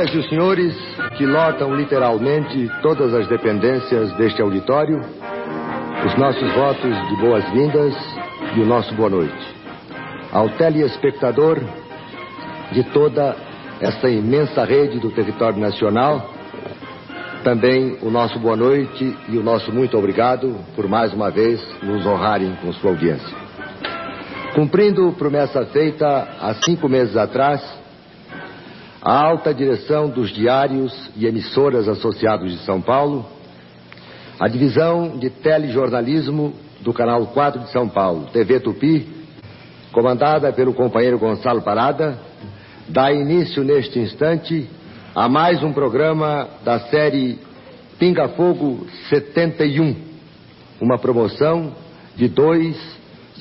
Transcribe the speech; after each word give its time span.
As 0.00 0.10
senhoras 0.10 0.14
e 0.14 0.28
senhores 0.30 0.76
que 1.18 1.26
lotam 1.26 1.74
literalmente 1.74 2.70
todas 2.80 3.12
as 3.12 3.26
dependências 3.26 4.10
deste 4.14 4.40
auditório, 4.40 4.98
os 6.06 6.16
nossos 6.16 6.50
votos 6.54 7.08
de 7.08 7.16
boas-vindas 7.16 7.94
e 8.56 8.60
o 8.60 8.64
nosso 8.64 8.94
boa 8.94 9.10
noite. 9.10 9.54
Ao 10.32 10.48
telespectador 10.50 11.60
de 12.72 12.82
toda 12.84 13.36
essa 13.78 14.08
imensa 14.08 14.64
rede 14.64 14.98
do 15.00 15.10
território 15.10 15.58
nacional, 15.58 16.30
também 17.44 17.98
o 18.00 18.10
nosso 18.10 18.38
boa 18.38 18.56
noite 18.56 19.14
e 19.28 19.36
o 19.36 19.42
nosso 19.42 19.70
muito 19.70 19.98
obrigado 19.98 20.56
por 20.74 20.88
mais 20.88 21.12
uma 21.12 21.30
vez 21.30 21.60
nos 21.82 22.06
honrarem 22.06 22.56
com 22.62 22.72
sua 22.72 22.92
audiência. 22.92 23.36
Cumprindo 24.54 25.12
promessa 25.12 25.66
feita 25.66 26.26
há 26.40 26.54
cinco 26.54 26.88
meses 26.88 27.18
atrás, 27.18 27.79
a 29.02 29.12
alta 29.12 29.54
direção 29.54 30.10
dos 30.10 30.30
diários 30.30 30.92
e 31.16 31.26
emissoras 31.26 31.88
associados 31.88 32.52
de 32.52 32.58
São 32.64 32.82
Paulo, 32.82 33.24
a 34.38 34.46
divisão 34.46 35.18
de 35.18 35.30
telejornalismo 35.30 36.54
do 36.80 36.92
Canal 36.92 37.26
4 37.28 37.62
de 37.62 37.70
São 37.70 37.88
Paulo, 37.88 38.26
TV 38.32 38.60
Tupi, 38.60 39.08
comandada 39.92 40.52
pelo 40.52 40.74
companheiro 40.74 41.18
Gonçalo 41.18 41.62
Parada, 41.62 42.18
dá 42.88 43.10
início 43.10 43.64
neste 43.64 43.98
instante 43.98 44.68
a 45.14 45.28
mais 45.28 45.62
um 45.62 45.72
programa 45.72 46.48
da 46.62 46.80
série 46.80 47.38
Pinga 47.98 48.28
Fogo 48.28 48.86
71, 49.08 49.96
uma 50.80 50.98
promoção 50.98 51.72
de 52.16 52.28
dois 52.28 52.76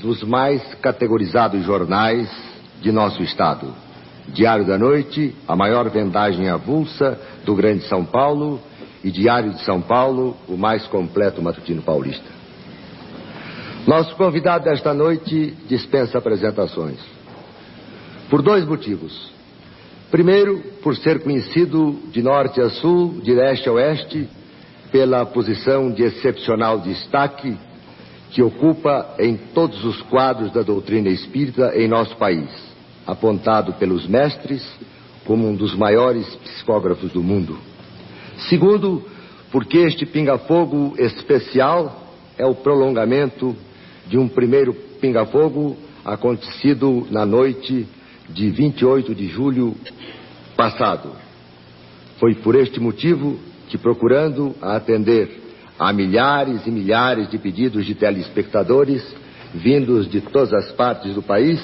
dos 0.01 0.23
mais 0.23 0.61
categorizados 0.75 1.63
jornais 1.65 2.29
de 2.81 2.91
nosso 2.91 3.21
estado. 3.21 3.73
Diário 4.33 4.65
da 4.65 4.77
Noite, 4.77 5.35
a 5.47 5.55
maior 5.55 5.89
vendagem 5.89 6.49
avulsa 6.49 7.19
do 7.45 7.55
Grande 7.55 7.83
São 7.87 8.05
Paulo, 8.05 8.59
e 9.03 9.11
Diário 9.11 9.51
de 9.51 9.63
São 9.63 9.81
Paulo, 9.81 10.35
o 10.47 10.57
mais 10.57 10.85
completo 10.87 11.41
matutino 11.41 11.81
paulista. 11.81 12.25
Nosso 13.87 14.15
convidado 14.15 14.65
desta 14.65 14.93
noite 14.93 15.55
dispensa 15.67 16.17
apresentações. 16.17 16.99
Por 18.29 18.41
dois 18.41 18.65
motivos. 18.65 19.31
Primeiro, 20.11 20.59
por 20.83 20.95
ser 20.97 21.23
conhecido 21.23 21.97
de 22.11 22.21
norte 22.21 22.59
a 22.59 22.69
sul, 22.69 23.21
de 23.21 23.33
leste 23.33 23.69
a 23.69 23.71
oeste, 23.71 24.27
pela 24.91 25.25
posição 25.25 25.91
de 25.91 26.03
excepcional 26.03 26.79
destaque 26.79 27.57
que 28.31 28.43
ocupa 28.43 29.15
em 29.17 29.37
todos 29.53 29.83
os 29.83 30.01
quadros 30.03 30.51
da 30.51 30.61
doutrina 30.61 31.09
espírita 31.09 31.73
em 31.75 31.87
nosso 31.87 32.15
país, 32.17 32.49
apontado 33.05 33.73
pelos 33.73 34.07
mestres 34.07 34.65
como 35.25 35.47
um 35.47 35.55
dos 35.55 35.75
maiores 35.75 36.25
psicógrafos 36.37 37.11
do 37.11 37.21
mundo. 37.21 37.57
Segundo, 38.49 39.03
porque 39.51 39.77
este 39.79 40.05
pinga-fogo 40.05 40.95
especial 40.97 42.13
é 42.37 42.45
o 42.45 42.55
prolongamento 42.55 43.55
de 44.07 44.17
um 44.17 44.27
primeiro 44.27 44.73
pinga-fogo 44.73 45.77
acontecido 46.05 47.07
na 47.11 47.25
noite 47.25 47.87
de 48.29 48.49
28 48.49 49.13
de 49.13 49.27
julho 49.27 49.75
passado. 50.55 51.11
Foi 52.19 52.35
por 52.35 52.55
este 52.55 52.79
motivo 52.79 53.39
que, 53.67 53.77
procurando 53.77 54.55
atender 54.61 55.39
a 55.77 55.93
milhares 55.93 56.65
e 56.65 56.71
milhares 56.71 57.29
de 57.29 57.37
pedidos 57.37 57.85
de 57.85 57.95
telespectadores 57.95 59.03
vindos 59.53 60.09
de 60.09 60.21
todas 60.21 60.53
as 60.53 60.71
partes 60.73 61.15
do 61.15 61.21
país, 61.21 61.59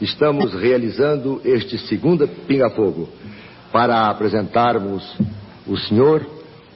estamos 0.00 0.52
realizando 0.54 1.40
este 1.44 1.78
segundo 1.78 2.28
pinga-fogo 2.46 3.08
para 3.72 4.08
apresentarmos 4.08 5.16
o 5.66 5.76
senhor, 5.76 6.26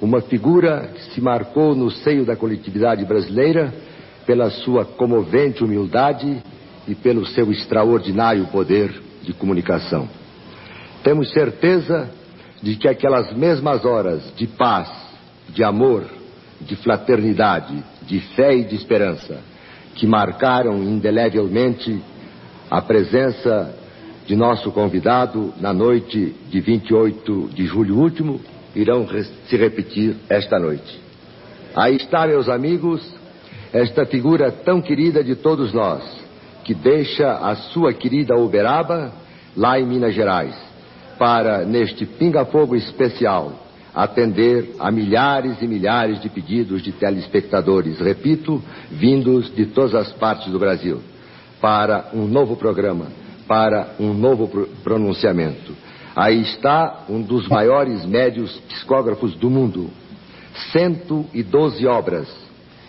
uma 0.01 0.21
figura 0.23 0.91
que 0.95 1.03
se 1.15 1.21
marcou 1.21 1.75
no 1.75 1.91
seio 1.91 2.25
da 2.25 2.35
coletividade 2.35 3.05
brasileira 3.05 3.73
pela 4.27 4.51
sua 4.51 4.85
comovente 4.85 5.63
humildade 5.63 6.43
e 6.89 6.95
pelo 6.95 7.27
seu 7.27 7.51
extraordinário 7.51 8.47
poder 8.47 9.03
de 9.23 9.33
comunicação. 9.33 10.09
Temos 11.03 11.31
certeza 11.33 12.11
de 12.63 12.77
que 12.77 12.89
aquelas 12.89 13.33
mesmas 13.35 13.85
horas 13.85 14.23
de 14.37 14.47
paz, 14.47 14.91
de 15.49 15.63
amor, 15.63 16.05
de 16.61 16.77
fraternidade, 16.77 17.83
de 18.03 18.21
fé 18.35 18.55
e 18.57 18.65
de 18.65 18.77
esperança 18.77 19.39
que 19.95 20.07
marcaram 20.07 20.83
indelevelmente 20.83 22.01
a 22.71 22.81
presença 22.81 23.75
de 24.27 24.37
nosso 24.37 24.71
convidado 24.71 25.53
na 25.59 25.73
noite 25.73 26.37
de 26.49 26.61
28 26.61 27.51
de 27.53 27.67
julho 27.67 27.99
último 27.99 28.41
irão 28.77 29.07
se 29.49 29.57
repetir 29.57 30.17
esta 30.29 30.57
noite. 30.57 31.01
Aí 31.75 31.97
está, 31.97 32.27
meus 32.29 32.49
amigos, 32.49 33.05
esta 33.73 34.07
figura 34.07 34.53
tão 34.53 34.81
querida 34.81 35.25
de 35.25 35.35
todos 35.35 35.73
nós, 35.73 36.03
que 36.63 36.73
deixa 36.73 37.33
a 37.33 37.57
sua 37.57 37.93
querida 37.93 38.37
Uberaba, 38.37 39.13
lá 39.57 39.81
em 39.81 39.87
Minas 39.87 40.15
Gerais, 40.15 40.55
para, 41.19 41.65
neste 41.65 42.07
pinga-fogo 42.07 42.77
especial, 42.77 43.53
atender 43.93 44.77
a 44.79 44.93
milhares 44.93 45.61
e 45.61 45.67
milhares 45.67 46.21
de 46.21 46.29
pedidos 46.29 46.83
de 46.83 46.93
telespectadores, 46.93 47.99
repito, 47.99 48.63
vindos 48.93 49.53
de 49.53 49.67
todas 49.67 49.95
as 49.95 50.13
partes 50.13 50.53
do 50.53 50.59
Brasil, 50.59 51.01
para 51.61 52.11
um 52.13 52.27
novo 52.27 52.57
programa, 52.57 53.07
para 53.47 53.95
um 53.99 54.15
novo 54.15 54.49
pronunciamento. 54.83 55.75
Aí 56.15 56.43
está 56.43 57.05
um 57.09 57.21
dos 57.23 57.49
maiores 57.49 58.05
médios 58.05 58.59
psicógrafos 58.69 59.35
do 59.35 59.49
mundo. 59.49 59.91
112 60.73 61.87
obras 61.87 62.29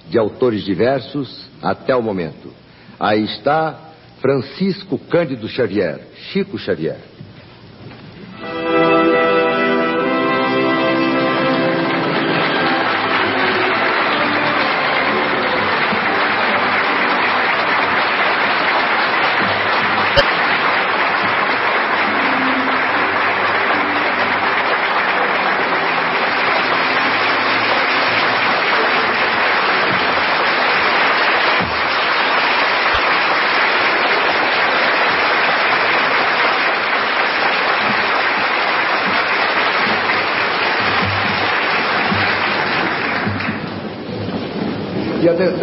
de 0.10 0.18
autores 0.18 0.64
diversos 0.64 1.48
até 1.62 1.96
o 1.96 2.02
momento. 2.02 2.52
Aí 3.00 3.24
está 3.24 3.92
Francisco 4.20 4.98
Cândido 4.98 5.48
Xavier, 5.48 6.08
Chico 6.32 6.58
Xavier. 6.58 7.11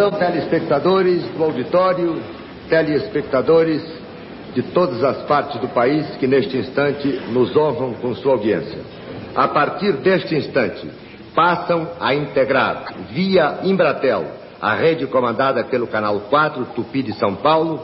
Atenção, 0.09 0.13
telespectadores 0.13 1.23
do 1.37 1.45
auditório, 1.45 2.21
telespectadores 2.69 3.83
de 4.55 4.63
todas 4.63 5.05
as 5.05 5.23
partes 5.25 5.61
do 5.61 5.69
país 5.69 6.07
que 6.17 6.27
neste 6.27 6.57
instante 6.57 7.09
nos 7.31 7.55
honram 7.57 7.95
com 7.95 8.15
sua 8.15 8.33
audiência. 8.33 8.79
A 9.35 9.49
partir 9.49 9.93
deste 9.93 10.35
instante, 10.35 10.89
passam 11.35 11.89
a 12.01 12.15
integrar, 12.15 12.95
via 13.11 13.61
Embratel, 13.63 14.27
a 14.61 14.75
rede 14.75 15.07
comandada 15.07 15.65
pelo 15.65 15.87
Canal 15.87 16.21
4 16.31 16.65
Tupi 16.75 17.03
de 17.03 17.13
São 17.15 17.35
Paulo, 17.37 17.81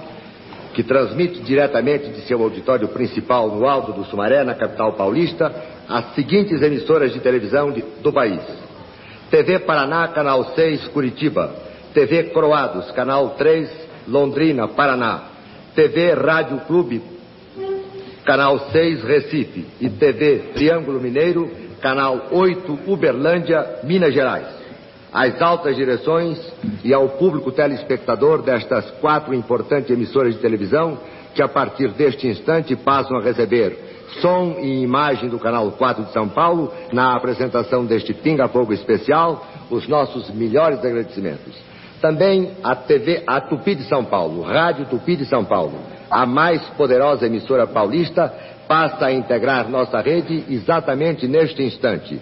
que 0.73 0.83
transmite 0.83 1.41
diretamente 1.41 2.09
de 2.09 2.23
seu 2.23 2.43
auditório 2.43 2.89
principal 2.89 3.49
no 3.49 3.69
Alto 3.69 3.93
do 3.93 4.05
Sumaré, 4.05 4.43
na 4.43 4.55
capital 4.55 4.95
paulista, 4.95 5.53
as 5.89 6.15
seguintes 6.15 6.61
emissoras 6.63 7.13
de 7.13 7.21
televisão 7.21 7.71
de, 7.71 7.83
do 8.03 8.13
país: 8.13 8.41
TV 9.31 9.61
Paraná, 9.61 10.09
Canal 10.09 10.45
6, 10.55 10.89
Curitiba. 10.89 11.74
TV 11.95 12.25
Croados, 12.25 12.91
Canal 12.91 13.31
3, 13.39 13.71
Londrina, 14.09 14.69
Paraná. 14.69 15.31
TV 15.75 16.13
Rádio 16.15 16.61
Clube, 16.67 17.03
Canal 18.25 18.59
6, 18.71 19.03
Recife. 19.05 19.67
E 19.81 19.89
TV 19.89 20.51
Triângulo 20.55 21.01
Mineiro, 21.01 21.51
Canal 21.81 22.27
8, 22.31 22.81
Uberlândia, 22.87 23.81
Minas 23.85 24.13
Gerais. 24.13 24.47
Às 25.13 25.41
altas 25.41 25.77
direções 25.77 26.39
e 26.83 26.93
ao 26.93 27.11
público 27.11 27.53
telespectador 27.53 28.43
destas 28.43 28.91
quatro 29.01 29.33
importantes 29.33 29.91
emissoras 29.91 30.35
de 30.35 30.41
televisão, 30.41 30.99
que 31.35 31.43
a 31.43 31.49
partir 31.49 31.89
deste 31.91 32.27
instante 32.27 32.75
passam 32.75 33.17
a 33.17 33.23
receber 33.23 33.77
som 34.21 34.57
e 34.61 34.83
imagem 34.83 35.29
do 35.29 35.39
Canal 35.39 35.71
4 35.73 36.05
de 36.05 36.13
São 36.13 36.29
Paulo 36.29 36.73
na 36.93 37.15
apresentação 37.15 37.85
deste 37.85 38.13
Pinga 38.13 38.49
Fogo 38.49 38.73
especial, 38.73 39.47
os 39.71 39.89
nossos 39.89 40.31
melhores 40.31 40.79
agradecimentos. 40.85 41.64
Também 42.05 42.51
a 42.63 42.75
TV, 42.77 43.23
a 43.27 43.41
Tupi 43.41 43.75
de 43.75 43.85
São 43.85 44.05
Paulo, 44.05 44.43
Rádio 44.43 44.85
Tupi 44.85 45.17
de 45.17 45.25
São 45.25 45.43
Paulo, 45.43 45.73
a 46.11 46.27
mais 46.27 46.61
poderosa 46.77 47.25
emissora 47.25 47.67
paulista, 47.67 48.31
passa 48.69 49.07
a 49.07 49.13
integrar 49.15 49.71
nossa 49.71 49.99
rede 50.03 50.45
exatamente 50.51 51.27
neste 51.27 51.63
instante, 51.63 52.21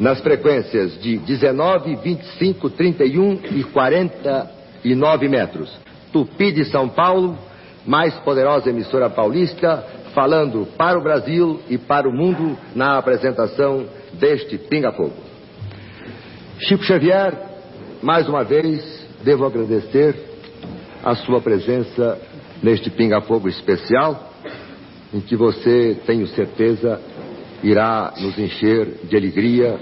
nas 0.00 0.20
frequências 0.20 1.00
de 1.00 1.16
19, 1.16 1.94
25, 1.94 2.70
31 2.70 3.38
e 3.52 3.62
49 3.62 5.28
metros. 5.28 5.72
Tupi 6.12 6.50
de 6.50 6.64
São 6.64 6.88
Paulo, 6.88 7.38
mais 7.86 8.12
poderosa 8.14 8.68
emissora 8.68 9.08
paulista, 9.08 9.76
falando 10.12 10.66
para 10.76 10.98
o 10.98 11.02
Brasil 11.04 11.60
e 11.70 11.78
para 11.78 12.08
o 12.08 12.12
mundo 12.12 12.58
na 12.74 12.98
apresentação 12.98 13.86
deste 14.14 14.58
Pinga 14.58 14.90
Fogo. 14.90 15.14
Chico 16.58 16.82
Xavier, 16.82 17.47
mais 18.02 18.28
uma 18.28 18.44
vez, 18.44 19.06
devo 19.24 19.44
agradecer 19.44 20.14
a 21.02 21.14
sua 21.16 21.40
presença 21.40 22.18
neste 22.62 22.90
Pinga 22.90 23.20
Fogo 23.22 23.48
especial, 23.48 24.32
em 25.12 25.20
que 25.20 25.36
você, 25.36 25.96
tenho 26.06 26.26
certeza, 26.28 27.00
irá 27.62 28.12
nos 28.20 28.38
encher 28.38 28.86
de 29.04 29.16
alegria, 29.16 29.78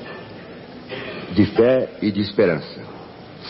de 1.33 1.47
fé 1.47 1.89
e 2.01 2.11
de 2.11 2.21
esperança. 2.21 2.81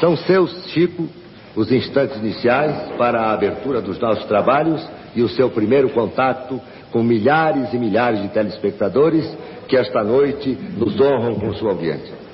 São 0.01 0.17
seus, 0.17 0.53
Chico, 0.73 1.09
os 1.55 1.71
instantes 1.71 2.17
iniciais 2.19 2.91
para 2.99 3.21
a 3.21 3.33
abertura 3.33 3.81
dos 3.81 3.99
nossos 3.99 4.25
trabalhos 4.27 4.85
e 5.15 5.23
o 5.23 5.29
seu 5.29 5.49
primeiro 5.51 5.91
contato 5.91 6.61
com 6.91 7.03
milhares 7.03 7.73
e 7.73 7.79
milhares 7.79 8.21
de 8.23 8.29
telespectadores 8.29 9.27
que 9.69 9.77
esta 9.77 10.03
noite 10.03 10.57
nos 10.77 11.01
honram 11.01 11.35
com 11.37 11.55
sua 11.55 11.71
audiência. 11.71 12.26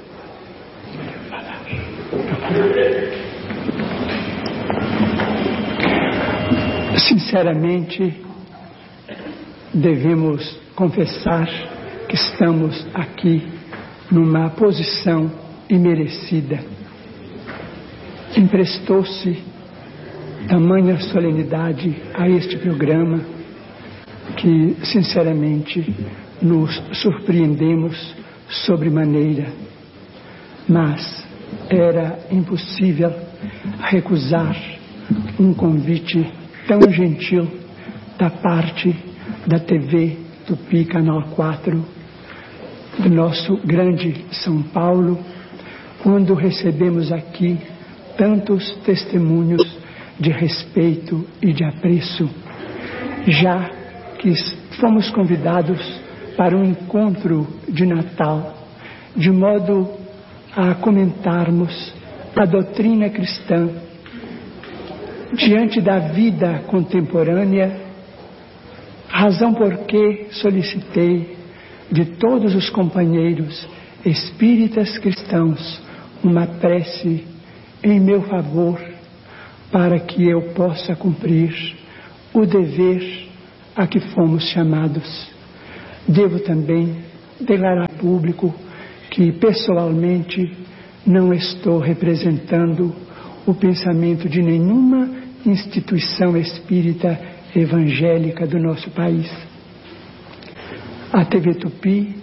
Sinceramente, 7.09 8.15
devemos 9.73 10.59
confessar 10.75 11.49
que 12.09 12.15
estamos 12.15 12.87
aqui 12.95 13.43
numa 14.11 14.51
posição 14.51 15.31
imerecida. 15.69 16.61
Emprestou-se 18.37 19.43
tamanha 20.49 21.01
solenidade 21.01 21.97
a 22.15 22.29
este 22.29 22.59
programa 22.59 23.21
que, 24.37 24.77
sinceramente, 24.85 25.95
nos 26.43 26.83
surpreendemos 26.93 28.15
sobremaneira. 28.49 29.53
Mas 30.69 31.25
era 31.69 32.19
impossível 32.31 33.13
recusar 33.81 34.57
um 35.39 35.53
convite 35.55 36.27
tão 36.67 36.81
gentil 36.91 37.49
da 38.19 38.31
parte 38.31 38.95
da 39.47 39.59
TV 39.59 40.17
Tupi 40.47 40.85
Canal 40.85 41.23
4 41.35 42.03
do 42.99 43.09
nosso 43.09 43.57
grande 43.65 44.25
São 44.33 44.63
Paulo, 44.63 45.19
quando 46.03 46.35
recebemos 46.35 47.11
aqui 47.11 47.59
tantos 48.17 48.71
testemunhos 48.85 49.63
de 50.21 50.31
respeito 50.31 51.27
e 51.41 51.53
de 51.53 51.65
apreço, 51.65 52.29
já 53.27 53.71
que 54.19 54.33
fomos 54.79 55.11
convidados 55.11 55.81
para 56.37 56.57
um 56.57 56.65
encontro 56.65 57.47
de 57.69 57.87
Natal, 57.87 58.57
de 59.17 59.31
modo 59.31 60.02
a 60.57 60.75
comentarmos 60.75 61.95
a 62.37 62.45
doutrina 62.45 63.09
cristã 63.09 63.71
diante 65.35 65.81
da 65.81 65.99
vida 65.99 66.65
contemporânea, 66.67 67.81
razão 69.09 69.55
por 69.55 69.79
que 69.87 70.27
solicitei 70.33 71.37
de 71.91 72.05
todos 72.17 72.55
os 72.55 72.69
companheiros 72.71 73.67
espíritas 74.05 74.99
cristãos 74.99 75.81
uma 76.23 76.47
prece 76.47 77.27
em 77.83 78.01
meu 78.01 78.23
favor 78.23 78.81
para 79.71 79.99
que 80.01 80.29
eu 80.29 80.53
possa 80.55 80.95
cumprir 80.95 81.77
o 82.33 82.45
dever 82.45 83.29
a 83.75 83.87
que 83.87 84.01
fomos 84.01 84.45
chamados. 84.51 85.31
Devo 86.07 86.41
também 86.41 86.97
declarar 87.41 87.89
público 87.89 88.55
que 89.13 89.31
pessoalmente 89.33 90.51
não 91.07 91.35
estou 91.35 91.79
representando 91.79 92.95
o 93.47 93.55
pensamento 93.55 94.27
de 94.29 94.43
nenhuma 94.43 95.09
instituição 95.45 96.35
espírita 96.37 97.21
evangélica 97.55 98.47
do 98.47 98.59
nosso 98.59 98.91
país. 98.91 99.31
A 101.13 101.27
TV 101.27 101.55
Tupi, 101.57 102.17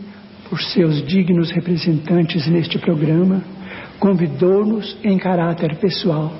por 0.49 0.59
seus 0.59 1.05
dignos 1.05 1.51
representantes 1.51 2.47
neste 2.47 2.79
programa, 2.79 3.43
convidou-nos 3.99 4.97
em 5.03 5.15
caráter 5.19 5.75
pessoal, 5.75 6.33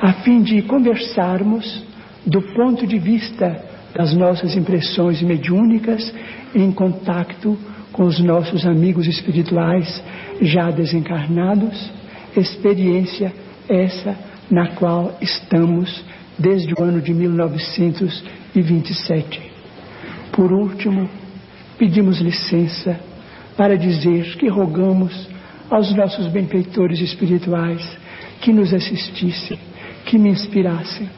a 0.00 0.12
fim 0.24 0.42
de 0.42 0.62
conversarmos 0.62 1.86
do 2.26 2.42
ponto 2.42 2.84
de 2.84 2.98
vista 2.98 3.64
das 3.94 4.12
nossas 4.14 4.56
impressões 4.56 5.22
mediúnicas 5.22 6.12
em 6.52 6.72
contato 6.72 7.56
com 7.92 8.04
os 8.04 8.18
nossos 8.20 8.66
amigos 8.66 9.06
espirituais 9.06 10.02
já 10.40 10.70
desencarnados, 10.70 11.90
experiência 12.36 13.32
essa 13.68 14.16
na 14.50 14.68
qual 14.68 15.18
estamos 15.20 16.02
desde 16.38 16.72
o 16.74 16.82
ano 16.82 17.02
de 17.02 17.12
1927. 17.12 19.42
Por 20.32 20.50
último, 20.52 21.10
pedimos 21.78 22.18
licença 22.20 22.98
para 23.56 23.76
dizer 23.76 24.36
que 24.36 24.48
rogamos 24.48 25.28
aos 25.68 25.92
nossos 25.94 26.28
benfeitores 26.28 27.00
espirituais 27.00 27.84
que 28.40 28.52
nos 28.52 28.72
assistissem, 28.72 29.58
que 30.06 30.16
me 30.16 30.30
inspirassem, 30.30 31.10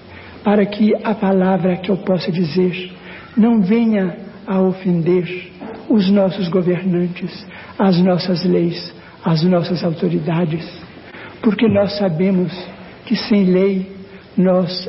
para 0.43 0.65
que 0.65 0.95
a 1.05 1.15
palavra 1.15 1.77
que 1.77 1.91
eu 1.91 1.99
possa 1.99 2.33
dizer 2.33 2.91
não 3.37 3.61
venha 3.61 4.17
a 4.47 4.59
ofender 4.61 5.50
os 5.91 6.09
nossos 6.09 6.49
governantes, 6.49 7.45
as 7.77 7.99
nossas 8.01 8.45
leis, 8.45 8.95
as 9.25 9.43
nossas 9.43 9.83
autoridades, 9.83 10.65
porque 11.43 11.69
nós 11.69 11.99
sabemos 11.99 12.53
que 13.05 13.17
sem 13.17 13.45
lei 13.45 13.97
nós 14.37 14.89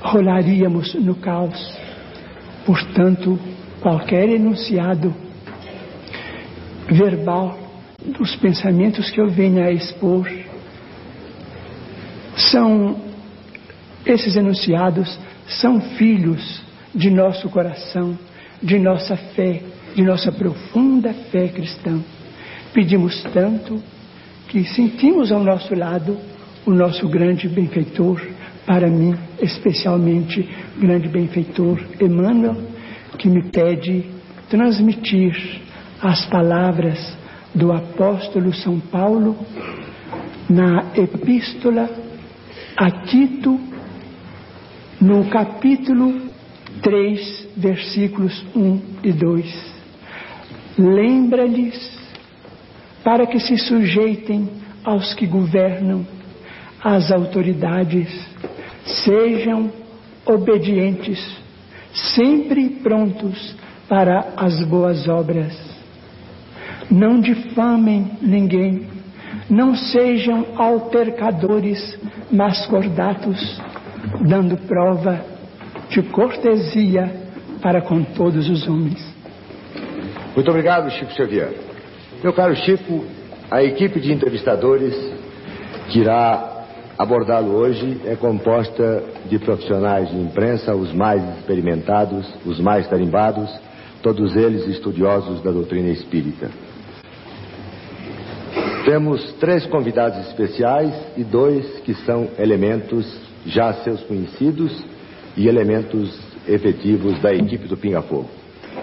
rolaríamos 0.00 0.94
no 0.94 1.16
caos. 1.16 1.76
Portanto, 2.64 3.38
qualquer 3.80 4.28
enunciado 4.28 5.12
verbal 6.88 7.58
dos 8.18 8.36
pensamentos 8.36 9.10
que 9.10 9.20
eu 9.20 9.28
venha 9.28 9.64
a 9.64 9.72
expor 9.72 10.30
são 12.36 12.96
esses 14.06 14.36
enunciados 14.36 15.18
são 15.48 15.80
filhos 15.80 16.62
de 16.94 17.10
nosso 17.10 17.48
coração, 17.48 18.18
de 18.62 18.78
nossa 18.78 19.16
fé, 19.16 19.62
de 19.98 20.04
nossa 20.04 20.30
profunda 20.30 21.12
fé 21.12 21.48
cristã. 21.48 21.98
Pedimos 22.72 23.20
tanto 23.34 23.82
que 24.46 24.62
sentimos 24.64 25.32
ao 25.32 25.42
nosso 25.42 25.74
lado 25.74 26.16
o 26.64 26.70
nosso 26.70 27.08
grande 27.08 27.48
benfeitor, 27.48 28.24
para 28.64 28.86
mim, 28.86 29.16
especialmente, 29.42 30.48
grande 30.78 31.08
benfeitor 31.08 31.80
Emmanuel, 32.00 32.56
que 33.18 33.28
me 33.28 33.50
pede 33.50 34.04
transmitir 34.48 35.34
as 36.00 36.24
palavras 36.26 37.16
do 37.52 37.72
apóstolo 37.72 38.54
São 38.54 38.78
Paulo 38.78 39.36
na 40.48 40.92
epístola 40.94 41.90
a 42.76 42.88
Tito, 43.04 43.58
no 45.00 45.24
capítulo 45.24 46.30
3, 46.82 47.48
versículos 47.56 48.46
1 48.54 48.80
e 49.02 49.12
2. 49.12 49.77
Lembra-lhes 50.78 51.98
para 53.02 53.26
que 53.26 53.40
se 53.40 53.58
sujeitem 53.58 54.48
aos 54.84 55.12
que 55.14 55.26
governam, 55.26 56.06
às 56.82 57.10
autoridades, 57.10 58.08
sejam 59.04 59.72
obedientes, 60.24 61.18
sempre 62.14 62.68
prontos 62.68 63.56
para 63.88 64.34
as 64.36 64.62
boas 64.64 65.08
obras. 65.08 65.58
Não 66.90 67.20
difamem 67.20 68.12
ninguém, 68.22 68.86
não 69.50 69.74
sejam 69.74 70.46
altercadores, 70.56 71.98
mas 72.30 72.66
cordatos, 72.66 73.60
dando 74.20 74.56
prova 74.56 75.24
de 75.90 76.02
cortesia 76.02 77.12
para 77.60 77.80
com 77.82 78.02
todos 78.04 78.48
os 78.48 78.68
homens. 78.68 79.17
Muito 80.34 80.50
obrigado, 80.50 80.90
Chico 80.90 81.12
Xavier. 81.12 81.52
Meu 82.22 82.32
caro 82.32 82.54
Chico, 82.54 83.04
a 83.50 83.62
equipe 83.62 83.98
de 84.00 84.12
entrevistadores 84.12 84.94
que 85.88 86.00
irá 86.00 86.64
abordá-lo 86.98 87.54
hoje 87.54 88.00
é 88.04 88.14
composta 88.14 89.04
de 89.28 89.38
profissionais 89.38 90.10
de 90.10 90.16
imprensa, 90.16 90.74
os 90.74 90.92
mais 90.92 91.22
experimentados, 91.38 92.26
os 92.44 92.60
mais 92.60 92.86
tarimbados, 92.88 93.50
todos 94.02 94.36
eles 94.36 94.66
estudiosos 94.66 95.42
da 95.42 95.50
doutrina 95.50 95.88
espírita. 95.88 96.50
Temos 98.84 99.32
três 99.34 99.66
convidados 99.66 100.18
especiais 100.28 100.94
e 101.16 101.24
dois 101.24 101.80
que 101.80 101.94
são 101.94 102.28
elementos 102.38 103.20
já 103.46 103.72
seus 103.74 104.02
conhecidos 104.02 104.84
e 105.36 105.46
elementos 105.46 106.18
efetivos 106.46 107.20
da 107.20 107.32
equipe 107.32 107.68
do 107.68 107.76
Pinga 107.76 108.02
Fogo. 108.02 108.28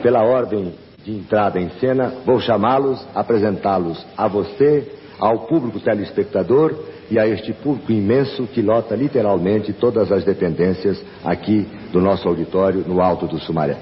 Pela 0.02 0.24
ordem 0.24 0.74
de 1.06 1.12
entrada 1.12 1.60
em 1.60 1.70
cena, 1.80 2.12
vou 2.26 2.40
chamá-los, 2.40 3.06
apresentá-los 3.14 4.04
a 4.18 4.28
você, 4.28 4.92
ao 5.20 5.46
público 5.46 5.80
telespectador 5.80 6.76
e 7.10 7.20
a 7.20 7.28
este 7.28 7.54
público 7.54 7.92
imenso 7.92 8.48
que 8.48 8.62
lota 8.62 8.96
literalmente 8.96 9.72
todas 9.72 10.12
as 10.12 10.26
dependências 10.26 11.02
aqui 11.24 11.68
do 11.92 12.02
nosso 12.02 12.28
auditório 12.28 12.84
no 12.86 13.00
Alto 13.02 13.28
do 13.28 13.40
Sumaré. 13.40 13.78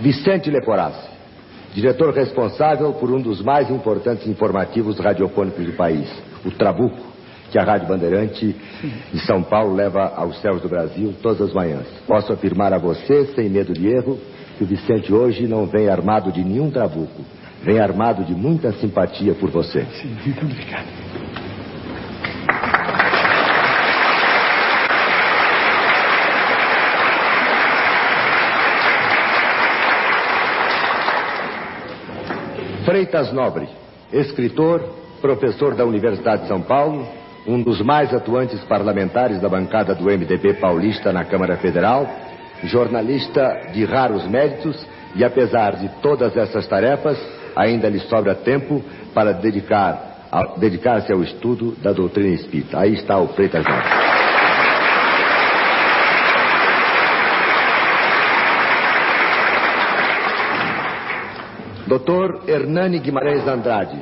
Vicente 0.00 0.50
Leporassi, 0.50 1.08
diretor 1.74 2.12
responsável 2.14 2.94
por 2.94 3.10
um 3.10 3.20
dos 3.20 3.42
mais 3.42 3.70
importantes 3.70 4.26
informativos 4.26 4.98
radiofônicos 4.98 5.64
do 5.64 5.72
país, 5.72 6.10
o 6.44 6.50
Trabuco, 6.50 7.12
que 7.50 7.58
a 7.58 7.62
Rádio 7.62 7.86
Bandeirante 7.86 8.56
de 9.12 9.26
São 9.26 9.42
Paulo 9.42 9.74
leva 9.74 10.12
aos 10.16 10.40
céus 10.40 10.60
do 10.60 10.68
Brasil 10.68 11.14
todas 11.22 11.42
as 11.42 11.52
manhãs. 11.52 11.86
Posso 12.06 12.32
afirmar 12.32 12.72
a 12.72 12.78
você, 12.78 13.26
sem 13.26 13.48
medo 13.48 13.72
de 13.72 13.86
erro, 13.86 14.18
que 14.56 14.64
o 14.64 14.66
Vicente 14.66 15.12
hoje 15.12 15.46
não 15.46 15.66
vem 15.66 15.88
armado 15.88 16.30
de 16.32 16.44
nenhum 16.44 16.70
trabuco, 16.70 17.22
vem 17.62 17.78
armado 17.80 18.24
de 18.24 18.34
muita 18.34 18.72
simpatia 18.72 19.34
por 19.34 19.50
você. 19.50 19.84
Sim, 20.00 20.16
muito 20.24 20.44
obrigado. 20.44 21.04
Freitas 32.84 33.32
Nobre, 33.32 33.66
escritor, 34.12 34.82
professor 35.22 35.74
da 35.74 35.86
Universidade 35.86 36.42
de 36.42 36.48
São 36.48 36.60
Paulo, 36.60 37.06
um 37.46 37.62
dos 37.62 37.80
mais 37.80 38.12
atuantes 38.12 38.62
parlamentares 38.64 39.40
da 39.40 39.48
bancada 39.48 39.94
do 39.94 40.04
MDB 40.04 40.54
paulista 40.60 41.10
na 41.10 41.24
Câmara 41.24 41.56
Federal, 41.56 42.06
jornalista 42.62 43.70
de 43.72 43.84
raros 43.84 44.26
méritos 44.26 44.86
e, 45.14 45.24
apesar 45.24 45.76
de 45.76 45.88
todas 46.00 46.36
essas 46.36 46.66
tarefas, 46.66 47.18
ainda 47.54 47.88
lhe 47.88 48.00
sobra 48.00 48.34
tempo 48.34 48.82
para 49.12 49.32
dedicar, 49.32 50.54
dedicar-se 50.56 51.12
ao 51.12 51.22
estudo 51.22 51.76
da 51.82 51.92
doutrina 51.92 52.34
espírita. 52.34 52.80
Aí 52.80 52.94
está 52.94 53.18
o 53.18 53.28
Freitas 53.28 53.64
Nobre. 53.64 54.14
Dr. 61.86 62.48
Hernani 62.48 62.98
Guimarães 62.98 63.46
Andrade, 63.46 63.98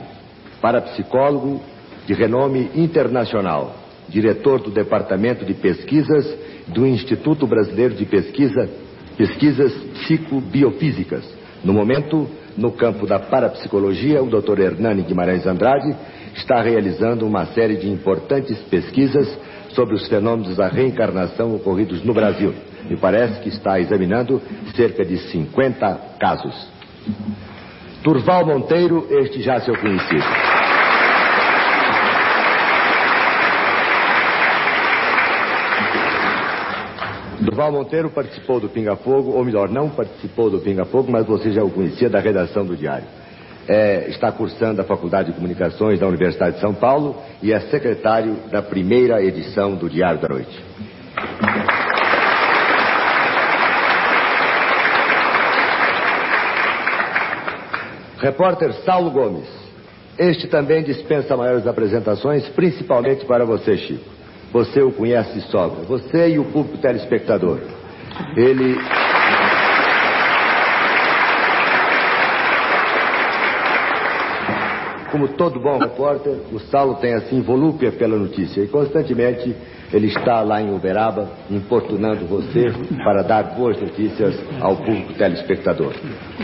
parapsicólogo 0.61 1.61
de 2.07 2.15
renome 2.15 2.71
internacional, 2.75 3.75
diretor 4.09 4.61
do 4.61 4.71
Departamento 4.71 5.45
de 5.45 5.53
Pesquisas 5.55 6.27
do 6.69 6.87
Instituto 6.87 7.47
Brasileiro 7.47 7.95
de 7.95 8.05
Pesquisa, 8.05 8.69
Pesquisas 9.17 9.73
Psicobiofísicas. 9.73 11.25
No 11.65 11.73
momento, 11.73 12.29
no 12.57 12.73
campo 12.73 13.07
da 13.07 13.19
parapsicologia, 13.19 14.23
o 14.23 14.29
Dr. 14.29 14.61
Hernani 14.61 15.03
Guimarães 15.03 15.47
Andrade 15.47 15.95
está 16.35 16.61
realizando 16.61 17.27
uma 17.27 17.47
série 17.47 17.77
de 17.77 17.89
importantes 17.89 18.59
pesquisas 18.63 19.39
sobre 19.71 19.95
os 19.95 20.07
fenômenos 20.09 20.57
da 20.57 20.69
reencarnação 20.69 21.55
ocorridos 21.55 22.03
no 22.05 22.13
Brasil. 22.13 22.55
Me 22.89 22.97
parece 22.97 23.41
que 23.41 23.49
está 23.49 23.79
examinando 23.81 24.41
cerca 24.75 25.05
de 25.05 25.19
50 25.19 26.01
casos. 26.19 26.69
Turval 28.03 28.45
Monteiro, 28.45 29.07
este 29.11 29.41
já 29.43 29.61
seu 29.61 29.77
conhecido. 29.77 30.62
Durval 37.43 37.73
Monteiro 37.73 38.09
participou 38.11 38.61
do 38.61 38.69
Pinga 38.69 38.95
Fogo, 38.97 39.33
ou 39.33 39.45
melhor, 39.45 39.69
não 39.69 39.91
participou 39.91 40.49
do 40.49 40.61
Pinga 40.61 40.85
Fogo, 40.85 41.11
mas 41.11 41.27
você 41.27 41.51
já 41.51 41.65
o 41.65 41.71
conhecia 41.71 42.09
da 42.09 42.21
redação 42.21 42.65
do 42.65 42.77
Diário. 42.77 43.07
É, 43.69 44.09
está 44.09 44.31
cursando 44.31 44.81
a 44.81 44.85
Faculdade 44.85 45.31
de 45.31 45.35
Comunicações 45.35 46.01
da 46.01 46.07
Universidade 46.07 46.57
de 46.57 46.61
São 46.61 46.75
Paulo 46.75 47.17
e 47.43 47.53
é 47.53 47.61
secretário 47.63 48.35
da 48.51 48.63
primeira 48.63 49.23
edição 49.23 49.75
do 49.75 49.89
Diário 49.89 50.21
da 50.21 50.29
Noite. 50.29 50.65
Repórter 58.19 58.73
Saulo 58.85 59.11
Gomes. 59.11 59.49
Este 60.17 60.47
também 60.47 60.85
dispensa 60.85 61.37
maiores 61.37 61.67
apresentações, 61.67 62.49
principalmente 62.51 63.25
para 63.25 63.45
você, 63.45 63.77
Chico. 63.77 64.12
Você 64.53 64.83
o 64.83 64.93
conhece 64.93 65.33
de 65.33 65.41
sobra. 65.51 65.83
Você 65.85 66.29
e 66.29 66.39
o 66.39 66.45
público 66.45 66.79
telespectador. 66.79 67.61
Ele. 68.37 68.79
Como 75.11 75.29
todo 75.29 75.61
bom 75.61 75.79
repórter, 75.79 76.39
o 76.53 76.59
Saulo 76.59 76.95
tem 76.97 77.15
assim 77.15 77.43
volúpia 77.43 77.93
pela 77.93 78.17
notícia 78.17 78.63
e 78.63 78.69
constantemente 78.69 79.55
ele 79.93 80.07
está 80.07 80.41
lá 80.41 80.61
em 80.61 80.75
Uberaba 80.75 81.29
importunando 81.51 82.25
você 82.27 82.73
para 83.05 83.23
dar 83.23 83.55
boas 83.55 83.79
notícias 83.81 84.35
ao 84.61 84.77
público 84.77 85.13
telespectador. 85.15 85.93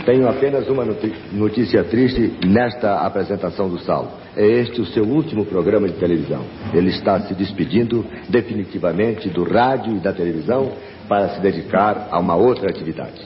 Tenho 0.05 0.29
apenas 0.29 0.67
uma 0.69 0.85
notícia 1.33 1.83
triste 1.83 2.33
nesta 2.45 3.01
apresentação 3.01 3.67
do 3.67 3.79
Saulo. 3.79 4.11
É 4.35 4.45
este 4.45 4.79
o 4.79 4.85
seu 4.85 5.03
último 5.03 5.45
programa 5.45 5.87
de 5.87 5.95
televisão. 5.95 6.43
Ele 6.73 6.89
está 6.89 7.19
se 7.21 7.33
despedindo 7.33 8.05
definitivamente 8.29 9.29
do 9.29 9.43
rádio 9.43 9.97
e 9.97 9.99
da 9.99 10.13
televisão 10.13 10.71
para 11.07 11.29
se 11.29 11.41
dedicar 11.41 12.07
a 12.11 12.19
uma 12.19 12.35
outra 12.35 12.69
atividade. 12.69 13.25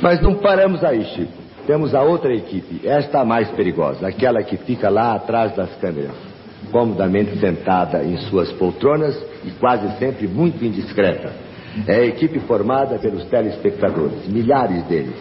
Mas 0.00 0.20
não 0.22 0.34
paramos 0.36 0.82
aí, 0.82 1.04
Chico. 1.04 1.40
Temos 1.66 1.94
a 1.94 2.02
outra 2.02 2.34
equipe, 2.34 2.86
esta 2.88 3.24
mais 3.24 3.48
perigosa, 3.50 4.08
aquela 4.08 4.42
que 4.42 4.56
fica 4.56 4.88
lá 4.88 5.14
atrás 5.14 5.54
das 5.54 5.72
câmeras, 5.76 6.29
comodamente 6.70 7.38
sentada 7.38 8.02
em 8.04 8.16
suas 8.28 8.50
poltronas 8.52 9.16
e 9.44 9.50
quase 9.52 9.98
sempre 9.98 10.28
muito 10.28 10.64
indiscreta. 10.64 11.32
É 11.86 11.96
a 11.96 12.04
equipe 12.04 12.40
formada 12.40 12.98
pelos 12.98 13.24
telespectadores, 13.26 14.26
milhares 14.28 14.84
deles, 14.84 15.14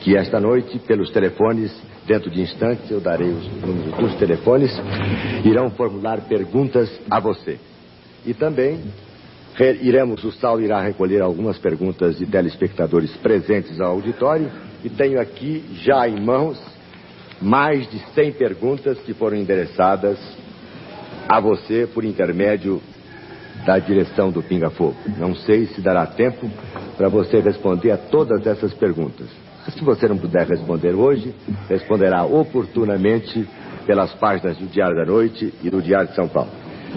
que 0.00 0.16
esta 0.16 0.38
noite, 0.38 0.78
pelos 0.80 1.10
telefones, 1.10 1.72
dentro 2.06 2.30
de 2.30 2.40
instantes 2.40 2.90
eu 2.90 3.00
darei 3.00 3.28
os 3.28 3.46
números 3.60 3.94
dos 3.96 4.14
telefones, 4.14 4.70
irão 5.44 5.70
formular 5.70 6.20
perguntas 6.22 6.88
a 7.10 7.18
você. 7.18 7.58
E 8.24 8.32
também 8.32 8.80
iremos, 9.80 10.22
o 10.22 10.32
Sal 10.32 10.60
irá 10.60 10.80
recolher 10.80 11.22
algumas 11.22 11.58
perguntas 11.58 12.18
de 12.18 12.26
telespectadores 12.26 13.10
presentes 13.16 13.80
ao 13.80 13.92
auditório 13.92 14.50
e 14.84 14.90
tenho 14.90 15.20
aqui 15.20 15.64
já 15.82 16.08
em 16.08 16.20
mãos 16.20 16.60
mais 17.40 17.90
de 17.90 17.98
100 18.14 18.32
perguntas 18.32 18.98
que 19.00 19.14
foram 19.14 19.36
endereçadas 19.36 20.18
a 21.28 21.40
você 21.40 21.88
por 21.92 22.04
intermédio 22.04 22.80
da 23.64 23.78
direção 23.78 24.30
do 24.30 24.42
Pinga 24.42 24.70
Fogo. 24.70 24.96
Não 25.18 25.34
sei 25.34 25.66
se 25.66 25.80
dará 25.80 26.06
tempo 26.06 26.50
para 26.96 27.08
você 27.08 27.40
responder 27.40 27.90
a 27.90 27.96
todas 27.96 28.46
essas 28.46 28.72
perguntas. 28.74 29.26
Se 29.70 29.82
você 29.82 30.06
não 30.06 30.16
puder 30.16 30.46
responder 30.46 30.94
hoje, 30.94 31.34
responderá 31.68 32.24
oportunamente 32.24 33.48
pelas 33.84 34.12
páginas 34.14 34.56
do 34.58 34.66
Diário 34.66 34.96
da 34.96 35.04
Noite 35.04 35.52
e 35.62 35.70
do 35.70 35.82
Diário 35.82 36.08
de 36.08 36.14
São 36.14 36.28
Paulo. 36.28 36.50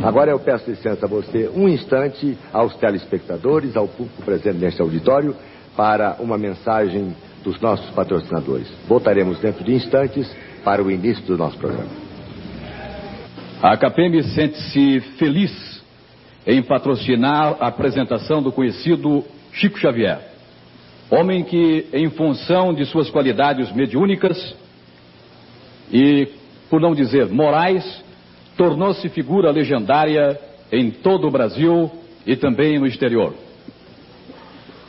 Agora 0.03 0.31
eu 0.31 0.39
peço 0.39 0.69
licença 0.69 1.05
a 1.05 1.09
você 1.09 1.49
um 1.53 1.67
instante 1.67 2.37
aos 2.53 2.75
telespectadores, 2.75 3.75
ao 3.75 3.87
público 3.87 4.21
presente 4.23 4.57
neste 4.57 4.81
auditório, 4.81 5.35
para 5.75 6.17
uma 6.19 6.37
mensagem 6.37 7.15
dos 7.43 7.59
nossos 7.59 7.89
patrocinadores. 7.91 8.67
Voltaremos 8.87 9.39
dentro 9.39 9.63
de 9.63 9.73
instantes 9.73 10.29
para 10.63 10.83
o 10.83 10.91
início 10.91 11.25
do 11.25 11.37
nosso 11.37 11.57
programa. 11.57 12.08
A 13.61 13.75
CAPEM 13.75 14.21
sente-se 14.23 15.01
feliz 15.17 15.83
em 16.47 16.63
patrocinar 16.63 17.57
a 17.59 17.67
apresentação 17.67 18.41
do 18.41 18.53
conhecido 18.53 19.25
Chico 19.51 19.77
Xavier, 19.77 20.17
homem 21.11 21.43
que, 21.43 21.87
em 21.91 22.09
função 22.09 22.73
de 22.73 22.85
suas 22.85 23.09
qualidades 23.09 23.69
mediúnicas 23.73 24.55
e, 25.91 26.29
por 26.69 26.79
não 26.79 26.95
dizer 26.95 27.27
morais, 27.27 27.83
tornou-se 28.55 29.09
figura 29.09 29.51
legendária 29.51 30.39
em 30.71 30.89
todo 30.89 31.27
o 31.27 31.31
Brasil 31.31 31.91
e 32.25 32.37
também 32.37 32.79
no 32.79 32.87
exterior. 32.87 33.33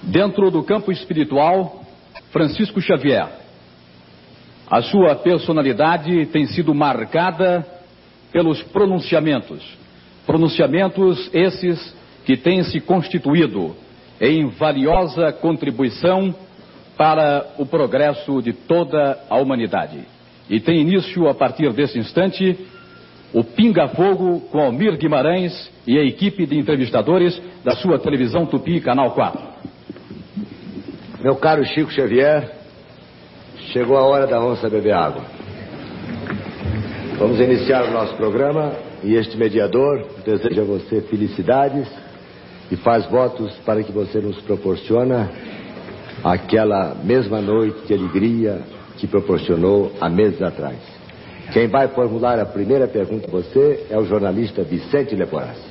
Dentro 0.01 0.49
do 0.49 0.63
campo 0.63 0.93
espiritual, 0.93 1.85
Francisco 2.31 2.81
Xavier. 2.81 3.29
A 4.71 4.81
sua 4.81 5.17
personalidade 5.17 6.27
tem 6.27 6.47
sido 6.47 6.73
marcada 6.73 7.80
pelos 8.33 8.63
pronunciamentos, 8.65 9.63
Pronunciamentos 10.31 11.29
esses 11.33 11.93
que 12.25 12.37
têm 12.37 12.63
se 12.63 12.81
constituído 12.81 13.75
em 14.21 14.49
valiosa 14.51 15.33
contribuição 15.33 16.33
para 16.97 17.47
o 17.59 17.67
progresso 17.67 18.41
de 18.43 18.53
toda 18.53 19.19
a 19.29 19.37
humanidade. 19.39 19.99
E 20.49 20.61
tem 20.61 20.83
início, 20.83 21.29
a 21.29 21.35
partir 21.35 21.73
desse 21.73 21.99
instante, 21.99 22.57
o 23.33 23.43
Pinga 23.43 23.89
Fogo 23.89 24.41
com 24.53 24.61
Almir 24.61 24.97
Guimarães 24.99 25.71
e 25.85 25.99
a 25.99 26.05
equipe 26.05 26.47
de 26.47 26.57
entrevistadores 26.57 27.41
da 27.65 27.75
sua 27.77 27.99
televisão 27.99 28.47
Tupi, 28.47 28.81
Canal 28.81 29.13
4. 29.13 29.41
Meu 31.23 31.35
caro 31.37 31.65
Chico 31.65 31.91
Xavier, 31.91 32.53
chegou 33.73 33.97
a 33.97 34.05
hora 34.05 34.27
da 34.27 34.41
onça 34.41 34.69
beber 34.69 34.95
água. 34.95 35.25
Vamos 37.21 37.39
iniciar 37.39 37.85
o 37.85 37.91
nosso 37.91 38.17
programa 38.17 38.73
e 39.05 39.15
este 39.15 39.37
mediador 39.37 40.07
deseja 40.25 40.63
a 40.63 40.65
você 40.65 41.03
felicidades 41.03 41.87
e 42.73 42.77
faz 42.77 43.05
votos 43.11 43.55
para 43.59 43.83
que 43.83 43.93
você 43.93 44.21
nos 44.21 44.41
proporciona 44.41 45.31
aquela 46.25 46.95
mesma 47.05 47.43
noite 47.43 47.87
de 47.87 47.93
alegria 47.93 48.63
que 48.97 49.07
proporcionou 49.07 49.93
há 50.01 50.09
meses 50.09 50.41
atrás. 50.41 50.79
Quem 51.53 51.69
vai 51.69 51.89
formular 51.89 52.39
a 52.39 52.47
primeira 52.47 52.89
pergunta 52.89 53.29
a 53.29 53.31
você 53.31 53.85
é 53.91 53.99
o 53.99 54.07
jornalista 54.07 54.63
Vicente 54.63 55.15
Leporassi. 55.15 55.71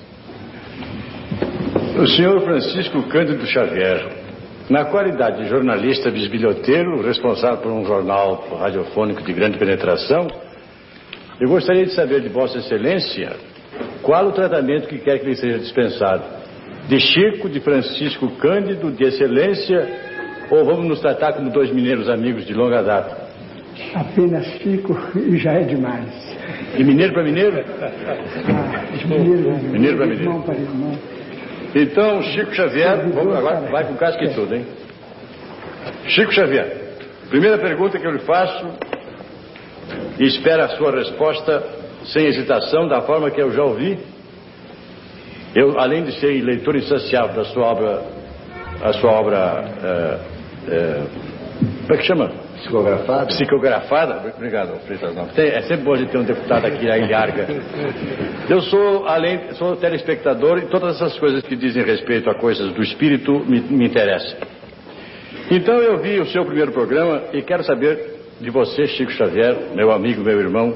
O 1.99 2.05
senhor 2.09 2.41
Francisco 2.41 3.01
Cândido 3.09 3.43
Xavier, 3.47 4.07
na 4.69 4.85
qualidade 4.85 5.41
de 5.41 5.49
jornalista 5.49 6.11
bisbilhoteiro, 6.11 7.01
responsável 7.01 7.57
por 7.57 7.71
um 7.71 7.83
jornal 7.85 8.47
radiofônico 8.59 9.23
de 9.23 9.33
grande 9.33 9.57
penetração, 9.57 10.27
eu 11.39 11.47
gostaria 11.47 11.85
de 11.85 11.93
saber 11.93 12.21
de 12.21 12.29
Vossa 12.29 12.57
Excelência 12.57 13.31
qual 14.01 14.27
o 14.27 14.31
tratamento 14.31 14.87
que 14.87 14.97
quer 14.99 15.19
que 15.19 15.25
lhe 15.25 15.35
seja 15.35 15.57
dispensado. 15.57 16.23
De 16.87 16.99
Chico, 16.99 17.49
de 17.49 17.59
Francisco 17.59 18.27
Cândido, 18.37 18.91
de 18.91 19.03
Excelência, 19.03 19.87
ou 20.49 20.65
vamos 20.65 20.87
nos 20.87 20.99
tratar 20.99 21.33
como 21.33 21.51
dois 21.51 21.71
mineiros 21.71 22.09
amigos 22.09 22.45
de 22.45 22.53
longa 22.53 22.81
data? 22.81 23.29
Apenas 23.93 24.45
Chico 24.57 24.97
e 25.15 25.37
já 25.37 25.53
é 25.53 25.63
demais. 25.63 26.09
De 26.75 26.83
mineiro 26.83 27.13
para 27.13 27.23
mineiro? 27.23 27.63
Ah, 27.81 28.97
de 28.97 29.07
mineiro, 29.07 29.63
Mineiro 29.69 29.97
para 29.97 30.05
mineiro. 30.07 30.29
Irmão 30.29 30.41
para 30.41 30.55
irmão. 30.55 30.99
Então, 31.75 32.21
Chico 32.23 32.53
Xavier, 32.53 33.07
vamos, 33.13 33.35
agora 33.35 33.61
vai 33.71 33.85
com 33.85 33.95
casca 33.95 34.25
e 34.25 34.33
tudo, 34.33 34.55
hein? 34.55 34.65
Chico 36.07 36.33
Xavier, 36.33 36.95
primeira 37.29 37.57
pergunta 37.59 37.99
que 37.99 38.05
eu 38.05 38.11
lhe 38.11 38.19
faço 38.19 38.67
e 40.19 40.25
espero 40.25 40.63
a 40.63 40.69
sua 40.69 40.91
resposta 40.91 41.63
sem 42.05 42.25
hesitação, 42.25 42.87
da 42.87 43.01
forma 43.01 43.29
que 43.31 43.41
eu 43.41 43.51
já 43.51 43.63
ouvi. 43.63 43.97
Eu, 45.55 45.79
além 45.79 46.03
de 46.03 46.19
ser 46.19 46.41
leitor 46.41 46.75
insaciável 46.75 47.35
da 47.35 47.45
sua 47.45 47.63
obra, 47.63 48.03
a 48.81 48.93
sua 48.93 49.11
obra, 49.11 49.65
é, 49.83 50.19
é, 50.71 51.03
como 51.59 51.93
é 51.93 51.97
que 51.97 52.03
chama? 52.03 52.31
Psicografado? 52.57 53.27
Psicografada? 53.27 54.33
Obrigado, 54.35 54.79
Freitas 54.81 55.15
Novas. 55.15 55.37
É 55.37 55.61
sempre 55.61 55.85
bom 55.85 55.95
de 55.95 56.05
ter 56.07 56.17
um 56.17 56.23
deputado 56.23 56.65
aqui 56.65 56.89
aí 56.89 57.09
larga. 57.09 57.47
Eu 58.49 58.61
sou, 58.61 59.07
além, 59.07 59.53
sou 59.53 59.75
telespectador 59.77 60.59
e 60.59 60.67
todas 60.67 60.95
essas 60.95 61.17
coisas 61.17 61.41
que 61.43 61.55
dizem 61.55 61.83
respeito 61.83 62.29
a 62.29 62.35
coisas 62.35 62.71
do 62.73 62.81
espírito 62.83 63.43
me, 63.45 63.61
me 63.61 63.85
interessam. 63.85 64.37
Então 65.49 65.75
eu 65.75 65.97
vi 65.97 66.19
o 66.19 66.25
seu 66.27 66.45
primeiro 66.45 66.71
programa 66.71 67.23
e 67.33 67.41
quero 67.41 67.63
saber 67.63 68.18
de 68.39 68.49
você, 68.49 68.87
Chico 68.87 69.11
Xavier, 69.11 69.75
meu 69.75 69.91
amigo, 69.91 70.23
meu 70.23 70.39
irmão, 70.39 70.73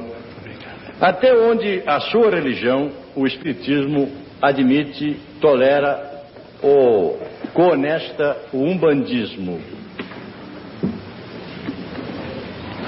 até 0.99 1.33
onde 1.33 1.81
a 1.85 1.99
sua 1.99 2.29
religião, 2.29 2.91
o 3.15 3.25
espiritismo, 3.25 4.09
admite, 4.41 5.17
tolera 5.39 6.23
ou 6.61 7.19
coonesta 7.53 8.37
o 8.51 8.57
umbandismo. 8.57 9.59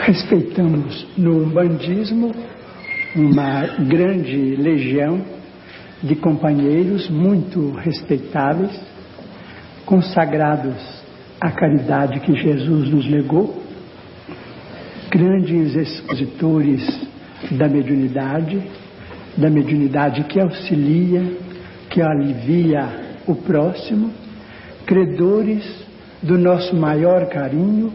Respeitamos 0.01 1.07
no 1.17 1.43
umbandismo 1.43 2.31
uma 3.15 3.61
grande 3.87 4.55
legião 4.57 5.21
de 6.03 6.15
companheiros 6.15 7.09
muito 7.09 7.71
respeitáveis, 7.71 8.71
consagrados 9.85 10.75
à 11.39 11.51
caridade 11.51 12.19
que 12.19 12.35
Jesus 12.35 12.89
nos 12.89 13.09
legou, 13.09 13.64
grandes 15.15 15.73
expositores 15.75 16.85
da 17.51 17.69
mediunidade, 17.69 18.61
da 19.37 19.49
mediunidade 19.49 20.25
que 20.25 20.41
auxilia, 20.41 21.23
que 21.89 22.01
alivia 22.01 22.85
o 23.25 23.33
próximo, 23.33 24.11
credores 24.85 25.63
do 26.21 26.37
nosso 26.37 26.75
maior 26.75 27.29
carinho, 27.29 27.93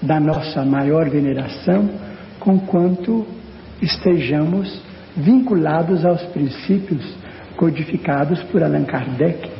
da 0.00 0.18
nossa 0.18 0.64
maior 0.64 1.10
veneração, 1.10 1.90
conquanto 2.40 3.26
estejamos 3.82 4.80
vinculados 5.14 6.06
aos 6.06 6.22
princípios 6.22 7.04
codificados 7.54 8.42
por 8.44 8.62
Allan 8.62 8.84
Kardec 8.84 9.50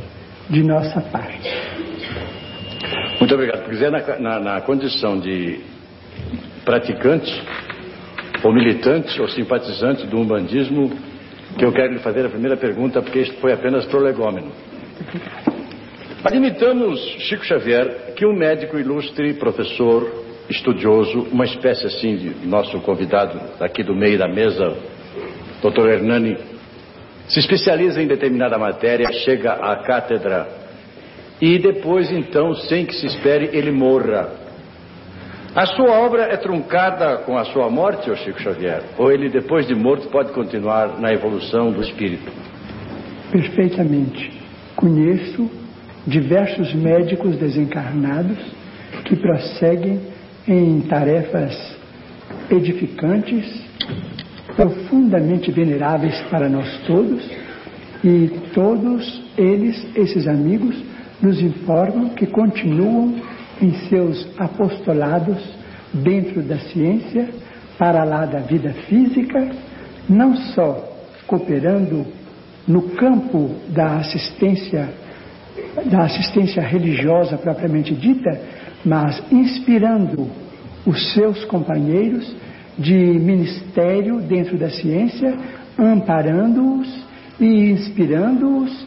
de 0.49 0.63
nossa 0.63 1.01
parte. 1.03 1.51
Muito 3.19 3.35
obrigado. 3.35 3.65
Porque 3.65 3.85
é 3.85 3.91
na, 3.91 4.19
na, 4.19 4.41
na 4.41 4.61
condição 4.63 5.21
de 5.21 5.61
praticante, 6.65 7.31
ou 8.43 8.53
militante, 8.53 9.21
ou 9.21 9.29
simpatizante 9.29 10.07
do 10.07 10.19
umbandismo, 10.19 10.91
que 11.59 11.65
eu 11.65 11.73
quero 11.73 11.93
lhe 11.93 11.99
fazer 11.99 12.27
a 12.27 12.29
primeira 12.29 12.57
pergunta, 12.57 13.01
porque 13.03 13.21
isto 13.21 13.37
foi 13.37 13.53
apenas 13.53 13.85
prolegômeno. 13.87 14.51
Admitamos, 16.25 17.01
Chico 17.19 17.45
Xavier, 17.45 18.15
que 18.15 18.25
um 18.25 18.33
médico 18.33 18.79
ilustre, 18.79 19.35
professor, 19.35 20.09
estudioso, 20.49 21.29
uma 21.33 21.45
espécie 21.45 21.87
assim 21.87 22.17
de 22.17 22.47
nosso 22.47 22.81
convidado 22.81 23.41
aqui 23.61 23.83
do 23.83 23.95
meio 23.95 24.19
da 24.19 24.29
mesa, 24.29 24.77
Dr. 25.63 25.89
Hernani, 25.89 26.37
se 27.29 27.41
especializa 27.41 28.03
em 28.03 28.07
determinada 28.07 28.59
matéria, 28.59 29.13
chega 29.13 29.53
à 29.53 29.77
cátedra 29.77 30.49
e 31.41 31.59
depois, 31.59 32.11
então, 32.13 32.55
sem 32.55 32.87
que 32.87 32.95
se 32.95 33.07
espere, 33.07 33.51
ele 33.53 33.73
morra. 33.73 34.42
A 35.55 35.67
sua 35.67 36.01
obra 36.01 36.23
é 36.23 36.37
truncada 36.39 37.19
com 37.27 37.37
a 37.37 37.45
sua 37.45 37.69
morte, 37.69 38.11
ô 38.11 38.17
Chico 38.17 38.41
Xavier? 38.41 38.83
Ou 38.97 39.13
ele, 39.13 39.29
depois 39.29 39.67
de 39.67 39.75
morto, 39.75 40.09
pode 40.09 40.33
continuar 40.33 40.99
na 40.99 41.13
evolução 41.13 41.71
do 41.71 41.83
espírito? 41.83 42.33
Perfeitamente. 43.31 44.33
Conheço 44.75 45.51
diversos 46.07 46.73
médicos 46.73 47.37
desencarnados 47.37 48.39
que 49.05 49.15
prosseguem 49.15 50.01
em 50.49 50.81
tarefas 50.89 51.77
edificantes, 52.51 53.63
profundamente 54.57 55.51
veneráveis 55.51 56.19
para 56.31 56.49
nós 56.49 56.79
todos, 56.87 57.31
e 58.03 58.41
todos 58.55 59.23
eles, 59.37 59.87
esses 59.95 60.27
amigos, 60.27 60.75
nos 61.21 61.43
informam 61.43 62.09
que 62.09 62.27
continuam 62.27 63.15
em 63.63 63.73
seus 63.89 64.29
apostolados 64.39 65.39
dentro 65.95 66.43
da 66.43 66.59
ciência, 66.59 67.29
para 67.79 68.05
lá 68.05 68.27
da 68.27 68.41
vida 68.41 68.73
física, 68.89 69.51
não 70.09 70.37
só 70.37 70.89
cooperando 71.27 72.07
no 72.67 72.83
campo 72.91 73.51
da 73.69 73.97
assistência 73.97 74.89
da 75.87 76.05
assistência 76.05 76.63
religiosa 76.63 77.37
propriamente 77.39 77.95
dita, 77.95 78.41
mas 78.85 79.23
inspirando 79.31 80.29
os 80.87 81.13
seus 81.13 81.45
companheiros 81.45 82.35
de 82.79 82.95
ministério 82.95 84.21
dentro 84.21 84.57
da 84.57 84.71
ciência, 84.71 85.35
amparando-os 85.79 86.89
e 87.41 87.71
inspirando-os 87.71 88.87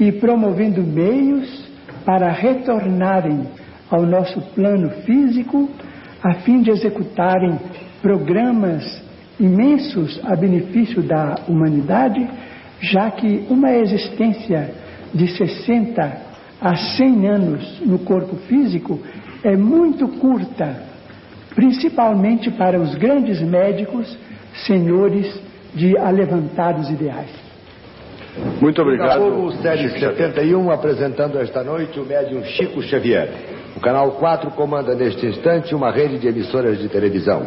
e 0.00 0.12
promovendo 0.12 0.82
meios 0.82 1.64
para 2.04 2.30
retornarem 2.30 3.46
ao 3.90 4.02
nosso 4.02 4.40
plano 4.54 4.90
físico 5.02 5.68
a 6.22 6.34
fim 6.34 6.62
de 6.62 6.70
executarem 6.70 7.58
programas 8.02 9.02
imensos 9.38 10.20
a 10.24 10.34
benefício 10.34 11.02
da 11.02 11.36
humanidade, 11.46 12.26
já 12.80 13.10
que 13.10 13.46
uma 13.50 13.72
existência 13.72 14.70
de 15.14 15.28
60 15.28 16.26
a 16.60 16.76
100 16.76 17.28
anos 17.28 17.80
no 17.84 17.98
corpo 18.00 18.36
físico 18.48 18.98
é 19.44 19.56
muito 19.56 20.08
curta, 20.08 20.82
principalmente 21.54 22.50
para 22.50 22.80
os 22.80 22.94
grandes 22.94 23.40
médicos, 23.40 24.16
senhores 24.66 25.40
de 25.74 25.96
alevantados 25.98 26.90
ideais. 26.90 27.30
Muito 28.60 28.82
obrigado. 28.82 29.20
Fogo, 29.20 29.52
série 29.62 29.88
Chico 29.88 30.00
Xavier. 30.00 30.16
71, 30.16 30.70
apresentando 30.70 31.38
esta 31.38 31.62
noite 31.62 31.98
o 31.98 32.04
médium 32.04 32.42
Chico 32.44 32.82
Xavier. 32.82 33.55
O 33.76 33.80
Canal 33.80 34.12
4 34.12 34.52
comanda 34.52 34.94
neste 34.94 35.26
instante 35.26 35.74
uma 35.74 35.90
rede 35.90 36.18
de 36.18 36.26
emissoras 36.26 36.78
de 36.78 36.88
televisão. 36.88 37.46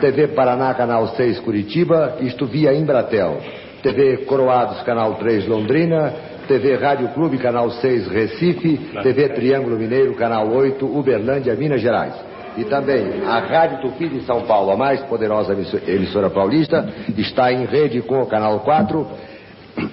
TV 0.00 0.28
Paraná, 0.28 0.72
Canal 0.72 1.08
6 1.08 1.40
Curitiba, 1.40 2.16
isto 2.20 2.46
via 2.46 2.74
Embratel. 2.74 3.38
TV 3.82 4.24
Coroados, 4.24 4.82
canal 4.82 5.16
3 5.16 5.46
Londrina, 5.46 6.12
TV 6.48 6.76
Rádio 6.76 7.08
Clube, 7.08 7.36
canal 7.36 7.70
6 7.70 8.08
Recife, 8.08 8.78
TV 9.02 9.28
Triângulo 9.28 9.76
Mineiro, 9.76 10.14
canal 10.14 10.48
8 10.48 10.86
Uberlândia, 10.86 11.54
Minas 11.54 11.82
Gerais. 11.82 12.14
E 12.56 12.64
também 12.64 13.22
a 13.26 13.38
Rádio 13.38 13.82
Tupi 13.82 14.08
de 14.08 14.22
São 14.22 14.42
Paulo, 14.46 14.72
a 14.72 14.76
mais 14.76 15.02
poderosa 15.02 15.54
emissora 15.86 16.30
paulista, 16.30 16.88
está 17.18 17.52
em 17.52 17.66
rede 17.66 18.00
com 18.00 18.22
o 18.22 18.26
canal 18.26 18.60
4, 18.60 19.06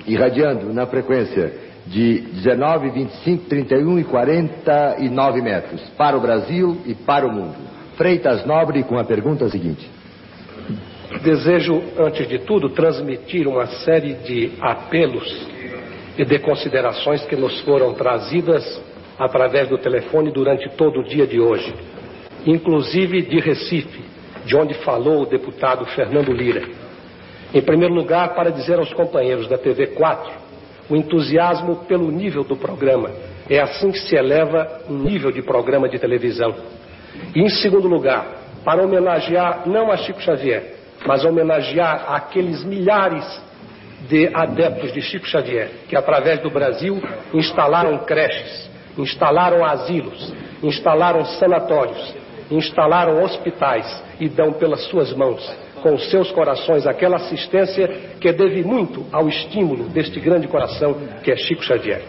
irradiando 0.07 0.73
na 0.73 0.85
frequência 0.87 1.72
de 1.85 2.21
19, 2.21 2.89
25, 2.89 3.45
31 3.45 3.99
e 3.99 4.03
49 4.03 5.41
metros 5.41 5.81
para 5.97 6.15
o 6.15 6.21
Brasil 6.21 6.77
e 6.85 6.95
para 6.95 7.25
o 7.27 7.31
mundo. 7.31 7.55
Freitas 7.97 8.45
Nobre 8.45 8.83
com 8.83 8.97
a 8.97 9.03
pergunta 9.03 9.49
seguinte. 9.49 9.89
Desejo, 11.21 11.81
antes 11.97 12.27
de 12.27 12.39
tudo, 12.39 12.69
transmitir 12.69 13.47
uma 13.47 13.67
série 13.67 14.13
de 14.13 14.53
apelos 14.61 15.47
e 16.17 16.25
de 16.25 16.39
considerações 16.39 17.23
que 17.25 17.35
nos 17.35 17.59
foram 17.61 17.93
trazidas 17.93 18.81
através 19.19 19.69
do 19.69 19.77
telefone 19.77 20.31
durante 20.31 20.69
todo 20.75 21.01
o 21.01 21.03
dia 21.03 21.27
de 21.27 21.39
hoje, 21.39 21.73
inclusive 22.45 23.21
de 23.21 23.39
Recife, 23.39 24.03
de 24.45 24.55
onde 24.55 24.73
falou 24.75 25.21
o 25.21 25.25
deputado 25.25 25.85
Fernando 25.87 26.31
Lira. 26.31 26.63
Em 27.53 27.61
primeiro 27.61 27.93
lugar, 27.93 28.33
para 28.33 28.49
dizer 28.49 28.79
aos 28.79 28.91
companheiros 28.93 29.47
da 29.47 29.57
TV 29.57 29.87
4 29.87 30.42
o 30.89 30.95
entusiasmo 30.95 31.77
pelo 31.87 32.11
nível 32.11 32.43
do 32.43 32.55
programa. 32.55 33.11
É 33.49 33.59
assim 33.59 33.91
que 33.91 33.99
se 33.99 34.15
eleva 34.15 34.81
um 34.89 34.97
nível 34.97 35.31
de 35.31 35.41
programa 35.41 35.89
de 35.89 35.99
televisão. 35.99 36.53
E 37.35 37.41
em 37.41 37.49
segundo 37.49 37.87
lugar, 37.87 38.25
para 38.63 38.83
homenagear 38.83 39.67
não 39.67 39.91
a 39.91 39.97
Chico 39.97 40.21
Xavier, 40.21 40.75
mas 41.05 41.25
homenagear 41.25 42.05
aqueles 42.13 42.63
milhares 42.63 43.25
de 44.07 44.29
adeptos 44.33 44.93
de 44.93 45.01
Chico 45.01 45.27
Xavier 45.27 45.69
que, 45.87 45.95
através 45.95 46.39
do 46.39 46.49
Brasil, 46.49 47.01
instalaram 47.33 47.97
creches, 47.99 48.69
instalaram 48.97 49.65
asilos, 49.65 50.33
instalaram 50.61 51.25
sanatórios, 51.25 52.15
instalaram 52.49 53.23
hospitais 53.23 54.03
e 54.19 54.29
dão 54.29 54.53
pelas 54.53 54.83
suas 54.85 55.13
mãos 55.13 55.62
com 55.83 55.97
seus 55.97 56.31
corações 56.31 56.87
aquela 56.87 57.17
assistência 57.17 57.87
que 58.19 58.31
deve 58.31 58.63
muito 58.63 59.05
ao 59.11 59.27
estímulo 59.27 59.83
deste 59.89 60.17
grande 60.21 60.47
coração 60.47 60.95
que 61.21 61.29
é 61.29 61.35
Chico 61.35 61.61
Xavier. 61.61 62.01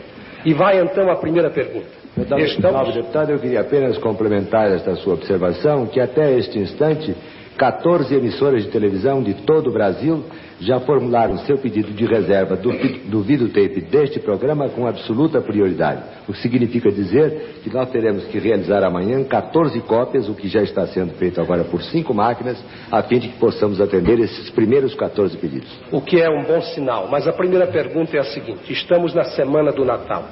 E 0.44 0.54
vai 0.54 0.80
então 0.80 1.10
a 1.10 1.16
primeira 1.16 1.50
pergunta. 1.50 1.88
Deputado, 2.16 2.40
Estamos... 2.42 2.94
deputado, 2.94 3.30
eu 3.32 3.38
queria 3.40 3.60
apenas 3.60 3.98
complementar 3.98 4.70
esta 4.70 4.94
sua 4.94 5.14
observação, 5.14 5.86
que 5.86 5.98
até 5.98 6.32
este 6.38 6.58
instante 6.58 7.12
14 7.56 8.14
emissoras 8.14 8.64
de 8.64 8.70
televisão 8.70 9.22
de 9.22 9.34
todo 9.34 9.70
o 9.70 9.72
Brasil 9.72 10.24
já 10.60 10.80
formularam 10.80 11.38
seu 11.38 11.58
pedido 11.58 11.92
de 11.92 12.04
reserva 12.04 12.56
do, 12.56 12.70
do 13.08 13.22
videotape 13.22 13.80
deste 13.82 14.18
programa 14.20 14.68
com 14.68 14.86
absoluta 14.86 15.40
prioridade. 15.40 16.02
O 16.28 16.32
que 16.32 16.38
significa 16.40 16.90
dizer 16.90 17.60
que 17.62 17.72
nós 17.72 17.90
teremos 17.90 18.24
que 18.26 18.38
realizar 18.38 18.82
amanhã 18.82 19.22
14 19.24 19.80
cópias, 19.82 20.28
o 20.28 20.34
que 20.34 20.48
já 20.48 20.62
está 20.62 20.86
sendo 20.86 21.14
feito 21.14 21.40
agora 21.40 21.64
por 21.64 21.82
cinco 21.82 22.14
máquinas, 22.14 22.62
a 22.90 23.02
fim 23.02 23.18
de 23.18 23.28
que 23.28 23.38
possamos 23.38 23.80
atender 23.80 24.18
esses 24.20 24.50
primeiros 24.50 24.94
14 24.94 25.36
pedidos. 25.36 25.68
O 25.92 26.00
que 26.00 26.20
é 26.20 26.30
um 26.30 26.44
bom 26.44 26.60
sinal. 26.62 27.08
Mas 27.08 27.26
a 27.28 27.32
primeira 27.32 27.66
pergunta 27.66 28.16
é 28.16 28.20
a 28.20 28.24
seguinte: 28.24 28.72
estamos 28.72 29.14
na 29.14 29.24
semana 29.24 29.72
do 29.72 29.84
Natal. 29.84 30.24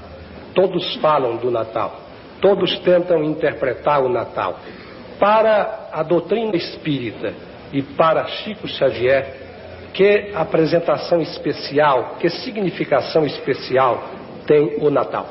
Todos 0.55 0.97
falam 0.97 1.37
do 1.37 1.51
Natal. 1.51 2.01
Todos 2.41 2.79
tentam 2.81 3.23
interpretar 3.23 4.03
o 4.05 4.09
Natal. 4.09 4.59
Para 5.23 5.89
a 5.93 6.03
doutrina 6.03 6.57
espírita 6.57 7.33
e 7.73 7.81
para 7.81 8.27
Chico 8.27 8.67
Xavier, 8.67 9.37
que 9.95 10.33
apresentação 10.35 11.21
especial, 11.23 12.17
que 12.19 12.29
significação 12.29 13.25
especial 13.25 14.03
tem 14.49 14.79
o 14.81 14.91
Natal? 14.91 15.29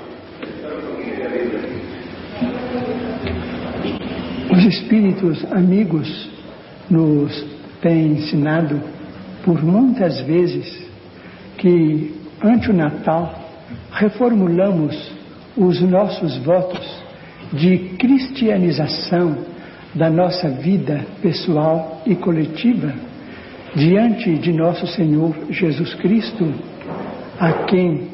Os 4.49 4.63
espíritos 4.63 5.43
amigos 5.51 6.29
nos 6.89 7.45
têm 7.81 8.13
ensinado 8.13 8.81
por 9.43 9.61
muitas 9.61 10.21
vezes 10.21 10.89
que 11.57 12.15
ante 12.41 12.71
o 12.71 12.73
Natal 12.73 13.35
reformulamos 13.91 15.11
os 15.57 15.81
nossos 15.81 16.37
votos 16.37 17.03
de 17.51 17.97
cristianização 17.97 19.51
da 19.93 20.09
nossa 20.09 20.49
vida 20.49 21.05
pessoal 21.21 22.01
e 22.05 22.15
coletiva 22.15 22.93
diante 23.75 24.37
de 24.37 24.51
nosso 24.53 24.87
Senhor 24.87 25.35
Jesus 25.49 25.93
Cristo, 25.95 26.45
a 27.39 27.65
quem 27.65 28.09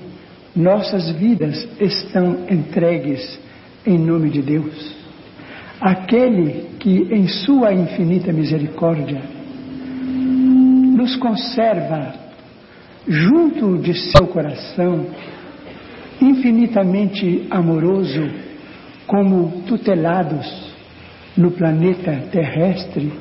nossas 0.55 1.11
vidas 1.11 1.67
estão 1.79 2.45
entregues 2.49 3.39
em 3.85 3.97
nome 3.97 4.29
de 4.29 4.41
Deus. 4.41 4.95
Aquele 5.79 6.77
que, 6.79 7.07
em 7.11 7.27
Sua 7.27 7.71
infinita 7.73 8.33
misericórdia, 8.33 9.21
nos 10.95 11.15
conserva 11.15 12.13
junto 13.07 13.77
de 13.77 13.93
seu 13.93 14.27
coração, 14.27 15.05
infinitamente 16.19 17.45
amoroso, 17.51 18.27
como 19.05 19.63
tutelados 19.67 20.66
no 21.37 21.51
planeta 21.51 22.23
terrestre, 22.31 23.13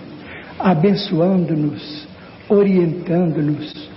abençoando-nos 0.58 2.06
orientando-nos, 2.48 3.90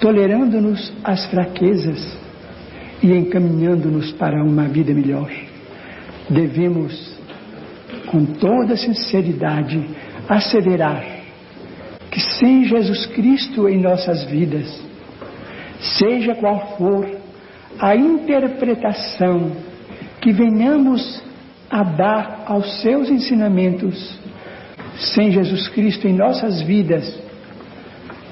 tolerando-nos 0.00 0.92
as 1.02 1.26
fraquezas 1.26 2.18
e 3.02 3.12
encaminhando-nos 3.12 4.12
para 4.12 4.42
uma 4.42 4.64
vida 4.64 4.92
melhor. 4.92 5.30
Devemos, 6.28 7.18
com 8.06 8.24
toda 8.24 8.76
sinceridade, 8.76 9.84
asseverar 10.28 11.04
que 12.10 12.20
sem 12.20 12.64
Jesus 12.64 13.06
Cristo 13.06 13.68
em 13.68 13.80
nossas 13.80 14.24
vidas, 14.24 14.80
seja 15.98 16.34
qual 16.34 16.76
for 16.78 17.08
a 17.78 17.94
interpretação 17.94 19.52
que 20.20 20.32
venhamos 20.32 21.22
a 21.70 21.82
dar 21.82 22.44
aos 22.46 22.80
seus 22.80 23.08
ensinamentos, 23.08 24.18
sem 25.14 25.30
Jesus 25.30 25.68
Cristo 25.68 26.06
em 26.06 26.12
nossas 26.12 26.62
vidas, 26.62 27.20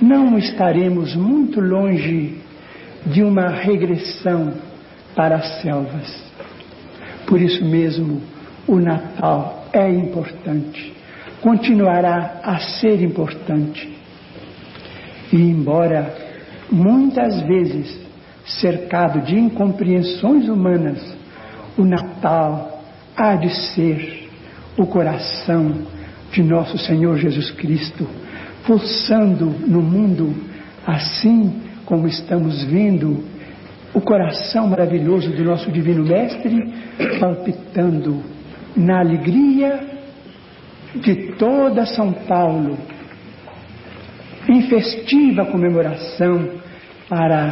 não 0.00 0.38
estaremos 0.38 1.14
muito 1.14 1.60
longe 1.60 2.38
de 3.06 3.22
uma 3.22 3.48
regressão 3.48 4.54
para 5.14 5.36
as 5.36 5.60
selvas. 5.60 6.22
Por 7.26 7.40
isso 7.40 7.64
mesmo, 7.64 8.20
o 8.66 8.76
Natal 8.76 9.66
é 9.72 9.88
importante, 9.90 10.92
continuará 11.40 12.40
a 12.42 12.58
ser 12.58 13.02
importante. 13.02 13.96
E 15.32 15.36
embora 15.36 16.14
muitas 16.70 17.40
vezes 17.42 18.00
cercado 18.44 19.20
de 19.22 19.38
incompreensões 19.38 20.48
humanas, 20.48 21.00
o 21.76 21.84
Natal 21.84 22.81
há 23.16 23.36
de 23.36 23.50
ser 23.50 24.28
o 24.76 24.86
coração 24.86 25.86
de 26.32 26.42
nosso 26.42 26.78
Senhor 26.78 27.18
Jesus 27.18 27.50
Cristo 27.52 28.08
pulsando 28.66 29.46
no 29.46 29.82
mundo, 29.82 30.34
assim 30.86 31.60
como 31.84 32.06
estamos 32.06 32.62
vendo 32.64 33.24
o 33.92 34.00
coração 34.00 34.68
maravilhoso 34.68 35.30
do 35.30 35.44
nosso 35.44 35.70
Divino 35.70 36.04
Mestre 36.04 36.72
palpitando 37.20 38.22
na 38.74 39.00
alegria 39.00 39.80
de 40.94 41.34
toda 41.36 41.86
São 41.86 42.12
Paulo, 42.12 42.78
em 44.48 44.62
festiva 44.62 45.46
comemoração 45.46 46.50
para 47.08 47.50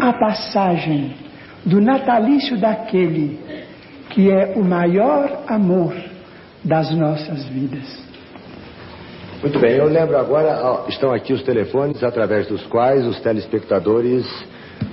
a 0.00 0.12
passagem 0.12 1.14
do 1.64 1.80
natalício 1.80 2.58
daquele 2.58 3.38
que 4.14 4.30
é 4.30 4.52
o 4.54 4.62
maior 4.62 5.42
amor 5.48 5.92
das 6.64 6.94
nossas 6.94 7.44
vidas. 7.46 8.02
Muito 9.42 9.58
bem, 9.58 9.72
eu 9.76 9.86
lembro 9.86 10.16
agora, 10.16 10.84
estão 10.88 11.12
aqui 11.12 11.32
os 11.32 11.42
telefones 11.42 12.02
através 12.02 12.46
dos 12.46 12.64
quais 12.66 13.04
os 13.04 13.20
telespectadores 13.20 14.24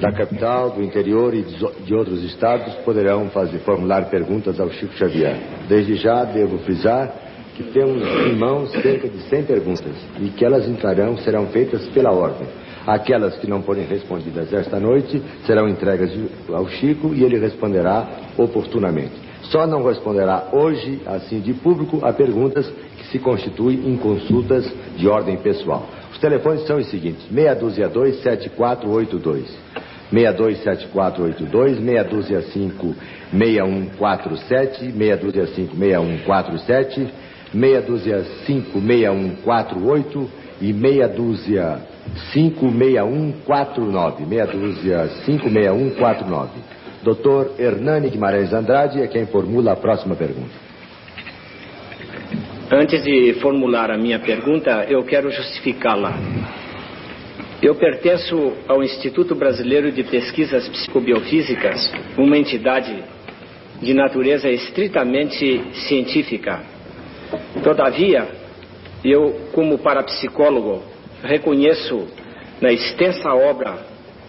da 0.01 0.11
capital, 0.11 0.71
do 0.71 0.83
interior 0.83 1.33
e 1.33 1.43
de 1.43 1.93
outros 1.93 2.23
estados 2.23 2.73
poderão 2.83 3.29
fazer, 3.29 3.59
formular 3.59 4.09
perguntas 4.09 4.59
ao 4.59 4.69
Chico 4.71 4.93
Xavier. 4.95 5.37
Desde 5.69 5.95
já 5.95 6.23
devo 6.23 6.57
frisar 6.59 7.13
que 7.55 7.63
temos 7.63 8.01
em 8.27 8.35
mãos 8.35 8.71
cerca 8.71 9.07
de 9.07 9.19
100 9.29 9.43
perguntas 9.43 9.95
e 10.19 10.29
que 10.29 10.43
elas 10.43 10.67
entrarão, 10.67 11.15
serão 11.17 11.47
feitas 11.47 11.87
pela 11.89 12.11
ordem. 12.11 12.47
Aquelas 12.85 13.35
que 13.37 13.47
não 13.47 13.61
forem 13.61 13.85
respondidas 13.85 14.51
esta 14.51 14.79
noite 14.79 15.21
serão 15.45 15.69
entregas 15.69 16.11
ao 16.49 16.67
Chico 16.67 17.13
e 17.13 17.23
ele 17.23 17.37
responderá 17.37 18.07
oportunamente. 18.37 19.13
Só 19.43 19.67
não 19.67 19.83
responderá 19.83 20.47
hoje, 20.51 21.01
assim 21.05 21.39
de 21.39 21.53
público, 21.53 21.99
a 22.05 22.13
perguntas 22.13 22.71
se 23.11 23.19
constitui 23.19 23.75
em 23.75 23.97
consultas 23.97 24.71
de 24.95 25.07
ordem 25.07 25.37
pessoal. 25.37 25.87
Os 26.11 26.19
telefones 26.19 26.65
são 26.65 26.77
os 26.77 26.89
seguintes: 26.89 27.23
612 27.33 28.21
7482. 28.21 29.45
627482, 30.11 31.79
625 31.79 32.95
6147, 33.31 34.91
625 34.91 35.75
6147, 35.75 37.09
625 37.53 38.81
6148 38.81 40.29
e 40.61 40.73
625 42.33 42.71
6149. 42.71 44.25
625 44.25 45.49
6149. 45.49 46.49
Doutor 47.03 47.55
Hernani 47.57 48.09
Guimarães 48.09 48.53
Andrade 48.53 49.01
é 49.01 49.07
quem 49.07 49.25
formula 49.25 49.71
a 49.71 49.75
próxima 49.75 50.15
pergunta. 50.15 50.71
Antes 52.71 53.03
de 53.03 53.33
formular 53.41 53.91
a 53.91 53.97
minha 53.97 54.19
pergunta, 54.19 54.85
eu 54.87 55.03
quero 55.03 55.29
justificá-la. 55.31 56.13
Eu 57.61 57.75
pertenço 57.75 58.53
ao 58.67 58.81
Instituto 58.81 59.35
Brasileiro 59.35 59.91
de 59.91 60.03
Pesquisas 60.03 60.67
Psicobiofísicas, 60.69 61.91
uma 62.17 62.37
entidade 62.37 63.03
de 63.81 63.93
natureza 63.93 64.49
estritamente 64.49 65.61
científica. 65.87 66.61
Todavia, 67.63 68.27
eu, 69.03 69.49
como 69.51 69.77
parapsicólogo, 69.79 70.83
reconheço 71.23 72.07
na 72.59 72.71
extensa 72.71 73.33
obra 73.33 73.85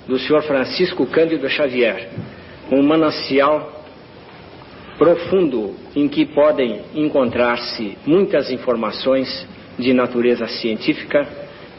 do 0.07 0.19
Sr. 0.19 0.43
Francisco 0.43 1.07
Cândido 1.07 1.49
Xavier 1.49 2.09
um 2.71 2.83
manancial 2.83 3.85
profundo 4.99 5.75
em 5.95 6.09
que 6.09 6.25
podem 6.27 6.83
encontrar-se 6.95 7.99
muitas 8.07 8.51
informações 8.51 9.47
de 9.79 9.93
natureza 9.93 10.47
científica 10.47 11.27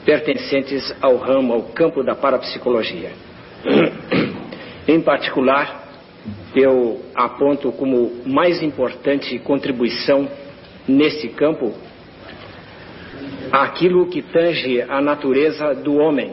pertencentes 0.06 0.94
ao 1.02 1.18
ramo, 1.18 1.54
ao 1.54 1.64
campo 1.64 2.04
da 2.04 2.16
parapsicologia. 2.16 3.12
Em 4.88 5.00
particular, 5.00 5.88
eu 6.56 7.02
aponto 7.16 7.72
como 7.72 8.12
mais 8.26 8.62
importante 8.62 9.40
contribuição 9.40 10.28
nesse 10.88 11.30
campo 11.30 11.74
aquilo 13.52 14.08
que 14.08 14.22
tange 14.22 14.82
a 14.82 15.02
natureza 15.02 15.74
do 15.76 15.96
homem. 15.96 16.32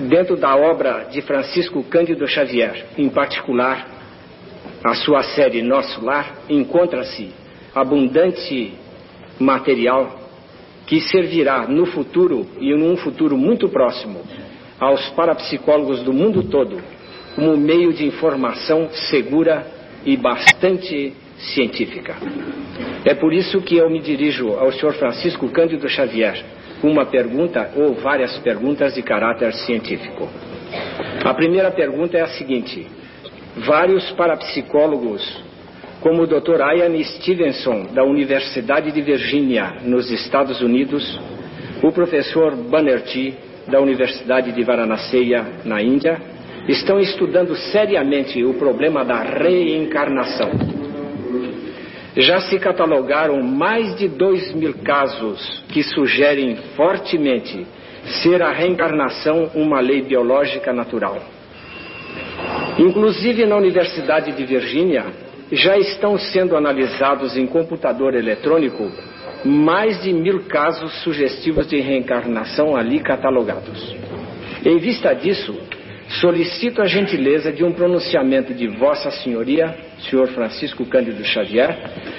Dentro 0.00 0.36
da 0.36 0.54
obra 0.54 1.08
de 1.10 1.22
Francisco 1.22 1.82
Cândido 1.84 2.26
Xavier, 2.26 2.86
em 2.98 3.08
particular, 3.08 3.86
a 4.84 4.94
sua 4.94 5.22
série 5.22 5.62
Nosso 5.62 6.04
Lar, 6.04 6.36
encontra-se 6.48 7.32
abundante 7.74 8.74
material 9.38 10.20
que 10.86 11.00
servirá 11.00 11.66
no 11.66 11.86
futuro 11.86 12.46
e 12.60 12.74
num 12.74 12.96
futuro 12.96 13.36
muito 13.36 13.68
próximo 13.68 14.22
aos 14.78 15.08
parapsicólogos 15.10 16.02
do 16.02 16.12
mundo 16.12 16.44
todo 16.44 16.80
como 17.34 17.56
meio 17.56 17.92
de 17.92 18.06
informação 18.06 18.88
segura 18.90 19.66
e 20.04 20.16
bastante 20.16 21.12
científica. 21.38 22.16
É 23.04 23.14
por 23.14 23.32
isso 23.32 23.60
que 23.60 23.76
eu 23.76 23.88
me 23.90 24.00
dirijo 24.00 24.50
ao 24.50 24.72
Sr. 24.72 24.94
Francisco 24.94 25.48
Cândido 25.48 25.88
Xavier 25.88 26.44
uma 26.82 27.06
pergunta 27.06 27.70
ou 27.76 27.94
várias 27.94 28.38
perguntas 28.38 28.94
de 28.94 29.02
caráter 29.02 29.52
científico. 29.54 30.28
A 31.24 31.34
primeira 31.34 31.70
pergunta 31.70 32.16
é 32.16 32.22
a 32.22 32.28
seguinte: 32.28 32.86
vários 33.56 34.10
parapsicólogos 34.12 35.44
como 36.00 36.22
o 36.22 36.26
Dr. 36.26 36.60
Ian 36.76 37.02
Stevenson, 37.02 37.86
da 37.92 38.04
Universidade 38.04 38.92
de 38.92 39.00
Virgínia, 39.00 39.78
nos 39.82 40.10
Estados 40.10 40.60
Unidos, 40.60 41.18
o 41.82 41.90
professor 41.90 42.54
Banerjee, 42.54 43.34
da 43.66 43.80
Universidade 43.80 44.52
de 44.52 44.62
Varanasi, 44.62 45.32
na 45.64 45.82
Índia, 45.82 46.20
estão 46.68 47.00
estudando 47.00 47.56
seriamente 47.56 48.44
o 48.44 48.54
problema 48.54 49.04
da 49.04 49.20
reencarnação. 49.22 50.85
Já 52.16 52.40
se 52.40 52.58
catalogaram 52.58 53.42
mais 53.42 53.94
de 53.96 54.08
dois 54.08 54.54
mil 54.54 54.74
casos 54.82 55.62
que 55.68 55.82
sugerem 55.82 56.56
fortemente 56.74 57.66
ser 58.22 58.42
a 58.42 58.50
reencarnação 58.52 59.50
uma 59.54 59.80
lei 59.80 60.00
biológica 60.00 60.72
natural. 60.72 61.18
Inclusive 62.78 63.44
na 63.44 63.56
Universidade 63.56 64.32
de 64.32 64.44
Virgínia, 64.44 65.04
já 65.52 65.76
estão 65.76 66.18
sendo 66.18 66.56
analisados 66.56 67.36
em 67.36 67.46
computador 67.46 68.14
eletrônico 68.14 68.90
mais 69.44 70.02
de 70.02 70.12
mil 70.12 70.44
casos 70.44 71.02
sugestivos 71.02 71.68
de 71.68 71.78
reencarnação 71.80 72.74
ali 72.74 73.00
catalogados. 73.00 73.94
Em 74.64 74.78
vista 74.78 75.14
disso, 75.14 75.54
solicito 76.08 76.80
a 76.80 76.86
gentileza 76.86 77.52
de 77.52 77.64
um 77.64 77.72
pronunciamento 77.72 78.54
de 78.54 78.66
Vossa 78.68 79.10
Senhoria, 79.10 79.74
Senhor 80.08 80.28
Francisco 80.28 80.84
Cândido 80.86 81.24
Xavier, 81.24 81.76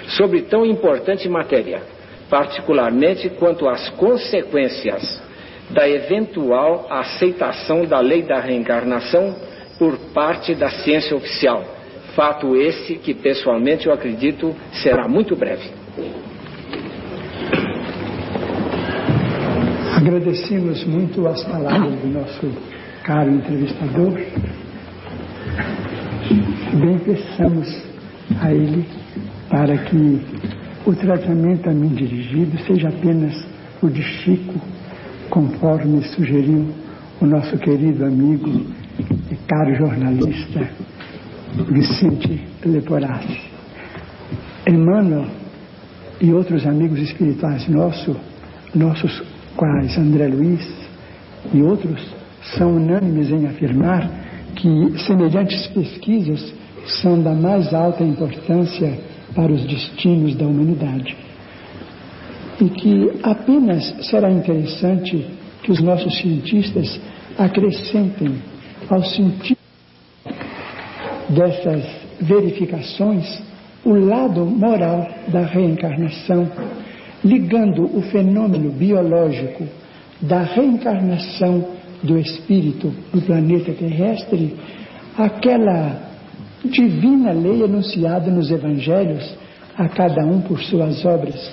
sobre 0.10 0.42
tão 0.44 0.66
importante 0.66 1.28
matéria, 1.30 1.82
particularmente 2.30 3.30
quanto 3.30 3.68
às 3.68 3.90
consequências 3.92 5.22
da 5.70 5.88
eventual 5.88 6.88
aceitação 6.90 7.86
da 7.86 8.00
lei 8.00 8.22
da 8.22 8.40
reencarnação 8.40 9.36
por 9.78 9.98
parte 10.14 10.56
da 10.56 10.70
ciência 10.70 11.16
oficial 11.16 11.78
Fato 12.18 12.56
esse 12.56 12.96
que, 12.96 13.14
pessoalmente, 13.14 13.86
eu 13.86 13.94
acredito 13.94 14.56
será 14.82 15.08
muito 15.08 15.36
breve. 15.36 15.70
Agradecemos 19.96 20.84
muito 20.86 21.28
as 21.28 21.44
palavras 21.44 21.94
do 22.00 22.08
nosso 22.08 22.48
caro 23.08 23.32
entrevistador. 23.32 24.20
Bem 26.74 27.00
pensamos 27.00 27.84
a 28.42 28.52
ele 28.52 28.86
para 29.50 29.78
que 29.78 30.22
o 30.86 30.94
tratamento 30.94 31.70
a 31.70 31.74
mim 31.74 31.88
dirigido 31.88 32.60
seja 32.66 32.90
apenas 32.90 33.34
o 33.82 33.88
de 33.88 34.04
Chico, 34.04 34.60
conforme 35.30 36.04
sugeriu 36.04 36.68
o 37.22 37.26
nosso 37.26 37.58
querido 37.58 38.06
amigo 38.06 38.66
e 39.32 39.36
caro 39.48 39.74
jornalista 39.76 40.70
Vicente 41.72 42.46
Leporati. 42.66 43.42
Emmanuel 44.68 45.28
e 46.20 46.34
outros 46.34 46.66
amigos 46.66 47.00
espirituais 47.00 47.70
nossos, 47.70 48.18
nossos 48.76 49.24
quais 49.56 49.98
André 49.98 50.28
Luiz 50.28 50.68
e 51.54 51.62
outros, 51.62 52.17
são 52.56 52.76
unânimes 52.76 53.30
em 53.30 53.46
afirmar 53.48 54.10
que 54.56 55.00
semelhantes 55.06 55.68
pesquisas 55.68 56.54
são 57.02 57.22
da 57.22 57.34
mais 57.34 57.74
alta 57.74 58.04
importância 58.04 58.98
para 59.36 59.52
os 59.52 59.64
destinos 59.66 60.36
da 60.36 60.46
humanidade. 60.46 61.16
E 62.60 62.70
que 62.70 63.12
apenas 63.24 64.08
será 64.10 64.32
interessante 64.32 65.26
que 65.64 65.72
os 65.72 65.82
nossos 65.82 66.18
cientistas 66.20 67.00
acrescentem 67.38 68.36
ao 68.90 69.04
sentido 69.04 69.58
dessas 71.30 71.84
verificações 72.22 73.42
o 73.86 73.94
lado 73.94 74.46
moral 74.46 75.08
da 75.28 75.42
reencarnação, 75.42 76.50
ligando 77.24 77.84
o 77.96 78.02
fenômeno 78.02 78.72
biológico 78.72 79.66
da 80.22 80.42
reencarnação 80.42 81.77
do 82.04 82.18
espírito 82.18 82.94
do 83.14 83.22
planeta 83.22 83.74
terrestre 83.74 84.56
àquela 85.18 86.08
divina 86.64 87.32
lei 87.32 87.64
anunciada 87.64 88.30
nos 88.32 88.52
evangelhos 88.52 89.36
a 89.76 89.88
cada 89.90 90.26
um 90.26 90.42
por 90.42 90.62
suas 90.62 91.06
obras. 91.06 91.52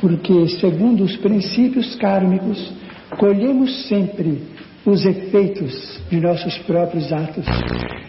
Porque, 0.00 0.48
segundo 0.60 1.04
os 1.04 1.16
princípios 1.16 1.94
kármicos, 1.96 2.72
colhemos 3.18 3.86
sempre 3.88 4.42
os 4.84 5.04
efeitos 5.04 6.00
de 6.10 6.20
nossos 6.20 6.58
próprios 6.58 7.12
atos. 7.12 7.46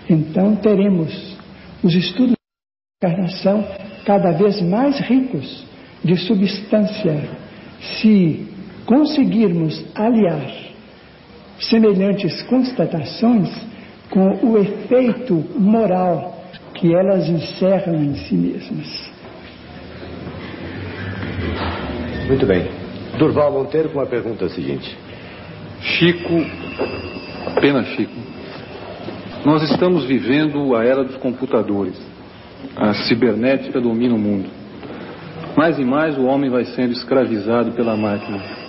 Então 0.09 0.55
teremos 0.57 1.35
os 1.83 1.93
estudos 1.93 2.35
da 3.01 3.09
encarnação 3.09 3.65
cada 4.05 4.31
vez 4.31 4.61
mais 4.61 4.99
ricos 4.99 5.63
de 6.03 6.17
substância 6.17 7.29
se 7.99 8.47
conseguirmos 8.85 9.83
aliar 9.95 10.64
semelhantes 11.59 12.41
constatações 12.43 13.49
com 14.09 14.45
o 14.45 14.57
efeito 14.57 15.33
moral 15.57 16.43
que 16.73 16.93
elas 16.93 17.27
encerram 17.27 17.95
em 17.95 18.15
si 18.15 18.35
mesmas. 18.35 19.11
Muito 22.27 22.45
bem. 22.45 22.67
Durval 23.17 23.51
Monteiro 23.51 23.89
com 23.89 24.01
a 24.01 24.05
pergunta 24.05 24.49
seguinte. 24.49 24.97
Chico, 25.81 26.33
apenas 27.45 27.87
Chico, 27.89 28.19
nós 29.45 29.61
estamos 29.69 30.05
vivendo 30.05 30.75
a 30.75 30.83
era 30.83 31.03
dos 31.03 31.17
computadores. 31.17 31.95
A 32.75 32.93
cibernética 32.93 33.79
domina 33.79 34.15
o 34.15 34.19
mundo. 34.19 34.49
Mais 35.55 35.77
e 35.79 35.85
mais 35.85 36.17
o 36.17 36.25
homem 36.25 36.49
vai 36.49 36.65
sendo 36.65 36.91
escravizado 36.91 37.71
pela 37.71 37.95
máquina. 37.95 38.64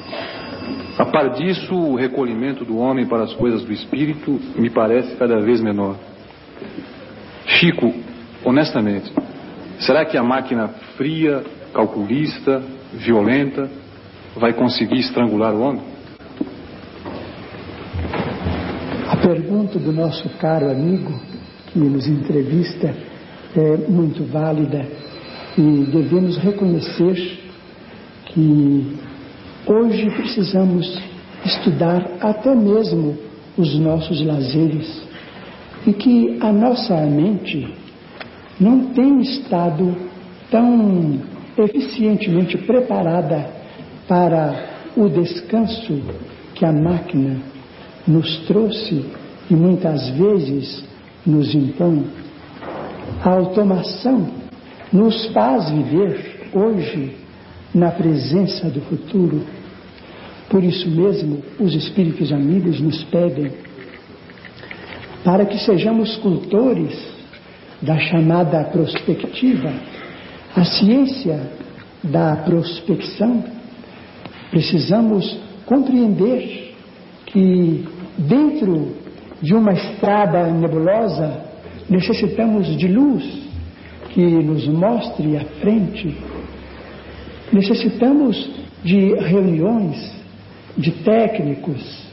Par 1.04 1.30
disso, 1.30 1.74
o 1.74 1.94
recolhimento 1.94 2.64
do 2.64 2.78
homem 2.78 3.06
para 3.06 3.24
as 3.24 3.34
coisas 3.34 3.62
do 3.62 3.72
espírito 3.72 4.40
me 4.56 4.70
parece 4.70 5.14
cada 5.16 5.40
vez 5.40 5.60
menor. 5.60 5.96
Chico, 7.46 7.92
honestamente, 8.44 9.12
será 9.80 10.04
que 10.06 10.16
a 10.16 10.22
máquina 10.22 10.68
fria, 10.96 11.44
calculista, 11.74 12.62
violenta, 12.94 13.68
vai 14.36 14.54
conseguir 14.54 15.00
estrangular 15.00 15.54
o 15.54 15.60
homem? 15.60 15.82
A 19.08 19.16
pergunta 19.16 19.78
do 19.78 19.92
nosso 19.92 20.28
caro 20.38 20.70
amigo 20.70 21.12
que 21.66 21.78
nos 21.78 22.06
entrevista 22.06 22.94
é 23.54 23.76
muito 23.88 24.24
válida 24.24 24.86
e 25.58 25.84
devemos 25.90 26.36
reconhecer 26.38 27.38
que 28.26 29.05
hoje 29.66 30.08
precisamos 30.10 31.00
estudar 31.44 32.18
até 32.20 32.54
mesmo 32.54 33.18
os 33.58 33.78
nossos 33.78 34.24
lazeres 34.24 35.02
e 35.86 35.92
que 35.92 36.38
a 36.40 36.52
nossa 36.52 36.94
mente 37.06 37.66
não 38.60 38.92
tem 38.92 39.20
estado 39.20 39.94
tão 40.50 41.20
eficientemente 41.58 42.56
preparada 42.58 43.50
para 44.06 44.54
o 44.96 45.08
descanso 45.08 46.00
que 46.54 46.64
a 46.64 46.72
máquina 46.72 47.40
nos 48.06 48.38
trouxe 48.46 49.04
e 49.50 49.54
muitas 49.54 50.08
vezes 50.10 50.84
nos 51.26 51.54
impõe. 51.54 52.06
A 53.24 53.30
automação 53.30 54.28
nos 54.92 55.26
faz 55.26 55.70
viver 55.70 56.48
hoje 56.52 57.25
na 57.76 57.90
presença 57.90 58.70
do 58.70 58.80
futuro. 58.80 59.42
Por 60.48 60.64
isso 60.64 60.90
mesmo, 60.90 61.42
os 61.60 61.74
espíritos 61.74 62.32
amigos 62.32 62.80
nos 62.80 63.04
pedem 63.04 63.52
para 65.22 65.44
que 65.44 65.58
sejamos 65.58 66.16
cultores 66.16 66.96
da 67.82 67.98
chamada 67.98 68.64
prospectiva, 68.64 69.74
a 70.54 70.64
ciência 70.64 71.50
da 72.02 72.36
prospecção, 72.36 73.44
precisamos 74.50 75.38
compreender 75.66 76.74
que 77.26 77.84
dentro 78.16 78.94
de 79.42 79.52
uma 79.52 79.72
estrada 79.72 80.46
nebulosa 80.50 81.44
necessitamos 81.90 82.74
de 82.78 82.88
luz 82.88 83.46
que 84.14 84.24
nos 84.24 84.66
mostre 84.66 85.36
a 85.36 85.44
frente. 85.60 86.16
Necessitamos 87.52 88.50
de 88.82 89.14
reuniões 89.14 90.12
de 90.76 90.90
técnicos, 90.90 92.06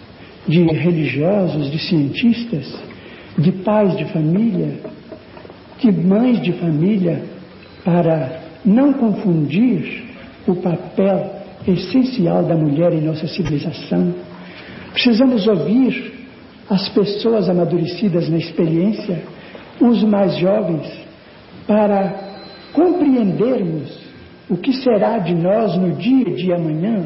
de 0.48 0.64
religiosos, 0.64 1.72
de 1.72 1.80
cientistas, 1.80 2.74
de 3.38 3.52
pais 3.52 3.98
de 3.98 4.06
família, 4.06 4.80
de 5.80 5.92
mães 5.92 6.42
de 6.42 6.54
família, 6.54 7.24
para 7.84 8.42
não 8.64 8.94
confundir 8.94 10.06
o 10.48 10.56
papel 10.56 11.44
essencial 11.68 12.44
da 12.44 12.56
mulher 12.56 12.94
em 12.94 13.02
nossa 13.02 13.28
civilização. 13.28 14.14
Precisamos 14.92 15.48
ouvir 15.48 16.14
as 16.70 16.88
pessoas 16.90 17.50
amadurecidas 17.50 18.30
na 18.30 18.38
experiência, 18.38 19.24
os 19.82 20.04
mais 20.04 20.38
jovens, 20.38 20.88
para 21.68 22.14
compreendermos 22.74 24.03
o 24.50 24.58
que 24.58 24.74
será 24.74 25.20
de 25.20 25.34
nós 25.34 25.78
no 25.78 25.94
dia 25.94 26.26
de 26.36 26.52
amanhã 26.54 27.06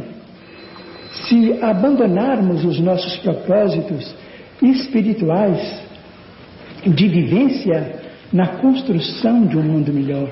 se 1.27 1.57
abandonarmos 1.61 2.63
os 2.63 2.79
nossos 2.79 3.17
propósitos 3.17 4.15
espirituais 4.61 5.81
de 6.85 7.07
vivência 7.07 8.01
na 8.31 8.47
construção 8.57 9.45
de 9.45 9.57
um 9.57 9.63
mundo 9.63 9.93
melhor. 9.93 10.29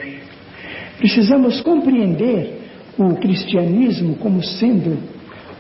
Precisamos 0.98 1.62
compreender 1.62 2.62
o 2.98 3.16
cristianismo 3.16 4.16
como 4.16 4.44
sendo 4.44 4.98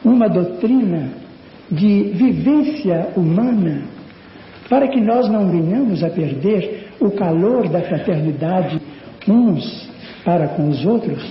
uma 0.04 0.28
doutrina 0.28 1.10
de 1.70 2.12
vivência 2.14 3.10
humana, 3.16 3.84
para 4.70 4.88
que 4.88 5.02
nós 5.02 5.30
não 5.30 5.50
venhamos 5.50 6.04
a 6.04 6.10
perder 6.10 6.90
o 7.00 7.12
calor 7.12 7.68
da 7.70 7.82
fraternidade 7.82 8.80
uns 9.28 9.90
para 10.26 10.50
com 10.50 10.68
os 10.70 10.84
outros, 10.86 11.24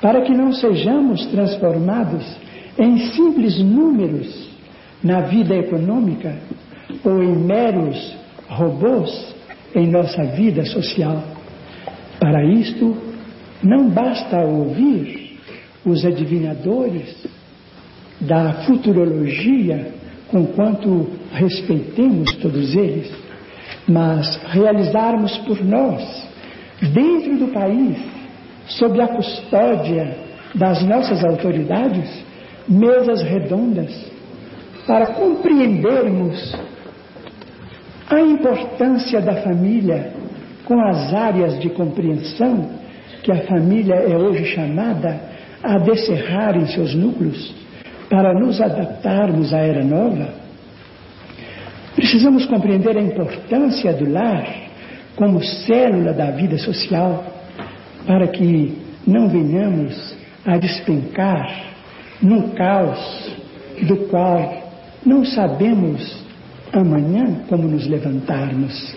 para 0.00 0.20
que 0.20 0.32
não 0.32 0.52
sejamos 0.52 1.24
transformados 1.26 2.24
em 2.78 2.98
simples 3.12 3.58
números 3.58 4.50
na 5.02 5.22
vida 5.22 5.56
econômica 5.56 6.36
ou 7.02 7.22
em 7.22 7.34
meros 7.34 8.14
robôs 8.48 9.34
em 9.74 9.90
nossa 9.90 10.22
vida 10.24 10.64
social. 10.66 11.22
Para 12.20 12.44
isto, 12.44 12.96
não 13.62 13.88
basta 13.88 14.38
ouvir 14.40 15.38
os 15.84 16.04
adivinhadores 16.04 17.26
da 18.20 18.64
futurologia, 18.64 19.94
conquanto 20.28 21.08
respeitemos 21.32 22.34
todos 22.36 22.74
eles, 22.74 23.12
mas 23.86 24.36
realizarmos 24.46 25.36
por 25.38 25.62
nós, 25.64 26.02
dentro 26.80 27.38
do 27.38 27.48
país, 27.48 27.96
sob 28.68 29.00
a 29.00 29.08
custódia 29.08 30.16
das 30.54 30.82
nossas 30.82 31.24
autoridades, 31.24 32.24
mesas 32.68 33.22
redondas 33.22 33.92
para 34.86 35.06
compreendermos 35.06 36.56
a 38.08 38.20
importância 38.20 39.20
da 39.20 39.36
família 39.42 40.12
com 40.64 40.80
as 40.80 41.12
áreas 41.12 41.58
de 41.60 41.70
compreensão 41.70 42.70
que 43.22 43.32
a 43.32 43.46
família 43.46 43.94
é 43.94 44.16
hoje 44.16 44.44
chamada 44.46 45.20
a 45.62 45.78
descerrar 45.78 46.56
em 46.56 46.66
seus 46.68 46.94
núcleos 46.94 47.54
para 48.08 48.32
nos 48.34 48.60
adaptarmos 48.60 49.52
à 49.52 49.58
era 49.58 49.82
nova, 49.82 50.28
precisamos 51.96 52.46
compreender 52.46 52.96
a 52.96 53.02
importância 53.02 53.92
do 53.92 54.08
lar 54.08 54.46
como 55.16 55.42
célula 55.42 56.12
da 56.12 56.30
vida 56.30 56.56
social 56.58 57.35
para 58.06 58.28
que 58.28 58.78
não 59.06 59.28
venhamos 59.28 60.16
a 60.44 60.56
despencar 60.56 61.74
num 62.22 62.50
caos 62.50 63.30
do 63.82 63.96
qual 64.08 64.70
não 65.04 65.24
sabemos 65.24 66.24
amanhã 66.72 67.42
como 67.48 67.68
nos 67.68 67.86
levantarmos. 67.86 68.96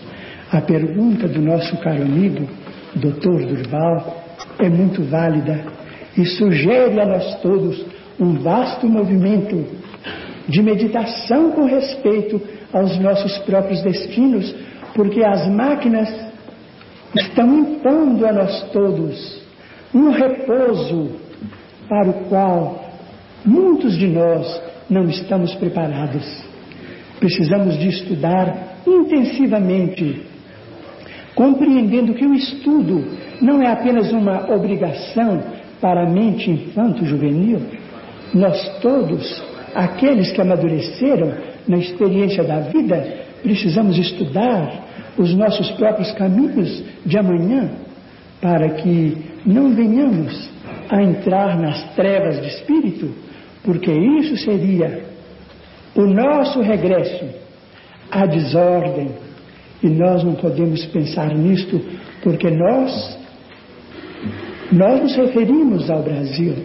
A 0.52 0.62
pergunta 0.62 1.28
do 1.28 1.42
nosso 1.42 1.78
caro 1.78 2.04
amigo, 2.04 2.48
Dr. 2.96 3.46
Durval, 3.46 4.24
é 4.58 4.70
muito 4.70 5.04
válida 5.04 5.64
e 6.18 6.26
sugere 6.26 7.00
a 7.00 7.06
nós 7.06 7.36
todos 7.42 7.86
um 8.20 8.34
vasto 8.40 8.88
movimento 8.88 9.66
de 10.48 10.62
meditação 10.62 11.52
com 11.52 11.66
respeito 11.66 12.42
aos 12.74 12.98
nossos 13.00 13.38
próprios 13.40 13.82
destinos, 13.84 14.54
porque 14.96 15.24
as 15.24 15.48
máquinas 15.48 16.10
estão 17.16 17.60
impondo 17.60 18.26
a 18.26 18.32
nós 18.32 18.70
todos 18.72 19.40
um 19.94 20.10
repouso 20.12 21.12
para 21.88 22.10
o 22.10 22.14
qual 22.26 22.86
muitos 23.44 23.98
de 23.98 24.08
nós 24.08 24.62
não 24.90 25.06
estamos 25.06 25.56
preparados. 25.56 26.26
Precisamos 27.20 27.78
de 27.78 27.88
estudar 27.88 28.80
intensivamente, 28.86 30.24
compreendendo 31.36 32.14
que 32.14 32.26
o 32.26 32.34
estudo 32.34 33.04
não 33.42 33.62
é 33.62 33.68
apenas 33.72 34.12
uma 34.12 34.54
obrigação 34.54 35.42
para 35.82 36.04
a 36.04 36.10
mente 36.10 36.50
infanto-juvenil, 36.50 37.62
nós 38.34 38.80
todos, 38.82 39.44
aqueles 39.74 40.32
que 40.32 40.42
amadureceram 40.42 41.34
na 41.68 41.78
experiência 41.78 42.44
da 42.44 42.60
vida, 42.60 43.26
precisamos 43.42 43.98
estudar 43.98 44.89
os 45.20 45.34
nossos 45.34 45.70
próprios 45.72 46.14
caminhos 46.14 46.82
de 47.06 47.18
amanhã, 47.18 47.72
para 48.42 48.70
que 48.70 49.18
não 49.46 49.76
venhamos 49.76 50.50
a 50.90 51.04
entrar 51.04 51.60
nas 51.60 51.94
trevas 51.94 52.42
de 52.42 52.48
espírito, 52.48 53.14
porque 53.62 53.92
isso 53.92 54.38
seria 54.38 55.04
o 55.94 56.06
nosso 56.06 56.62
regresso 56.62 57.26
à 58.10 58.26
desordem. 58.26 59.12
E 59.84 59.90
nós 59.90 60.24
não 60.24 60.36
podemos 60.36 60.86
pensar 60.86 61.36
nisto, 61.36 61.82
porque 62.24 62.50
nós, 62.50 63.18
nós 64.72 65.02
nos 65.02 65.16
referimos 65.18 65.90
ao 65.90 66.02
Brasil. 66.02 66.56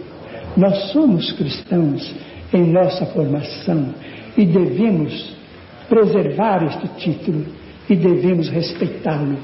Nós 0.55 0.91
somos 0.93 1.31
cristãos 1.33 2.15
em 2.53 2.71
nossa 2.71 3.05
formação 3.07 3.93
e 4.37 4.45
devemos 4.45 5.35
preservar 5.89 6.63
este 6.63 6.87
título 6.99 7.45
e 7.89 7.95
devemos 7.95 8.49
respeitá-lo. 8.49 9.37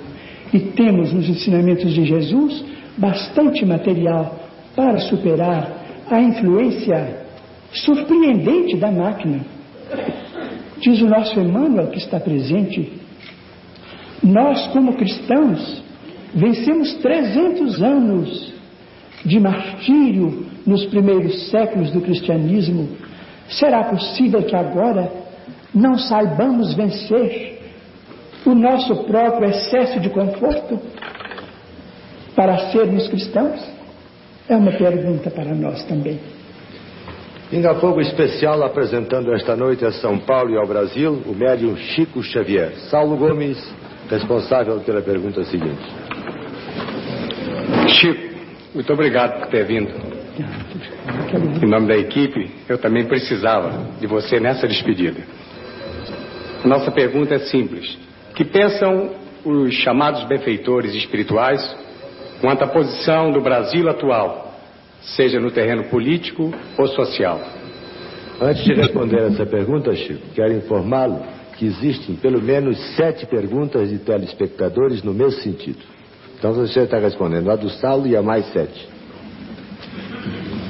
E 0.53 0.59
temos 0.59 1.13
nos 1.13 1.29
ensinamentos 1.29 1.93
de 1.93 2.05
Jesus 2.05 2.63
bastante 2.97 3.65
material 3.65 4.39
para 4.75 4.99
superar 4.99 5.81
a 6.09 6.21
influência 6.21 7.25
surpreendente 7.73 8.75
da 8.77 8.91
máquina. 8.91 9.39
Diz 10.79 11.01
o 11.01 11.07
nosso 11.07 11.39
Emmanuel 11.39 11.87
que 11.87 11.99
está 11.99 12.19
presente, 12.19 12.91
nós, 14.23 14.67
como 14.67 14.93
cristãos, 14.93 15.81
vencemos 16.33 16.93
300 16.95 17.81
anos 17.81 18.53
de 19.23 19.39
martírio 19.39 20.45
nos 20.65 20.85
primeiros 20.85 21.49
séculos 21.49 21.91
do 21.91 22.01
cristianismo. 22.01 22.89
Será 23.47 23.83
possível 23.85 24.43
que 24.43 24.55
agora 24.55 25.11
não 25.73 25.97
saibamos 25.97 26.73
vencer 26.73 27.60
o 28.51 28.55
nosso 28.55 29.03
próprio 29.05 29.49
excesso 29.49 29.99
de 29.99 30.09
conforto 30.09 30.79
para 32.35 32.71
sermos 32.71 33.07
cristãos? 33.07 33.59
É 34.47 34.55
uma 34.55 34.71
pergunta 34.71 35.29
para 35.31 35.55
nós 35.55 35.83
também. 35.85 36.19
Pinga 37.49 37.75
Fogo 37.75 37.99
Especial 38.01 38.63
apresentando 38.63 39.33
esta 39.33 39.55
noite 39.55 39.85
a 39.85 39.91
São 39.91 40.17
Paulo 40.19 40.51
e 40.51 40.57
ao 40.57 40.67
Brasil 40.67 41.21
o 41.25 41.33
médium 41.33 41.75
Chico 41.75 42.21
Xavier. 42.23 42.73
Saulo 42.89 43.17
Gomes, 43.17 43.57
responsável 44.09 44.79
pela 44.81 45.01
pergunta 45.01 45.43
seguinte. 45.43 45.81
Chico, 47.87 48.35
muito 48.73 48.91
obrigado 48.93 49.39
por 49.39 49.47
ter 49.47 49.65
vindo. 49.65 49.91
Em 51.61 51.69
nome 51.69 51.87
da 51.87 51.97
equipe, 51.97 52.51
eu 52.67 52.77
também 52.77 53.05
precisava 53.05 53.85
de 53.99 54.07
você 54.07 54.39
nessa 54.39 54.67
despedida. 54.67 55.21
A 56.63 56.67
nossa 56.67 56.91
pergunta 56.91 57.35
é 57.35 57.39
simples. 57.39 57.97
O 58.31 58.33
que 58.33 58.45
pensam 58.45 59.09
os 59.43 59.73
chamados 59.73 60.23
benfeitores 60.23 60.95
espirituais 60.95 61.75
quanto 62.39 62.63
à 62.63 62.67
posição 62.67 63.29
do 63.29 63.41
Brasil 63.41 63.89
atual, 63.89 64.55
seja 65.01 65.39
no 65.39 65.51
terreno 65.51 65.83
político 65.89 66.51
ou 66.77 66.87
social. 66.87 67.39
Antes 68.41 68.63
de 68.63 68.73
responder 68.73 69.21
essa 69.27 69.45
pergunta, 69.45 69.93
Chico, 69.93 70.21
quero 70.33 70.53
informá-lo 70.53 71.21
que 71.57 71.65
existem 71.65 72.15
pelo 72.15 72.41
menos 72.41 72.79
sete 72.95 73.25
perguntas 73.25 73.89
de 73.89 73.99
telespectadores 73.99 75.03
no 75.03 75.13
mesmo 75.13 75.41
sentido. 75.41 75.79
Então 76.39 76.53
você 76.53 76.79
está 76.79 76.97
respondendo 76.97 77.51
a 77.51 77.55
do 77.57 77.69
Saulo 77.69 78.07
e 78.07 78.15
a 78.15 78.21
mais 78.21 78.45
sete. 78.53 78.87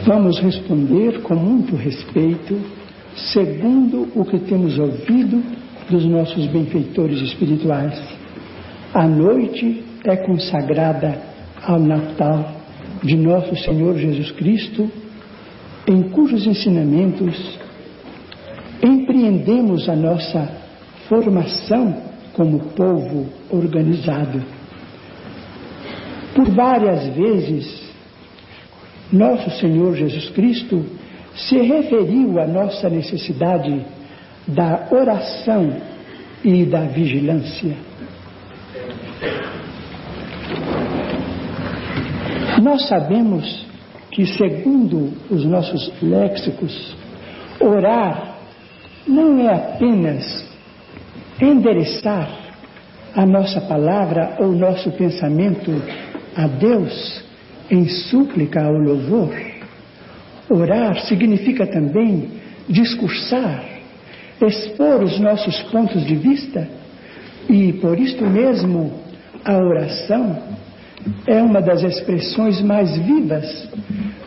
Vamos 0.05 0.39
responder 0.39 1.21
com 1.21 1.35
muito 1.35 1.75
respeito, 1.75 2.59
segundo 3.15 4.09
o 4.15 4.25
que 4.25 4.39
temos 4.39 4.79
ouvido 4.79 5.61
dos 5.91 6.05
nossos 6.05 6.47
benfeitores 6.47 7.21
espirituais. 7.21 8.01
A 8.93 9.07
noite 9.07 9.83
é 10.05 10.15
consagrada 10.15 11.21
ao 11.61 11.79
Natal 11.79 12.51
de 13.03 13.15
nosso 13.15 13.55
Senhor 13.57 13.97
Jesus 13.97 14.31
Cristo, 14.31 14.89
em 15.87 16.03
cujos 16.09 16.45
ensinamentos 16.47 17.59
empreendemos 18.83 19.87
a 19.87 19.95
nossa 19.95 20.49
formação 21.07 21.95
como 22.33 22.59
povo 22.71 23.27
organizado. 23.49 24.41
Por 26.33 26.49
várias 26.49 27.07
vezes, 27.13 27.83
nosso 29.11 29.51
Senhor 29.59 29.95
Jesus 29.95 30.29
Cristo 30.29 30.85
se 31.35 31.57
referiu 31.57 32.39
à 32.39 32.47
nossa 32.47 32.89
necessidade 32.89 33.85
da 34.47 34.87
oração 34.91 35.81
e 36.43 36.65
da 36.65 36.81
vigilância. 36.81 37.75
Nós 42.61 42.87
sabemos 42.87 43.65
que, 44.11 44.25
segundo 44.25 45.13
os 45.29 45.45
nossos 45.45 45.91
léxicos, 46.01 46.95
orar 47.59 48.35
não 49.07 49.39
é 49.39 49.53
apenas 49.53 50.45
endereçar 51.39 52.29
a 53.15 53.25
nossa 53.25 53.61
palavra 53.61 54.35
ou 54.39 54.51
nosso 54.51 54.91
pensamento 54.91 55.71
a 56.35 56.47
Deus 56.47 57.23
em 57.69 57.87
súplica 57.87 58.67
ou 58.67 58.77
louvor. 58.77 59.33
Orar 60.49 60.99
significa 61.05 61.65
também 61.65 62.29
discursar, 62.67 63.63
expor 64.47 65.03
os 65.03 65.19
nossos 65.19 65.61
pontos 65.63 66.05
de 66.05 66.15
vista 66.15 66.67
e, 67.49 67.73
por 67.73 67.99
isto 67.99 68.25
mesmo, 68.25 68.93
a 69.43 69.57
oração 69.57 70.37
é 71.27 71.41
uma 71.41 71.61
das 71.61 71.83
expressões 71.83 72.61
mais 72.61 72.95
vivas 72.97 73.69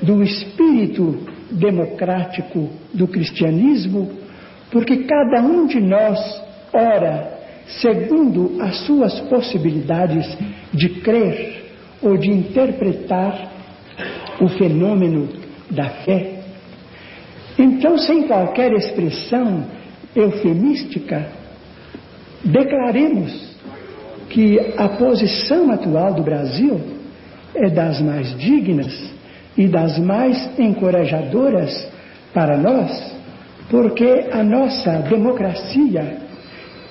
do 0.03 0.23
espírito 0.23 1.19
democrático 1.51 2.69
do 2.93 3.07
cristianismo, 3.07 4.11
porque 4.71 5.05
cada 5.05 5.41
um 5.41 5.67
de 5.67 5.81
nós 5.81 6.19
ora 6.73 7.35
segundo 7.81 8.61
as 8.61 8.79
suas 8.81 9.21
possibilidades 9.21 10.27
de 10.73 10.89
crer 11.01 11.65
ou 12.03 12.17
de 12.17 12.31
interpretar 12.31 13.53
o 14.41 14.49
fenômeno 14.49 15.29
da 15.71 15.89
fé. 15.89 16.41
Então, 17.59 17.97
sem 17.97 18.25
qualquer 18.27 18.73
expressão 18.73 19.65
eufemística, 20.15 21.27
declaremos 22.45 23.55
que 24.31 24.59
a 24.77 24.89
posição 24.91 25.71
atual 25.71 26.15
do 26.15 26.23
Brasil 26.23 26.81
é 27.55 27.71
das 27.71 28.01
mais 28.01 28.37
dignas 28.39 29.13
e 29.57 29.69
das 29.69 29.99
mais 29.99 30.59
encorajadoras 30.59 31.89
para 32.33 32.57
nós, 32.57 33.15
porque 33.71 34.27
a 34.33 34.43
nossa 34.43 34.99
democracia 35.09 36.19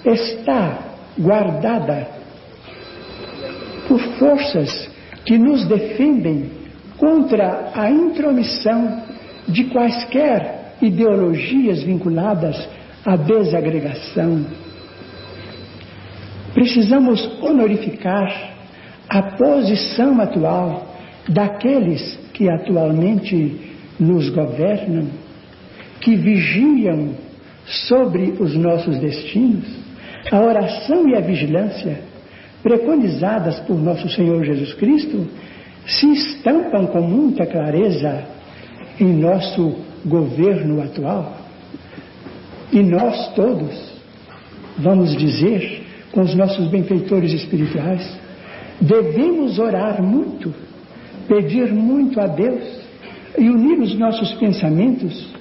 está 0.05 0.79
guardada 1.17 2.07
por 3.87 3.99
forças 4.17 4.89
que 5.25 5.37
nos 5.37 5.65
defendem 5.67 6.49
contra 6.97 7.71
a 7.75 7.89
intromissão 7.89 9.03
de 9.47 9.65
quaisquer 9.65 10.75
ideologias 10.81 11.83
vinculadas 11.83 12.67
à 13.05 13.15
desagregação 13.15 14.45
Precisamos 16.53 17.19
honorificar 17.41 18.53
a 19.09 19.21
posição 19.21 20.21
atual 20.21 20.87
daqueles 21.27 22.17
que 22.33 22.47
atualmente 22.47 23.71
nos 23.99 24.29
governam, 24.29 25.07
que 25.99 26.15
vigiam 26.15 27.15
sobre 27.65 28.35
os 28.39 28.55
nossos 28.55 28.99
destinos, 28.99 29.65
a 30.31 30.39
oração 30.41 31.07
e 31.07 31.15
a 31.15 31.21
vigilância 31.21 32.01
preconizadas 32.61 33.59
por 33.61 33.77
nosso 33.77 34.07
Senhor 34.09 34.43
Jesus 34.43 34.73
Cristo 34.75 35.27
se 35.87 36.11
estampam 36.13 36.85
com 36.87 37.01
muita 37.01 37.45
clareza 37.45 38.25
em 38.99 39.11
nosso 39.11 39.75
governo 40.05 40.81
atual. 40.81 41.42
E 42.73 42.81
nós 42.81 43.33
todos 43.35 43.93
vamos 44.77 45.15
dizer 45.15 45.83
com 46.11 46.21
os 46.21 46.35
nossos 46.35 46.67
benfeitores 46.67 47.31
espirituais, 47.33 48.19
devemos 48.79 49.57
orar 49.59 50.01
muito, 50.01 50.53
pedir 51.27 51.71
muito 51.71 52.19
a 52.19 52.27
Deus 52.27 52.63
e 53.37 53.49
unir 53.49 53.79
os 53.79 53.97
nossos 53.97 54.33
pensamentos 54.33 55.33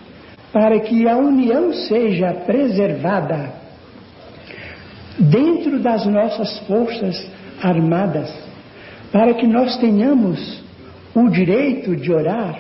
para 0.53 0.79
que 0.81 1.09
a 1.09 1.17
união 1.17 1.73
seja 1.73 2.33
preservada 2.47 3.55
dentro 5.19 5.79
das 5.79 6.07
nossas 6.07 6.59
forças 6.61 7.27
armadas, 7.63 8.33
para 9.11 9.35
que 9.35 9.47
nós 9.47 9.77
tenhamos 9.79 10.63
o 11.15 11.29
direito 11.29 11.95
de 11.97 12.11
orar, 12.13 12.59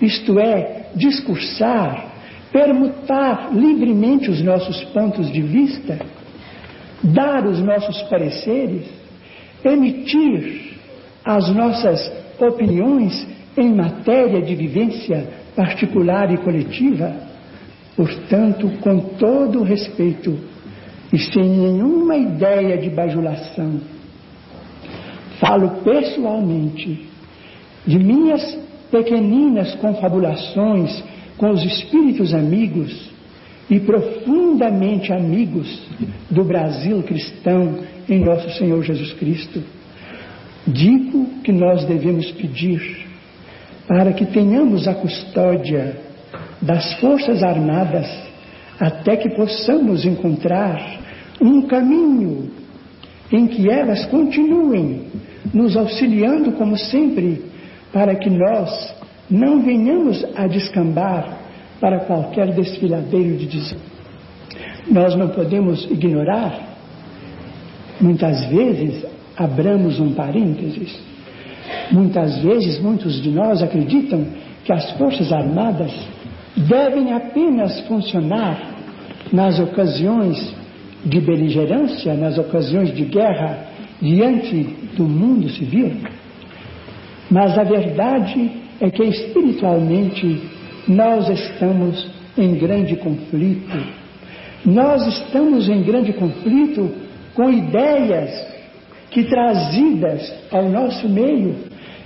isto 0.00 0.38
é, 0.38 0.86
discursar, 0.94 2.09
permutar 2.52 3.50
livremente 3.54 4.30
os 4.30 4.42
nossos 4.42 4.82
pontos 4.86 5.30
de 5.32 5.40
vista 5.40 5.98
dar 7.02 7.46
os 7.46 7.60
nossos 7.60 8.02
pareceres, 8.02 8.86
emitir 9.64 10.74
as 11.24 11.48
nossas 11.54 12.12
opiniões 12.38 13.26
em 13.56 13.74
matéria 13.74 14.42
de 14.42 14.54
vivência 14.54 15.28
particular 15.56 16.32
e 16.32 16.38
coletiva, 16.38 17.14
portanto, 17.96 18.70
com 18.80 19.00
todo 19.18 19.62
respeito 19.62 20.38
e 21.12 21.18
sem 21.18 21.42
nenhuma 21.42 22.16
ideia 22.16 22.78
de 22.78 22.88
bajulação. 22.90 23.80
Falo 25.38 25.82
pessoalmente 25.82 27.08
de 27.86 27.98
minhas 27.98 28.58
pequeninas 28.90 29.74
confabulações 29.76 31.02
com 31.40 31.52
os 31.52 31.64
espíritos 31.64 32.34
amigos 32.34 33.10
e 33.70 33.80
profundamente 33.80 35.10
amigos 35.10 35.88
do 36.28 36.44
Brasil 36.44 37.02
cristão 37.02 37.78
em 38.06 38.22
nosso 38.22 38.50
Senhor 38.58 38.82
Jesus 38.82 39.14
Cristo, 39.14 39.62
digo 40.66 41.40
que 41.42 41.50
nós 41.50 41.86
devemos 41.86 42.30
pedir 42.32 43.06
para 43.88 44.12
que 44.12 44.26
tenhamos 44.26 44.86
a 44.86 44.94
custódia 44.94 45.96
das 46.60 46.92
Forças 47.00 47.42
Armadas 47.42 48.06
até 48.78 49.16
que 49.16 49.30
possamos 49.30 50.04
encontrar 50.04 51.00
um 51.40 51.62
caminho 51.62 52.50
em 53.32 53.46
que 53.46 53.70
elas 53.70 54.04
continuem 54.06 55.06
nos 55.54 55.74
auxiliando 55.74 56.52
como 56.52 56.76
sempre, 56.76 57.42
para 57.94 58.14
que 58.14 58.28
nós 58.28 58.99
não 59.30 59.62
venhamos 59.62 60.24
a 60.34 60.46
descambar 60.46 61.38
para 61.80 62.00
qualquer 62.00 62.52
desfiladeiro 62.52 63.36
de 63.36 63.46
dizer. 63.46 63.78
Nós 64.90 65.14
não 65.14 65.28
podemos 65.28 65.84
ignorar, 65.90 66.76
muitas 68.00 68.44
vezes, 68.46 69.04
abramos 69.36 70.00
um 70.00 70.12
parênteses, 70.12 70.98
muitas 71.92 72.38
vezes 72.38 72.80
muitos 72.80 73.22
de 73.22 73.30
nós 73.30 73.62
acreditam 73.62 74.26
que 74.64 74.72
as 74.72 74.90
Forças 74.92 75.32
Armadas 75.32 75.92
devem 76.56 77.12
apenas 77.12 77.80
funcionar 77.86 78.74
nas 79.32 79.58
ocasiões 79.60 80.54
de 81.04 81.20
beligerância, 81.20 82.14
nas 82.14 82.36
ocasiões 82.36 82.94
de 82.94 83.04
guerra 83.04 83.66
diante 84.00 84.64
do 84.96 85.04
mundo 85.04 85.48
civil. 85.50 85.92
Mas 87.30 87.56
a 87.56 87.62
verdade 87.62 88.59
é 88.80 88.90
que 88.90 89.02
espiritualmente 89.04 90.40
nós 90.88 91.28
estamos 91.28 92.10
em 92.36 92.54
grande 92.54 92.96
conflito. 92.96 93.78
Nós 94.64 95.06
estamos 95.06 95.68
em 95.68 95.82
grande 95.82 96.12
conflito 96.12 96.90
com 97.34 97.50
ideias 97.50 98.48
que 99.10 99.24
trazidas 99.24 100.32
ao 100.50 100.68
nosso 100.68 101.08
meio 101.08 101.56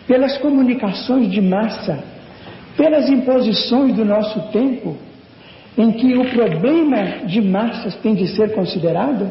pelas 0.06 0.36
comunicações 0.38 1.30
de 1.30 1.40
massa, 1.40 2.02
pelas 2.76 3.08
imposições 3.08 3.94
do 3.94 4.04
nosso 4.04 4.40
tempo, 4.50 4.96
em 5.78 5.92
que 5.92 6.16
o 6.16 6.30
problema 6.30 7.26
de 7.26 7.40
massas 7.40 7.94
tem 7.96 8.14
de 8.14 8.28
ser 8.28 8.52
considerado, 8.54 9.28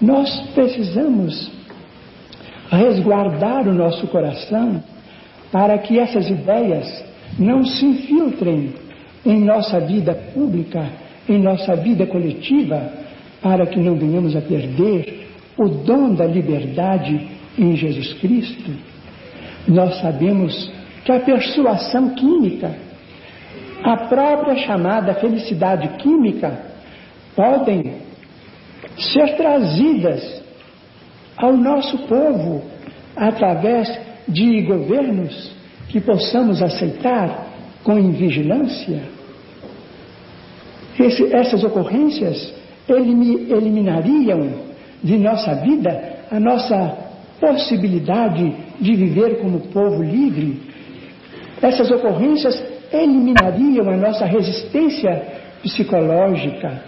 nós 0.00 0.40
precisamos 0.54 1.50
resguardar 2.70 3.68
o 3.68 3.74
nosso 3.74 4.06
coração 4.08 4.82
para 5.52 5.78
que 5.78 5.98
essas 5.98 6.28
ideias 6.30 7.04
não 7.38 7.64
se 7.64 7.84
infiltrem 7.84 8.72
em 9.24 9.44
nossa 9.44 9.78
vida 9.80 10.14
pública, 10.34 10.88
em 11.28 11.40
nossa 11.40 11.76
vida 11.76 12.06
coletiva, 12.06 12.90
para 13.40 13.66
que 13.66 13.78
não 13.78 13.94
venhamos 13.96 14.34
a 14.34 14.40
perder 14.40 15.28
o 15.58 15.68
dom 15.68 16.14
da 16.14 16.24
liberdade 16.24 17.28
em 17.58 17.76
Jesus 17.76 18.14
Cristo. 18.14 18.72
Nós 19.68 20.00
sabemos 20.00 20.72
que 21.04 21.12
a 21.12 21.20
persuasão 21.20 22.14
química, 22.14 22.74
a 23.84 23.96
própria 24.08 24.56
chamada 24.56 25.14
felicidade 25.14 25.88
química, 25.98 26.58
podem 27.36 27.96
ser 28.96 29.36
trazidas 29.36 30.42
ao 31.36 31.56
nosso 31.56 31.98
povo 32.06 32.62
através 33.16 33.88
de 34.28 34.62
governos 34.62 35.52
que 35.88 36.00
possamos 36.00 36.62
aceitar 36.62 37.48
com 37.82 37.98
invigilância. 37.98 39.02
Esse, 40.98 41.34
essas 41.34 41.62
ocorrências 41.64 42.54
eliminariam 42.88 44.54
de 45.02 45.18
nossa 45.18 45.54
vida 45.56 46.12
a 46.30 46.40
nossa 46.40 46.98
possibilidade 47.40 48.54
de 48.80 48.94
viver 48.94 49.40
como 49.40 49.60
povo 49.68 50.02
livre. 50.02 50.60
Essas 51.60 51.90
ocorrências 51.90 52.62
eliminariam 52.92 53.88
a 53.90 53.96
nossa 53.96 54.24
resistência 54.24 55.40
psicológica 55.62 56.82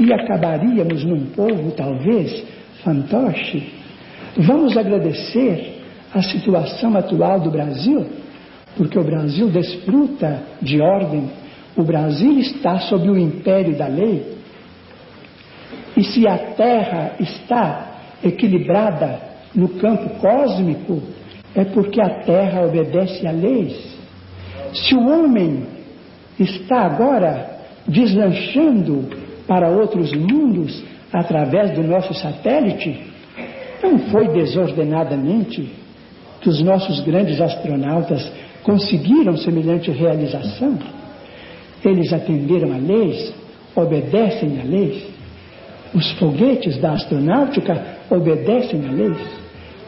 e 0.00 0.12
acabaríamos 0.12 1.04
num 1.04 1.26
povo, 1.26 1.72
talvez, 1.72 2.44
fantoche. 2.82 3.72
Vamos 4.36 4.76
agradecer 4.76 5.71
a 6.14 6.22
situação 6.22 6.96
atual 6.96 7.40
do 7.40 7.50
Brasil, 7.50 8.06
porque 8.76 8.98
o 8.98 9.04
Brasil 9.04 9.48
desfruta 9.48 10.42
de 10.60 10.80
ordem, 10.80 11.30
o 11.76 11.82
Brasil 11.82 12.38
está 12.38 12.78
sob 12.80 13.08
o 13.08 13.18
império 13.18 13.76
da 13.76 13.86
lei. 13.86 14.36
E 15.96 16.04
se 16.04 16.26
a 16.26 16.36
Terra 16.38 17.12
está 17.18 17.92
equilibrada 18.22 19.20
no 19.54 19.68
campo 19.68 20.18
cósmico, 20.20 21.02
é 21.54 21.64
porque 21.64 22.00
a 22.00 22.22
Terra 22.22 22.64
obedece 22.66 23.26
a 23.26 23.30
leis. 23.30 23.96
Se 24.74 24.94
o 24.94 25.06
homem 25.06 25.66
está 26.38 26.82
agora 26.82 27.60
deslanchando 27.86 29.08
para 29.46 29.68
outros 29.68 30.12
mundos 30.12 30.82
através 31.12 31.72
do 31.72 31.82
nosso 31.82 32.14
satélite, 32.14 33.12
não 33.82 33.98
foi 34.10 34.28
desordenadamente 34.28 35.81
que 36.42 36.48
os 36.48 36.60
nossos 36.60 37.00
grandes 37.00 37.40
astronautas 37.40 38.30
conseguiram 38.62 39.36
semelhante 39.36 39.90
realização. 39.90 40.78
Eles 41.84 42.12
atenderam 42.12 42.72
a 42.72 42.78
leis, 42.78 43.32
obedecem 43.74 44.60
a 44.60 44.64
leis. 44.64 45.04
Os 45.94 46.10
foguetes 46.12 46.78
da 46.78 46.92
astronáutica 46.92 47.80
obedecem 48.10 48.86
a 48.86 48.90
leis. 48.90 49.18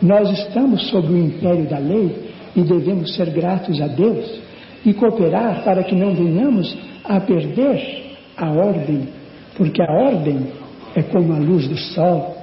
Nós 0.00 0.30
estamos 0.30 0.88
sob 0.88 1.08
o 1.08 1.18
império 1.18 1.66
da 1.66 1.78
lei 1.78 2.30
e 2.54 2.62
devemos 2.62 3.14
ser 3.14 3.30
gratos 3.30 3.80
a 3.80 3.88
Deus 3.88 4.40
e 4.84 4.92
cooperar 4.94 5.64
para 5.64 5.82
que 5.82 5.94
não 5.94 6.14
venhamos 6.14 6.76
a 7.04 7.20
perder 7.20 8.16
a 8.36 8.50
ordem, 8.50 9.08
porque 9.56 9.82
a 9.82 9.92
ordem 9.92 10.48
é 10.94 11.02
como 11.02 11.32
a 11.32 11.38
luz 11.38 11.66
do 11.68 11.76
sol, 11.76 12.36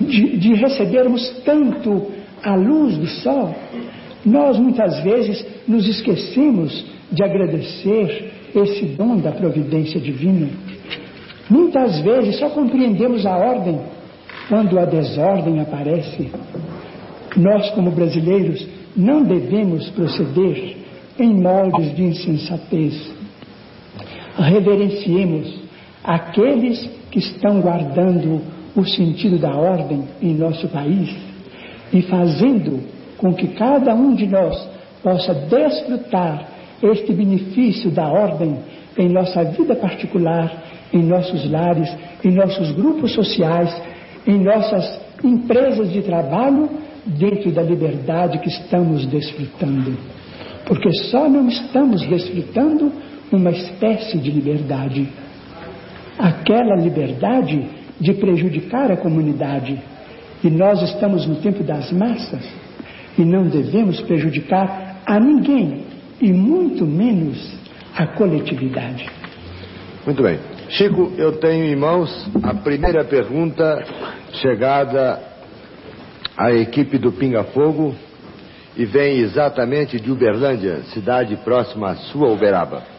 de, 0.00 0.38
de 0.38 0.54
recebermos 0.54 1.42
tanto 1.44 2.17
a 2.42 2.54
luz 2.54 2.96
do 2.96 3.06
sol, 3.06 3.54
nós 4.24 4.58
muitas 4.58 5.02
vezes 5.02 5.44
nos 5.66 5.86
esquecemos 5.86 6.84
de 7.10 7.22
agradecer 7.22 8.32
esse 8.54 8.86
dom 8.86 9.16
da 9.16 9.32
providência 9.32 10.00
divina. 10.00 10.48
Muitas 11.48 12.00
vezes 12.00 12.38
só 12.38 12.50
compreendemos 12.50 13.24
a 13.24 13.36
ordem 13.36 13.80
quando 14.48 14.78
a 14.78 14.84
desordem 14.84 15.60
aparece. 15.60 16.30
Nós, 17.36 17.70
como 17.70 17.90
brasileiros, 17.90 18.66
não 18.96 19.22
devemos 19.22 19.88
proceder 19.90 20.76
em 21.18 21.34
moldes 21.34 21.94
de 21.94 22.04
insensatez. 22.04 23.12
Reverenciemos 24.36 25.54
aqueles 26.02 26.88
que 27.10 27.18
estão 27.18 27.60
guardando 27.60 28.40
o 28.76 28.84
sentido 28.84 29.38
da 29.38 29.54
ordem 29.54 30.04
em 30.22 30.34
nosso 30.34 30.68
país 30.68 31.27
e 31.92 32.02
fazendo 32.02 32.80
com 33.16 33.34
que 33.34 33.48
cada 33.48 33.94
um 33.94 34.14
de 34.14 34.26
nós 34.26 34.68
possa 35.02 35.34
desfrutar 35.34 36.48
este 36.82 37.12
benefício 37.12 37.90
da 37.90 38.08
ordem 38.08 38.58
em 38.96 39.08
nossa 39.08 39.44
vida 39.44 39.74
particular, 39.74 40.64
em 40.92 41.02
nossos 41.02 41.48
lares, 41.50 41.88
em 42.24 42.32
nossos 42.32 42.72
grupos 42.72 43.12
sociais, 43.12 43.74
em 44.26 44.38
nossas 44.38 45.00
empresas 45.22 45.92
de 45.92 46.02
trabalho, 46.02 46.68
dentro 47.06 47.50
da 47.52 47.62
liberdade 47.62 48.38
que 48.38 48.48
estamos 48.48 49.06
desfrutando. 49.06 49.96
Porque 50.66 50.92
só 51.10 51.28
não 51.28 51.48
estamos 51.48 52.06
desfrutando 52.06 52.92
uma 53.32 53.50
espécie 53.50 54.18
de 54.18 54.30
liberdade. 54.30 55.08
Aquela 56.18 56.76
liberdade 56.76 57.66
de 58.00 58.12
prejudicar 58.14 58.90
a 58.90 58.96
comunidade. 58.96 59.78
E 60.42 60.50
nós 60.50 60.82
estamos 60.82 61.26
no 61.26 61.36
tempo 61.36 61.62
das 61.62 61.90
massas 61.92 62.48
e 63.16 63.24
não 63.24 63.48
devemos 63.48 64.00
prejudicar 64.02 65.02
a 65.04 65.18
ninguém 65.18 65.84
e 66.20 66.32
muito 66.32 66.84
menos 66.86 67.54
a 67.96 68.06
coletividade. 68.06 69.08
Muito 70.06 70.22
bem. 70.22 70.38
Chico, 70.68 71.12
eu 71.16 71.38
tenho 71.38 71.64
em 71.64 71.76
mãos 71.76 72.30
a 72.42 72.54
primeira 72.54 73.04
pergunta 73.04 73.84
chegada 74.34 75.20
à 76.36 76.52
equipe 76.52 76.98
do 76.98 77.10
Pinga 77.10 77.44
Fogo 77.44 77.94
e 78.76 78.84
vem 78.84 79.18
exatamente 79.18 79.98
de 79.98 80.10
Uberlândia, 80.10 80.82
cidade 80.92 81.36
próxima 81.38 81.90
à 81.90 81.96
sua 81.96 82.30
Uberaba 82.30 82.97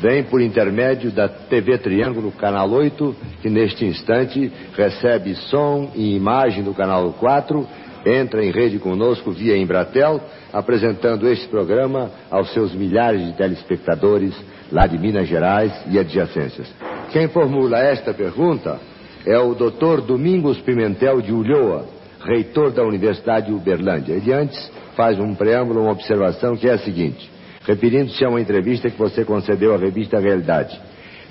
vem 0.00 0.24
por 0.24 0.40
intermédio 0.40 1.10
da 1.10 1.28
TV 1.28 1.78
Triângulo 1.78 2.32
Canal 2.32 2.70
8, 2.70 3.16
que 3.42 3.50
neste 3.50 3.84
instante 3.84 4.50
recebe 4.76 5.34
som 5.34 5.90
e 5.94 6.14
imagem 6.16 6.62
do 6.62 6.74
Canal 6.74 7.12
4, 7.12 7.66
entra 8.06 8.44
em 8.44 8.50
rede 8.50 8.78
conosco 8.78 9.30
via 9.30 9.56
Embratel, 9.56 10.20
apresentando 10.52 11.28
este 11.28 11.48
programa 11.48 12.10
aos 12.30 12.52
seus 12.52 12.74
milhares 12.74 13.24
de 13.26 13.32
telespectadores 13.34 14.34
lá 14.72 14.86
de 14.86 14.98
Minas 14.98 15.28
Gerais 15.28 15.72
e 15.90 15.98
adjacências. 15.98 16.72
Quem 17.12 17.28
formula 17.28 17.78
esta 17.78 18.14
pergunta 18.14 18.78
é 19.26 19.38
o 19.38 19.54
Dr. 19.54 20.00
Domingos 20.06 20.58
Pimentel 20.60 21.20
de 21.20 21.32
Ulloa, 21.32 21.86
reitor 22.24 22.70
da 22.70 22.82
Universidade 22.82 23.46
de 23.46 23.52
Uberlândia. 23.52 24.14
Ele 24.14 24.32
antes 24.32 24.70
faz 24.96 25.18
um 25.18 25.34
preâmbulo, 25.34 25.82
uma 25.82 25.92
observação 25.92 26.56
que 26.56 26.68
é 26.68 26.72
a 26.72 26.78
seguinte. 26.78 27.29
Referindo-se 27.70 28.24
a 28.24 28.28
uma 28.28 28.40
entrevista 28.40 28.90
que 28.90 28.98
você 28.98 29.24
concedeu 29.24 29.72
à 29.72 29.78
revista 29.78 30.18
Realidade. 30.18 30.80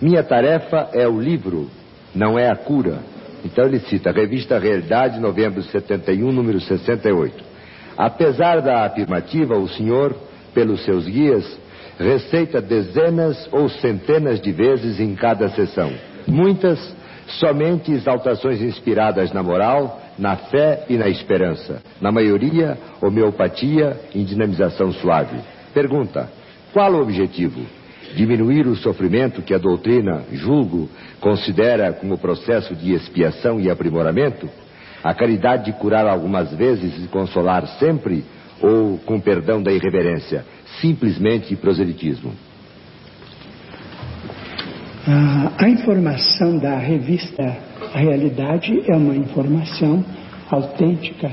Minha 0.02 0.24
tarefa 0.24 0.90
é 0.94 1.06
o 1.06 1.20
livro, 1.20 1.70
não 2.16 2.40
é 2.40 2.50
a 2.50 2.56
cura. 2.56 3.00
Então 3.44 3.66
ele 3.66 3.80
cita 3.82 4.12
revista 4.12 4.58
Realidade, 4.58 5.20
novembro 5.20 5.62
de 5.62 5.70
71, 5.70 6.32
número 6.32 6.62
68. 6.62 7.44
Apesar 7.98 8.62
da 8.62 8.86
afirmativa, 8.86 9.58
o 9.58 9.68
senhor, 9.68 10.16
pelos 10.54 10.86
seus 10.86 11.06
guias, 11.06 11.60
receita 12.00 12.62
dezenas 12.62 13.50
ou 13.52 13.68
centenas 13.68 14.40
de 14.40 14.54
vezes 14.54 14.98
em 15.02 15.16
cada 15.16 15.50
sessão. 15.50 15.92
Muitas 16.26 16.80
somente 17.28 17.92
exaltações 17.92 18.62
inspiradas 18.62 19.34
na 19.34 19.44
moral, 19.44 20.02
na 20.18 20.38
fé 20.38 20.86
e 20.88 20.96
na 20.96 21.10
esperança. 21.10 21.82
Na 22.00 22.14
maioria, 22.14 22.78
homeopatia 23.02 24.00
em 24.16 24.24
dinamização 24.24 24.94
suave. 24.94 25.59
Pergunta: 25.74 26.30
qual 26.74 26.94
o 26.94 27.02
objetivo? 27.02 27.62
Diminuir 28.16 28.66
o 28.66 28.76
sofrimento 28.76 29.42
que 29.44 29.54
a 29.54 29.60
doutrina, 29.60 30.24
julgo, 30.32 30.90
considera 31.20 31.94
como 31.94 32.18
processo 32.18 32.76
de 32.76 32.94
expiação 32.94 33.60
e 33.60 33.70
aprimoramento? 33.70 34.50
A 35.04 35.14
caridade 35.14 35.66
de 35.66 35.74
curar 35.74 36.08
algumas 36.08 36.52
vezes 36.54 37.04
e 37.04 37.08
consolar 37.08 37.66
sempre? 37.78 38.26
Ou, 38.62 38.98
com 39.06 39.20
perdão 39.20 39.62
da 39.62 39.72
irreverência, 39.72 40.44
simplesmente 40.82 41.56
proselitismo? 41.56 42.34
A 45.58 45.70
informação 45.70 46.58
da 46.58 46.78
revista 46.78 47.70
Realidade 47.94 48.84
é 48.88 48.96
uma 48.96 49.16
informação 49.16 50.06
autêntica. 50.52 51.32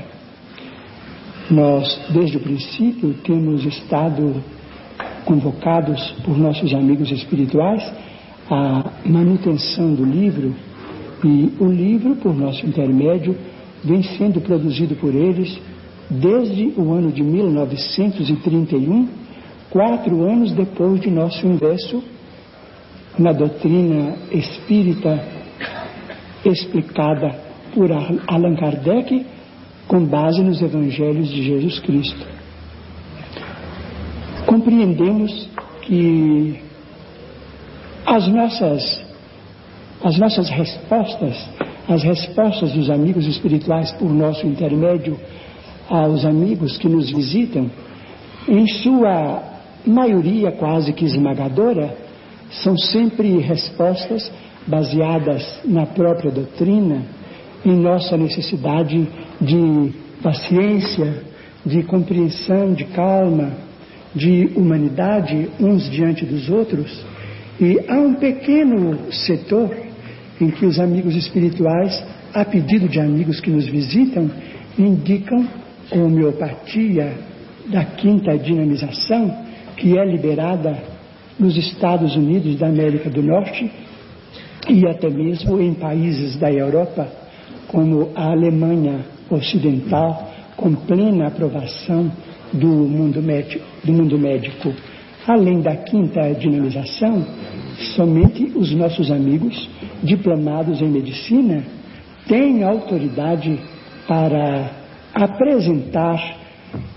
Nós, 1.49 1.97
desde 2.09 2.37
o 2.37 2.39
princípio, 2.41 3.13
temos 3.23 3.63
estado 3.65 4.43
convocados 5.23 6.11
por 6.25 6.37
nossos 6.37 6.73
amigos 6.73 7.09
espirituais 7.09 7.81
à 8.49 8.91
manutenção 9.05 9.93
do 9.93 10.03
livro 10.03 10.53
e 11.23 11.53
o 11.59 11.67
livro, 11.67 12.17
por 12.17 12.35
nosso 12.35 12.65
intermédio, 12.65 13.35
vem 13.83 14.03
sendo 14.03 14.41
produzido 14.41 14.95
por 14.95 15.15
eles 15.15 15.57
desde 16.09 16.73
o 16.77 16.93
ano 16.93 17.11
de 17.11 17.23
1931, 17.23 19.07
quatro 19.69 20.23
anos 20.23 20.51
depois 20.51 20.99
de 20.99 21.09
nosso 21.09 21.47
ingresso 21.47 22.03
na 23.17 23.31
doutrina 23.31 24.15
espírita 24.31 25.23
explicada 26.45 27.35
por 27.73 27.89
Allan 27.91 28.55
Kardec 28.55 29.25
com 29.87 30.03
base 30.05 30.41
nos 30.41 30.61
evangelhos 30.61 31.29
de 31.29 31.43
Jesus 31.43 31.79
Cristo. 31.79 32.25
Compreendemos 34.45 35.49
que 35.83 36.59
as 38.05 38.27
nossas 38.27 39.07
as 40.03 40.17
nossas 40.17 40.47
respostas, 40.49 41.49
as 41.89 42.03
respostas 42.03 42.71
dos 42.71 42.89
amigos 42.89 43.25
espirituais 43.25 43.91
por 43.93 44.13
nosso 44.13 44.45
intermédio 44.45 45.19
aos 45.89 46.23
amigos 46.23 46.77
que 46.77 46.87
nos 46.87 47.09
visitam, 47.09 47.69
em 48.47 48.67
sua 48.67 49.41
maioria 49.85 50.51
quase 50.51 50.93
que 50.93 51.05
esmagadora, 51.05 51.97
são 52.63 52.77
sempre 52.77 53.39
respostas 53.39 54.31
baseadas 54.67 55.61
na 55.65 55.85
própria 55.85 56.31
doutrina, 56.31 57.01
em 57.65 57.75
nossa 57.75 58.17
necessidade 58.17 59.07
de 59.41 59.93
paciência, 60.21 61.23
de 61.65 61.83
compreensão, 61.83 62.73
de 62.73 62.85
calma, 62.85 63.51
de 64.15 64.49
humanidade 64.55 65.49
uns 65.59 65.89
diante 65.89 66.25
dos 66.25 66.49
outros. 66.49 67.05
E 67.59 67.79
há 67.87 67.99
um 67.99 68.15
pequeno 68.15 69.11
setor 69.11 69.75
em 70.39 70.49
que 70.49 70.65
os 70.65 70.79
amigos 70.79 71.15
espirituais, 71.15 72.03
a 72.33 72.45
pedido 72.45 72.87
de 72.87 72.99
amigos 72.99 73.39
que 73.39 73.49
nos 73.49 73.67
visitam, 73.67 74.29
indicam 74.77 75.47
homeopatia 75.91 77.13
da 77.67 77.83
quinta 77.83 78.37
dinamização, 78.37 79.45
que 79.75 79.97
é 79.97 80.05
liberada 80.05 80.77
nos 81.39 81.55
Estados 81.55 82.15
Unidos 82.15 82.57
da 82.57 82.67
América 82.67 83.09
do 83.09 83.21
Norte 83.21 83.71
e 84.69 84.87
até 84.87 85.09
mesmo 85.09 85.61
em 85.61 85.73
países 85.73 86.37
da 86.37 86.51
Europa, 86.51 87.07
como 87.67 88.11
a 88.15 88.31
Alemanha 88.31 89.05
Ocidental, 89.29 90.31
com 90.55 90.73
plena 90.73 91.27
aprovação 91.27 92.11
do 92.53 92.67
mundo 92.67 93.21
médico. 93.21 93.63
Do 93.83 93.93
mundo 93.93 94.17
médico. 94.17 94.73
Além 95.27 95.59
da 95.59 95.75
quinta 95.75 96.31
dinamização, 96.33 97.25
somente 97.95 98.45
os 98.55 98.71
nossos 98.73 99.11
amigos 99.11 99.69
diplomados 100.01 100.81
em 100.81 100.89
medicina 100.89 101.63
têm 102.27 102.63
autoridade 102.63 103.59
para 104.07 104.71
apresentar 105.13 106.37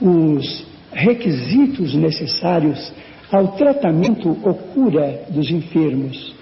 os 0.01 0.65
requisitos 0.93 1.95
necessários 1.95 2.93
ao 3.33 3.49
tratamento 3.49 4.37
ou 4.43 4.55
cura 4.55 5.23
dos 5.29 5.51
enfermos. 5.51 6.35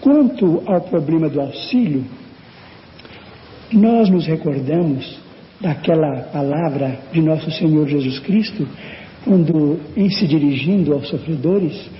Quanto 0.00 0.62
ao 0.66 0.80
problema 0.82 1.28
do 1.28 1.40
auxílio, 1.40 2.04
nós 3.72 4.08
nos 4.08 4.26
recordamos 4.26 5.18
daquela 5.60 6.22
palavra 6.32 6.98
de 7.12 7.20
nosso 7.20 7.50
Senhor 7.50 7.86
Jesus 7.86 8.18
Cristo, 8.20 8.66
quando, 9.24 9.78
em 9.96 10.08
se 10.10 10.26
dirigindo 10.26 10.92
aos 10.92 11.08
sofredores, 11.08 11.90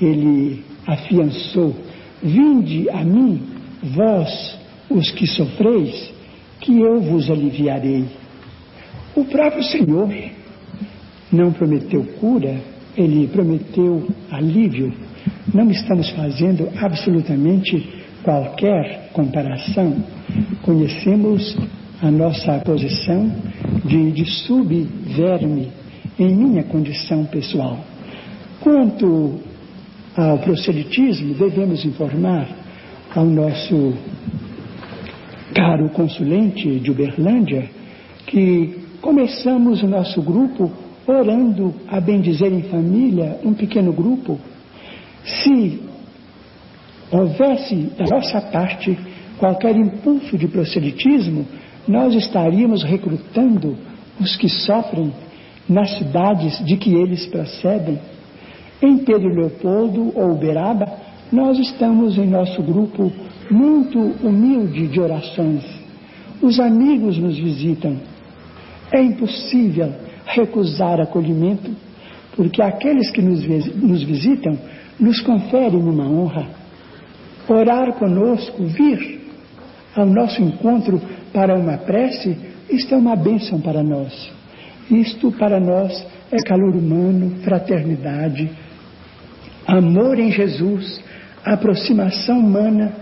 ele 0.00 0.62
afiançou: 0.86 1.74
Vinde 2.22 2.88
a 2.90 3.02
mim, 3.02 3.42
vós, 3.82 4.58
os 4.90 5.10
que 5.12 5.26
sofreis, 5.26 6.12
que 6.60 6.78
eu 6.80 7.00
vos 7.00 7.30
aliviarei. 7.30 8.04
O 9.14 9.24
próprio 9.24 9.62
Senhor 9.64 10.08
não 11.32 11.52
prometeu 11.52 12.04
cura, 12.20 12.60
ele 12.96 13.26
prometeu 13.28 14.06
alívio. 14.30 14.92
Não 15.52 15.70
estamos 15.70 16.10
fazendo 16.10 16.68
absolutamente 16.76 17.88
qualquer 18.22 19.10
comparação. 19.12 20.04
Conhecemos 20.62 21.56
a 22.02 22.10
nossa 22.10 22.58
posição 22.60 23.32
de, 23.84 24.10
de 24.12 24.24
subverme 24.24 25.70
em 26.18 26.34
minha 26.34 26.64
condição 26.64 27.24
pessoal. 27.26 27.78
Quanto 28.60 29.40
ao 30.16 30.38
proselitismo, 30.38 31.34
devemos 31.34 31.84
informar 31.84 32.48
ao 33.14 33.24
nosso 33.24 33.94
caro 35.54 35.88
consulente 35.90 36.80
de 36.80 36.90
Uberlândia 36.90 37.70
que 38.26 38.78
começamos 39.00 39.82
o 39.82 39.86
nosso 39.86 40.20
grupo 40.20 40.70
orando 41.06 41.72
a 41.86 42.00
bem 42.00 42.20
dizer 42.20 42.52
em 42.52 42.62
família, 42.62 43.38
um 43.44 43.54
pequeno 43.54 43.92
grupo. 43.92 44.38
Se 45.24 45.80
houvesse 47.10 47.76
da 47.96 48.04
nossa 48.04 48.40
parte 48.40 48.98
qualquer 49.38 49.76
impulso 49.76 50.36
de 50.36 50.48
proselitismo, 50.48 51.46
nós 51.86 52.14
estaríamos 52.14 52.82
recrutando 52.82 53.76
os 54.20 54.36
que 54.36 54.48
sofrem 54.48 55.12
nas 55.68 55.96
cidades 55.98 56.64
de 56.64 56.76
que 56.76 56.94
eles 56.94 57.26
procedem. 57.26 57.98
Em 58.82 58.98
Pedro 58.98 59.28
Leopoldo 59.28 60.12
ou 60.14 60.32
Uberaba, 60.32 60.86
nós 61.32 61.58
estamos 61.58 62.16
em 62.18 62.26
nosso 62.26 62.62
grupo 62.62 63.12
muito 63.50 63.98
humilde 64.22 64.88
de 64.88 65.00
orações. 65.00 65.64
Os 66.42 66.60
amigos 66.60 67.18
nos 67.18 67.38
visitam. 67.38 67.96
É 68.92 69.02
impossível 69.02 69.92
recusar 70.26 71.00
acolhimento, 71.00 71.70
porque 72.36 72.62
aqueles 72.62 73.10
que 73.10 73.22
nos, 73.22 73.44
nos 73.74 74.02
visitam 74.02 74.56
nos 74.98 75.20
conferem 75.20 75.80
uma 75.80 76.08
honra. 76.08 76.46
Orar 77.48 77.92
conosco, 77.94 78.64
vir 78.64 79.25
ao 79.96 80.06
nosso 80.06 80.42
encontro 80.42 81.00
para 81.32 81.54
uma 81.54 81.78
prece, 81.78 82.36
isto 82.70 82.94
é 82.94 82.96
uma 82.96 83.16
bênção 83.16 83.60
para 83.60 83.82
nós. 83.82 84.30
Isto 84.90 85.32
para 85.32 85.58
nós 85.58 86.06
é 86.30 86.36
calor 86.38 86.74
humano, 86.74 87.36
fraternidade, 87.42 88.50
amor 89.66 90.18
em 90.18 90.30
Jesus, 90.30 91.00
aproximação 91.44 92.38
humana, 92.38 92.92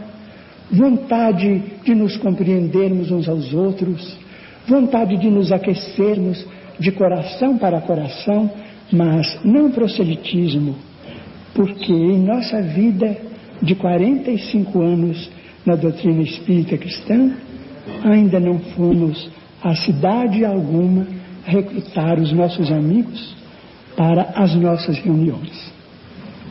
vontade 0.71 1.63
de 1.85 1.95
nos 1.95 2.17
compreendermos 2.17 3.11
uns 3.11 3.29
aos 3.29 3.53
outros, 3.53 4.17
vontade 4.67 5.17
de 5.19 5.31
nos 5.31 5.53
aquecermos 5.53 6.47
de 6.79 6.91
coração 6.93 7.59
para 7.59 7.81
coração, 7.81 8.51
mas 8.91 9.39
não 9.45 9.71
proselitismo, 9.71 10.77
porque 11.55 11.93
em 11.93 12.19
nossa 12.19 12.63
vida 12.63 13.17
de 13.63 13.75
45 13.75 14.81
anos 14.81 15.31
na 15.65 15.77
doutrina 15.77 16.23
espírita 16.23 16.77
cristã, 16.77 17.33
ainda 18.05 18.39
não 18.39 18.59
fomos 18.59 19.31
a 19.62 19.75
cidade 19.75 20.45
alguma 20.45 21.07
recrutar 21.45 22.19
os 22.19 22.33
nossos 22.33 22.71
amigos, 22.71 23.35
para 23.97 24.23
as 24.35 24.55
nossas 24.55 24.99
reuniões. 24.99 25.73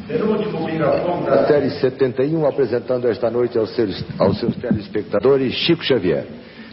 Microfone 0.08 1.26
da 1.26 1.48
série 1.48 1.70
71, 1.70 2.46
apresentando 2.46 3.08
esta 3.08 3.30
noite 3.30 3.58
aos 3.58 3.74
seus, 3.76 4.04
aos 4.20 4.40
seus 4.40 4.56
telespectadores, 4.58 5.54
Chico 5.54 5.84
Xavier. 5.84 6.26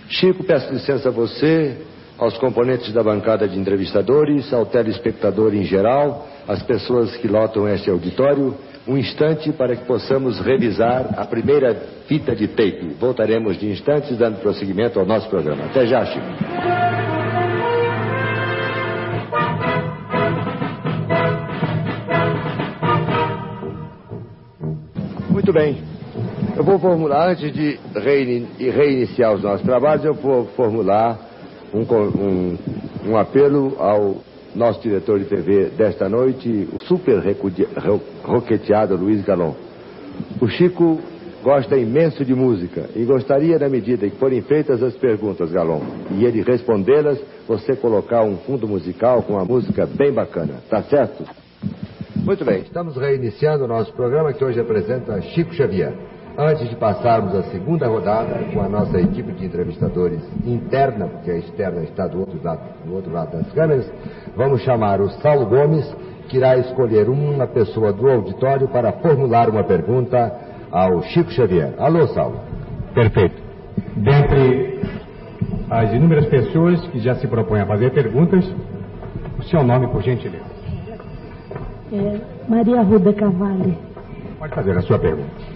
Chico, 0.08 0.42
peço 0.44 0.72
licença 0.72 1.08
a 1.08 1.12
você, 1.12 1.76
aos 2.18 2.36
componentes 2.38 2.92
da 2.92 3.02
bancada 3.02 3.48
de 3.48 3.58
entrevistadores, 3.58 4.52
ao 4.52 4.66
telespectador 4.66 5.54
em 5.54 5.62
geral, 5.62 6.26
às 6.46 6.62
pessoas 6.62 7.16
que 7.16 7.28
lotam 7.28 7.68
este 7.68 7.88
auditório, 7.88 8.54
um 8.90 8.98
instante 8.98 9.52
para 9.52 9.76
que 9.76 9.84
possamos 9.84 10.40
revisar 10.40 11.14
a 11.16 11.24
primeira 11.24 11.74
fita 12.08 12.34
de 12.34 12.48
tape. 12.48 12.96
Voltaremos 12.98 13.56
de 13.56 13.70
instantes 13.70 14.18
dando 14.18 14.40
prosseguimento 14.40 14.98
ao 14.98 15.06
nosso 15.06 15.28
programa. 15.28 15.66
Até 15.66 15.86
já, 15.86 16.04
Chico. 16.06 16.26
Muito 25.30 25.52
bem. 25.52 25.78
Eu 26.56 26.64
vou 26.64 26.80
formular, 26.80 27.30
antes 27.30 27.52
de 27.52 27.78
reiniciar 28.58 29.34
os 29.34 29.42
nossos 29.42 29.64
trabalhos, 29.64 30.04
eu 30.04 30.14
vou 30.14 30.46
formular 30.56 31.16
um, 31.72 31.82
um, 31.82 32.58
um 33.06 33.16
apelo 33.16 33.76
ao 33.78 34.16
nosso 34.54 34.80
diretor 34.80 35.18
de 35.18 35.26
TV 35.26 35.70
desta 35.76 36.08
noite, 36.08 36.68
o 36.72 36.84
super 36.84 37.22
roqueteado 38.24 38.96
Luiz 38.96 39.24
Galon. 39.24 39.54
O 40.40 40.48
Chico 40.48 41.00
gosta 41.42 41.76
imenso 41.76 42.24
de 42.24 42.34
música 42.34 42.88
e 42.94 43.04
gostaria, 43.04 43.58
na 43.58 43.68
medida 43.68 44.08
que 44.08 44.16
forem 44.16 44.42
feitas 44.42 44.82
as 44.82 44.94
perguntas, 44.94 45.50
Galon, 45.50 45.80
e 46.10 46.24
ele 46.24 46.42
respondê-las, 46.42 47.18
você 47.46 47.74
colocar 47.74 48.22
um 48.22 48.36
fundo 48.38 48.68
musical 48.68 49.22
com 49.22 49.34
uma 49.34 49.44
música 49.44 49.86
bem 49.86 50.12
bacana. 50.12 50.54
Tá 50.68 50.82
certo? 50.82 51.24
Muito 52.16 52.44
bem, 52.44 52.60
estamos 52.60 52.96
reiniciando 52.96 53.64
o 53.64 53.68
nosso 53.68 53.92
programa 53.94 54.32
que 54.32 54.44
hoje 54.44 54.60
apresenta 54.60 55.20
Chico 55.22 55.54
Xavier. 55.54 55.94
Antes 56.38 56.68
de 56.68 56.76
passarmos 56.76 57.34
à 57.34 57.42
segunda 57.44 57.86
rodada 57.86 58.38
com 58.52 58.62
a 58.62 58.68
nossa 58.68 58.98
equipe 59.00 59.32
de 59.32 59.46
entrevistadores 59.46 60.22
interna, 60.44 61.06
porque 61.06 61.30
a 61.30 61.36
externa 61.36 61.82
está 61.82 62.06
do 62.06 62.20
outro 62.20 62.40
lado, 62.42 62.60
do 62.84 62.94
outro 62.94 63.12
lado 63.12 63.36
das 63.36 63.52
câmeras, 63.52 63.90
vamos 64.36 64.62
chamar 64.62 65.00
o 65.00 65.10
Saulo 65.20 65.46
Gomes, 65.46 65.84
que 66.28 66.36
irá 66.36 66.56
escolher 66.56 67.08
uma 67.08 67.46
pessoa 67.46 67.92
do 67.92 68.08
auditório 68.08 68.68
para 68.68 68.92
formular 68.92 69.50
uma 69.50 69.64
pergunta 69.64 70.32
ao 70.70 71.02
Chico 71.02 71.30
Xavier. 71.32 71.74
Alô, 71.78 72.06
Saulo. 72.08 72.40
Perfeito. 72.94 73.42
Dentre 73.96 74.80
as 75.68 75.92
inúmeras 75.92 76.26
pessoas 76.26 76.80
que 76.88 77.00
já 77.00 77.16
se 77.16 77.26
propõem 77.26 77.62
a 77.62 77.66
fazer 77.66 77.90
perguntas, 77.90 78.44
o 79.38 79.42
seu 79.44 79.62
nome, 79.62 79.88
por 79.88 80.02
gentileza. 80.02 80.44
É, 81.92 82.20
Maria 82.48 82.82
Ruda 82.82 83.12
Cavalli. 83.12 83.76
Pode 84.38 84.54
fazer 84.54 84.76
a 84.78 84.82
sua 84.82 84.98
pergunta. 84.98 85.49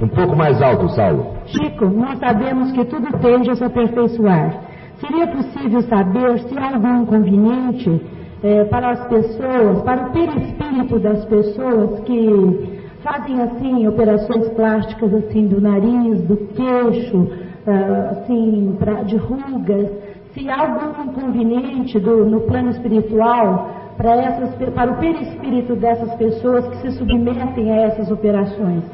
Um 0.00 0.08
pouco 0.08 0.36
mais 0.36 0.60
alto, 0.60 0.88
Saulo. 0.90 1.36
Chico, 1.46 1.86
nós 1.86 2.18
sabemos 2.18 2.70
que 2.72 2.84
tudo 2.84 3.06
tende 3.18 3.50
a 3.50 3.56
se 3.56 3.64
aperfeiçoar. 3.64 4.60
Seria 5.00 5.26
possível 5.26 5.82
saber 5.82 6.38
se 6.40 6.58
há 6.58 6.74
algum 6.74 7.02
inconveniente 7.02 8.00
é, 8.42 8.64
para 8.64 8.90
as 8.90 9.08
pessoas, 9.08 9.82
para 9.82 10.06
o 10.06 10.12
perispírito 10.12 10.98
das 10.98 11.24
pessoas 11.24 12.00
que 12.00 12.80
fazem 13.02 13.40
assim 13.40 13.86
operações 13.86 14.48
plásticas 14.50 15.14
assim 15.14 15.46
do 15.46 15.60
nariz, 15.60 16.22
do 16.24 16.36
queixo, 16.48 17.30
ah, 17.66 18.10
assim 18.12 18.76
pra, 18.78 19.02
de 19.02 19.16
rugas, 19.16 19.90
se 20.34 20.48
há 20.48 20.60
algum 20.60 21.04
inconveniente 21.04 21.98
do, 21.98 22.26
no 22.26 22.40
plano 22.42 22.70
espiritual 22.70 23.70
para, 23.96 24.14
essas, 24.16 24.54
para 24.72 24.92
o 24.92 24.96
perispírito 24.96 25.74
dessas 25.76 26.14
pessoas 26.16 26.68
que 26.68 26.76
se 26.78 26.98
submetem 26.98 27.72
a 27.72 27.76
essas 27.76 28.10
operações. 28.10 28.84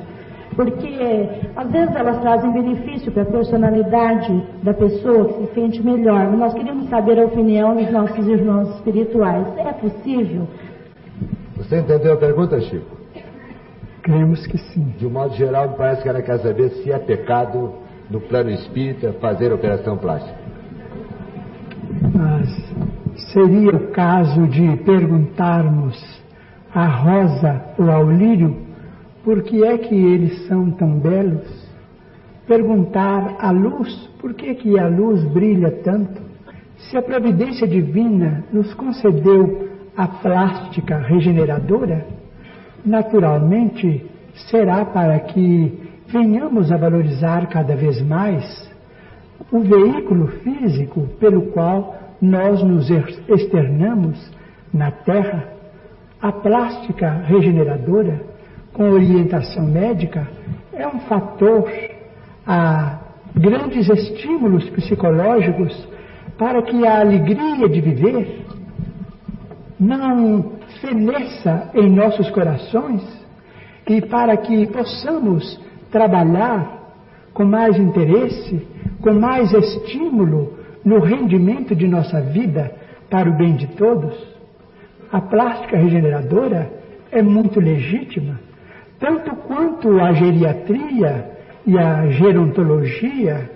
Porque 0.54 1.28
às 1.56 1.70
vezes 1.70 1.94
elas 1.94 2.20
trazem 2.20 2.52
benefício 2.52 3.10
para 3.10 3.22
a 3.22 3.26
personalidade 3.26 4.42
da 4.62 4.74
pessoa 4.74 5.28
que 5.28 5.46
se 5.46 5.54
sente 5.54 5.82
melhor. 5.82 6.26
Mas 6.30 6.38
nós 6.38 6.54
queríamos 6.54 6.88
saber 6.88 7.18
a 7.18 7.24
opinião 7.24 7.74
dos 7.74 7.90
nossos 7.90 8.26
irmãos 8.26 8.68
espirituais. 8.76 9.46
É 9.56 9.72
possível? 9.72 10.46
Você 11.56 11.78
entendeu 11.78 12.12
a 12.12 12.16
pergunta, 12.16 12.60
Chico? 12.60 12.96
Cremos 14.02 14.46
que 14.46 14.58
sim. 14.58 14.94
De 14.98 15.06
um 15.06 15.10
modo 15.10 15.34
geral, 15.34 15.70
me 15.70 15.76
parece 15.76 16.02
que 16.02 16.08
ela 16.08 16.20
quer 16.20 16.38
saber 16.38 16.70
se 16.70 16.90
é 16.90 16.98
pecado 16.98 17.72
no 18.10 18.20
plano 18.20 18.50
espírita 18.50 19.14
fazer 19.20 19.52
operação 19.52 19.96
plástica. 19.96 20.36
Mas 22.14 22.48
seria 23.32 23.70
o 23.70 23.88
caso 23.92 24.46
de 24.48 24.76
perguntarmos 24.78 26.22
à 26.74 26.86
rosa 26.86 27.62
ou 27.78 27.90
ao 27.90 28.10
lírio 28.10 28.71
por 29.24 29.42
que 29.42 29.64
é 29.64 29.78
que 29.78 29.94
eles 29.94 30.46
são 30.46 30.70
tão 30.72 30.98
belos? 30.98 31.46
Perguntar 32.46 33.36
à 33.38 33.50
luz 33.50 34.10
por 34.20 34.34
que, 34.34 34.54
que 34.54 34.78
a 34.78 34.86
luz 34.86 35.24
brilha 35.32 35.70
tanto? 35.82 36.20
Se 36.76 36.96
a 36.96 37.02
providência 37.02 37.66
divina 37.66 38.44
nos 38.52 38.72
concedeu 38.74 39.68
a 39.96 40.06
plástica 40.06 40.98
regeneradora, 40.98 42.06
naturalmente 42.84 44.06
será 44.50 44.84
para 44.84 45.18
que 45.20 45.90
venhamos 46.06 46.70
a 46.72 46.76
valorizar 46.76 47.48
cada 47.48 47.74
vez 47.76 48.00
mais 48.02 48.70
o 49.50 49.60
veículo 49.60 50.28
físico 50.28 51.08
pelo 51.18 51.42
qual 51.52 51.96
nós 52.20 52.62
nos 52.62 52.88
externamos 53.28 54.30
na 54.72 54.90
Terra, 54.90 55.48
a 56.20 56.30
plástica 56.30 57.10
regeneradora, 57.26 58.31
com 58.72 58.90
orientação 58.90 59.66
médica, 59.66 60.28
é 60.72 60.86
um 60.86 61.00
fator 61.00 61.70
a 62.46 62.98
grandes 63.34 63.88
estímulos 63.88 64.68
psicológicos 64.70 65.88
para 66.38 66.62
que 66.62 66.86
a 66.86 67.00
alegria 67.00 67.68
de 67.68 67.80
viver 67.80 68.44
não 69.78 70.52
feneça 70.80 71.70
em 71.74 71.88
nossos 71.90 72.30
corações 72.30 73.02
e 73.88 74.00
para 74.00 74.36
que 74.36 74.66
possamos 74.66 75.60
trabalhar 75.90 76.80
com 77.34 77.44
mais 77.44 77.76
interesse, 77.78 78.66
com 79.00 79.12
mais 79.12 79.52
estímulo 79.52 80.58
no 80.84 81.00
rendimento 81.00 81.74
de 81.74 81.86
nossa 81.86 82.20
vida 82.20 82.72
para 83.10 83.28
o 83.28 83.36
bem 83.36 83.54
de 83.54 83.66
todos. 83.68 84.14
A 85.10 85.20
plástica 85.20 85.76
regeneradora 85.76 86.70
é 87.10 87.22
muito 87.22 87.60
legítima, 87.60 88.40
tanto 89.02 89.34
quanto 89.34 90.00
a 90.00 90.12
geriatria 90.12 91.32
e 91.66 91.76
a 91.76 92.08
gerontologia 92.10 93.50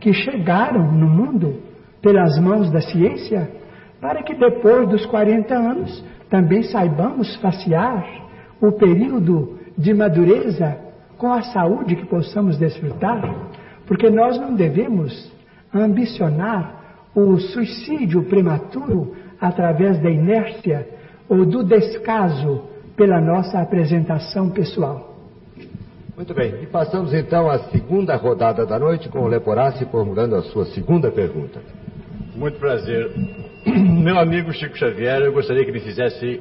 que 0.00 0.10
chegaram 0.14 0.90
no 0.90 1.06
mundo 1.06 1.60
pelas 2.00 2.38
mãos 2.38 2.70
da 2.70 2.80
ciência, 2.80 3.50
para 4.00 4.22
que 4.22 4.34
depois 4.34 4.88
dos 4.88 5.04
40 5.04 5.54
anos 5.54 6.02
também 6.30 6.62
saibamos 6.62 7.36
facear 7.36 8.06
o 8.58 8.72
período 8.72 9.58
de 9.76 9.92
madureza 9.92 10.78
com 11.18 11.30
a 11.30 11.42
saúde 11.42 11.96
que 11.96 12.06
possamos 12.06 12.56
desfrutar, 12.56 13.22
porque 13.86 14.08
nós 14.08 14.40
não 14.40 14.54
devemos 14.54 15.30
ambicionar 15.74 16.74
o 17.14 17.36
suicídio 17.38 18.22
prematuro 18.24 19.14
através 19.38 19.98
da 20.02 20.10
inércia 20.10 20.88
ou 21.28 21.44
do 21.44 21.62
descaso 21.62 22.75
pela 22.96 23.20
nossa 23.20 23.60
apresentação 23.60 24.50
pessoal. 24.50 25.14
Muito 26.16 26.32
bem, 26.32 26.62
e 26.62 26.66
passamos 26.66 27.12
então 27.12 27.50
à 27.50 27.58
segunda 27.70 28.16
rodada 28.16 28.64
da 28.64 28.78
noite 28.78 29.06
com 29.10 29.20
o 29.20 29.26
Leporassi 29.26 29.84
formulando 29.86 30.34
a 30.34 30.42
sua 30.44 30.64
segunda 30.66 31.10
pergunta. 31.10 31.60
Muito 32.34 32.58
prazer. 32.58 33.12
Meu 33.66 34.18
amigo 34.18 34.50
Chico 34.52 34.78
Xavier, 34.78 35.20
eu 35.20 35.32
gostaria 35.32 35.64
que 35.64 35.72
me 35.72 35.80
fizesse 35.80 36.40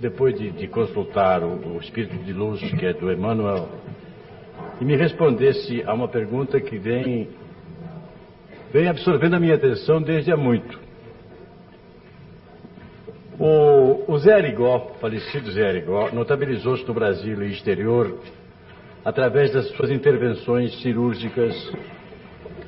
depois 0.00 0.36
de, 0.36 0.50
de 0.50 0.66
consultar 0.66 1.42
o, 1.44 1.76
o, 1.76 1.78
espírito 1.78 2.16
de 2.24 2.32
luz 2.32 2.60
que 2.60 2.84
é 2.84 2.92
do 2.92 3.12
Emmanuel, 3.12 3.68
e 4.80 4.84
me 4.84 4.96
respondesse 4.96 5.82
a 5.86 5.94
uma 5.94 6.08
pergunta 6.08 6.60
que 6.60 6.76
vem, 6.76 7.28
vem 8.72 8.88
absorvendo 8.88 9.34
a 9.34 9.40
minha 9.40 9.54
atenção 9.54 10.02
desde 10.02 10.32
há 10.32 10.36
muito. 10.36 10.83
O, 13.38 14.12
o 14.12 14.18
Zé 14.18 14.34
Arigó, 14.34 14.92
falecido 15.00 15.50
Zé 15.50 15.66
Arigó, 15.66 16.10
notabilizou-se 16.12 16.86
no 16.86 16.94
Brasil 16.94 17.42
e 17.42 17.50
exterior 17.50 18.18
através 19.04 19.52
das 19.52 19.68
suas 19.70 19.90
intervenções 19.90 20.80
cirúrgicas. 20.80 21.54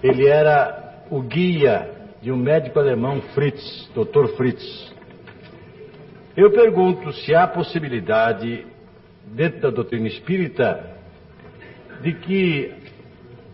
Ele 0.02 0.26
era 0.26 1.04
o 1.10 1.22
guia 1.22 1.90
de 2.20 2.32
um 2.32 2.36
médico 2.36 2.78
alemão, 2.78 3.20
Fritz, 3.34 3.90
Dr. 3.94 4.36
Fritz, 4.36 4.96
eu 6.36 6.50
pergunto 6.50 7.10
se 7.14 7.34
há 7.34 7.46
possibilidade, 7.46 8.66
dentro 9.24 9.62
da 9.62 9.70
doutrina 9.70 10.06
espírita, 10.06 10.84
de 12.02 12.12
que 12.12 12.74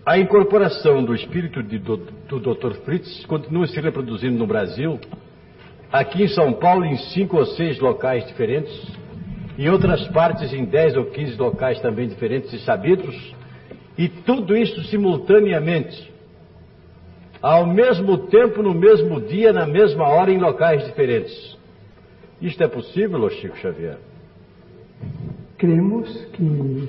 a 0.04 0.18
incorporação 0.18 1.04
do 1.04 1.14
espírito 1.14 1.62
de, 1.62 1.78
do, 1.78 1.96
do 1.96 2.40
Dr. 2.40 2.72
Fritz 2.84 3.24
continue 3.26 3.68
se 3.68 3.80
reproduzindo 3.80 4.36
no 4.36 4.48
Brasil 4.48 4.98
aqui 5.92 6.22
em 6.22 6.28
São 6.28 6.54
Paulo 6.54 6.86
em 6.86 6.96
cinco 6.96 7.36
ou 7.36 7.44
seis 7.44 7.78
locais 7.78 8.26
diferentes, 8.26 8.72
em 9.58 9.68
outras 9.68 10.08
partes 10.08 10.52
em 10.52 10.64
dez 10.64 10.96
ou 10.96 11.04
quinze 11.04 11.36
locais 11.36 11.78
também 11.80 12.08
diferentes 12.08 12.50
e 12.52 12.58
sabidos, 12.60 13.34
e 13.98 14.08
tudo 14.08 14.56
isso 14.56 14.82
simultaneamente, 14.84 16.10
ao 17.42 17.66
mesmo 17.66 18.16
tempo, 18.28 18.62
no 18.62 18.72
mesmo 18.72 19.20
dia, 19.20 19.52
na 19.52 19.66
mesma 19.66 20.08
hora, 20.08 20.32
em 20.32 20.38
locais 20.38 20.84
diferentes. 20.86 21.58
Isto 22.40 22.62
é 22.64 22.68
possível, 22.68 23.28
Chico 23.28 23.56
Xavier? 23.58 23.98
Cremos 25.58 26.08
que 26.32 26.88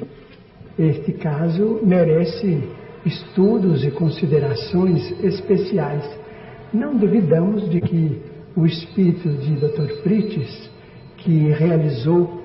este 0.79 1.11
caso 1.13 1.81
merece 1.83 2.63
estudos 3.05 3.83
e 3.83 3.91
considerações 3.91 5.11
especiais. 5.23 6.03
Não 6.73 6.95
duvidamos 6.95 7.69
de 7.69 7.81
que 7.81 8.32
o 8.55 8.65
espírito 8.65 9.29
de 9.29 9.55
Dr. 9.55 10.01
Frites, 10.03 10.69
que 11.17 11.49
realizou 11.51 12.43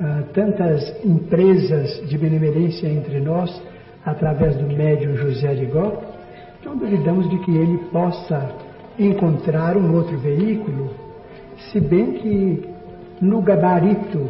ah, 0.00 0.22
tantas 0.32 1.04
empresas 1.04 2.08
de 2.08 2.16
benemerência 2.18 2.86
entre 2.86 3.20
nós, 3.20 3.62
através 4.04 4.56
do 4.56 4.66
médium 4.66 5.16
José 5.16 5.48
Arigó, 5.48 6.02
não 6.64 6.76
duvidamos 6.76 7.28
de 7.28 7.38
que 7.38 7.50
ele 7.50 7.78
possa 7.90 8.54
encontrar 8.98 9.76
um 9.76 9.94
outro 9.94 10.16
veículo, 10.18 10.90
se 11.70 11.80
bem 11.80 12.12
que 12.14 12.68
no 13.20 13.40
gabarito 13.40 14.28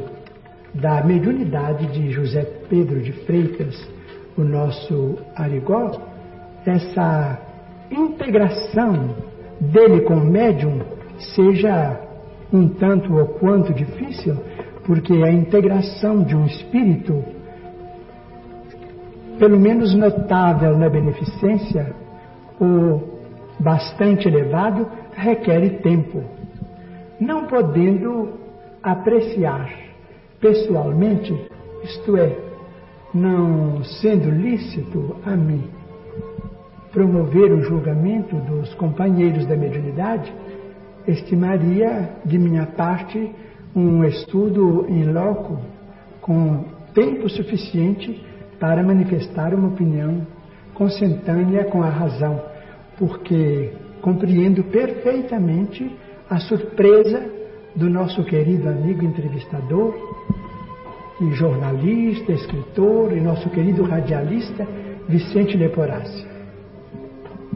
da 0.75 1.03
mediunidade 1.05 1.87
de 1.89 2.11
José 2.11 2.43
Pedro 2.69 3.01
de 3.01 3.13
Freitas, 3.13 3.77
o 4.37 4.43
nosso 4.43 5.19
Arigó, 5.37 6.01
essa 6.65 7.39
integração 7.91 9.15
dele 9.61 10.03
com 10.03 10.15
o 10.15 10.25
médium 10.25 10.81
seja 11.19 12.01
um 12.53 12.69
tanto 12.69 13.17
ou 13.17 13.27
quanto 13.27 13.73
difícil, 13.73 14.37
porque 14.85 15.13
a 15.13 15.31
integração 15.31 16.23
de 16.23 16.37
um 16.37 16.45
espírito, 16.47 17.25
pelo 19.39 19.59
menos 19.59 19.95
notável 19.95 20.77
na 20.77 20.89
beneficência, 20.89 21.95
ou 22.61 23.21
bastante 23.59 24.29
elevado, 24.29 24.89
requer 25.15 25.81
tempo. 25.83 26.23
Não 27.21 27.47
podendo 27.47 28.31
apreciar 28.83 29.71
pessoalmente, 30.41 31.33
isto 31.85 32.17
é, 32.17 32.37
não 33.15 33.85
sendo 33.85 34.31
lícito 34.31 35.17
a 35.25 35.37
mim 35.37 35.71
promover 36.93 37.51
o 37.53 37.63
julgamento 37.63 38.37
dos 38.37 38.73
companheiros 38.75 39.47
da 39.47 39.57
mediunidade, 39.57 40.33
estimaria 41.07 42.11
de 42.25 42.39
minha 42.39 42.67
parte 42.67 43.33
um 43.75 44.05
estudo 44.05 44.87
em 44.89 45.05
loco 45.13 45.59
com 46.21 46.65
tempo 46.95 47.29
suficiente 47.29 48.23
para 48.61 48.83
manifestar 48.83 49.55
uma 49.55 49.69
opinião 49.69 50.27
consentânea 50.75 51.65
com 51.65 51.83
a 51.83 51.89
razão, 51.89 52.41
porque 52.99 53.73
compreendo 54.01 54.63
perfeitamente 54.65 55.91
a 56.29 56.39
surpresa 56.39 57.29
do 57.75 57.89
nosso 57.89 58.23
querido 58.25 58.69
amigo 58.69 59.05
entrevistador, 59.05 59.95
e 61.21 61.31
jornalista, 61.35 62.33
escritor, 62.33 63.13
e 63.17 63.21
nosso 63.21 63.49
querido 63.51 63.85
radialista 63.85 64.67
Vicente 65.09 65.57
Leporace. 65.57 66.32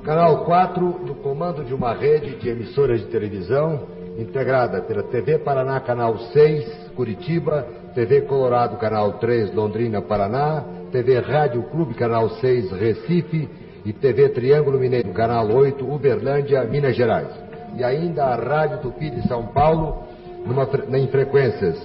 Canal 0.07 0.45
4, 0.45 1.01
do 1.05 1.17
comando 1.17 1.65
de 1.65 1.75
uma 1.75 1.93
rede 1.93 2.37
de 2.37 2.49
emissoras 2.49 3.01
de 3.01 3.07
televisão, 3.07 3.89
integrada 4.17 4.81
pela 4.83 5.03
TV 5.03 5.37
Paraná, 5.37 5.81
Canal 5.81 6.17
6, 6.33 6.93
Curitiba, 6.95 7.67
TV 7.93 8.21
Colorado, 8.21 8.77
Canal 8.77 9.15
3, 9.15 9.53
Londrina, 9.53 10.01
Paraná, 10.01 10.65
TV 10.93 11.19
Rádio 11.19 11.61
Clube, 11.71 11.95
Canal 11.95 12.31
6, 12.31 12.71
Recife 12.71 13.49
e 13.85 13.93
TV 13.93 14.29
Triângulo 14.29 14.79
Mineiro, 14.79 15.13
Canal 15.13 15.51
8, 15.51 15.85
Uberlândia, 15.85 16.63
Minas 16.63 16.95
Gerais. 16.95 17.29
E 17.77 17.83
ainda 17.83 18.27
a 18.27 18.37
Rádio 18.37 18.79
Tupi 18.83 19.11
de 19.11 19.27
São 19.27 19.47
Paulo, 19.47 20.05
numa, 20.47 20.69
em 20.97 21.09
frequências 21.09 21.85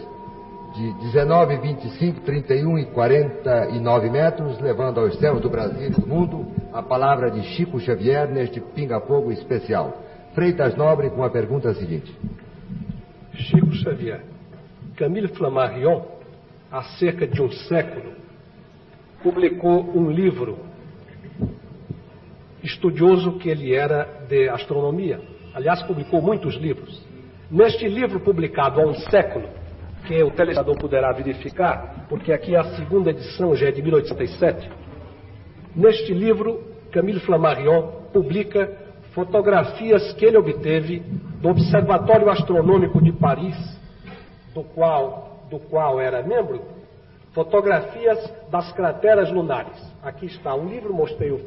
de 0.73 0.93
19, 0.93 1.57
25, 1.57 2.21
31 2.21 2.79
e 2.79 2.85
49 2.85 4.09
metros, 4.09 4.59
levando 4.59 4.99
aos 4.99 5.17
céus 5.19 5.41
do 5.41 5.49
Brasil 5.49 5.87
e 5.87 5.89
do 5.89 6.07
mundo 6.07 6.47
a 6.71 6.81
palavra 6.81 7.29
de 7.29 7.41
Chico 7.43 7.79
Xavier 7.79 8.29
neste 8.29 8.61
pinga-fogo 8.61 9.31
especial. 9.31 10.01
Freitas 10.33 10.75
Nobre 10.75 11.09
com 11.09 11.23
a 11.23 11.29
pergunta 11.29 11.73
seguinte. 11.73 12.15
Chico 13.33 13.71
Xavier, 13.73 14.23
Camille 14.95 15.27
Flammarion, 15.29 16.03
há 16.71 16.83
cerca 16.97 17.27
de 17.27 17.41
um 17.41 17.51
século, 17.51 18.13
publicou 19.21 19.91
um 19.93 20.09
livro 20.09 20.59
estudioso 22.63 23.37
que 23.39 23.49
ele 23.49 23.75
era 23.75 24.25
de 24.29 24.47
astronomia. 24.47 25.19
Aliás, 25.53 25.83
publicou 25.83 26.21
muitos 26.21 26.55
livros. 26.55 27.05
Neste 27.49 27.87
livro 27.89 28.21
publicado 28.21 28.79
há 28.79 28.85
um 28.85 28.93
século, 28.93 29.49
que 30.07 30.23
o 30.23 30.31
telespectador 30.31 30.77
poderá 30.77 31.11
verificar, 31.11 32.05
porque 32.09 32.31
aqui 32.31 32.55
é 32.55 32.59
a 32.59 32.75
segunda 32.75 33.11
edição, 33.11 33.55
já 33.55 33.67
é 33.67 33.71
de 33.71 33.81
1807. 33.81 34.69
Neste 35.75 36.13
livro, 36.13 36.63
Camille 36.91 37.19
Flammarion 37.19 38.01
publica 38.11 38.69
fotografias 39.13 40.13
que 40.13 40.25
ele 40.25 40.37
obteve 40.37 40.99
do 41.41 41.49
Observatório 41.49 42.29
Astronômico 42.29 43.01
de 43.01 43.11
Paris, 43.11 43.55
do 44.53 44.63
qual, 44.63 45.45
do 45.49 45.59
qual 45.59 45.99
era 45.99 46.21
membro, 46.21 46.61
fotografias 47.33 48.31
das 48.49 48.71
crateras 48.73 49.31
lunares. 49.31 49.77
Aqui 50.03 50.25
está 50.25 50.53
um 50.55 50.67
livro, 50.67 50.93
mostrei 50.93 51.31
o 51.31 51.39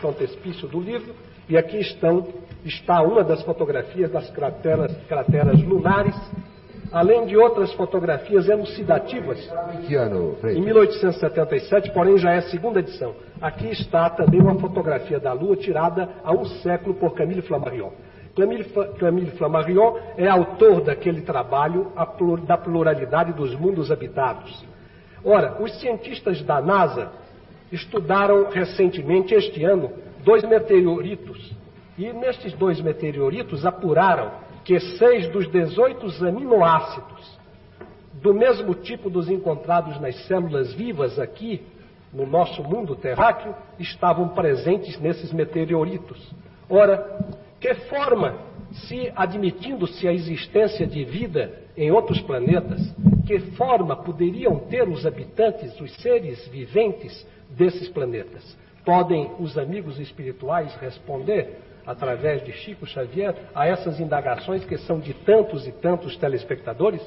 frontespício 0.00 0.68
do 0.68 0.80
livro, 0.80 1.14
e 1.48 1.56
aqui 1.56 1.78
estão, 1.78 2.26
está 2.64 3.02
uma 3.02 3.22
das 3.22 3.42
fotografias 3.42 4.10
das 4.10 4.30
crateras, 4.30 4.96
crateras 5.06 5.62
lunares 5.62 6.16
além 6.94 7.26
de 7.26 7.36
outras 7.36 7.72
fotografias 7.72 8.48
elucidativas. 8.48 9.38
Que 9.84 9.96
ano, 9.96 10.36
Em 10.44 10.62
1877, 10.62 11.90
porém 11.90 12.16
já 12.16 12.30
é 12.30 12.38
a 12.38 12.42
segunda 12.42 12.78
edição. 12.78 13.16
Aqui 13.42 13.68
está 13.70 14.08
também 14.08 14.40
uma 14.40 14.54
fotografia 14.54 15.18
da 15.18 15.32
Lua 15.32 15.56
tirada 15.56 16.08
há 16.22 16.32
um 16.32 16.44
século 16.44 16.94
por 16.94 17.12
Camille 17.14 17.42
Flammarion. 17.42 17.90
Camille, 18.36 18.64
Camille 18.98 19.30
Flammarion 19.32 19.96
é 20.16 20.28
autor 20.28 20.82
daquele 20.82 21.22
trabalho 21.22 21.92
da 22.46 22.56
pluralidade 22.56 23.32
dos 23.32 23.54
mundos 23.56 23.90
habitados. 23.90 24.64
Ora, 25.24 25.60
os 25.60 25.80
cientistas 25.80 26.42
da 26.42 26.60
NASA 26.60 27.10
estudaram 27.72 28.50
recentemente, 28.50 29.34
este 29.34 29.64
ano, 29.64 29.90
dois 30.24 30.44
meteoritos. 30.44 31.52
E 31.98 32.12
nestes 32.12 32.52
dois 32.52 32.80
meteoritos 32.80 33.66
apuraram 33.66 34.43
que 34.64 34.80
seis 34.80 35.28
dos 35.28 35.46
18 35.48 36.26
aminoácidos 36.26 37.38
do 38.14 38.32
mesmo 38.32 38.74
tipo 38.74 39.10
dos 39.10 39.28
encontrados 39.28 40.00
nas 40.00 40.16
células 40.26 40.72
vivas 40.72 41.18
aqui 41.18 41.62
no 42.12 42.26
nosso 42.26 42.62
mundo 42.62 42.96
terráqueo 42.96 43.54
estavam 43.78 44.28
presentes 44.28 44.98
nesses 44.98 45.32
meteoritos. 45.32 46.32
Ora, 46.70 47.34
que 47.60 47.74
forma, 47.74 48.36
se 48.72 49.12
admitindo-se 49.14 50.06
a 50.06 50.12
existência 50.12 50.86
de 50.86 51.04
vida 51.04 51.52
em 51.76 51.90
outros 51.90 52.20
planetas, 52.20 52.94
que 53.26 53.38
forma 53.56 53.96
poderiam 53.96 54.58
ter 54.60 54.88
os 54.88 55.04
habitantes, 55.04 55.78
os 55.80 55.92
seres 55.96 56.46
viventes 56.48 57.26
desses 57.50 57.88
planetas? 57.88 58.56
Podem 58.84 59.32
os 59.38 59.58
amigos 59.58 59.98
espirituais 59.98 60.74
responder? 60.76 61.58
Através 61.86 62.44
de 62.44 62.52
Chico 62.52 62.86
Xavier, 62.86 63.34
a 63.54 63.66
essas 63.66 64.00
indagações 64.00 64.64
que 64.64 64.78
são 64.78 64.98
de 64.98 65.12
tantos 65.12 65.66
e 65.66 65.72
tantos 65.72 66.16
telespectadores? 66.16 67.02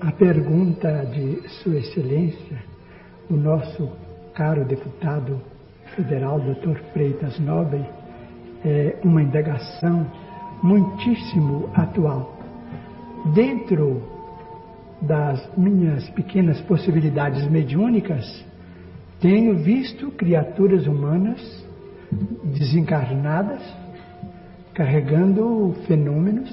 A 0.00 0.12
pergunta 0.12 1.04
de 1.06 1.48
Sua 1.62 1.76
Excelência, 1.76 2.62
o 3.30 3.34
nosso 3.34 3.90
caro 4.34 4.64
deputado 4.64 5.40
federal, 5.96 6.38
Dr. 6.40 6.78
Freitas 6.92 7.38
Nobre, 7.38 7.84
é 8.64 8.98
uma 9.02 9.22
indagação 9.22 10.10
muitíssimo 10.62 11.70
atual. 11.74 12.36
Dentro 13.34 14.02
das 15.00 15.56
minhas 15.56 16.08
pequenas 16.10 16.60
possibilidades 16.62 17.46
mediúnicas, 17.48 18.44
tenho 19.24 19.54
visto 19.54 20.10
criaturas 20.10 20.86
humanas 20.86 21.40
desencarnadas 22.44 23.62
carregando 24.74 25.74
fenômenos 25.86 26.50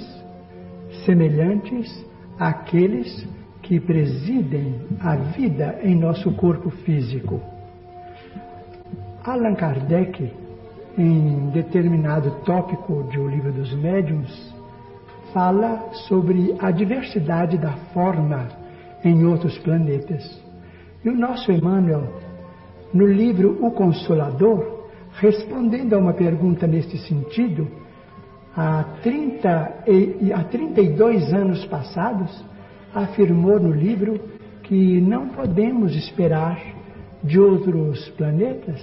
semelhantes 1.04 1.94
àqueles 2.40 3.28
que 3.62 3.78
presidem 3.78 4.74
a 5.02 5.18
vida 5.18 5.82
em 5.84 5.98
nosso 5.98 6.32
corpo 6.32 6.70
físico. 6.70 7.42
Allan 9.26 9.56
Kardec 9.56 10.32
em 10.98 11.50
determinado 11.50 12.32
tópico 12.46 13.04
de 13.12 13.20
O 13.20 13.28
Livro 13.28 13.52
dos 13.52 13.74
Médiuns, 13.74 14.56
fala 15.34 15.90
sobre 16.08 16.56
a 16.58 16.72
diversidade 16.72 17.58
da 17.58 17.74
forma 17.94 18.48
em 19.04 19.26
outros 19.26 19.58
planetas. 19.58 20.42
E 21.04 21.10
o 21.10 21.18
nosso 21.18 21.52
Emmanuel, 21.52 22.31
no 22.94 23.06
livro 23.06 23.58
O 23.62 23.72
Consolador, 23.72 24.88
respondendo 25.14 25.94
a 25.94 25.98
uma 25.98 26.14
pergunta 26.14 26.68
neste 26.68 26.98
sentido, 27.00 27.68
há, 28.56 28.84
30 29.02 29.84
e, 29.88 30.34
há 30.34 30.44
32 30.44 31.34
anos 31.34 31.66
passados, 31.66 32.44
afirmou 32.94 33.60
no 33.60 33.72
livro 33.72 34.20
que 34.64 35.00
não 35.02 35.30
podemos 35.30 35.96
esperar 35.96 36.60
de 37.24 37.40
outros 37.40 38.10
planetas 38.12 38.82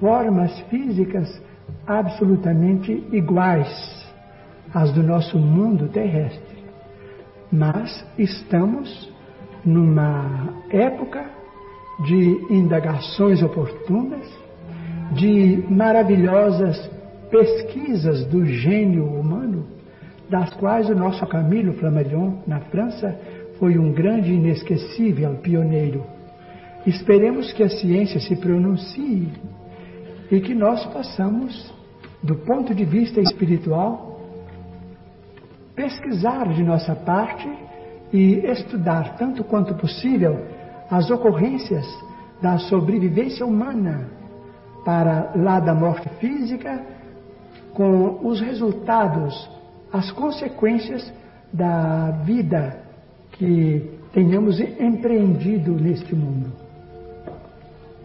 formas 0.00 0.58
físicas 0.62 1.42
absolutamente 1.86 2.92
iguais 3.12 4.06
às 4.72 4.92
do 4.92 5.02
nosso 5.02 5.38
mundo 5.38 5.88
terrestre. 5.88 6.58
Mas 7.50 8.04
estamos 8.18 9.10
numa 9.64 10.62
época 10.70 11.37
de 12.00 12.46
indagações 12.50 13.42
oportunas, 13.42 14.26
de 15.12 15.64
maravilhosas 15.68 16.90
pesquisas 17.30 18.24
do 18.26 18.46
gênio 18.46 19.04
humano, 19.04 19.66
das 20.30 20.52
quais 20.54 20.88
o 20.88 20.94
nosso 20.94 21.26
Camilo 21.26 21.72
Flammarion, 21.74 22.38
na 22.46 22.60
França, 22.60 23.18
foi 23.58 23.78
um 23.78 23.92
grande 23.92 24.30
e 24.30 24.36
inesquecível 24.36 25.34
pioneiro. 25.36 26.04
Esperemos 26.86 27.52
que 27.52 27.62
a 27.62 27.68
ciência 27.68 28.20
se 28.20 28.36
pronuncie 28.36 29.28
e 30.30 30.40
que 30.40 30.54
nós 30.54 30.84
possamos, 30.86 31.74
do 32.22 32.36
ponto 32.36 32.74
de 32.74 32.84
vista 32.84 33.20
espiritual, 33.20 34.20
pesquisar 35.74 36.48
de 36.52 36.62
nossa 36.62 36.94
parte 36.94 37.48
e 38.12 38.34
estudar 38.46 39.16
tanto 39.16 39.42
quanto 39.44 39.74
possível 39.74 40.38
as 40.90 41.10
ocorrências 41.10 41.86
da 42.40 42.58
sobrevivência 42.58 43.44
humana 43.44 44.08
para 44.84 45.32
lá 45.36 45.60
da 45.60 45.74
morte 45.74 46.08
física, 46.20 46.84
com 47.74 48.26
os 48.26 48.40
resultados, 48.40 49.50
as 49.92 50.10
consequências 50.12 51.12
da 51.52 52.10
vida 52.24 52.82
que 53.32 53.98
tenhamos 54.12 54.58
empreendido 54.60 55.72
neste 55.72 56.14
mundo. 56.14 56.52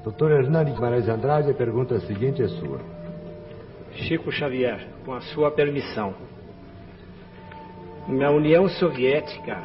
Doutor 0.04 0.32
Hernani 0.32 0.72
Guimarães 0.72 1.08
Andrade, 1.08 1.52
a 1.52 1.54
pergunta 1.54 2.00
seguinte 2.02 2.44
é 2.44 2.48
sua. 2.48 2.80
Chico 3.94 4.32
Xavier, 4.32 4.86
com 5.06 5.14
a 5.14 5.22
sua 5.22 5.52
permissão. 5.52 6.14
Na 8.08 8.30
União 8.32 8.68
Soviética, 8.68 9.64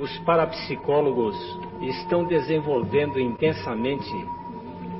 os 0.00 0.18
parapsicólogos 0.20 1.36
estão 1.82 2.24
desenvolvendo 2.24 3.18
intensamente 3.18 4.12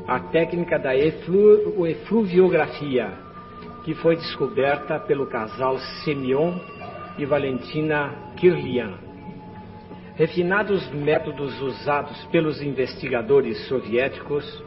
a 0.06 0.20
técnica 0.20 0.78
da 0.78 0.96
eflu 0.96 1.86
efluviografia, 1.86 3.12
que 3.84 3.94
foi 3.94 4.16
descoberta 4.16 4.98
pelo 5.00 5.26
casal 5.26 5.78
Semyon 6.04 6.58
e 7.18 7.24
Valentina 7.24 8.14
Kirlian. 8.36 8.94
Refinados 10.14 10.88
métodos 10.92 11.60
usados 11.60 12.24
pelos 12.26 12.62
investigadores 12.62 13.66
soviéticos 13.66 14.64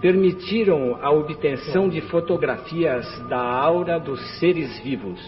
permitiram 0.00 0.98
a 1.02 1.10
obtenção 1.10 1.88
de 1.88 2.00
fotografias 2.02 3.06
da 3.28 3.40
aura 3.40 3.98
dos 3.98 4.20
seres 4.38 4.78
vivos. 4.80 5.20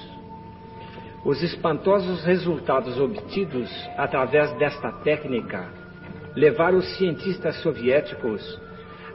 Os 1.24 1.42
espantosos 1.42 2.22
resultados 2.24 2.98
obtidos 3.00 3.70
através 3.96 4.52
desta 4.58 4.92
técnica 4.92 5.77
levaram 6.34 6.78
os 6.78 6.96
cientistas 6.96 7.56
soviéticos 7.62 8.60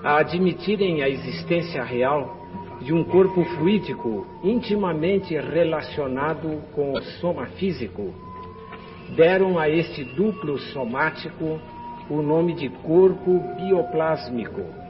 a 0.04 0.18
admitirem 0.18 1.02
a 1.02 1.10
existência 1.10 1.84
real 1.84 2.38
de 2.82 2.94
um 2.94 3.04
corpo 3.04 3.44
fluídico 3.56 4.28
intimamente 4.44 5.34
relacionado 5.36 6.62
com 6.74 6.94
o 6.94 7.02
soma 7.20 7.46
físico. 7.58 8.14
Deram 9.16 9.58
a 9.58 9.70
este 9.70 10.04
duplo 10.04 10.58
somático 10.58 11.60
o 12.10 12.22
nome 12.22 12.54
de 12.54 12.70
corpo 12.70 13.40
bioplásmico 13.58 14.84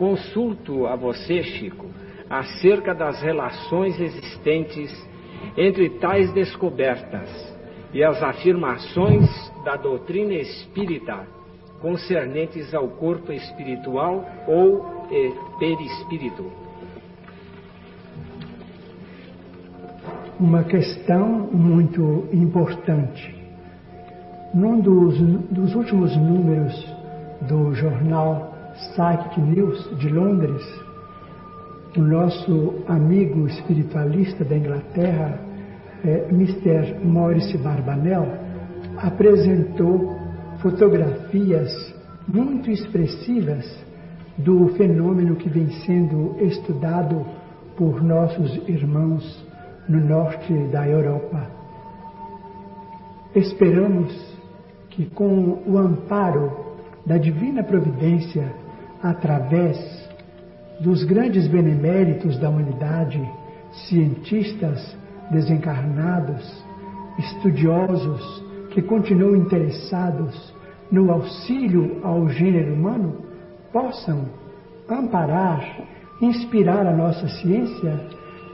consulto 0.00 0.86
a 0.86 0.96
você, 0.96 1.42
Chico, 1.42 1.86
acerca 2.30 2.94
das 2.94 3.20
relações 3.20 4.00
existentes 4.00 4.90
entre 5.58 5.90
tais 5.98 6.32
descobertas 6.32 7.28
e 7.92 8.02
as 8.02 8.22
afirmações 8.22 9.28
da 9.62 9.76
doutrina 9.76 10.32
espírita 10.32 11.26
concernentes 11.80 12.74
ao 12.74 12.88
corpo 12.88 13.32
espiritual 13.32 14.24
ou 14.46 15.06
perispírito. 15.58 16.44
Uma 20.38 20.64
questão 20.64 21.48
muito 21.52 22.28
importante. 22.32 23.38
Num 24.54 24.80
dos, 24.80 25.18
dos 25.50 25.74
últimos 25.74 26.16
números 26.16 26.74
do 27.42 27.74
jornal 27.74 28.52
Psychic 28.74 29.40
News 29.40 29.98
de 29.98 30.08
Londres, 30.08 30.62
o 31.96 32.00
nosso 32.00 32.82
amigo 32.88 33.46
espiritualista 33.48 34.44
da 34.44 34.56
Inglaterra, 34.56 35.40
é, 36.04 36.26
Mr. 36.30 37.04
Maurice 37.04 37.58
Barbanel, 37.58 38.26
apresentou 38.96 40.19
fotografias 40.62 41.94
muito 42.26 42.70
expressivas 42.70 43.66
do 44.38 44.68
fenômeno 44.76 45.36
que 45.36 45.48
vem 45.48 45.70
sendo 45.84 46.36
estudado 46.40 47.26
por 47.76 48.02
nossos 48.02 48.56
irmãos 48.68 49.46
no 49.88 50.00
norte 50.00 50.52
da 50.68 50.86
Europa. 50.86 51.46
Esperamos 53.34 54.12
que, 54.90 55.06
com 55.06 55.62
o 55.66 55.78
amparo 55.78 56.52
da 57.06 57.16
divina 57.16 57.62
providência 57.62 58.52
através 59.02 59.78
dos 60.80 61.04
grandes 61.04 61.46
beneméritos 61.46 62.38
da 62.38 62.50
humanidade, 62.50 63.20
cientistas 63.88 64.96
desencarnados, 65.30 66.64
estudiosos 67.18 68.49
que 68.70 68.82
continuam 68.82 69.36
interessados 69.36 70.54
no 70.90 71.10
auxílio 71.12 72.00
ao 72.02 72.28
gênero 72.28 72.74
humano, 72.74 73.16
possam 73.72 74.26
amparar, 74.88 75.62
inspirar 76.20 76.86
a 76.86 76.96
nossa 76.96 77.28
ciência 77.28 78.00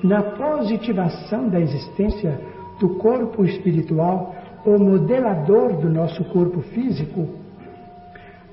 na 0.03 0.23
positivação 0.23 1.49
da 1.49 1.61
existência 1.61 2.39
do 2.79 2.97
corpo 2.97 3.45
espiritual, 3.45 4.35
o 4.65 4.79
modelador 4.79 5.77
do 5.81 5.89
nosso 5.89 6.25
corpo 6.27 6.61
físico, 6.61 7.29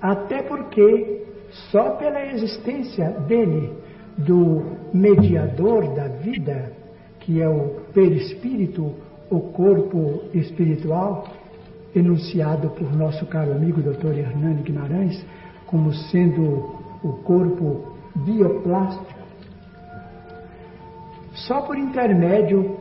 até 0.01 0.41
porque 0.43 1.23
só 1.71 1.91
pela 1.91 2.25
existência 2.27 3.09
dele, 3.27 3.71
do 4.17 4.63
mediador 4.93 5.93
da 5.95 6.07
vida, 6.07 6.71
que 7.19 7.41
é 7.41 7.47
o 7.47 7.81
perispírito, 7.93 8.93
o 9.29 9.39
corpo 9.39 10.25
espiritual, 10.33 11.25
enunciado 11.95 12.69
por 12.69 12.91
nosso 12.95 13.25
caro 13.27 13.51
amigo 13.51 13.81
Dr. 13.81 14.17
Hernani 14.17 14.63
Guimarães 14.63 15.25
como 15.65 15.93
sendo 15.93 16.75
o 17.03 17.13
corpo 17.23 17.93
bioplástico. 18.15 19.23
Só 21.33 21.61
por 21.61 21.77
intermédio 21.77 22.77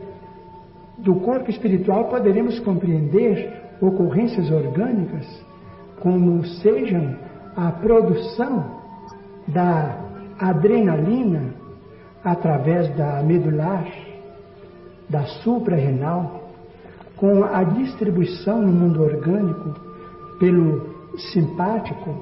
do 0.97 1.15
corpo 1.15 1.49
espiritual 1.49 2.05
poderemos 2.05 2.59
compreender 2.59 3.61
ocorrências 3.81 4.49
orgânicas 4.51 5.27
como 5.99 6.45
sejam 6.45 7.15
a 7.55 7.71
produção 7.71 8.81
da 9.47 9.97
adrenalina 10.39 11.53
através 12.23 12.95
da 12.95 13.21
medular, 13.21 13.85
da 15.09 15.25
suprarrenal, 15.43 16.42
com 17.23 17.41
a 17.41 17.63
distribuição 17.63 18.61
no 18.61 18.73
mundo 18.73 19.01
orgânico 19.01 19.73
pelo 20.41 20.93
simpático, 21.31 22.13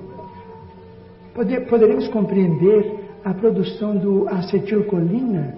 poderemos 1.67 2.07
compreender 2.09 2.99
a 3.25 3.33
produção 3.33 3.97
do 3.97 4.29
acetilcolina 4.29 5.55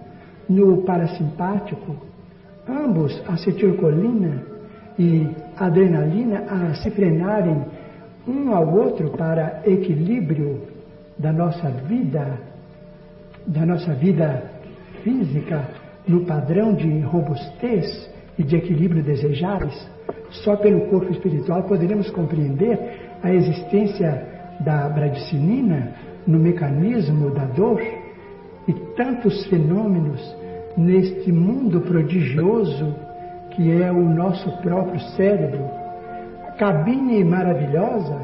no 0.48 0.84
parasimpático, 0.84 1.94
ambos 2.70 3.22
acetilcolina 3.28 4.46
e 4.98 5.28
adrenalina 5.58 6.46
a 6.48 6.76
se 6.76 6.90
frenarem 6.92 7.66
um 8.26 8.56
ao 8.56 8.74
outro 8.74 9.10
para 9.10 9.62
equilíbrio 9.66 10.62
da 11.20 11.34
nossa 11.34 11.70
vida, 11.70 12.40
da 13.46 13.66
nossa 13.66 13.94
vida 13.94 14.42
física 15.04 15.68
no 16.08 16.22
padrão 16.22 16.74
de 16.74 17.02
robustez 17.02 18.13
e 18.38 18.44
de 18.44 18.56
equilíbrio 18.56 19.04
desejáveis, 19.04 19.90
só 20.30 20.56
pelo 20.56 20.88
corpo 20.88 21.12
espiritual 21.12 21.64
poderemos 21.64 22.10
compreender 22.10 22.80
a 23.22 23.34
existência 23.34 24.28
da 24.60 24.90
bradicinina 24.90 25.94
no 26.26 26.40
mecanismo 26.40 27.32
da 27.32 27.46
dor 27.46 27.82
e 28.68 28.74
tantos 28.96 29.46
fenômenos 29.48 30.36
neste 30.78 31.32
mundo 31.32 31.82
prodigioso 31.82 32.96
que 33.52 33.72
é 33.72 33.92
o 33.92 34.02
nosso 34.02 34.52
próprio 34.62 35.00
cérebro, 35.16 35.70
cabine 36.58 37.24
maravilhosa 37.24 38.20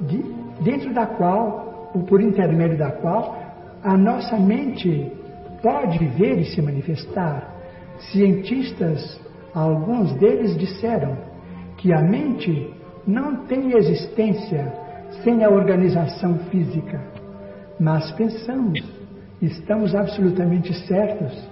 de, 0.00 0.22
dentro 0.60 0.92
da 0.92 1.06
qual, 1.06 1.90
ou 1.94 2.02
por 2.02 2.20
intermédio 2.20 2.76
da 2.76 2.90
qual, 2.90 3.38
a 3.82 3.96
nossa 3.96 4.36
mente 4.36 5.10
pode 5.62 5.98
viver 5.98 6.38
e 6.38 6.44
se 6.44 6.60
manifestar. 6.60 7.55
Cientistas, 8.12 9.20
alguns 9.54 10.12
deles 10.14 10.56
disseram 10.56 11.16
que 11.76 11.92
a 11.92 12.00
mente 12.02 12.72
não 13.06 13.46
tem 13.46 13.76
existência 13.76 14.72
sem 15.22 15.44
a 15.44 15.48
organização 15.48 16.38
física. 16.50 17.00
Mas 17.78 18.10
pensamos, 18.12 18.82
estamos 19.40 19.94
absolutamente 19.94 20.72
certos 20.86 21.48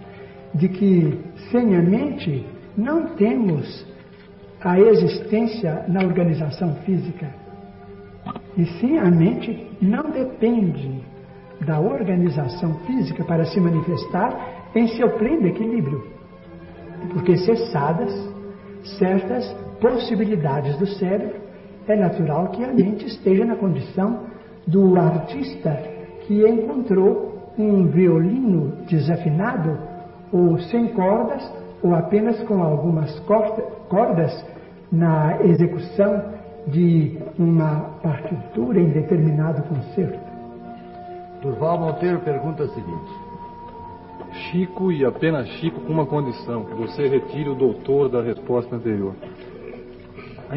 de 0.54 0.68
que 0.68 1.20
sem 1.50 1.76
a 1.76 1.82
mente 1.82 2.46
não 2.76 3.14
temos 3.14 3.86
a 4.60 4.80
existência 4.80 5.84
na 5.88 6.02
organização 6.02 6.74
física. 6.86 7.28
E 8.56 8.64
sim, 8.78 8.98
a 8.98 9.10
mente 9.10 9.68
não 9.80 10.10
depende 10.10 11.02
da 11.60 11.78
organização 11.80 12.74
física 12.86 13.24
para 13.24 13.44
se 13.44 13.60
manifestar 13.60 14.70
em 14.74 14.88
seu 14.88 15.10
pleno 15.18 15.46
equilíbrio. 15.46 16.13
Porque 17.12 17.36
cessadas 17.36 18.12
certas 18.98 19.50
possibilidades 19.80 20.76
do 20.78 20.86
cérebro, 20.86 21.36
é 21.86 21.96
natural 21.96 22.48
que 22.48 22.64
a 22.64 22.72
mente 22.72 23.06
esteja 23.06 23.44
na 23.44 23.56
condição 23.56 24.20
do 24.66 24.96
artista 24.98 25.70
que 26.26 26.46
encontrou 26.46 27.52
um 27.58 27.86
violino 27.86 28.72
desafinado 28.88 29.78
ou 30.32 30.58
sem 30.58 30.88
cordas 30.88 31.42
ou 31.82 31.94
apenas 31.94 32.42
com 32.44 32.62
algumas 32.62 33.20
cordas 33.88 34.44
na 34.90 35.42
execução 35.44 36.32
de 36.68 37.18
uma 37.38 37.98
partitura 38.02 38.80
em 38.80 38.90
determinado 38.90 39.62
concerto. 39.64 40.18
Durval 41.42 41.78
Monteiro 41.78 42.20
pergunta 42.20 42.62
o 42.62 42.68
seguinte: 42.68 43.23
Chico 44.34 44.90
e 44.90 45.04
apenas 45.04 45.48
Chico 45.60 45.80
com 45.80 45.92
uma 45.92 46.06
condição, 46.06 46.64
que 46.64 46.74
você 46.74 47.06
retire 47.06 47.48
o 47.48 47.54
doutor 47.54 48.08
da 48.08 48.20
resposta 48.20 48.74
anterior. 48.74 49.14
A 50.48 50.56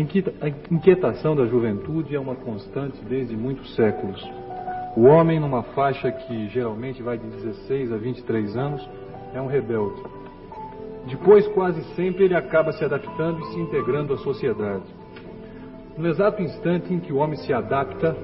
inquietação 0.71 1.35
da 1.35 1.45
juventude 1.45 2.15
é 2.15 2.19
uma 2.19 2.35
constante 2.35 2.99
desde 3.05 3.35
muitos 3.35 3.73
séculos. 3.75 4.21
O 4.95 5.03
homem, 5.03 5.39
numa 5.39 5.63
faixa 5.63 6.11
que 6.11 6.47
geralmente 6.49 7.01
vai 7.01 7.17
de 7.17 7.27
16 7.27 7.93
a 7.93 7.97
23 7.97 8.57
anos, 8.57 8.89
é 9.33 9.41
um 9.41 9.47
rebelde. 9.47 10.01
Depois, 11.07 11.47
quase 11.49 11.81
sempre, 11.95 12.25
ele 12.25 12.35
acaba 12.35 12.73
se 12.73 12.83
adaptando 12.83 13.39
e 13.39 13.45
se 13.53 13.59
integrando 13.59 14.13
à 14.13 14.17
sociedade. 14.17 14.83
No 15.97 16.07
exato 16.07 16.41
instante 16.41 16.93
em 16.93 16.99
que 16.99 17.13
o 17.13 17.17
homem 17.17 17.37
se 17.37 17.53
adapta, 17.53 18.15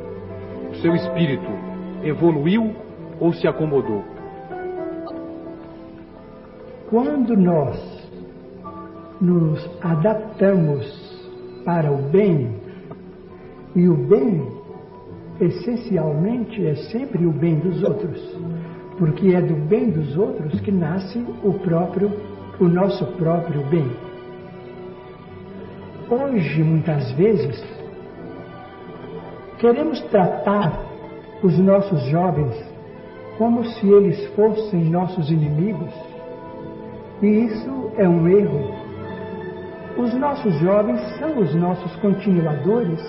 o 0.71 0.75
seu 0.75 0.93
espírito 0.95 1.49
evoluiu 2.03 2.75
ou 3.19 3.31
se 3.33 3.47
acomodou? 3.47 4.12
Quando 6.93 7.35
nós 7.35 7.75
nos 9.19 9.67
adaptamos 9.81 10.85
para 11.65 11.91
o 11.91 11.97
bem, 12.11 12.55
e 13.75 13.89
o 13.89 13.95
bem 13.95 14.47
essencialmente 15.41 16.63
é 16.63 16.75
sempre 16.91 17.25
o 17.25 17.31
bem 17.31 17.57
dos 17.57 17.81
outros, 17.81 18.21
porque 18.99 19.29
é 19.33 19.41
do 19.41 19.55
bem 19.67 19.89
dos 19.89 20.15
outros 20.15 20.59
que 20.61 20.71
nasce 20.71 21.17
o 21.43 21.53
próprio 21.53 22.11
o 22.59 22.65
nosso 22.65 23.07
próprio 23.13 23.65
bem. 23.71 23.89
Hoje, 26.11 26.61
muitas 26.61 27.11
vezes, 27.13 27.59
queremos 29.57 29.99
tratar 30.11 30.79
os 31.41 31.57
nossos 31.57 32.03
jovens 32.03 32.53
como 33.39 33.65
se 33.65 33.89
eles 33.89 34.27
fossem 34.35 34.91
nossos 34.91 35.31
inimigos, 35.31 36.12
e 37.23 37.45
isso 37.45 37.91
é 37.97 38.07
um 38.07 38.27
erro. 38.27 38.83
Os 39.97 40.13
nossos 40.13 40.53
jovens 40.55 40.99
são 41.19 41.39
os 41.39 41.55
nossos 41.55 41.95
continuadores, 41.97 42.99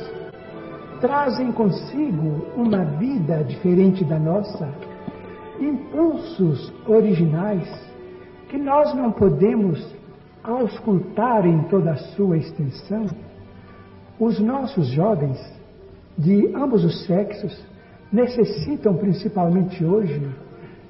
trazem 1.00 1.50
consigo 1.52 2.46
uma 2.56 2.84
vida 2.84 3.42
diferente 3.42 4.04
da 4.04 4.18
nossa, 4.18 4.68
impulsos 5.60 6.72
originais 6.86 7.68
que 8.48 8.58
nós 8.58 8.94
não 8.94 9.10
podemos 9.10 9.84
auscultar 10.42 11.46
em 11.46 11.64
toda 11.64 11.92
a 11.92 11.96
sua 11.96 12.36
extensão, 12.36 13.06
os 14.20 14.38
nossos 14.38 14.86
jovens 14.88 15.40
de 16.16 16.54
ambos 16.54 16.84
os 16.84 17.04
sexos 17.06 17.60
necessitam, 18.12 18.94
principalmente 18.94 19.84
hoje, 19.84 20.22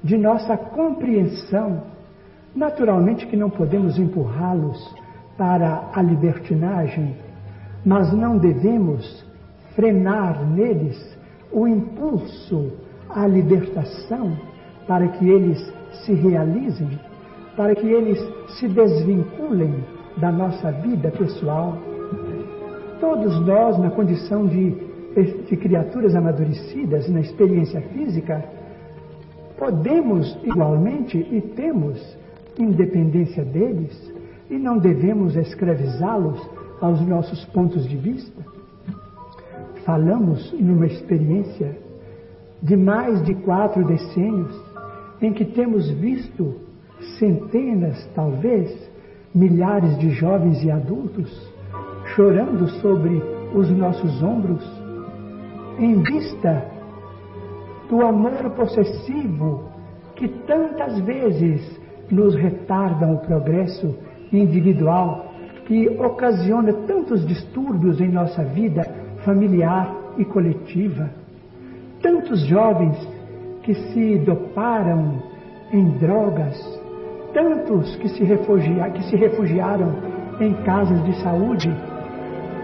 de 0.03 0.17
nossa 0.17 0.55
compreensão. 0.55 1.94
Naturalmente 2.55 3.27
que 3.27 3.35
não 3.35 3.49
podemos 3.49 3.99
empurrá-los 3.99 4.95
para 5.37 5.89
a 5.93 6.01
libertinagem, 6.01 7.15
mas 7.85 8.11
não 8.13 8.37
devemos 8.37 9.25
frenar 9.75 10.45
neles 10.47 11.17
o 11.51 11.67
impulso 11.67 12.71
à 13.09 13.27
libertação 13.27 14.37
para 14.87 15.07
que 15.09 15.27
eles 15.27 15.73
se 16.05 16.13
realizem 16.13 16.97
para 17.55 17.73
que 17.73 17.87
eles 17.87 18.19
se 18.59 18.67
desvinculem 18.67 19.83
da 20.17 20.31
nossa 20.31 20.71
vida 20.71 21.09
pessoal. 21.11 21.77
Todos 22.99 23.39
nós, 23.45 23.77
na 23.77 23.89
condição 23.89 24.45
de, 24.45 24.71
de 25.47 25.57
criaturas 25.57 26.15
amadurecidas 26.15 27.09
na 27.09 27.21
experiência 27.21 27.81
física, 27.81 28.43
podemos 29.57 30.37
igualmente 30.43 31.17
e 31.17 31.41
temos 31.55 32.17
independência 32.61 33.43
deles 33.43 34.13
e 34.49 34.57
não 34.57 34.77
devemos 34.77 35.35
escravizá-los 35.35 36.39
aos 36.81 37.01
nossos 37.01 37.43
pontos 37.45 37.87
de 37.87 37.97
vista. 37.97 38.41
Falamos 39.85 40.53
numa 40.53 40.85
experiência 40.85 41.77
de 42.61 42.75
mais 42.75 43.23
de 43.23 43.33
quatro 43.35 43.85
decênios 43.85 44.55
em 45.21 45.31
que 45.33 45.45
temos 45.45 45.89
visto 45.89 46.55
centenas, 47.19 48.09
talvez, 48.15 48.73
milhares 49.33 49.97
de 49.99 50.09
jovens 50.11 50.63
e 50.63 50.71
adultos 50.71 51.53
chorando 52.15 52.67
sobre 52.81 53.21
os 53.53 53.69
nossos 53.71 54.21
ombros, 54.21 54.63
em 55.79 56.01
vista 56.01 56.65
do 57.89 58.01
amor 58.01 58.49
possessivo 58.51 59.69
que 60.15 60.27
tantas 60.27 60.99
vezes 61.01 61.74
nos 62.09 62.35
retarda 62.35 63.07
o 63.07 63.19
progresso 63.19 63.95
individual 64.31 65.33
e 65.69 65.87
ocasiona 65.89 66.71
tantos 66.87 67.25
distúrbios 67.25 67.99
em 67.99 68.09
nossa 68.09 68.43
vida 68.43 68.83
familiar 69.23 69.93
e 70.17 70.25
coletiva. 70.25 71.09
Tantos 72.01 72.45
jovens 72.45 72.95
que 73.63 73.73
se 73.73 74.19
doparam 74.19 75.23
em 75.73 75.89
drogas, 75.97 76.55
tantos 77.33 77.95
que 77.97 78.09
se, 78.09 78.23
refugia, 78.23 78.89
que 78.91 79.03
se 79.05 79.15
refugiaram 79.15 79.95
em 80.39 80.53
casas 80.63 81.03
de 81.03 81.15
saúde, 81.21 81.75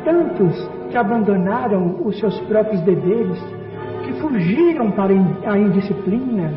tantos 0.06 0.70
que 0.90 0.98
abandonaram 0.98 1.98
os 2.06 2.20
seus 2.20 2.40
próprios 2.42 2.82
deveres, 2.82 3.40
que 4.06 4.14
fugiram 4.14 4.92
para 4.92 5.14
a 5.14 5.58
indisciplina, 5.58 6.54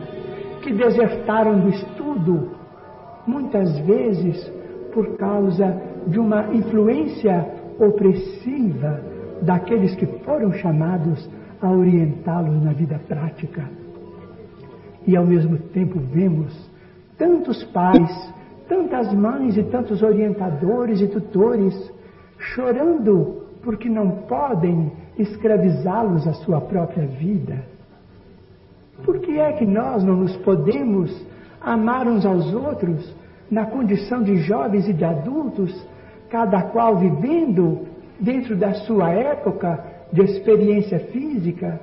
que 0.62 0.72
desertaram 0.72 1.60
do 1.60 1.68
estudo, 1.70 2.50
muitas 3.26 3.78
vezes 3.80 4.50
por 4.92 5.16
causa 5.16 5.80
de 6.06 6.18
uma 6.18 6.54
influência 6.54 7.46
opressiva 7.78 9.00
daqueles 9.42 9.94
que 9.96 10.06
foram 10.24 10.52
chamados 10.52 11.28
a 11.60 11.70
orientá-los 11.70 12.62
na 12.62 12.72
vida 12.72 13.00
prática. 13.08 13.64
E 15.06 15.16
ao 15.16 15.26
mesmo 15.26 15.58
tempo 15.58 15.98
vemos 15.98 16.70
tantos 17.18 17.62
pais, 17.64 18.34
tantas 18.68 19.12
mães 19.12 19.56
e 19.56 19.62
tantos 19.64 20.02
orientadores 20.02 21.00
e 21.00 21.08
tutores 21.08 21.92
chorando 22.38 23.44
porque 23.62 23.88
não 23.88 24.10
podem 24.28 24.92
escravizá-los 25.18 26.26
à 26.26 26.32
sua 26.34 26.60
própria 26.60 27.06
vida. 27.06 27.64
Por 29.04 29.18
que 29.20 29.38
é 29.38 29.52
que 29.52 29.66
nós 29.66 30.04
não 30.04 30.16
nos 30.16 30.36
podemos 30.38 31.10
amar 31.64 32.06
uns 32.06 32.24
aos 32.24 32.52
outros 32.54 33.14
na 33.50 33.66
condição 33.66 34.22
de 34.22 34.36
jovens 34.38 34.88
e 34.88 34.92
de 34.92 35.04
adultos, 35.04 35.72
cada 36.30 36.62
qual 36.62 36.96
vivendo 36.96 37.86
dentro 38.18 38.56
da 38.56 38.72
sua 38.74 39.10
época 39.10 39.84
de 40.12 40.22
experiência 40.22 40.98
física, 40.98 41.80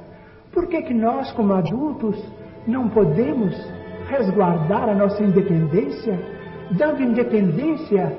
por 0.51 0.67
que, 0.67 0.81
que 0.81 0.93
nós, 0.93 1.31
como 1.31 1.53
adultos, 1.53 2.21
não 2.67 2.89
podemos 2.89 3.55
resguardar 4.07 4.89
a 4.89 4.95
nossa 4.95 5.23
independência, 5.23 6.19
dando 6.71 7.01
independência 7.01 8.15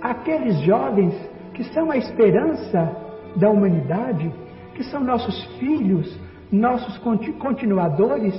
àqueles 0.00 0.58
jovens 0.60 1.14
que 1.52 1.64
são 1.72 1.90
a 1.90 1.96
esperança 1.96 2.96
da 3.36 3.50
humanidade, 3.50 4.32
que 4.74 4.84
são 4.84 5.02
nossos 5.02 5.44
filhos, 5.58 6.18
nossos 6.50 6.98
continuadores, 7.38 8.34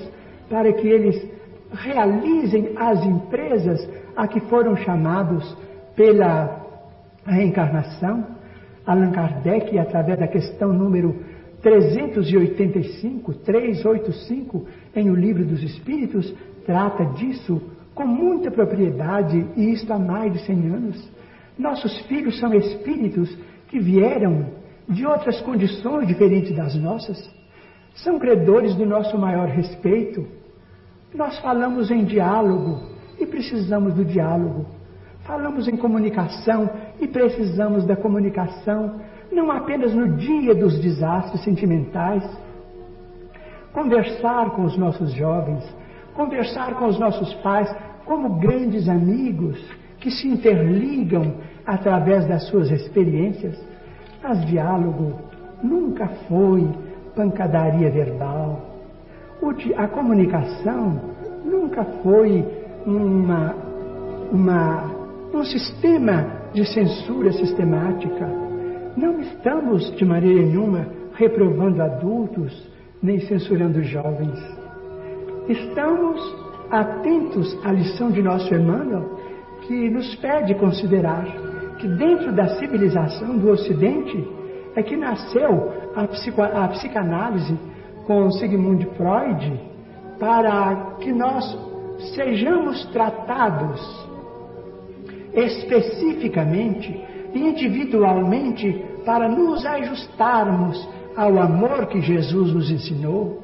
para 0.50 0.72
que 0.74 0.88
eles 0.88 1.35
realizem 1.72 2.74
as 2.76 3.04
empresas 3.06 3.88
a 4.16 4.28
que 4.28 4.40
foram 4.42 4.76
chamados 4.78 5.56
pela 5.96 6.64
reencarnação? 7.26 8.36
Allan 8.86 9.12
Kardec, 9.12 9.78
através 9.78 10.20
da 10.20 10.28
questão 10.28 10.72
número 10.72 11.16
385, 11.62 13.34
385, 13.34 14.68
em 14.96 15.10
O 15.10 15.16
Livro 15.16 15.44
dos 15.44 15.64
Espíritos, 15.64 16.34
trata 16.66 17.06
disso 17.06 17.62
com 17.96 18.06
muita 18.06 18.52
propriedade, 18.52 19.46
e 19.56 19.72
isto 19.72 19.92
há 19.92 19.98
mais 19.98 20.32
de 20.34 20.40
100 20.46 20.68
anos. 20.68 21.12
Nossos 21.58 21.98
filhos 22.02 22.38
são 22.40 22.54
espíritos 22.54 23.36
que 23.70 23.80
vieram 23.80 24.48
de 24.88 25.06
outras 25.06 25.42
condições 25.42 26.08
diferentes 26.08 26.56
das 26.56 26.76
nossas, 26.76 27.18
são 27.96 28.20
credores 28.20 28.76
do 28.76 28.86
nosso 28.86 29.18
maior 29.18 29.48
respeito. 29.48 30.28
Nós 31.16 31.40
falamos 31.40 31.90
em 31.90 32.04
diálogo 32.04 32.82
e 33.18 33.26
precisamos 33.26 33.94
do 33.94 34.04
diálogo. 34.04 34.66
Falamos 35.24 35.66
em 35.68 35.78
comunicação 35.78 36.70
e 37.00 37.08
precisamos 37.08 37.86
da 37.86 37.96
comunicação, 37.96 39.00
não 39.32 39.50
apenas 39.50 39.94
no 39.94 40.18
dia 40.18 40.54
dos 40.54 40.78
desastres 40.80 41.42
sentimentais. 41.42 42.24
Conversar 43.72 44.52
com 44.52 44.64
os 44.64 44.78
nossos 44.78 45.14
jovens, 45.14 45.64
conversar 46.14 46.76
com 46.76 46.86
os 46.86 47.00
nossos 47.00 47.34
pais 47.36 47.74
como 48.06 48.38
grandes 48.38 48.90
amigos 48.90 49.58
que 50.00 50.12
se 50.12 50.28
interligam 50.28 51.36
através 51.66 52.28
das 52.28 52.44
suas 52.50 52.70
experiências. 52.70 53.58
Mas 54.22 54.46
diálogo 54.46 55.14
nunca 55.64 56.08
foi 56.28 56.68
pancadaria 57.16 57.90
verbal. 57.90 58.75
A 59.78 59.88
comunicação 59.88 61.00
nunca 61.46 61.84
foi 62.02 62.44
uma, 62.86 63.54
uma 64.32 64.96
um 65.32 65.44
sistema 65.44 66.50
de 66.54 66.66
censura 66.66 67.32
sistemática. 67.32 68.28
Não 68.98 69.20
estamos, 69.20 69.96
de 69.96 70.04
maneira 70.04 70.42
nenhuma, 70.42 70.88
reprovando 71.14 71.82
adultos 71.82 72.70
nem 73.04 73.20
censurando 73.20 73.84
jovens. 73.84 74.40
Estamos 75.48 76.36
atentos 76.72 77.56
à 77.64 77.72
lição 77.72 78.10
de 78.10 78.24
nosso 78.24 78.52
Emmanuel, 78.54 79.20
que 79.68 79.90
nos 79.90 80.16
pede 80.16 80.56
considerar 80.56 81.26
que 81.78 81.88
dentro 81.88 82.32
da 82.32 82.48
civilização 82.58 83.38
do 83.38 83.52
Ocidente 83.52 84.28
é 84.76 84.82
que 84.82 84.98
nasceu 84.98 85.72
a, 85.96 86.08
psico, 86.08 86.42
a 86.42 86.68
psicanálise 86.70 87.56
com 88.06 88.32
Sigmund 88.32 88.88
Freud 88.98 89.60
para 90.20 90.96
que 91.00 91.12
nós 91.12 91.58
sejamos 92.14 92.86
tratados 92.88 94.06
especificamente 95.34 97.04
individualmente 97.34 98.84
para 99.06 99.28
nos 99.28 99.66
ajustarmos 99.66 100.90
ao 101.16 101.38
amor 101.40 101.88
que 101.88 102.02
Jesus 102.02 102.54
nos 102.54 102.72
ensinou. 102.72 103.44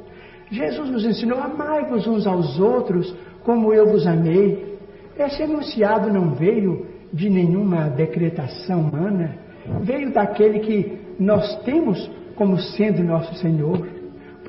Jesus 0.50 0.90
nos 0.90 1.06
ensinou: 1.06 1.40
amai-vos 1.40 2.08
uns 2.08 2.26
aos 2.26 2.60
outros 2.60 3.14
como 3.44 3.74
eu 3.74 3.88
vos 3.92 4.08
amei. 4.08 4.78
Esse 5.18 5.44
enunciado 5.44 6.12
não 6.12 6.32
veio 6.32 6.88
de 7.14 7.30
nenhuma 7.30 7.90
decretação 7.90 8.82
humana, 8.82 9.38
veio 9.82 10.14
daquele 10.14 10.60
que 10.60 11.00
nós 11.20 11.56
temos 11.64 12.10
como 12.36 12.58
sendo 12.58 13.04
nosso 13.04 13.36
Senhor. 13.36 14.01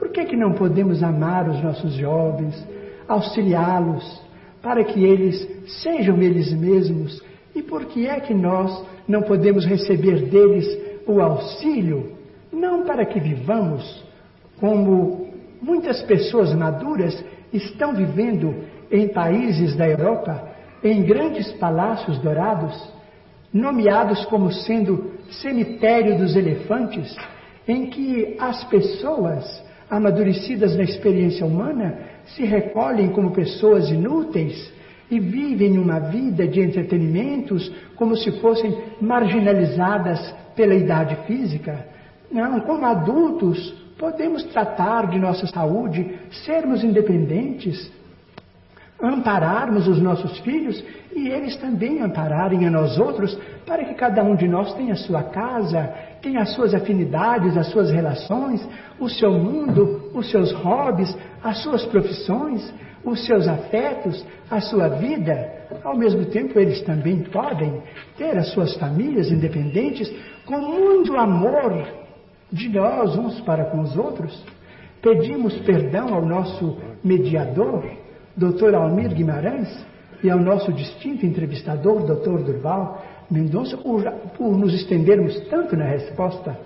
Por 0.03 0.11
que, 0.11 0.25
que 0.25 0.37
não 0.37 0.55
podemos 0.55 1.01
amar 1.01 1.49
os 1.49 1.63
nossos 1.63 1.95
jovens, 1.95 2.61
auxiliá-los, 3.07 4.21
para 4.61 4.83
que 4.83 5.05
eles 5.05 5.49
sejam 5.81 6.21
eles 6.21 6.53
mesmos 6.53 7.23
e 7.55 7.63
por 7.63 7.85
que 7.85 8.09
é 8.09 8.19
que 8.19 8.35
nós 8.35 8.85
não 9.07 9.23
podemos 9.23 9.65
receber 9.65 10.23
deles 10.29 10.67
o 11.07 11.21
auxílio? 11.21 12.17
Não 12.53 12.85
para 12.85 13.07
que 13.07 13.21
vivamos 13.21 14.05
como 14.59 15.29
muitas 15.63 16.03
pessoas 16.03 16.53
maduras 16.53 17.25
estão 17.53 17.95
vivendo 17.95 18.57
em 18.91 19.07
países 19.07 19.77
da 19.77 19.89
Europa, 19.89 20.49
em 20.83 21.05
grandes 21.05 21.53
palácios 21.53 22.19
dourados, 22.19 22.93
nomeados 23.53 24.25
como 24.25 24.51
sendo 24.51 25.13
cemitério 25.31 26.19
dos 26.19 26.35
elefantes, 26.35 27.17
em 27.69 27.87
que 27.87 28.37
as 28.41 28.65
pessoas 28.65 29.71
amadurecidas 29.93 30.75
na 30.75 30.85
experiência 30.85 31.45
humana 31.45 31.99
se 32.35 32.45
recolhem 32.45 33.11
como 33.11 33.33
pessoas 33.33 33.91
inúteis 33.91 34.73
e 35.11 35.21
vivem 35.21 35.77
uma 35.77 36.01
vida 36.01 36.49
de 36.49 36.63
entretenimentos 36.63 37.71
como 37.95 38.17
se 38.17 38.33
fossem 38.41 38.75
marginalizadas 39.03 40.35
pela 40.57 40.75
idade 40.75 41.15
física. 41.27 41.87
Não, 42.31 42.61
como 42.61 42.87
adultos, 42.87 43.71
podemos 43.99 44.43
tratar 44.45 45.11
de 45.11 45.19
nossa 45.19 45.47
saúde, 45.47 46.19
sermos 46.47 46.83
independentes, 46.83 47.93
ampararmos 48.99 49.87
os 49.87 50.01
nossos 50.01 50.39
filhos 50.39 50.83
e 51.15 51.29
eles 51.29 51.55
também 51.59 52.01
ampararem 52.01 52.67
a 52.67 52.71
nós 52.71 52.99
outros, 52.99 53.39
para 53.67 53.85
que 53.85 53.93
cada 53.93 54.25
um 54.25 54.35
de 54.35 54.49
nós 54.49 54.73
tenha 54.73 54.97
sua 54.97 55.23
casa, 55.23 55.93
tenha 56.23 56.41
as 56.41 56.55
suas 56.55 56.73
afinidades, 56.73 57.57
as 57.57 57.67
suas 57.67 57.91
relações, 57.91 58.67
o 58.99 59.09
seu 59.09 59.33
mundo, 59.33 60.11
os 60.15 60.31
seus 60.31 60.53
hobbies, 60.53 61.15
as 61.43 61.59
suas 61.63 61.85
profissões, 61.87 62.73
os 63.05 63.27
seus 63.27 63.49
afetos, 63.49 64.25
a 64.49 64.61
sua 64.61 64.89
vida, 64.89 65.51
ao 65.83 65.97
mesmo 65.97 66.25
tempo 66.27 66.59
eles 66.59 66.81
também 66.83 67.25
podem 67.25 67.83
ter 68.17 68.37
as 68.39 68.49
suas 68.53 68.75
famílias 68.77 69.31
independentes 69.31 70.13
com 70.47 70.59
muito 70.59 71.17
amor 71.17 71.85
de 72.51 72.69
nós 72.69 73.17
uns 73.17 73.41
para 73.41 73.65
com 73.65 73.81
os 73.81 73.97
outros. 73.97 74.45
Pedimos 75.01 75.59
perdão 75.63 76.15
ao 76.15 76.25
nosso 76.25 76.79
mediador, 77.03 77.85
Dr. 78.37 78.75
Almir 78.77 79.13
Guimarães, 79.13 79.85
e 80.23 80.31
ao 80.31 80.39
nosso 80.39 80.73
distinto 80.73 81.27
entrevistador, 81.27 82.05
Dr. 82.05 82.45
Durval 82.45 83.03
Mendonça, 83.33 83.77
por, 83.77 84.05
por 84.37 84.57
nos 84.57 84.75
estendermos 84.75 85.39
tanto 85.49 85.77
na 85.77 85.87
resposta. 85.87 86.59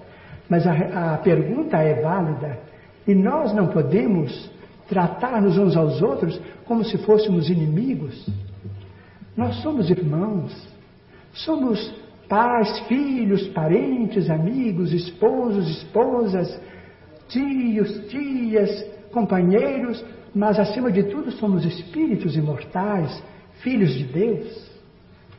Mas 0.48 0.66
a, 0.66 1.14
a 1.14 1.18
pergunta 1.18 1.78
é 1.78 2.00
válida 2.00 2.58
e 3.06 3.14
nós 3.14 3.54
não 3.54 3.68
podemos 3.68 4.50
tratar-nos 4.88 5.56
uns 5.58 5.76
aos 5.76 6.02
outros 6.02 6.40
como 6.64 6.84
se 6.84 6.98
fôssemos 6.98 7.48
inimigos. 7.48 8.28
Nós 9.36 9.56
somos 9.62 9.90
irmãos, 9.90 10.52
somos 11.32 11.94
pais, 12.28 12.80
filhos, 12.80 13.46
parentes, 13.48 14.30
amigos, 14.30 14.92
esposos, 14.92 15.68
esposas, 15.68 16.60
tios, 17.28 18.08
tias, 18.08 18.84
companheiros, 19.12 20.04
mas 20.34 20.58
acima 20.58 20.90
de 20.90 21.04
tudo 21.04 21.30
somos 21.32 21.64
espíritos 21.64 22.36
imortais, 22.36 23.22
filhos 23.62 23.94
de 23.94 24.04
Deus, 24.04 24.70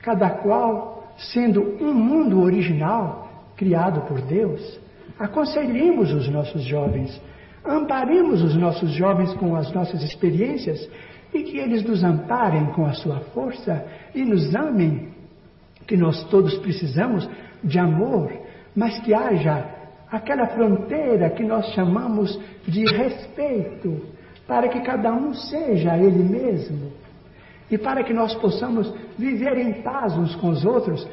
cada 0.01 0.29
qual 0.29 0.96
sendo 1.17 1.77
um 1.81 1.93
mundo 1.93 2.41
original 2.41 3.45
criado 3.55 4.01
por 4.01 4.21
Deus. 4.21 4.79
Aconselhemos 5.19 6.13
os 6.13 6.29
nossos 6.29 6.63
jovens 6.63 7.19
amparemos 7.67 8.41
os 8.41 8.55
nossos 8.55 8.91
jovens 8.91 9.33
com 9.33 9.55
as 9.55 9.71
nossas 9.73 10.01
experiências 10.01 10.89
e 11.33 11.43
que 11.43 11.57
eles 11.57 11.83
nos 11.83 12.03
amparem 12.03 12.67
com 12.67 12.85
a 12.85 12.93
sua 12.93 13.19
força 13.33 13.85
e 14.15 14.23
nos 14.23 14.55
amem, 14.55 15.09
que 15.85 15.97
nós 15.97 16.23
todos 16.25 16.57
precisamos 16.59 17.29
de 17.63 17.77
amor, 17.77 18.31
mas 18.75 18.99
que 18.99 19.13
haja 19.13 19.65
aquela 20.09 20.47
fronteira 20.47 21.29
que 21.29 21.43
nós 21.43 21.67
chamamos 21.73 22.39
de 22.65 22.85
respeito, 22.85 24.01
para 24.47 24.69
que 24.69 24.79
cada 24.81 25.11
um 25.11 25.33
seja 25.33 25.97
ele 25.97 26.23
mesmo 26.23 26.93
e 27.69 27.77
para 27.77 28.03
que 28.03 28.13
nós 28.13 28.33
possamos 28.35 28.93
viver 29.17 29.57
em 29.57 29.81
paz 29.81 30.17
uns 30.17 30.35
com 30.35 30.49
os 30.49 30.63
outros, 30.65 31.07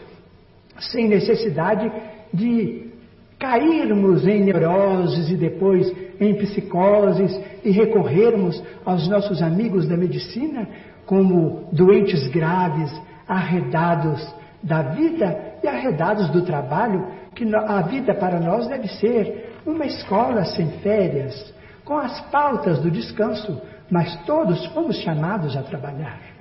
sem 0.78 1.09
necessidade 1.09 1.90
de 2.32 2.90
cairmos 3.39 4.26
em 4.26 4.43
neuroses 4.44 5.31
e 5.31 5.36
depois 5.36 5.93
em 6.20 6.35
psicoses 6.36 7.39
e 7.64 7.70
recorrermos 7.70 8.62
aos 8.85 9.09
nossos 9.09 9.43
amigos 9.43 9.86
da 9.86 9.97
medicina 9.97 10.68
como 11.06 11.68
doentes 11.72 12.26
graves, 12.28 12.90
arredados 13.28 14.26
da 14.62 14.82
vida 14.82 15.59
e 15.62 15.68
arredados 15.68 16.31
do 16.31 16.43
trabalho, 16.43 17.06
que 17.35 17.44
a 17.55 17.82
vida 17.82 18.14
para 18.14 18.40
nós 18.40 18.66
deve 18.66 18.89
ser 18.89 19.59
uma 19.66 19.85
escola 19.85 20.44
sem 20.44 20.68
férias, 20.78 21.52
com 21.85 21.98
as 21.98 22.20
pautas 22.31 22.78
do 22.78 22.90
descanso, 22.90 23.60
mas 23.90 24.16
todos 24.24 24.64
fomos 24.66 24.97
chamados 25.01 25.56
a 25.56 25.62
trabalhar. 25.62 26.34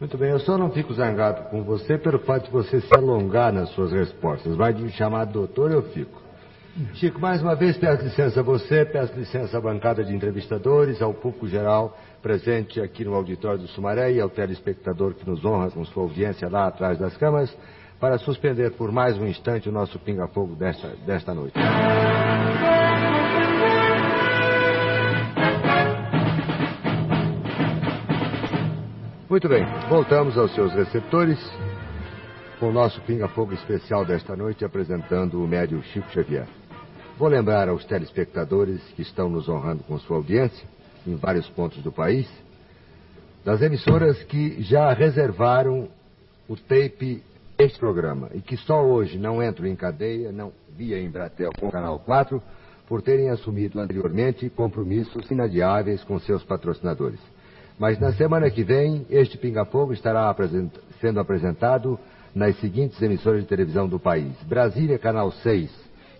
Muito 0.00 0.16
bem, 0.16 0.30
eu 0.30 0.40
só 0.40 0.56
não 0.56 0.70
fico 0.70 0.94
zangado 0.94 1.50
com 1.50 1.62
você 1.62 1.98
pelo 1.98 2.20
fato 2.20 2.46
de 2.46 2.50
você 2.50 2.80
se 2.80 2.94
alongar 2.94 3.52
nas 3.52 3.68
suas 3.70 3.92
respostas, 3.92 4.56
mas 4.56 4.74
de 4.74 4.82
me 4.82 4.90
chamar 4.90 5.26
doutor 5.26 5.70
eu 5.70 5.82
fico. 5.90 6.18
Chico, 6.94 7.20
mais 7.20 7.42
uma 7.42 7.54
vez 7.54 7.76
peço 7.76 8.04
licença 8.04 8.40
a 8.40 8.42
você, 8.42 8.86
peço 8.86 9.12
licença 9.14 9.58
à 9.58 9.60
bancada 9.60 10.02
de 10.02 10.14
entrevistadores, 10.14 11.02
ao 11.02 11.12
público 11.12 11.46
geral 11.46 11.98
presente 12.22 12.80
aqui 12.80 13.04
no 13.04 13.14
auditório 13.14 13.58
do 13.58 13.68
Sumaré 13.68 14.12
e 14.12 14.20
ao 14.20 14.30
telespectador 14.30 15.12
que 15.14 15.28
nos 15.28 15.44
honra 15.44 15.70
com 15.70 15.84
sua 15.84 16.04
audiência 16.04 16.48
lá 16.48 16.66
atrás 16.68 16.98
das 16.98 17.14
câmaras, 17.18 17.54
para 17.98 18.16
suspender 18.18 18.70
por 18.72 18.90
mais 18.90 19.18
um 19.18 19.26
instante 19.26 19.68
o 19.68 19.72
nosso 19.72 19.98
pinga-fogo 19.98 20.54
desta, 20.54 20.88
desta 21.04 21.34
noite. 21.34 21.58
Muito 29.30 29.48
bem, 29.48 29.64
voltamos 29.88 30.36
aos 30.36 30.52
seus 30.56 30.72
receptores 30.72 31.38
com 32.58 32.70
o 32.70 32.72
nosso 32.72 33.00
pinga-fogo 33.02 33.54
especial 33.54 34.04
desta 34.04 34.34
noite 34.34 34.64
apresentando 34.64 35.40
o 35.40 35.46
médio 35.46 35.80
Chico 35.84 36.10
Xavier. 36.10 36.48
Vou 37.16 37.28
lembrar 37.28 37.68
aos 37.68 37.84
telespectadores 37.84 38.82
que 38.96 39.02
estão 39.02 39.30
nos 39.30 39.48
honrando 39.48 39.84
com 39.84 39.96
sua 40.00 40.16
audiência 40.16 40.66
em 41.06 41.14
vários 41.14 41.48
pontos 41.50 41.80
do 41.80 41.92
país 41.92 42.28
das 43.44 43.62
emissoras 43.62 44.20
que 44.24 44.60
já 44.62 44.92
reservaram 44.92 45.86
o 46.48 46.56
tape 46.56 47.22
deste 47.56 47.78
programa 47.78 48.30
e 48.34 48.40
que 48.40 48.56
só 48.56 48.84
hoje 48.84 49.16
não 49.16 49.40
entram 49.40 49.68
em 49.68 49.76
cadeia, 49.76 50.32
não 50.32 50.50
via 50.76 51.00
Embratel 51.00 51.52
com 51.56 51.68
o 51.68 51.70
Canal 51.70 52.00
4, 52.00 52.42
por 52.88 53.00
terem 53.00 53.30
assumido 53.30 53.78
anteriormente 53.78 54.50
compromissos 54.50 55.30
inadiáveis 55.30 56.02
com 56.02 56.18
seus 56.18 56.42
patrocinadores. 56.42 57.20
Mas 57.80 57.98
na 57.98 58.12
semana 58.12 58.50
que 58.50 58.62
vem, 58.62 59.06
este 59.08 59.38
pinga-fogo 59.38 59.94
estará 59.94 60.28
apresent 60.28 60.70
sendo 61.00 61.18
apresentado 61.18 61.98
nas 62.34 62.54
seguintes 62.60 63.00
emissoras 63.00 63.40
de 63.40 63.48
televisão 63.48 63.88
do 63.88 63.98
país: 63.98 64.34
Brasília, 64.42 64.98
Canal 64.98 65.32
6, 65.32 65.70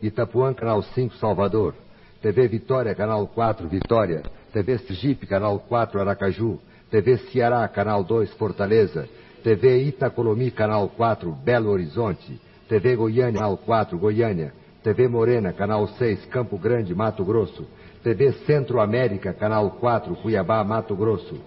Itapuã, 0.00 0.54
Canal 0.54 0.82
5, 0.82 1.16
Salvador, 1.16 1.74
TV 2.22 2.48
Vitória, 2.48 2.94
Canal 2.94 3.26
4, 3.26 3.68
Vitória, 3.68 4.22
TV 4.54 4.78
Sergipe, 4.78 5.26
Canal 5.26 5.58
4, 5.68 6.00
Aracaju, 6.00 6.58
TV 6.90 7.18
Ceará, 7.30 7.68
Canal 7.68 8.04
2, 8.04 8.32
Fortaleza, 8.38 9.06
TV 9.44 9.82
Itacolomi, 9.82 10.50
Canal 10.50 10.88
4, 10.88 11.30
Belo 11.44 11.68
Horizonte, 11.68 12.40
TV 12.70 12.96
Goiânia, 12.96 13.34
Canal 13.34 13.58
4, 13.58 13.98
Goiânia, 13.98 14.54
TV 14.82 15.08
Morena, 15.08 15.52
Canal 15.52 15.86
6, 15.88 16.24
Campo 16.30 16.56
Grande, 16.56 16.94
Mato 16.94 17.22
Grosso, 17.22 17.66
TV 18.02 18.32
Centro 18.46 18.80
América, 18.80 19.32
Canal 19.32 19.70
4, 19.72 20.14
Cuiabá, 20.16 20.62
Mato 20.64 20.94
Grosso, 20.96 21.38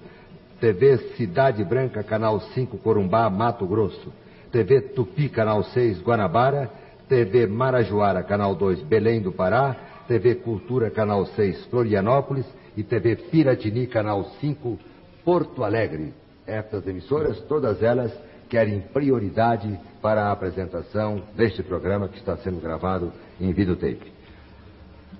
TV 0.60 0.98
Cidade 1.16 1.64
Branca, 1.64 2.04
Canal 2.04 2.40
5, 2.40 2.78
Corumbá, 2.78 3.30
Mato 3.30 3.66
Grosso, 3.66 4.14
TV 4.52 4.82
Tupi, 4.82 5.30
Canal 5.30 5.64
6, 5.64 6.02
Guanabara, 6.02 6.70
TV 7.10 7.48
Marajoara, 7.48 8.24
Canal 8.24 8.56
2, 8.56 8.82
Belém 8.84 9.22
do 9.22 9.32
Pará, 9.32 9.76
TV 10.08 10.36
Cultura, 10.36 10.90
Canal 10.90 11.26
6, 11.26 11.66
Florianópolis. 11.66 12.46
E 12.76 12.84
TV 12.84 13.16
Piratini, 13.16 13.86
Canal 13.88 14.24
5, 14.42 14.80
Porto 15.24 15.64
Alegre. 15.64 16.14
Estas 16.46 16.86
emissoras, 16.88 17.40
todas 17.42 17.84
elas, 17.84 18.12
querem 18.50 18.82
prioridade 18.82 19.80
para 20.02 20.26
a 20.26 20.32
apresentação 20.32 21.22
deste 21.36 21.62
programa 21.64 22.10
que 22.10 22.18
está 22.18 22.36
sendo 22.38 22.60
gravado 22.60 23.14
em 23.40 23.52
videotape. 23.54 24.12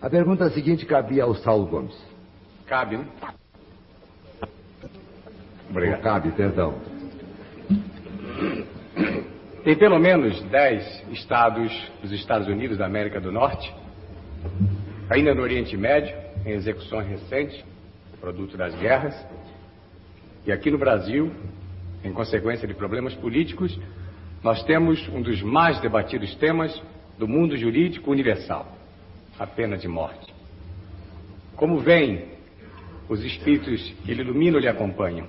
A 0.04 0.10
pergunta 0.10 0.50
seguinte 0.50 0.86
cabia 0.86 1.24
ao 1.24 1.34
Saulo 1.34 1.66
Gomes. 1.66 1.98
Cabe, 2.68 2.98
né? 2.98 3.08
Obrigado. 5.70 6.02
Cabe, 6.02 6.32
perdão. 6.34 6.76
Tem 9.64 9.78
pelo 9.78 9.98
menos 10.00 10.44
dez 10.50 11.02
estados 11.10 11.72
dos 12.02 12.12
Estados 12.12 12.50
Unidos 12.50 12.78
da 12.78 12.86
América 12.86 13.22
do 13.22 13.32
Norte, 13.32 13.74
ainda 15.10 15.34
no 15.34 15.42
Oriente 15.42 15.78
Médio, 15.78 16.14
em 16.46 16.52
execuções 16.52 17.08
recentes, 17.08 17.64
produto 18.20 18.58
das 18.58 18.76
guerras, 18.76 19.16
e 20.46 20.52
aqui 20.52 20.70
no 20.70 20.78
Brasil, 20.78 21.32
em 22.04 22.12
consequência 22.12 22.68
de 22.68 22.74
problemas 22.74 23.16
políticos, 23.16 23.80
nós 24.44 24.62
temos 24.66 25.08
um 25.08 25.22
dos 25.22 25.42
mais 25.42 25.80
debatidos 25.80 26.36
temas 26.36 26.78
do 27.18 27.26
mundo 27.26 27.56
jurídico 27.56 28.12
universal 28.12 28.83
a 29.40 29.48
pena 29.48 29.78
de 29.78 29.88
morte. 29.88 30.34
Como 31.56 31.80
vem 31.80 32.26
os 33.10 33.24
espíritos 33.24 33.94
que 34.06 34.14
lhe 34.14 34.22
iluminam 34.22 34.60
lhe 34.60 34.68
acompanham? 34.68 35.28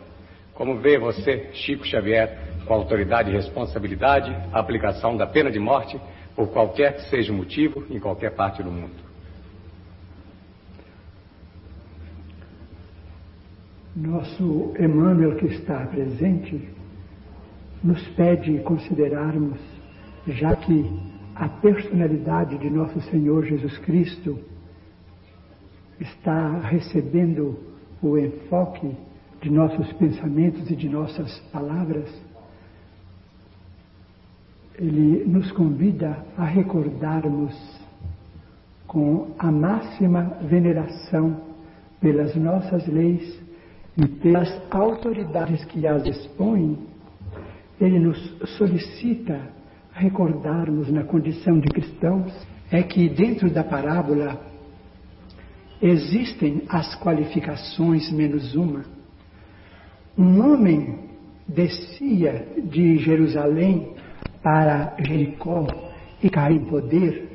Como 0.55 0.79
vê 0.79 0.99
você, 0.99 1.51
Chico 1.53 1.85
Xavier, 1.85 2.39
com 2.65 2.75
autoridade 2.75 3.31
e 3.31 3.35
responsabilidade, 3.35 4.31
a 4.53 4.61
aplicação 4.61 5.17
da 5.17 5.27
pena 5.27 5.51
de 5.51 5.59
morte 5.59 6.01
por 6.35 6.49
qualquer 6.49 6.95
que 6.95 7.11
seja 7.11 7.33
o 7.33 7.37
motivo 7.37 7.85
em 7.91 7.99
qualquer 7.99 8.31
parte 8.35 8.63
do 8.63 8.71
mundo? 8.71 9.05
Nosso 13.97 14.75
Emmanuel 14.79 15.37
que 15.37 15.47
está 15.47 15.87
presente 15.87 16.69
nos 17.83 18.03
pede 18.09 18.59
considerarmos, 18.61 19.61
já 20.27 20.57
que 20.57 21.14
a 21.35 21.49
personalidade 21.49 22.59
de 22.59 22.71
nosso 22.71 23.01
Senhor 23.11 23.45
Jesus 23.45 23.77
Cristo 23.79 24.39
está 26.01 26.59
recebendo 26.61 27.59
o 28.03 28.17
enfoque 28.19 28.95
de 29.41 29.51
nossos 29.51 29.93
pensamentos 29.95 30.71
e 30.71 30.77
de 30.77 30.89
nossas 30.89 31.39
palavras, 31.53 32.09
ele 34.79 35.25
nos 35.25 35.51
convida 35.53 36.25
a 36.37 36.45
recordarmos 36.45 37.55
com 38.87 39.35
a 39.39 39.51
máxima 39.51 40.39
veneração 40.43 41.41
pelas 42.01 42.35
nossas 42.37 42.87
leis 42.87 43.41
e 43.97 44.07
pelas 44.07 44.51
autoridades 44.71 45.65
que 45.67 45.87
as 45.87 46.05
expõem, 46.07 46.79
ele 47.81 47.99
nos 47.99 48.19
solicita 48.57 49.41
recordarmos 49.95 50.91
na 50.91 51.05
condição 51.05 51.59
de 51.59 51.69
cristãos 51.69 52.33
é 52.71 52.83
que 52.83 53.09
dentro 53.09 53.49
da 53.49 53.63
parábola 53.63 54.41
existem 55.81 56.63
as 56.69 56.95
qualificações 57.01 58.11
menos 58.11 58.55
uma. 58.55 58.85
Um 60.19 60.41
homem 60.41 60.99
descia 61.47 62.47
de 62.65 62.99
Jerusalém 62.99 63.93
para 64.43 64.97
Jericó 64.99 65.67
e 66.23 66.29
caiu 66.29 66.57
em 66.57 66.65
poder 66.65 67.29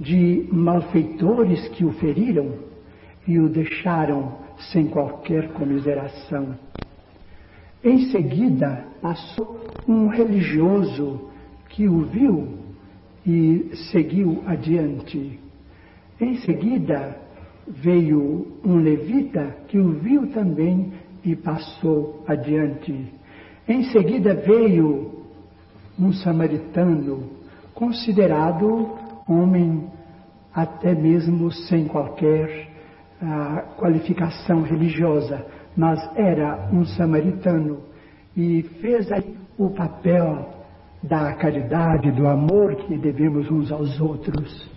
de 0.00 0.48
malfeitores 0.50 1.68
que 1.68 1.84
o 1.84 1.92
feriram 1.92 2.54
e 3.26 3.38
o 3.38 3.48
deixaram 3.48 4.38
sem 4.72 4.88
qualquer 4.88 5.52
comiseração. 5.52 6.56
Em 7.84 8.10
seguida, 8.10 8.86
passou 9.00 9.60
um 9.86 10.08
religioso 10.08 11.31
que 11.72 11.88
o 11.88 12.04
viu 12.04 12.58
e 13.26 13.70
seguiu 13.90 14.42
adiante. 14.46 15.38
Em 16.20 16.36
seguida, 16.38 17.16
veio 17.66 18.58
um 18.64 18.76
levita 18.76 19.56
que 19.68 19.78
o 19.78 19.92
viu 19.92 20.28
também 20.32 20.92
e 21.24 21.34
passou 21.36 22.24
adiante. 22.26 23.12
Em 23.68 23.84
seguida 23.84 24.34
veio 24.34 25.22
um 25.98 26.12
samaritano, 26.12 27.30
considerado 27.74 28.90
homem 29.28 29.88
até 30.54 30.94
mesmo 30.94 31.50
sem 31.50 31.86
qualquer 31.86 32.68
ah, 33.20 33.64
qualificação 33.78 34.62
religiosa, 34.62 35.46
mas 35.76 35.98
era 36.16 36.68
um 36.72 36.84
samaritano 36.84 37.80
e 38.36 38.62
fez 38.80 39.10
aí 39.10 39.36
o 39.56 39.70
papel 39.70 40.61
da 41.02 41.32
caridade, 41.34 42.10
do 42.12 42.28
amor 42.28 42.76
que 42.76 42.96
devemos 42.96 43.50
uns 43.50 43.72
aos 43.72 44.00
outros. 44.00 44.68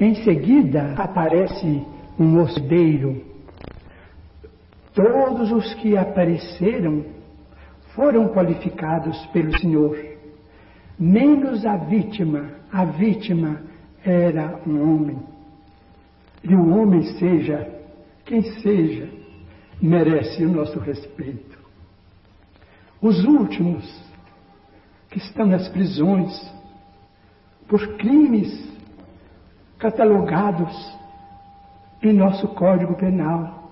Em 0.00 0.14
seguida 0.24 0.94
aparece 0.96 1.82
um 2.18 2.40
hospedeiro. 2.40 3.22
Todos 4.94 5.52
os 5.52 5.74
que 5.74 5.96
apareceram 5.96 7.04
foram 7.94 8.28
qualificados 8.28 9.24
pelo 9.26 9.56
Senhor, 9.58 9.96
menos 10.98 11.64
a 11.64 11.76
vítima. 11.76 12.58
A 12.72 12.84
vítima 12.84 13.62
era 14.04 14.60
um 14.66 14.82
homem. 14.82 15.18
E 16.42 16.54
o 16.54 16.58
um 16.58 16.80
homem 16.80 17.02
seja 17.18 17.78
quem 18.28 18.42
seja, 18.60 19.08
merece 19.80 20.44
o 20.44 20.52
nosso 20.52 20.78
respeito. 20.78 21.58
os 23.00 23.24
últimos 23.24 24.07
que 25.10 25.18
estão 25.18 25.46
nas 25.46 25.68
prisões 25.68 26.30
por 27.66 27.96
crimes 27.96 28.68
catalogados 29.78 30.96
em 32.02 32.12
nosso 32.12 32.48
Código 32.48 32.94
Penal. 32.94 33.70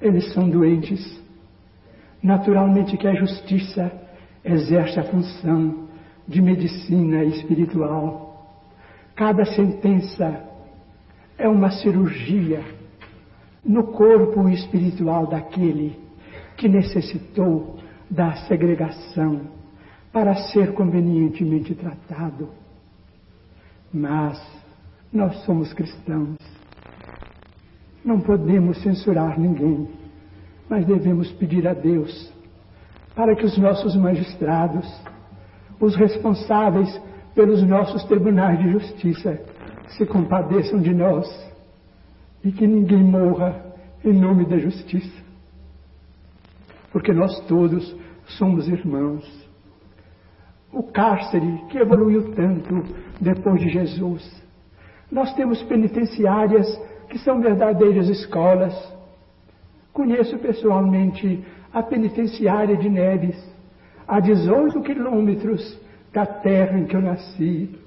Eles 0.00 0.32
são 0.32 0.48
doentes. 0.48 1.20
Naturalmente 2.22 2.96
que 2.96 3.06
a 3.06 3.14
justiça 3.14 3.90
exerce 4.44 4.98
a 4.98 5.04
função 5.04 5.88
de 6.26 6.40
medicina 6.40 7.24
espiritual. 7.24 8.50
Cada 9.14 9.44
sentença 9.44 10.44
é 11.36 11.48
uma 11.48 11.70
cirurgia 11.70 12.62
no 13.64 13.84
corpo 13.92 14.48
espiritual 14.48 15.26
daquele 15.26 15.98
que 16.56 16.68
necessitou 16.68 17.78
da 18.10 18.34
segregação 18.46 19.61
para 20.12 20.34
ser 20.34 20.74
convenientemente 20.74 21.74
tratado. 21.74 22.48
Mas 23.92 24.40
nós 25.12 25.36
somos 25.44 25.72
cristãos. 25.72 26.36
Não 28.04 28.20
podemos 28.20 28.80
censurar 28.82 29.38
ninguém, 29.38 29.88
mas 30.68 30.84
devemos 30.86 31.30
pedir 31.32 31.66
a 31.66 31.74
Deus 31.74 32.32
para 33.14 33.36
que 33.36 33.44
os 33.44 33.56
nossos 33.58 33.94
magistrados, 33.94 34.88
os 35.78 35.94
responsáveis 35.96 37.00
pelos 37.34 37.62
nossos 37.62 38.04
tribunais 38.04 38.58
de 38.58 38.72
justiça, 38.72 39.40
se 39.96 40.06
compadeçam 40.06 40.80
de 40.80 40.94
nós 40.94 41.26
e 42.42 42.50
que 42.50 42.66
ninguém 42.66 43.02
morra 43.02 43.62
em 44.04 44.12
nome 44.12 44.46
da 44.46 44.58
justiça. 44.58 45.22
Porque 46.90 47.12
nós 47.12 47.40
todos 47.46 47.94
somos 48.38 48.68
irmãos. 48.68 49.41
O 50.72 50.82
cárcere 50.84 51.64
que 51.68 51.78
evoluiu 51.78 52.34
tanto 52.34 52.82
depois 53.20 53.60
de 53.60 53.68
Jesus. 53.68 54.42
Nós 55.10 55.34
temos 55.34 55.62
penitenciárias 55.64 56.66
que 57.10 57.18
são 57.18 57.42
verdadeiras 57.42 58.08
escolas. 58.08 58.74
Conheço 59.92 60.38
pessoalmente 60.38 61.44
a 61.72 61.82
penitenciária 61.82 62.74
de 62.76 62.88
Neves, 62.88 63.36
a 64.08 64.18
18 64.18 64.80
quilômetros 64.80 65.78
da 66.10 66.24
terra 66.24 66.78
em 66.78 66.86
que 66.86 66.96
eu 66.96 67.02
nasci, 67.02 67.78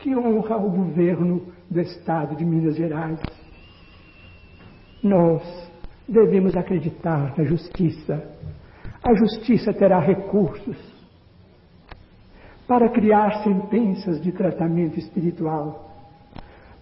que 0.00 0.16
honra 0.16 0.56
o 0.56 0.70
governo 0.70 1.42
do 1.70 1.80
estado 1.80 2.34
de 2.34 2.44
Minas 2.46 2.76
Gerais. 2.76 3.20
Nós 5.02 5.42
devemos 6.08 6.56
acreditar 6.56 7.34
na 7.36 7.44
justiça. 7.44 8.22
A 9.02 9.14
justiça 9.14 9.72
terá 9.74 10.00
recursos 10.00 10.95
para 12.66 12.88
criar 12.88 13.42
sentenças 13.44 14.20
de 14.20 14.32
tratamento 14.32 14.98
espiritual, 14.98 15.90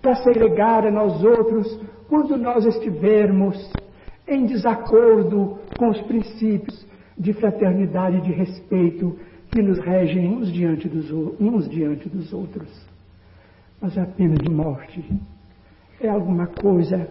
para 0.00 0.16
segregar 0.16 0.86
a 0.86 0.90
nós 0.90 1.22
outros 1.22 1.80
quando 2.08 2.36
nós 2.36 2.64
estivermos 2.64 3.72
em 4.26 4.46
desacordo 4.46 5.58
com 5.76 5.90
os 5.90 6.00
princípios 6.02 6.86
de 7.18 7.32
fraternidade 7.34 8.18
e 8.18 8.22
de 8.22 8.32
respeito 8.32 9.18
que 9.50 9.62
nos 9.62 9.78
regem 9.78 10.36
uns 10.36 10.52
diante 10.52 10.88
dos, 10.88 11.10
uns 11.40 11.68
diante 11.68 12.08
dos 12.08 12.32
outros. 12.32 12.68
Mas 13.80 13.96
a 13.98 14.06
pena 14.06 14.36
de 14.36 14.50
morte 14.50 15.04
é 16.00 16.08
alguma 16.08 16.46
coisa 16.46 17.08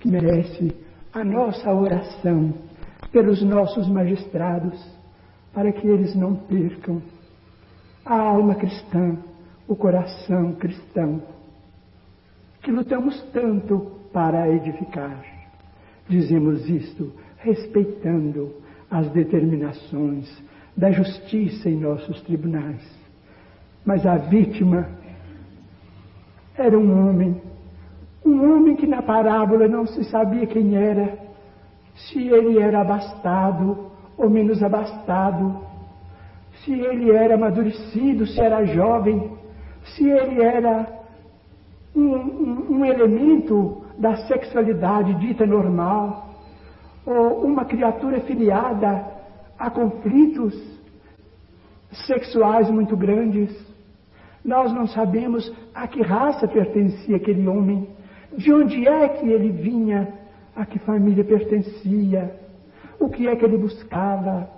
que 0.00 0.10
merece 0.10 0.74
a 1.12 1.24
nossa 1.24 1.72
oração 1.72 2.52
pelos 3.12 3.42
nossos 3.42 3.88
magistrados, 3.88 4.78
para 5.54 5.72
que 5.72 5.86
eles 5.86 6.14
não 6.14 6.34
percam 6.34 7.00
a 8.06 8.16
alma 8.16 8.54
cristã, 8.54 9.16
o 9.66 9.74
coração 9.74 10.52
cristão, 10.52 11.20
que 12.62 12.70
lutamos 12.70 13.20
tanto 13.32 13.90
para 14.12 14.48
edificar. 14.48 15.22
Dizemos 16.08 16.68
isto 16.68 17.12
respeitando 17.38 18.54
as 18.90 19.10
determinações 19.10 20.42
da 20.76 20.90
justiça 20.90 21.68
em 21.68 21.76
nossos 21.76 22.20
tribunais. 22.22 22.82
Mas 23.84 24.06
a 24.06 24.16
vítima 24.16 24.88
era 26.56 26.78
um 26.78 27.08
homem 27.08 27.40
um 28.26 28.56
homem 28.56 28.74
que 28.74 28.88
na 28.88 29.00
parábola 29.02 29.68
não 29.68 29.86
se 29.86 30.02
sabia 30.04 30.46
quem 30.46 30.76
era, 30.76 31.16
se 31.94 32.26
ele 32.26 32.58
era 32.58 32.80
abastado 32.80 33.86
ou 34.18 34.28
menos 34.28 34.62
abastado, 34.64 35.60
se 36.64 36.72
ele 36.72 37.10
era 37.10 37.34
amadurecido, 37.34 38.26
se 38.26 38.40
era 38.40 38.64
jovem, 38.64 39.30
se 39.94 40.08
ele 40.08 40.42
era 40.42 40.86
um, 41.94 42.14
um, 42.14 42.66
um 42.78 42.84
elemento 42.84 43.84
da 43.98 44.16
sexualidade 44.26 45.14
dita 45.14 45.46
normal, 45.46 46.34
ou 47.04 47.44
uma 47.44 47.64
criatura 47.64 48.20
filiada 48.20 49.06
a 49.58 49.70
conflitos 49.70 50.54
sexuais 52.06 52.68
muito 52.70 52.96
grandes. 52.96 53.50
Nós 54.44 54.72
não 54.72 54.86
sabemos 54.86 55.50
a 55.74 55.86
que 55.86 56.02
raça 56.02 56.46
pertencia 56.46 57.16
aquele 57.16 57.46
homem 57.48 57.88
de 58.36 58.52
onde 58.52 58.86
é 58.86 59.08
que 59.08 59.26
ele 59.28 59.50
vinha, 59.50 60.12
a 60.54 60.66
que 60.66 60.78
família 60.80 61.24
pertencia, 61.24 62.38
o 62.98 63.08
que 63.08 63.28
é 63.28 63.36
que 63.36 63.44
ele 63.44 63.58
buscava. 63.58 64.50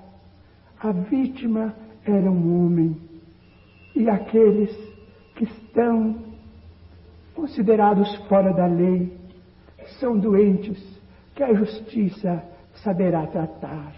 A 0.81 0.93
vítima 0.93 1.75
era 2.05 2.31
um 2.31 2.65
homem 2.65 2.97
e 3.95 4.09
aqueles 4.09 4.75
que 5.35 5.45
estão 5.45 6.17
considerados 7.35 8.15
fora 8.29 8.53
da 8.53 8.67
lei 8.67 9.17
são 10.01 10.19
doentes 10.19 10.79
que 11.35 11.43
a 11.43 11.55
justiça 11.55 12.43
saberá 12.83 13.27
tratar 13.27 13.95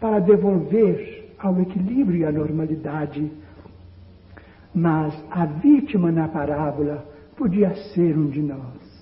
para 0.00 0.18
devolver 0.18 1.34
ao 1.38 1.60
equilíbrio 1.60 2.20
e 2.20 2.24
à 2.24 2.32
normalidade. 2.32 3.30
Mas 4.74 5.14
a 5.30 5.44
vítima 5.44 6.10
na 6.10 6.28
parábola 6.28 7.04
podia 7.36 7.74
ser 7.94 8.16
um 8.16 8.28
de 8.28 8.42
nós. 8.42 8.92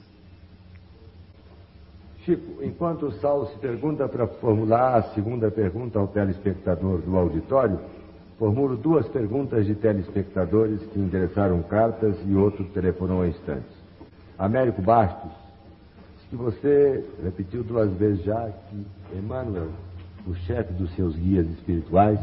Chico, 2.24 2.62
enquanto 2.62 3.06
o 3.06 3.12
Saulo 3.12 3.46
se 3.46 3.58
pergunta 3.58 4.06
para 4.08 4.26
formular 4.26 4.96
a 4.96 5.02
segunda 5.14 5.50
pergunta 5.50 5.98
ao 5.98 6.08
telespectador 6.08 6.98
do 6.98 7.16
auditório, 7.16 7.78
formulo 8.40 8.74
duas 8.74 9.06
perguntas 9.08 9.66
de 9.66 9.74
telespectadores 9.74 10.80
que 10.86 10.98
endereçaram 10.98 11.62
cartas 11.62 12.16
e 12.26 12.34
outro 12.34 12.64
telefonou 12.70 13.20
há 13.20 13.28
instantes. 13.28 13.70
Américo 14.38 14.80
Bastos, 14.80 15.30
que 16.30 16.36
você 16.36 17.04
repetiu 17.22 17.62
duas 17.62 17.92
vezes 17.98 18.24
já 18.24 18.48
que 18.48 18.86
Emmanuel, 19.14 19.68
o 20.26 20.34
chefe 20.34 20.72
dos 20.72 20.90
seus 20.96 21.14
guias 21.16 21.46
espirituais, 21.50 22.18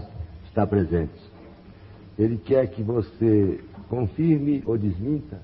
está 0.47 0.65
presente. 0.65 1.13
Ele 2.17 2.39
quer 2.39 2.65
que 2.71 2.81
você 2.81 3.59
confirme 3.87 4.63
ou 4.65 4.75
desminta 4.75 5.39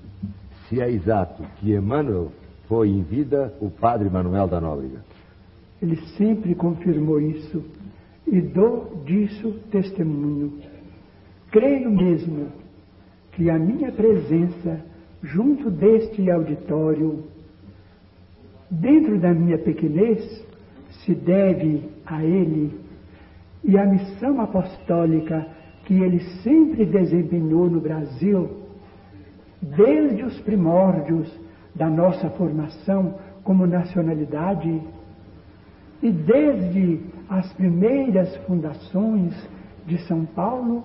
se 0.68 0.80
é 0.80 0.90
exato 0.90 1.44
que 1.60 1.72
Emmanuel 1.72 2.32
foi 2.66 2.88
em 2.88 3.02
vida 3.04 3.54
o 3.60 3.70
padre 3.70 4.10
Manuel 4.10 4.48
da 4.48 4.60
Nóbrega. 4.60 5.04
Ele 5.80 5.96
sempre 6.16 6.52
confirmou 6.56 7.20
isso 7.20 7.62
e 8.26 8.40
dou 8.40 9.02
disso 9.04 9.52
testemunho. 9.70 10.60
Creio 11.50 11.90
mesmo 11.90 12.48
que 13.32 13.50
a 13.50 13.58
minha 13.58 13.92
presença 13.92 14.80
junto 15.22 15.70
deste 15.70 16.30
auditório, 16.30 17.24
dentro 18.70 19.18
da 19.18 19.32
minha 19.32 19.58
pequenez, 19.58 20.44
se 21.04 21.14
deve 21.14 21.82
a 22.06 22.22
ele 22.22 22.78
e 23.62 23.78
à 23.78 23.86
missão 23.86 24.40
apostólica 24.40 25.46
que 25.86 25.94
ele 25.94 26.20
sempre 26.42 26.84
desempenhou 26.84 27.68
no 27.68 27.80
Brasil, 27.80 28.50
desde 29.62 30.22
os 30.22 30.38
primórdios 30.40 31.32
da 31.74 31.88
nossa 31.88 32.30
formação 32.30 33.14
como 33.42 33.66
nacionalidade 33.66 34.82
e 36.04 36.12
desde 36.12 37.00
as 37.30 37.50
primeiras 37.54 38.36
fundações 38.46 39.34
de 39.86 39.96
São 40.06 40.26
Paulo, 40.26 40.84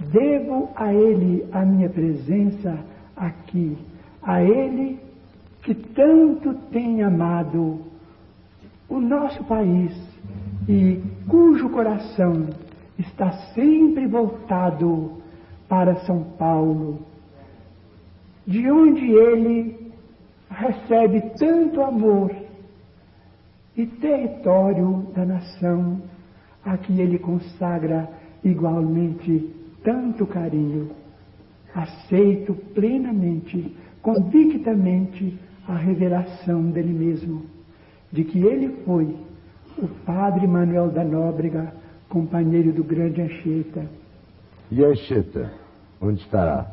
devo 0.00 0.70
a 0.74 0.92
ele 0.92 1.46
a 1.52 1.64
minha 1.64 1.88
presença 1.88 2.76
aqui, 3.16 3.78
a 4.20 4.42
ele 4.42 4.98
que 5.62 5.72
tanto 5.72 6.52
tem 6.72 7.00
amado 7.04 7.80
o 8.88 8.98
nosso 8.98 9.44
país 9.44 9.96
e 10.68 11.00
cujo 11.28 11.70
coração 11.70 12.48
está 12.98 13.30
sempre 13.54 14.04
voltado 14.08 15.12
para 15.68 15.94
São 16.06 16.24
Paulo, 16.36 16.98
de 18.44 18.68
onde 18.68 19.12
ele 19.12 19.92
recebe 20.50 21.20
tanto 21.38 21.80
amor 21.80 22.43
e 23.76 23.86
território 23.86 25.08
da 25.14 25.24
nação, 25.24 26.00
a 26.64 26.76
que 26.76 27.00
ele 27.00 27.18
consagra 27.18 28.08
igualmente 28.42 29.52
tanto 29.82 30.26
carinho. 30.26 30.90
Aceito 31.74 32.54
plenamente, 32.74 33.76
convictamente, 34.00 35.38
a 35.66 35.74
revelação 35.74 36.70
dele 36.70 36.92
mesmo, 36.92 37.42
de 38.12 38.22
que 38.24 38.38
ele 38.38 38.68
foi 38.84 39.16
o 39.78 39.88
padre 40.06 40.46
Manuel 40.46 40.90
da 40.90 41.02
Nóbrega, 41.02 41.72
companheiro 42.08 42.72
do 42.72 42.84
grande 42.84 43.22
Anchieta. 43.22 43.86
E 44.70 44.84
Anchieta, 44.84 45.50
onde 46.00 46.20
estará? 46.20 46.70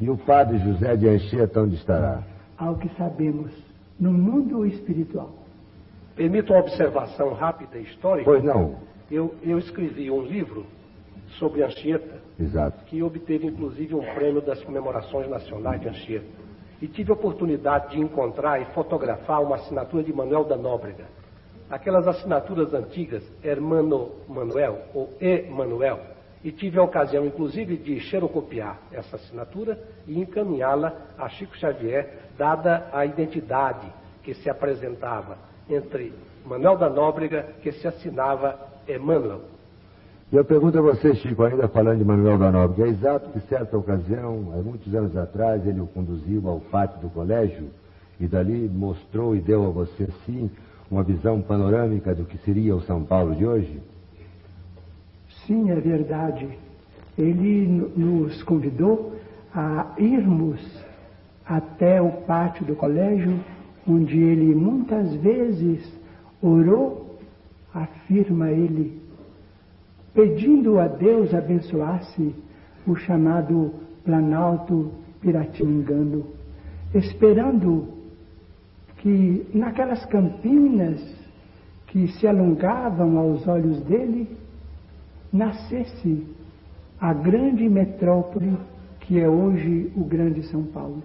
E 0.00 0.08
o 0.10 0.16
padre 0.16 0.58
José 0.58 0.96
de 0.96 1.08
Anchieta, 1.08 1.60
onde 1.60 1.76
estará? 1.76 2.22
Ao 2.56 2.76
que 2.76 2.88
sabemos, 2.96 3.52
no 4.00 4.12
mundo 4.12 4.66
espiritual. 4.66 5.47
Permito 6.18 6.52
uma 6.52 6.58
observação 6.62 7.32
rápida 7.32 7.78
e 7.78 7.84
histórica? 7.84 8.24
Pois 8.24 8.42
não. 8.42 8.80
Eu, 9.08 9.36
eu 9.40 9.56
escrevi 9.56 10.10
um 10.10 10.20
livro 10.20 10.66
sobre 11.38 11.62
Anchieta, 11.62 12.20
Exato. 12.40 12.84
que 12.86 13.00
obteve 13.04 13.46
inclusive 13.46 13.94
um 13.94 14.02
prêmio 14.14 14.42
das 14.42 14.60
comemorações 14.64 15.30
nacionais 15.30 15.80
de 15.80 15.88
Anchieta. 15.88 16.26
E 16.82 16.88
tive 16.88 17.12
a 17.12 17.14
oportunidade 17.14 17.92
de 17.92 18.00
encontrar 18.00 18.60
e 18.60 18.64
fotografar 18.74 19.40
uma 19.40 19.54
assinatura 19.54 20.02
de 20.02 20.12
Manuel 20.12 20.42
da 20.42 20.56
Nóbrega. 20.56 21.04
Aquelas 21.70 22.08
assinaturas 22.08 22.74
antigas, 22.74 23.22
Hermano 23.40 24.10
Manuel 24.28 24.86
ou 24.92 25.14
Emanuel. 25.20 26.00
E 26.42 26.50
tive 26.50 26.80
a 26.80 26.82
ocasião, 26.82 27.24
inclusive, 27.26 27.76
de 27.76 28.00
xerocopiar 28.00 28.80
essa 28.90 29.14
assinatura 29.14 29.78
e 30.04 30.18
encaminhá-la 30.18 30.96
a 31.16 31.28
Chico 31.28 31.56
Xavier, 31.56 32.30
dada 32.36 32.88
a 32.92 33.06
identidade 33.06 33.86
que 34.24 34.34
se 34.34 34.50
apresentava 34.50 35.47
entre 35.68 36.12
Manuel 36.46 36.76
da 36.76 36.88
Nóbrega, 36.88 37.46
que 37.62 37.72
se 37.72 37.86
assinava 37.86 38.58
Emmanuel. 38.88 39.40
E 40.30 40.36
eu 40.36 40.44
pergunto 40.44 40.78
a 40.78 40.82
você, 40.82 41.14
Chico, 41.14 41.42
ainda 41.42 41.68
falando 41.68 41.98
de 41.98 42.04
Manuel 42.04 42.38
da 42.38 42.50
Nóbrega, 42.50 42.88
é 42.88 42.92
exato 42.92 43.30
que 43.30 43.40
certa 43.48 43.76
ocasião, 43.76 44.52
há 44.54 44.62
muitos 44.62 44.94
anos 44.94 45.16
atrás, 45.16 45.66
ele 45.66 45.80
o 45.80 45.86
conduziu 45.86 46.48
ao 46.48 46.60
pátio 46.60 47.00
do 47.00 47.08
colégio 47.08 47.70
e 48.20 48.26
dali 48.26 48.68
mostrou 48.68 49.34
e 49.34 49.40
deu 49.40 49.64
a 49.66 49.70
você, 49.70 50.08
sim, 50.26 50.50
uma 50.90 51.02
visão 51.02 51.40
panorâmica 51.40 52.14
do 52.14 52.24
que 52.24 52.38
seria 52.38 52.74
o 52.74 52.80
São 52.82 53.04
Paulo 53.04 53.34
de 53.34 53.46
hoje? 53.46 53.80
Sim, 55.46 55.70
é 55.70 55.76
verdade. 55.76 56.48
Ele 57.16 57.90
nos 57.96 58.42
convidou 58.42 59.16
a 59.54 59.94
irmos 59.96 60.60
até 61.44 62.00
o 62.02 62.10
pátio 62.10 62.66
do 62.66 62.76
colégio, 62.76 63.40
onde 63.88 64.18
ele 64.18 64.54
muitas 64.54 65.14
vezes 65.14 65.80
orou, 66.42 67.18
afirma 67.72 68.50
ele, 68.50 69.00
pedindo 70.14 70.78
a 70.78 70.86
Deus 70.86 71.32
abençoasse 71.32 72.34
o 72.86 72.94
chamado 72.96 73.72
Planalto 74.04 74.90
Piratimingano, 75.20 76.26
esperando 76.94 77.88
que 78.98 79.46
naquelas 79.54 80.04
campinas 80.06 81.00
que 81.86 82.08
se 82.08 82.26
alongavam 82.26 83.18
aos 83.18 83.46
olhos 83.46 83.80
dele, 83.84 84.28
nascesse 85.32 86.26
a 87.00 87.12
grande 87.12 87.68
metrópole 87.68 88.56
que 89.00 89.18
é 89.18 89.28
hoje 89.28 89.90
o 89.96 90.04
grande 90.04 90.42
São 90.48 90.64
Paulo. 90.64 91.02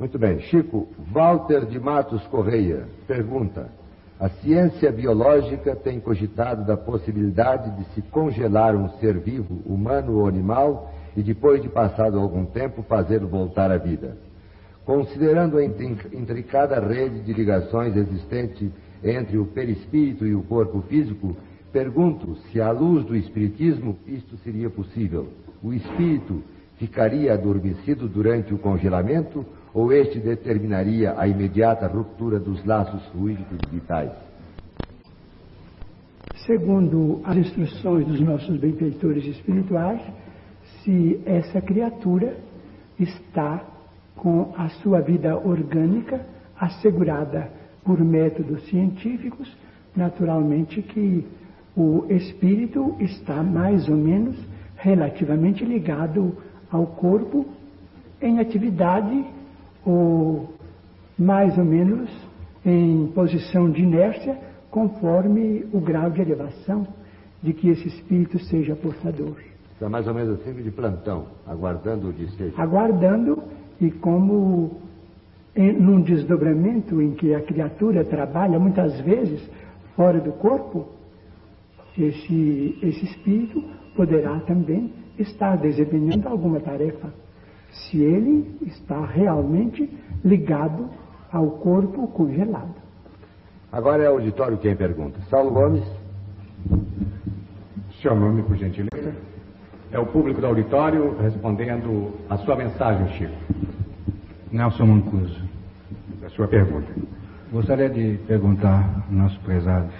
Muito 0.00 0.18
bem. 0.18 0.40
Chico, 0.40 0.88
Walter 1.12 1.66
de 1.66 1.78
Matos 1.78 2.26
Correia 2.28 2.86
pergunta: 3.06 3.70
A 4.18 4.30
ciência 4.30 4.90
biológica 4.90 5.76
tem 5.76 6.00
cogitado 6.00 6.64
da 6.64 6.74
possibilidade 6.74 7.76
de 7.76 7.84
se 7.92 8.00
congelar 8.00 8.74
um 8.74 8.88
ser 8.98 9.18
vivo, 9.18 9.60
humano 9.66 10.20
ou 10.20 10.26
animal, 10.26 10.90
e 11.14 11.22
depois 11.22 11.60
de 11.60 11.68
passado 11.68 12.18
algum 12.18 12.46
tempo 12.46 12.82
fazê-lo 12.84 13.28
voltar 13.28 13.70
à 13.70 13.76
vida. 13.76 14.16
Considerando 14.86 15.58
a 15.58 15.64
intricada 15.64 16.80
rede 16.80 17.20
de 17.20 17.34
ligações 17.34 17.94
existente 17.94 18.72
entre 19.04 19.36
o 19.36 19.44
perispírito 19.44 20.26
e 20.26 20.34
o 20.34 20.42
corpo 20.44 20.80
físico, 20.88 21.36
pergunto 21.70 22.36
se, 22.50 22.58
à 22.58 22.70
luz 22.70 23.04
do 23.04 23.14
Espiritismo, 23.14 23.98
isto 24.06 24.38
seria 24.38 24.70
possível. 24.70 25.28
O 25.62 25.74
espírito 25.74 26.42
ficaria 26.78 27.34
adormecido 27.34 28.08
durante 28.08 28.54
o 28.54 28.58
congelamento 28.58 29.44
ou 29.72 29.92
este 29.92 30.18
determinaria 30.18 31.14
a 31.16 31.26
imediata 31.28 31.86
ruptura 31.86 32.38
dos 32.38 32.64
laços 32.64 33.04
fluídicos 33.08 33.58
vitais? 33.70 34.10
Segundo 36.46 37.20
as 37.24 37.36
instruções 37.36 38.06
dos 38.06 38.20
nossos 38.20 38.58
benfeitores 38.58 39.24
espirituais, 39.26 40.00
se 40.82 41.20
essa 41.24 41.60
criatura 41.60 42.36
está 42.98 43.62
com 44.16 44.52
a 44.56 44.68
sua 44.68 45.00
vida 45.00 45.36
orgânica 45.36 46.26
assegurada 46.58 47.50
por 47.84 48.00
métodos 48.00 48.62
científicos, 48.68 49.56
naturalmente 49.94 50.82
que 50.82 51.26
o 51.76 52.06
espírito 52.10 52.96
está 53.00 53.42
mais 53.42 53.88
ou 53.88 53.96
menos 53.96 54.36
relativamente 54.76 55.64
ligado 55.64 56.36
ao 56.70 56.86
corpo 56.86 57.46
em 58.20 58.38
atividade 58.38 59.24
ou 59.90 60.54
mais 61.18 61.56
ou 61.58 61.64
menos 61.64 62.08
em 62.64 63.06
posição 63.14 63.70
de 63.70 63.82
inércia, 63.82 64.38
conforme 64.70 65.66
o 65.72 65.80
grau 65.80 66.10
de 66.10 66.20
elevação 66.20 66.86
de 67.42 67.52
que 67.52 67.68
esse 67.68 67.88
espírito 67.88 68.38
seja 68.38 68.76
portador. 68.76 69.36
Está 69.72 69.88
mais 69.88 70.06
ou 70.06 70.14
menos 70.14 70.40
assim 70.40 70.52
de 70.52 70.70
plantão, 70.70 71.26
aguardando 71.46 72.08
o 72.08 72.12
desfecho. 72.12 72.60
Aguardando 72.60 73.42
e 73.80 73.90
como 73.90 74.78
em, 75.56 75.72
num 75.72 76.02
desdobramento 76.02 77.00
em 77.00 77.12
que 77.12 77.34
a 77.34 77.40
criatura 77.40 78.04
trabalha 78.04 78.58
muitas 78.58 79.00
vezes 79.00 79.40
fora 79.96 80.20
do 80.20 80.32
corpo, 80.32 80.86
esse, 81.98 82.78
esse 82.82 83.04
espírito 83.06 83.62
poderá 83.96 84.38
também 84.40 84.92
estar 85.18 85.56
desempenhando 85.56 86.28
alguma 86.28 86.60
tarefa, 86.60 87.12
se 87.70 88.02
ele 88.02 88.58
está 88.62 89.04
realmente 89.04 89.88
ligado 90.24 90.90
ao 91.32 91.50
corpo 91.52 92.08
congelado. 92.08 92.74
Agora 93.70 94.02
é 94.02 94.10
o 94.10 94.14
auditório 94.14 94.58
quem 94.58 94.74
pergunta. 94.74 95.20
Saulo 95.30 95.50
Gomes. 95.50 95.84
Seu 98.02 98.14
nome, 98.14 98.42
por 98.42 98.56
gentileza? 98.56 99.14
É 99.92 99.98
o 99.98 100.06
público 100.06 100.40
do 100.40 100.46
auditório 100.46 101.16
respondendo 101.20 102.12
a 102.28 102.36
sua 102.38 102.56
mensagem, 102.56 103.08
Chico. 103.16 103.34
Nelson 104.50 104.86
Mancuso. 104.86 105.40
A 106.24 106.28
sua 106.30 106.48
pergunta. 106.48 106.92
Gostaria 107.52 107.88
de 107.88 108.18
perguntar 108.26 109.04
ao 109.08 109.12
nosso 109.12 109.38
prezado 109.40 109.90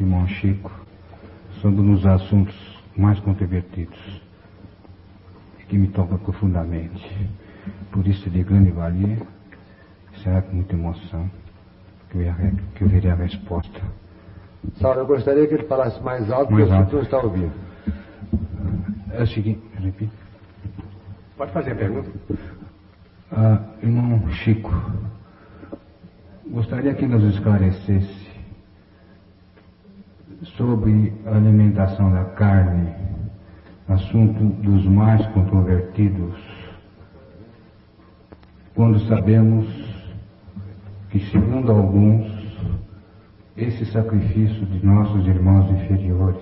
irmão 0.00 0.26
Chico 0.26 0.70
sobre 1.60 1.80
um 1.80 1.94
dos 1.94 2.06
assuntos 2.06 2.54
mais 2.96 3.18
controvertidos 3.20 4.19
que 5.70 5.78
me 5.78 5.86
toca 5.88 6.18
profundamente. 6.18 7.30
Por 7.92 8.04
isso, 8.06 8.28
de 8.28 8.42
grande 8.42 8.72
valia, 8.72 9.18
será 10.22 10.42
com 10.42 10.56
muita 10.56 10.74
emoção 10.74 11.30
que 12.10 12.18
eu, 12.18 12.22
irei, 12.22 12.52
que 12.74 12.82
eu 12.82 12.88
verei 12.88 13.10
a 13.10 13.14
resposta. 13.14 13.80
Saulo, 14.80 15.00
eu 15.00 15.06
gostaria 15.06 15.46
que 15.46 15.54
ele 15.54 15.62
falasse 15.68 16.02
mais 16.02 16.28
alto, 16.30 16.52
Mais 16.52 16.66
porque 16.66 16.76
alto. 16.76 16.86
o 16.88 16.90
senhor 16.90 17.02
está 17.04 17.18
ouvindo. 17.18 17.52
É 19.12 19.22
o 19.22 19.26
seguinte, 19.28 19.62
repito. 19.78 20.12
Pode 21.36 21.52
fazer 21.52 21.70
a 21.72 21.76
pergunta. 21.76 22.10
Ah, 23.32 23.62
irmão 23.80 24.28
Chico, 24.30 24.72
gostaria 26.50 26.94
que 26.94 27.06
nos 27.06 27.22
esclarecesse 27.34 28.28
sobre 30.56 31.12
a 31.26 31.36
alimentação 31.36 32.12
da 32.12 32.24
carne, 32.24 32.92
assunto 33.92 34.44
dos 34.62 34.84
mais 34.86 35.24
controvertidos, 35.28 36.34
quando 38.74 39.00
sabemos 39.00 39.66
que, 41.10 41.18
segundo 41.30 41.72
alguns, 41.72 42.30
esse 43.56 43.84
sacrifício 43.86 44.64
de 44.66 44.86
nossos 44.86 45.26
irmãos 45.26 45.70
inferiores 45.72 46.40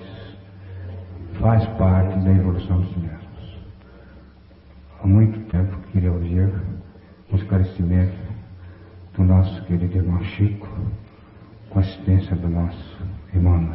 faz 1.41 1.65
parte 1.79 2.19
da 2.21 2.31
evolução 2.31 2.81
dos 2.81 2.97
mesmos. 2.97 3.59
Há 5.03 5.07
muito 5.07 5.41
tempo 5.51 5.77
que 5.79 5.93
queria 5.93 6.13
ouvir 6.13 6.53
um 7.33 7.37
esclarecimento 7.37 8.17
do 9.17 9.25
nosso 9.25 9.65
querido 9.65 9.97
irmão 9.97 10.23
Chico, 10.23 10.69
com 11.71 11.79
assistência 11.81 12.37
do 12.37 12.49
nosso 12.49 12.99
irmão. 13.35 13.69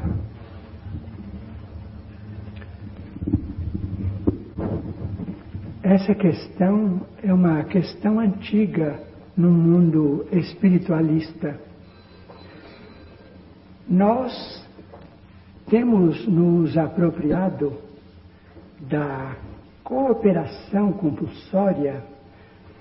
Essa 5.83 6.15
questão 6.15 7.01
é 7.21 7.33
uma 7.33 7.61
questão 7.65 8.17
antiga 8.17 9.03
no 9.35 9.51
mundo 9.51 10.25
espiritualista. 10.31 11.59
Nós 13.89 14.65
temos 15.69 16.25
nos 16.25 16.77
apropriado 16.77 17.73
da 18.79 19.35
cooperação 19.83 20.93
compulsória 20.93 22.01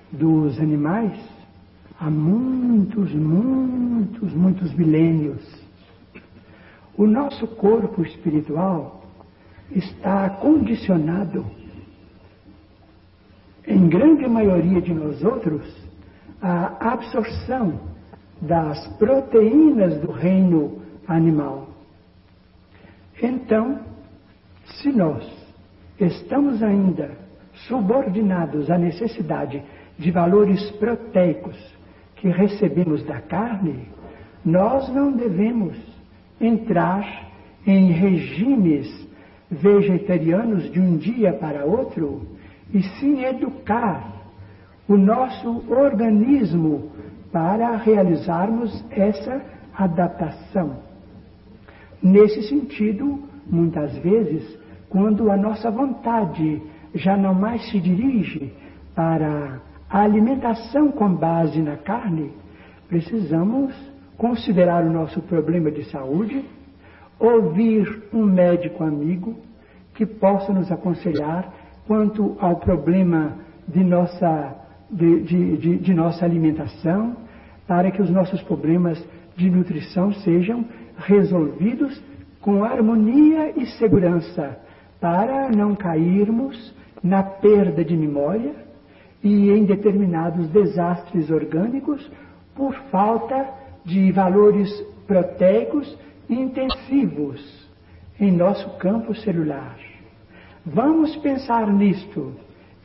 dos 0.09 0.57
animais 0.57 1.19
há 1.99 2.09
muitos, 2.09 3.13
muitos, 3.13 4.33
muitos 4.33 4.73
milênios. 4.75 5.43
O 6.97 7.05
nosso 7.05 7.47
corpo 7.47 8.01
espiritual 8.01 9.03
está 9.71 10.29
condicionado, 10.29 11.45
em 13.67 13.87
grande 13.87 14.27
maioria 14.27 14.81
de 14.81 14.93
nós 14.93 15.23
outros, 15.23 15.65
à 16.41 16.93
absorção 16.93 17.79
das 18.41 18.85
proteínas 18.97 19.97
do 20.01 20.11
reino 20.11 20.81
animal. 21.07 21.69
Então, 23.21 23.79
se 24.65 24.91
nós 24.91 25.25
estamos 25.99 26.61
ainda 26.61 27.11
subordinados 27.67 28.69
à 28.69 28.77
necessidade 28.77 29.63
de 29.97 30.11
valores 30.11 30.71
proteicos 30.71 31.55
que 32.15 32.27
recebemos 32.27 33.03
da 33.03 33.21
carne, 33.21 33.87
nós 34.43 34.93
não 34.93 35.11
devemos 35.13 35.77
entrar 36.41 37.31
em 37.65 37.91
regimes 37.91 39.07
vegetarianos 39.49 40.69
de 40.71 40.79
um 40.79 40.97
dia 40.97 41.31
para 41.33 41.65
outro, 41.65 42.27
e 42.73 42.81
sim 42.81 43.23
educar 43.23 44.11
o 44.87 44.97
nosso 44.97 45.63
organismo 45.71 46.91
para 47.31 47.77
realizarmos 47.77 48.83
essa 48.89 49.41
adaptação. 49.75 50.77
Nesse 52.01 52.43
sentido, 52.43 53.23
muitas 53.49 53.95
vezes, 53.97 54.59
quando 54.89 55.31
a 55.31 55.37
nossa 55.37 55.71
vontade 55.71 56.61
já 56.93 57.15
não 57.15 57.33
mais 57.33 57.69
se 57.69 57.79
dirige 57.79 58.53
para 58.93 59.61
a 59.89 60.01
alimentação 60.01 60.91
com 60.91 61.13
base 61.13 61.61
na 61.61 61.77
carne, 61.77 62.31
precisamos 62.87 63.73
considerar 64.17 64.83
o 64.83 64.91
nosso 64.91 65.21
problema 65.21 65.71
de 65.71 65.83
saúde, 65.85 66.43
ouvir 67.19 68.03
um 68.13 68.25
médico 68.25 68.83
amigo 68.83 69.35
que 69.93 70.05
possa 70.05 70.51
nos 70.51 70.71
aconselhar 70.71 71.51
quanto 71.87 72.35
ao 72.39 72.57
problema 72.57 73.37
de 73.67 73.83
nossa, 73.83 74.55
de, 74.89 75.21
de, 75.21 75.57
de, 75.57 75.77
de 75.77 75.93
nossa 75.93 76.25
alimentação, 76.25 77.15
para 77.67 77.91
que 77.91 78.01
os 78.01 78.09
nossos 78.09 78.41
problemas 78.43 79.03
de 79.35 79.49
nutrição 79.49 80.13
sejam 80.13 80.65
resolvidos 80.97 82.01
com 82.41 82.63
harmonia 82.63 83.53
e 83.57 83.65
segurança, 83.77 84.59
para 84.99 85.49
não 85.49 85.75
cairmos 85.75 86.73
na 87.01 87.23
perda 87.23 87.83
de 87.83 87.95
memória 87.95 88.53
e 89.23 89.49
em 89.49 89.65
determinados 89.65 90.47
desastres 90.49 91.29
orgânicos 91.29 92.09
por 92.55 92.73
falta 92.91 93.49
de 93.85 94.11
valores 94.11 94.69
proteicos 95.07 95.97
intensivos 96.29 97.69
em 98.19 98.31
nosso 98.31 98.69
campo 98.77 99.13
celular. 99.15 99.92
Vamos 100.65 101.15
pensar 101.17 101.67
nisto 101.67 102.33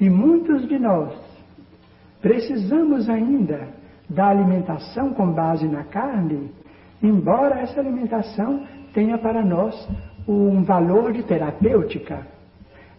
e 0.00 0.10
muitos 0.10 0.66
de 0.66 0.78
nós 0.78 1.12
precisamos 2.20 3.08
ainda 3.08 3.68
da 4.10 4.28
alimentação 4.28 5.14
com 5.14 5.30
base 5.30 5.68
na 5.68 5.84
carne, 5.84 6.50
embora 7.00 7.60
essa 7.60 7.78
alimentação 7.78 8.66
tenha 8.92 9.16
para 9.18 9.44
nós 9.44 9.88
um 10.26 10.64
valor 10.64 11.12
de 11.12 11.22
terapêutica. 11.22 12.26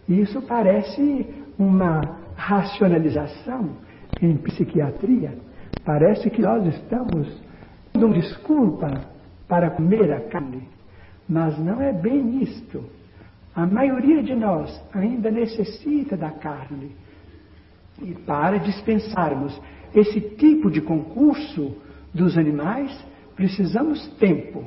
Isso 0.08 0.40
parece 0.42 1.26
uma 1.58 2.00
racionalização 2.34 3.76
em 4.22 4.34
psiquiatria, 4.38 5.36
parece 5.84 6.30
que 6.30 6.40
nós 6.40 6.66
estamos 6.66 7.28
dando 7.92 8.14
desculpa 8.14 9.02
para 9.46 9.68
comer 9.70 10.10
a 10.10 10.20
carne, 10.20 10.66
mas 11.28 11.58
não 11.58 11.82
é 11.82 11.92
bem 11.92 12.42
isto. 12.42 12.82
A 13.54 13.66
maioria 13.66 14.22
de 14.22 14.34
nós 14.34 14.80
ainda 14.92 15.30
necessita 15.30 16.16
da 16.16 16.30
carne. 16.30 16.92
E 18.00 18.14
para 18.14 18.58
dispensarmos 18.58 19.60
esse 19.94 20.20
tipo 20.20 20.70
de 20.70 20.80
concurso 20.80 21.76
dos 22.14 22.38
animais, 22.38 22.96
precisamos 23.34 24.06
tempo 24.18 24.64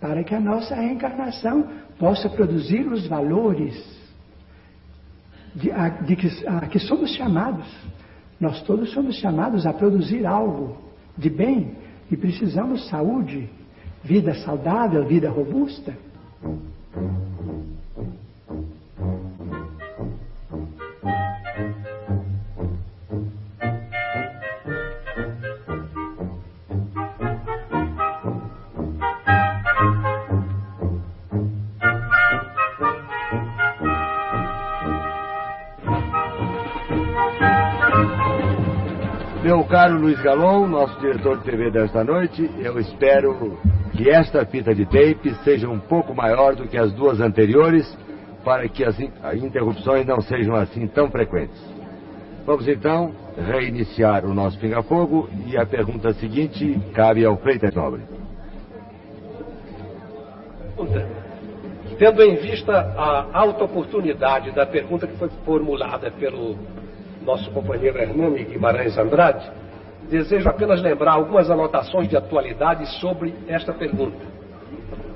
para 0.00 0.22
que 0.22 0.34
a 0.34 0.40
nossa 0.40 0.74
reencarnação 0.74 1.68
possa 1.98 2.28
produzir 2.28 2.86
os 2.86 3.06
valores 3.06 3.98
de, 5.54 5.70
a, 5.70 5.88
de 5.88 6.16
que, 6.16 6.28
a 6.46 6.66
que 6.66 6.78
somos 6.78 7.10
chamados. 7.14 7.66
Nós 8.40 8.62
todos 8.62 8.92
somos 8.92 9.16
chamados 9.16 9.66
a 9.66 9.72
produzir 9.72 10.24
algo 10.24 10.76
de 11.16 11.28
bem 11.28 11.76
e 12.10 12.16
precisamos 12.16 12.88
saúde, 12.88 13.50
vida 14.04 14.34
saudável, 14.34 15.04
vida 15.06 15.28
robusta. 15.28 15.96
Caro 39.88 40.00
Luiz 40.00 40.20
Galon, 40.20 40.66
nosso 40.66 41.00
diretor 41.00 41.38
de 41.38 41.44
TV 41.44 41.70
desta 41.70 42.04
noite, 42.04 42.50
eu 42.58 42.78
espero 42.78 43.58
que 43.96 44.10
esta 44.10 44.44
fita 44.44 44.74
de 44.74 44.84
tape 44.84 45.34
seja 45.42 45.66
um 45.66 45.78
pouco 45.78 46.14
maior 46.14 46.54
do 46.54 46.68
que 46.68 46.76
as 46.76 46.92
duas 46.92 47.22
anteriores, 47.22 47.86
para 48.44 48.68
que 48.68 48.84
as 48.84 48.94
interrupções 49.42 50.04
não 50.04 50.20
sejam 50.20 50.54
assim 50.56 50.86
tão 50.88 51.10
frequentes. 51.10 51.58
Vamos 52.44 52.68
então 52.68 53.14
reiniciar 53.34 54.26
o 54.26 54.34
nosso 54.34 54.58
pinga-fogo 54.58 55.26
e 55.46 55.56
a 55.56 55.64
pergunta 55.64 56.12
seguinte 56.12 56.78
cabe 56.92 57.24
ao 57.24 57.38
Freitas 57.38 57.74
Nobre. 57.74 58.02
Tendo 61.98 62.22
em 62.22 62.36
vista 62.36 62.74
a 62.94 63.26
alta 63.32 63.64
oportunidade 63.64 64.50
da 64.50 64.66
pergunta 64.66 65.06
que 65.06 65.16
foi 65.16 65.30
formulada 65.46 66.10
pelo 66.10 66.58
nosso 67.22 67.50
companheiro 67.52 67.98
Hernani 67.98 68.44
Guimarães 68.44 68.98
Andrade, 68.98 69.50
desejo 70.08 70.48
apenas 70.48 70.80
lembrar 70.80 71.12
algumas 71.12 71.50
anotações 71.50 72.08
de 72.08 72.16
atualidade 72.16 72.86
sobre 72.98 73.34
esta 73.46 73.72
pergunta. 73.72 74.16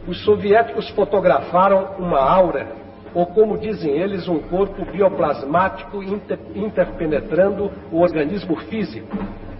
Os 0.06 0.22
soviéticos 0.24 0.88
fotografaram 0.90 1.96
uma 1.98 2.18
aura, 2.18 2.66
ou 3.14 3.26
como 3.26 3.58
dizem 3.58 3.92
eles, 3.92 4.26
um 4.28 4.40
corpo 4.40 4.84
bioplasmático 4.84 6.02
inter 6.02 6.38
interpenetrando 6.54 7.70
o 7.90 8.00
organismo 8.00 8.56
físico, 8.56 9.06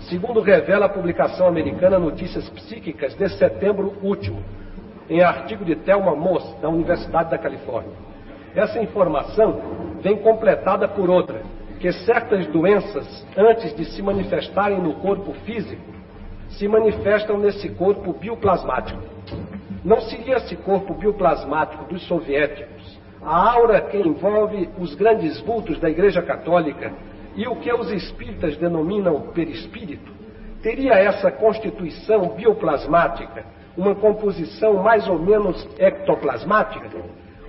segundo 0.09 0.41
revela 0.41 0.87
a 0.87 0.89
publicação 0.89 1.47
americana 1.47 1.99
Notícias 1.99 2.49
Psíquicas 2.51 3.15
de 3.15 3.29
setembro 3.31 3.95
último, 4.03 4.43
em 5.09 5.23
artigo 5.23 5.65
de 5.65 5.77
Thelma 5.77 6.15
Moss, 6.15 6.57
da 6.61 6.69
Universidade 6.69 7.31
da 7.31 7.39
Califórnia. 7.39 7.93
Essa 8.55 8.81
informação 8.81 9.61
vem 10.03 10.17
completada 10.17 10.89
por 10.89 11.09
outra, 11.09 11.43
que 11.83 11.91
certas 11.91 12.47
doenças, 12.47 13.27
antes 13.37 13.75
de 13.75 13.85
se 13.87 14.01
manifestarem 14.01 14.81
no 14.81 14.95
corpo 15.01 15.33
físico, 15.45 15.83
se 16.51 16.69
manifestam 16.69 17.39
nesse 17.39 17.69
corpo 17.71 18.13
bioplasmático. 18.13 19.03
Não 19.85 20.01
seria 20.03 20.37
esse 20.37 20.55
corpo 20.55 20.95
bioplasmático 20.95 21.85
dos 21.87 22.07
soviéticos 22.07 23.03
a 23.21 23.53
aura 23.53 23.81
que 23.81 23.97
envolve 23.97 24.69
os 24.79 24.95
grandes 24.95 25.41
vultos 25.41 25.81
da 25.81 25.91
Igreja 25.91 26.23
Católica 26.23 26.93
e 27.35 27.49
o 27.49 27.57
que 27.57 27.73
os 27.73 27.91
espíritas 27.91 28.57
denominam 28.57 29.33
perispírito? 29.33 30.13
Teria 30.63 30.95
essa 30.95 31.33
constituição 31.33 32.29
bioplasmática 32.29 33.45
uma 33.77 33.97
composição 33.97 34.75
mais 34.75 35.09
ou 35.09 35.19
menos 35.19 35.69
ectoplasmática? 35.81 36.91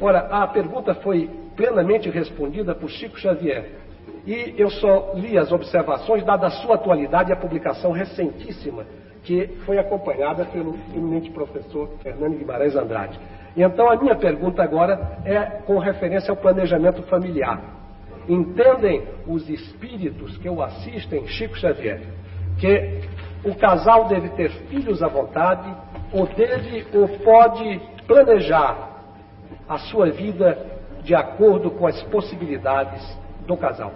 Ora, 0.02 0.22
a 0.32 0.48
pergunta 0.48 0.96
foi 0.96 1.30
plenamente 1.56 2.10
respondida 2.10 2.74
por 2.74 2.90
Chico 2.90 3.20
Xavier, 3.20 3.83
e 4.26 4.56
eu 4.58 4.70
só 4.70 5.12
li 5.16 5.38
as 5.38 5.52
observações, 5.52 6.24
dada 6.24 6.48
a 6.48 6.52
sua 6.52 6.76
atualidade 6.76 7.30
e 7.30 7.34
a 7.34 7.38
publicação 7.38 7.92
recentíssima, 7.92 8.86
que 9.24 9.48
foi 9.66 9.78
acompanhada 9.78 10.46
pelo 10.46 10.76
eminente 10.94 11.30
professor 11.32 11.90
Fernando 12.02 12.38
Guimarães 12.38 12.76
Andrade. 12.76 13.20
E 13.56 13.62
então 13.62 13.90
a 13.90 13.96
minha 13.96 14.16
pergunta 14.16 14.64
agora 14.64 15.20
é 15.26 15.42
com 15.66 15.78
referência 15.78 16.32
ao 16.32 16.38
planejamento 16.38 17.04
familiar. 17.04 17.62
Entendem 18.28 19.04
os 19.28 19.50
espíritos 19.50 20.38
que 20.38 20.50
o 20.50 20.62
assistem, 20.62 21.28
Chico 21.28 21.58
Xavier, 21.58 22.02
que 22.58 23.02
o 23.44 23.54
casal 23.56 24.08
deve 24.08 24.30
ter 24.30 24.50
filhos 24.70 25.04
à 25.04 25.08
vontade, 25.08 25.70
ou 26.14 26.26
deve 26.28 26.86
ou 26.94 27.10
pode 27.20 27.82
planejar 28.08 28.90
a 29.68 29.78
sua 29.78 30.10
vida 30.10 30.58
de 31.04 31.14
acordo 31.14 31.72
com 31.72 31.86
as 31.86 32.02
possibilidades 32.04 33.02
do 33.46 33.58
casal. 33.58 33.92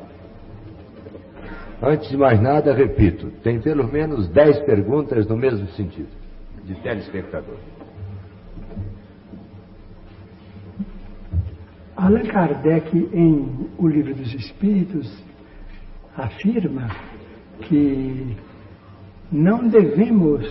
Antes 1.82 2.10
de 2.10 2.18
mais 2.18 2.42
nada, 2.42 2.74
repito, 2.74 3.30
tem 3.44 3.60
pelo 3.60 3.88
menos 3.88 4.28
10 4.30 4.62
perguntas 4.62 5.28
no 5.28 5.38
mesmo 5.38 5.68
sentido, 5.70 6.10
de 6.64 6.74
telespectador. 6.76 7.58
Allan 11.96 12.24
Kardec, 12.24 12.96
em 13.14 13.70
O 13.78 13.88
Livro 13.88 14.16
dos 14.16 14.34
Espíritos, 14.34 15.12
afirma 16.16 16.90
que 17.62 18.36
não 19.32 19.68
devemos, 19.68 20.46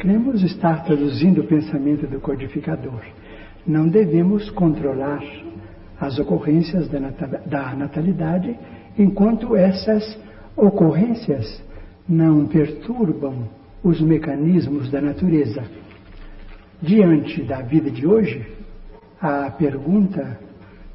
queremos 0.00 0.42
estar 0.42 0.84
traduzindo 0.84 1.42
o 1.42 1.46
pensamento 1.46 2.06
do 2.06 2.20
codificador, 2.20 3.02
não 3.64 3.88
devemos 3.88 4.50
controlar 4.50 5.22
as 6.02 6.18
ocorrências 6.18 6.88
da 6.88 7.74
natalidade 7.76 8.58
enquanto 8.98 9.54
essas 9.54 10.18
ocorrências 10.56 11.62
não 12.08 12.44
perturbam 12.44 13.48
os 13.84 14.00
mecanismos 14.00 14.90
da 14.90 15.00
natureza. 15.00 15.62
Diante 16.82 17.42
da 17.44 17.60
vida 17.60 17.88
de 17.88 18.04
hoje, 18.04 18.44
a 19.20 19.48
pergunta 19.50 20.40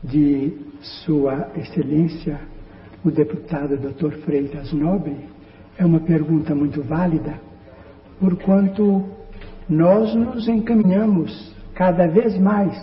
de 0.04 0.52
Sua 0.82 1.52
Excelência, 1.56 2.38
o 3.04 3.10
deputado 3.10 3.78
Dr. 3.78 4.12
Freitas 4.26 4.74
Nobre, 4.74 5.16
é 5.78 5.86
uma 5.86 6.02
pergunta 6.02 6.54
muito 6.54 6.84
válida, 6.84 7.40
porquanto 8.20 9.06
nós 9.70 10.14
nos 10.14 10.50
encaminhamos 10.50 11.56
cada 11.74 12.08
vez 12.08 12.38
mais 12.38 12.78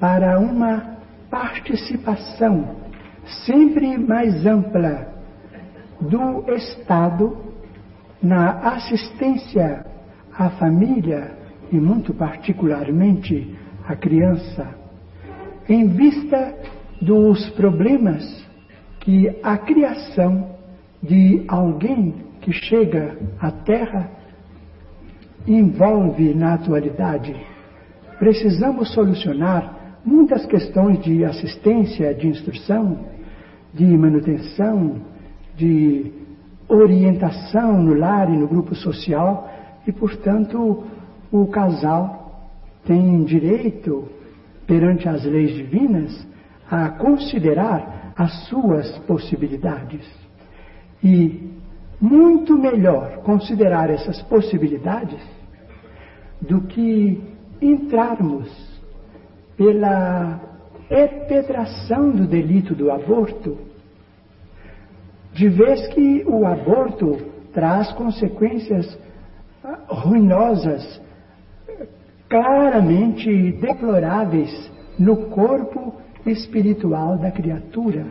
para 0.00 0.36
uma 0.40 0.99
participação 1.30 2.76
sempre 3.46 3.96
mais 3.96 4.44
ampla 4.44 5.08
do 6.00 6.44
Estado 6.52 7.36
na 8.22 8.74
assistência 8.74 9.86
à 10.36 10.50
família 10.50 11.32
e, 11.70 11.76
muito 11.78 12.12
particularmente, 12.12 13.56
à 13.86 13.94
criança, 13.94 14.74
em 15.68 15.86
vista 15.88 16.54
dos 17.00 17.48
problemas 17.50 18.24
que 19.00 19.28
a 19.42 19.56
criação 19.56 20.56
de 21.02 21.44
alguém 21.48 22.14
que 22.40 22.52
chega 22.52 23.16
à 23.40 23.50
Terra 23.50 24.10
envolve 25.46 26.34
na 26.34 26.54
atualidade. 26.54 27.34
Precisamos 28.18 28.92
solucionar 28.92 29.79
muitas 30.04 30.46
questões 30.46 31.02
de 31.02 31.24
assistência, 31.24 32.14
de 32.14 32.28
instrução, 32.28 32.98
de 33.72 33.84
manutenção, 33.84 34.96
de 35.56 36.12
orientação 36.68 37.82
no 37.82 37.94
lar 37.94 38.28
e 38.30 38.36
no 38.36 38.48
grupo 38.48 38.74
social, 38.74 39.48
e, 39.86 39.92
portanto, 39.92 40.84
o 41.30 41.46
casal 41.46 42.50
tem 42.84 43.24
direito, 43.24 44.08
perante 44.66 45.08
as 45.08 45.24
leis 45.24 45.54
divinas, 45.54 46.26
a 46.70 46.90
considerar 46.90 48.12
as 48.16 48.46
suas 48.46 48.98
possibilidades. 49.00 50.06
E 51.02 51.50
muito 52.00 52.56
melhor 52.56 53.18
considerar 53.18 53.90
essas 53.90 54.22
possibilidades 54.22 55.20
do 56.40 56.62
que 56.62 57.22
entrarmos 57.60 58.69
pela 59.60 60.40
perpetração 60.88 62.10
do 62.12 62.26
delito 62.26 62.74
do 62.74 62.90
aborto, 62.90 63.58
de 65.34 65.50
vez 65.50 65.86
que 65.88 66.24
o 66.26 66.46
aborto 66.46 67.18
traz 67.52 67.92
consequências 67.92 68.98
ah, 69.62 69.80
ruinosas, 69.86 70.98
claramente 72.26 73.52
deploráveis 73.60 74.50
no 74.98 75.28
corpo 75.28 75.92
espiritual 76.24 77.18
da 77.18 77.30
criatura. 77.30 78.06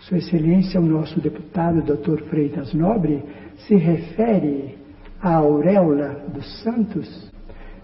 Sua 0.00 0.18
Excelência, 0.18 0.78
o 0.78 0.84
nosso 0.84 1.22
deputado 1.22 1.80
Dr. 1.80 2.22
Freitas 2.24 2.74
Nobre, 2.74 3.24
se 3.66 3.76
refere 3.76 4.76
à 5.22 5.36
auréola 5.36 6.22
dos 6.28 6.62
santos, 6.62 7.32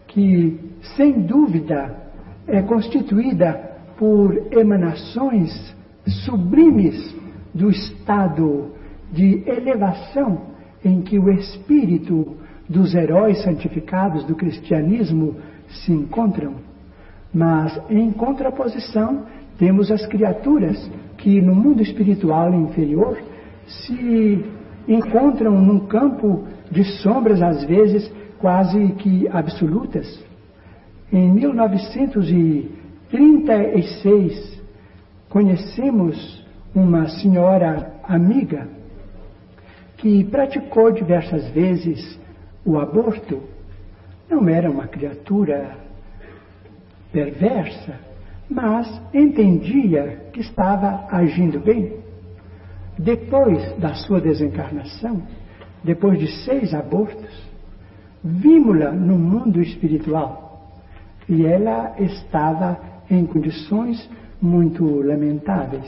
que, 0.09 0.61
sem 0.95 1.23
dúvida, 1.23 2.10
é 2.46 2.62
constituída 2.62 3.70
por 3.98 4.52
emanações 4.52 5.74
sublimes 6.24 7.14
do 7.54 7.70
estado 7.70 8.72
de 9.12 9.42
elevação 9.46 10.42
em 10.84 11.02
que 11.02 11.18
o 11.18 11.30
espírito 11.30 12.36
dos 12.68 12.94
heróis 12.94 13.42
santificados 13.42 14.24
do 14.24 14.34
cristianismo 14.34 15.36
se 15.68 15.92
encontram. 15.92 16.54
Mas, 17.32 17.78
em 17.90 18.10
contraposição, 18.12 19.24
temos 19.58 19.90
as 19.90 20.06
criaturas 20.06 20.90
que 21.18 21.40
no 21.40 21.54
mundo 21.54 21.82
espiritual 21.82 22.54
inferior 22.54 23.18
se 23.66 24.44
encontram 24.88 25.60
num 25.60 25.80
campo 25.80 26.44
de 26.70 26.84
sombras, 27.02 27.42
às 27.42 27.64
vezes 27.64 28.10
quase 28.38 28.92
que 28.92 29.28
absolutas. 29.28 30.30
Em 31.12 31.28
1900 31.28 32.31
e 32.31 32.70
36, 33.11 34.62
conhecemos 35.28 36.47
uma 36.73 37.09
senhora 37.09 37.95
amiga 38.05 38.69
que 39.97 40.23
praticou 40.23 40.93
diversas 40.93 41.49
vezes 41.49 42.16
o 42.65 42.78
aborto. 42.78 43.43
Não 44.31 44.49
era 44.49 44.70
uma 44.70 44.87
criatura 44.87 45.77
perversa, 47.12 47.99
mas 48.49 49.03
entendia 49.12 50.28
que 50.32 50.41
estava 50.41 51.09
agindo 51.11 51.59
bem. 51.59 51.99
Depois 52.97 53.77
da 53.78 53.95
sua 53.95 54.20
desencarnação, 54.20 55.24
depois 55.82 56.20
de 56.20 56.28
seis 56.45 56.73
abortos, 56.73 57.51
vimos-la 58.23 58.93
no 58.93 59.19
mundo 59.19 59.61
espiritual 59.61 60.49
e 61.31 61.47
ela 61.47 61.94
estava 62.01 62.77
em 63.09 63.24
condições 63.24 64.11
muito 64.43 64.85
lamentáveis 65.01 65.86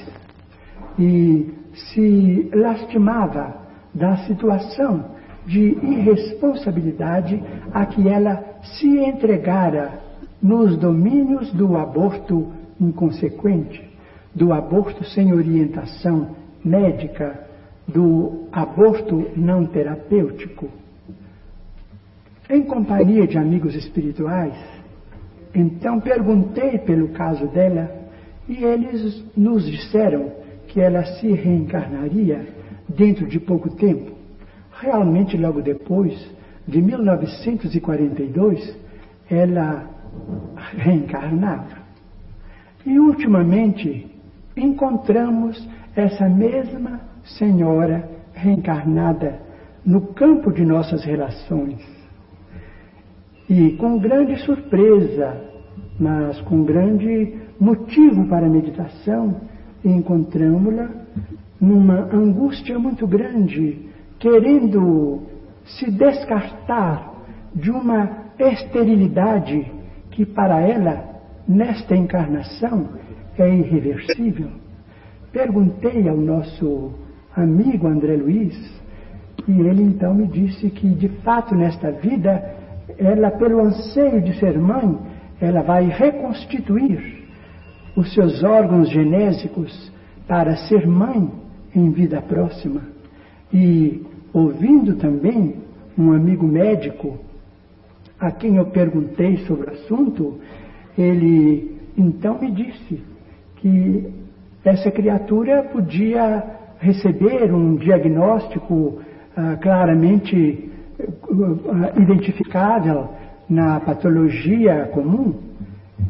e 0.97 1.53
se 1.75 2.49
lastimava 2.55 3.57
da 3.93 4.19
situação 4.19 5.05
de 5.45 5.61
irresponsabilidade 5.83 7.43
a 7.75 7.85
que 7.87 8.09
ela 8.09 8.45
se 8.63 8.87
entregara 8.87 10.01
nos 10.41 10.77
domínios 10.77 11.53
do 11.53 11.77
aborto 11.77 12.53
inconsequente, 12.81 13.91
do 14.33 14.53
aborto 14.53 15.05
sem 15.05 15.33
orientação 15.33 16.37
médica, 16.65 17.47
do 17.89 18.47
aborto 18.53 19.27
não 19.37 19.67
terapêutico. 19.67 20.69
Em 22.49 22.63
companhia 22.63 23.27
de 23.27 23.39
amigos 23.39 23.75
espirituais, 23.75 24.55
então 25.55 26.01
perguntei 26.01 26.79
pelo 26.79 27.09
caso 27.09 27.47
dela 27.49 27.91
e 28.49 28.65
eles 28.65 29.25
nos 29.37 29.67
disseram 29.67 30.33
que 30.69 30.81
ela 30.81 31.05
se 31.05 31.31
reencarnaria 31.31 32.47
dentro 32.89 33.27
de 33.27 33.39
pouco 33.39 33.71
tempo. 33.71 34.13
Realmente, 34.81 35.37
logo 35.37 35.61
depois 35.61 36.19
de 36.67 36.81
1942, 36.81 38.79
ela 39.31 39.89
reencarnava. 40.77 41.83
E 42.85 42.99
ultimamente 42.99 44.11
encontramos 44.57 45.69
essa 45.95 46.29
mesma 46.29 47.01
senhora 47.25 48.09
reencarnada 48.33 49.39
no 49.85 50.13
campo 50.15 50.51
de 50.51 50.65
nossas 50.65 51.05
relações 51.05 52.02
e 53.49 53.73
com 53.73 53.99
grande 53.99 54.37
surpresa, 54.45 55.41
mas 55.99 56.41
com 56.43 56.65
grande 56.65 57.35
motivo 57.59 58.27
para 58.27 58.47
a 58.47 58.51
meditação, 58.51 59.37
encontramos-la 59.85 60.89
numa 61.61 62.09
angústia 62.13 62.79
muito 62.79 63.07
grande, 63.07 63.89
querendo 64.19 65.23
se 65.65 65.91
descartar 65.91 67.13
de 67.55 67.71
uma 67.71 68.23
esterilidade 68.39 69.71
que 70.11 70.27
para 70.27 70.61
ela, 70.61 71.21
nesta 71.47 71.95
encarnação, 71.95 72.89
é 73.39 73.49
irreversível. 73.49 74.49
Perguntei 75.33 76.09
ao 76.09 76.17
nosso 76.17 76.93
amigo 77.35 77.87
André 77.87 78.17
Luiz, 78.17 78.83
e 79.49 79.61
ele 79.61 79.83
então 79.83 80.15
me 80.15 80.27
disse 80.27 80.71
que, 80.71 80.89
de 80.89 81.09
fato, 81.23 81.55
nesta 81.55 81.91
vida, 81.91 82.62
ela, 82.99 83.31
pelo 83.31 83.61
anseio 83.61 84.21
de 84.21 84.39
ser 84.39 84.59
mãe, 84.59 84.99
ela 85.41 85.63
vai 85.63 85.89
reconstituir 85.89 87.23
os 87.97 88.13
seus 88.15 88.43
órgãos 88.43 88.91
genésicos 88.91 89.93
para 90.27 90.57
ser 90.57 90.87
mãe 90.87 91.31
em 91.75 91.91
vida 91.91 92.21
próxima. 92.23 92.83
E 93.53 94.03
ouvindo 94.33 94.97
também 94.97 95.57
um 95.99 96.13
amigo 96.13 96.47
médico 96.47 97.19
a 98.19 98.31
quem 98.31 98.57
eu 98.57 98.67
perguntei 98.67 99.39
sobre 99.39 99.69
o 99.69 99.73
assunto, 99.73 100.39
ele 100.97 101.81
então 101.99 102.39
me 102.41 102.51
disse 102.51 103.03
que 103.57 104.09
essa 104.65 104.91
criatura 104.91 105.65
podia 105.65 106.45
receber 106.79 107.53
um 107.53 107.77
diagnóstico 107.77 109.01
ah, 109.37 109.57
claramente 109.61 110.71
identificável 111.97 113.09
na 113.49 113.81
patologia 113.81 114.91
comum. 114.93 115.35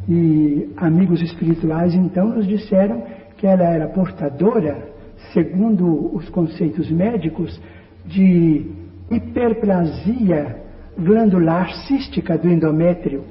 E 0.08 0.70
amigos 0.76 1.20
espirituais 1.20 1.94
então 1.94 2.28
nos 2.28 2.46
disseram 2.46 3.02
que 3.36 3.46
ela 3.46 3.64
era 3.64 3.88
portadora, 3.88 4.88
segundo 5.32 6.14
os 6.14 6.28
conceitos 6.30 6.90
médicos, 6.90 7.60
de 8.04 8.66
hiperplasia 9.10 10.62
glandular 10.98 11.72
cística 11.86 12.36
do 12.36 12.48
endométrio. 12.48 13.24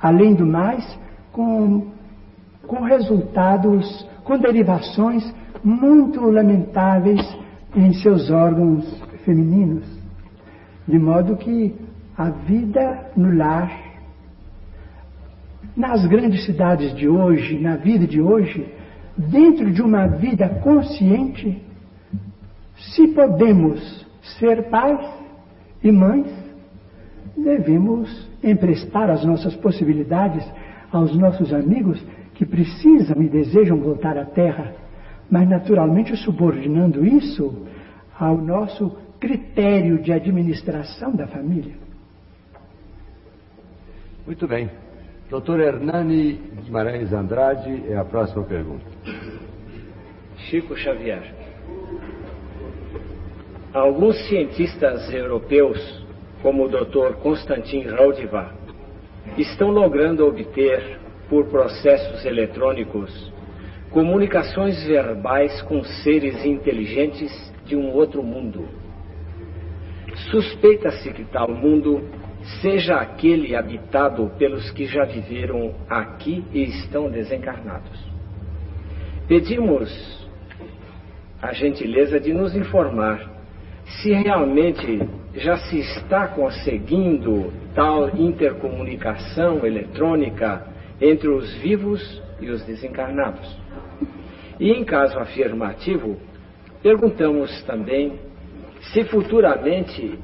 Além 0.00 0.34
do 0.34 0.46
mais, 0.46 0.84
com, 1.32 1.88
com 2.66 2.82
resultados, 2.82 4.08
com 4.24 4.38
derivações 4.38 5.24
muito 5.62 6.20
lamentáveis 6.20 7.20
em 7.74 7.92
seus 7.94 8.30
órgãos 8.30 8.84
femininos. 9.24 9.93
De 10.86 10.98
modo 10.98 11.36
que 11.36 11.74
a 12.16 12.30
vida 12.30 13.10
no 13.16 13.34
lar, 13.34 13.70
nas 15.76 16.06
grandes 16.06 16.44
cidades 16.44 16.94
de 16.94 17.08
hoje, 17.08 17.58
na 17.58 17.76
vida 17.76 18.06
de 18.06 18.20
hoje, 18.20 18.66
dentro 19.16 19.70
de 19.70 19.82
uma 19.82 20.06
vida 20.06 20.48
consciente, 20.62 21.60
se 22.76 23.08
podemos 23.08 24.06
ser 24.38 24.64
pais 24.64 25.00
e 25.82 25.90
mães, 25.90 26.26
devemos 27.36 28.30
emprestar 28.42 29.10
as 29.10 29.24
nossas 29.24 29.54
possibilidades 29.56 30.44
aos 30.92 31.16
nossos 31.16 31.52
amigos 31.52 32.00
que 32.34 32.44
precisam 32.44 33.22
e 33.22 33.28
desejam 33.28 33.78
voltar 33.78 34.16
à 34.18 34.24
Terra, 34.24 34.72
mas 35.30 35.48
naturalmente 35.48 36.16
subordinando 36.16 37.04
isso 37.04 37.66
ao 38.18 38.36
nosso 38.36 38.96
critério 39.24 40.02
de 40.02 40.12
administração 40.12 41.16
da 41.16 41.26
família. 41.26 41.74
Muito 44.26 44.46
bem. 44.46 44.70
Doutor 45.30 45.60
Hernani 45.60 46.34
Guimarães 46.62 47.10
Andrade 47.10 47.84
é 47.88 47.96
a 47.96 48.04
próxima 48.04 48.44
pergunta. 48.44 48.84
Chico 50.36 50.76
Xavier. 50.76 51.34
Alguns 53.72 54.28
cientistas 54.28 55.10
europeus, 55.10 56.04
como 56.42 56.64
o 56.64 56.68
Dr. 56.68 57.14
Konstantin 57.22 57.84
Raudiva, 57.84 58.52
estão 59.38 59.70
logrando 59.70 60.26
obter, 60.26 61.00
por 61.30 61.46
processos 61.46 62.26
eletrônicos, 62.26 63.32
comunicações 63.90 64.84
verbais 64.84 65.62
com 65.62 65.82
seres 65.82 66.44
inteligentes 66.44 67.32
de 67.64 67.74
um 67.74 67.90
outro 67.90 68.22
mundo. 68.22 68.83
Suspeita-se 70.30 71.12
que 71.12 71.24
tal 71.24 71.50
mundo 71.50 72.02
seja 72.60 72.96
aquele 72.96 73.56
habitado 73.56 74.30
pelos 74.38 74.70
que 74.70 74.86
já 74.86 75.04
viveram 75.04 75.74
aqui 75.88 76.44
e 76.52 76.62
estão 76.64 77.10
desencarnados. 77.10 77.98
Pedimos 79.26 80.28
a 81.40 81.52
gentileza 81.52 82.20
de 82.20 82.32
nos 82.32 82.54
informar 82.54 83.30
se 83.86 84.12
realmente 84.12 85.00
já 85.34 85.56
se 85.56 85.78
está 85.78 86.28
conseguindo 86.28 87.52
tal 87.74 88.16
intercomunicação 88.16 89.64
eletrônica 89.64 90.66
entre 91.00 91.28
os 91.28 91.52
vivos 91.56 92.22
e 92.40 92.50
os 92.50 92.64
desencarnados. 92.64 93.58
E 94.60 94.70
em 94.70 94.84
caso 94.84 95.18
afirmativo, 95.18 96.16
perguntamos 96.82 97.62
também 97.64 98.18
se 98.92 99.04
futuramente 99.04 100.18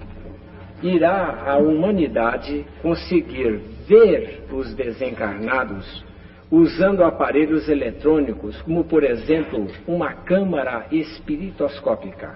irá 0.82 1.44
a 1.46 1.58
humanidade 1.58 2.64
conseguir 2.82 3.60
ver 3.86 4.44
os 4.52 4.74
desencarnados 4.74 6.04
usando 6.50 7.04
aparelhos 7.04 7.68
eletrônicos, 7.68 8.60
como 8.62 8.84
por 8.84 9.04
exemplo 9.04 9.66
uma 9.86 10.12
câmara 10.12 10.86
espiritoscópica. 10.90 12.34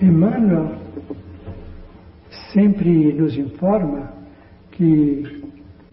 Emmanuel 0.00 0.76
sempre 2.52 3.12
nos 3.12 3.36
informa 3.36 4.12
que 4.70 5.42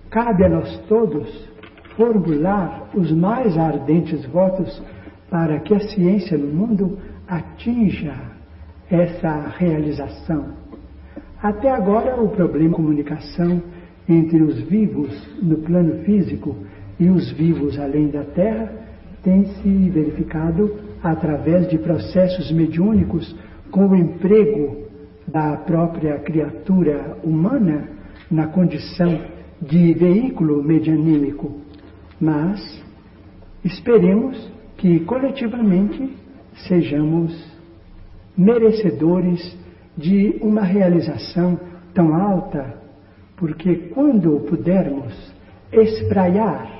cabe 0.10 0.46
a 0.46 0.50
nós 0.50 0.78
todos 0.88 1.50
formular 1.98 2.90
os 2.94 3.12
mais 3.12 3.58
ardentes 3.58 4.26
votos 4.28 4.82
para 5.30 5.60
que 5.60 5.74
a 5.74 5.80
ciência 5.80 6.38
no 6.38 6.48
mundo 6.48 6.98
atinja 7.28 8.14
essa 8.90 9.54
realização. 9.58 10.54
Até 11.42 11.70
agora, 11.70 12.22
o 12.22 12.30
problema 12.30 12.70
de 12.70 12.76
comunicação 12.76 13.62
entre 14.08 14.42
os 14.42 14.60
vivos 14.62 15.12
no 15.42 15.58
plano 15.58 16.04
físico 16.04 16.56
e 17.00 17.10
os 17.10 17.32
vivos 17.32 17.78
além 17.80 18.08
da 18.10 18.24
Terra 18.24 18.72
tem 19.24 19.46
se 19.46 19.90
verificado 19.90 20.76
através 21.04 21.68
de 21.70 21.78
processos 21.78 22.52
mediúnicos 22.52 23.36
com 23.72 23.88
o 23.88 23.96
emprego 23.96 24.86
da 25.28 25.58
própria 25.58 26.20
criatura 26.20 27.18
humana 27.24 27.90
na 28.30 28.48
condição 28.48 29.22
de 29.62 29.94
veículo 29.94 30.64
medianímico. 30.64 31.60
Mas 32.20 32.84
esperemos 33.64 34.52
que 34.78 35.00
coletivamente 35.02 36.10
sejamos 36.68 37.34
merecedores 38.38 39.58
de 39.98 40.38
uma 40.42 40.62
realização 40.62 41.60
tão 41.94 42.14
alta, 42.14 42.76
porque 43.38 43.76
quando 43.94 44.42
pudermos 44.42 45.14
espraiar 45.72 46.76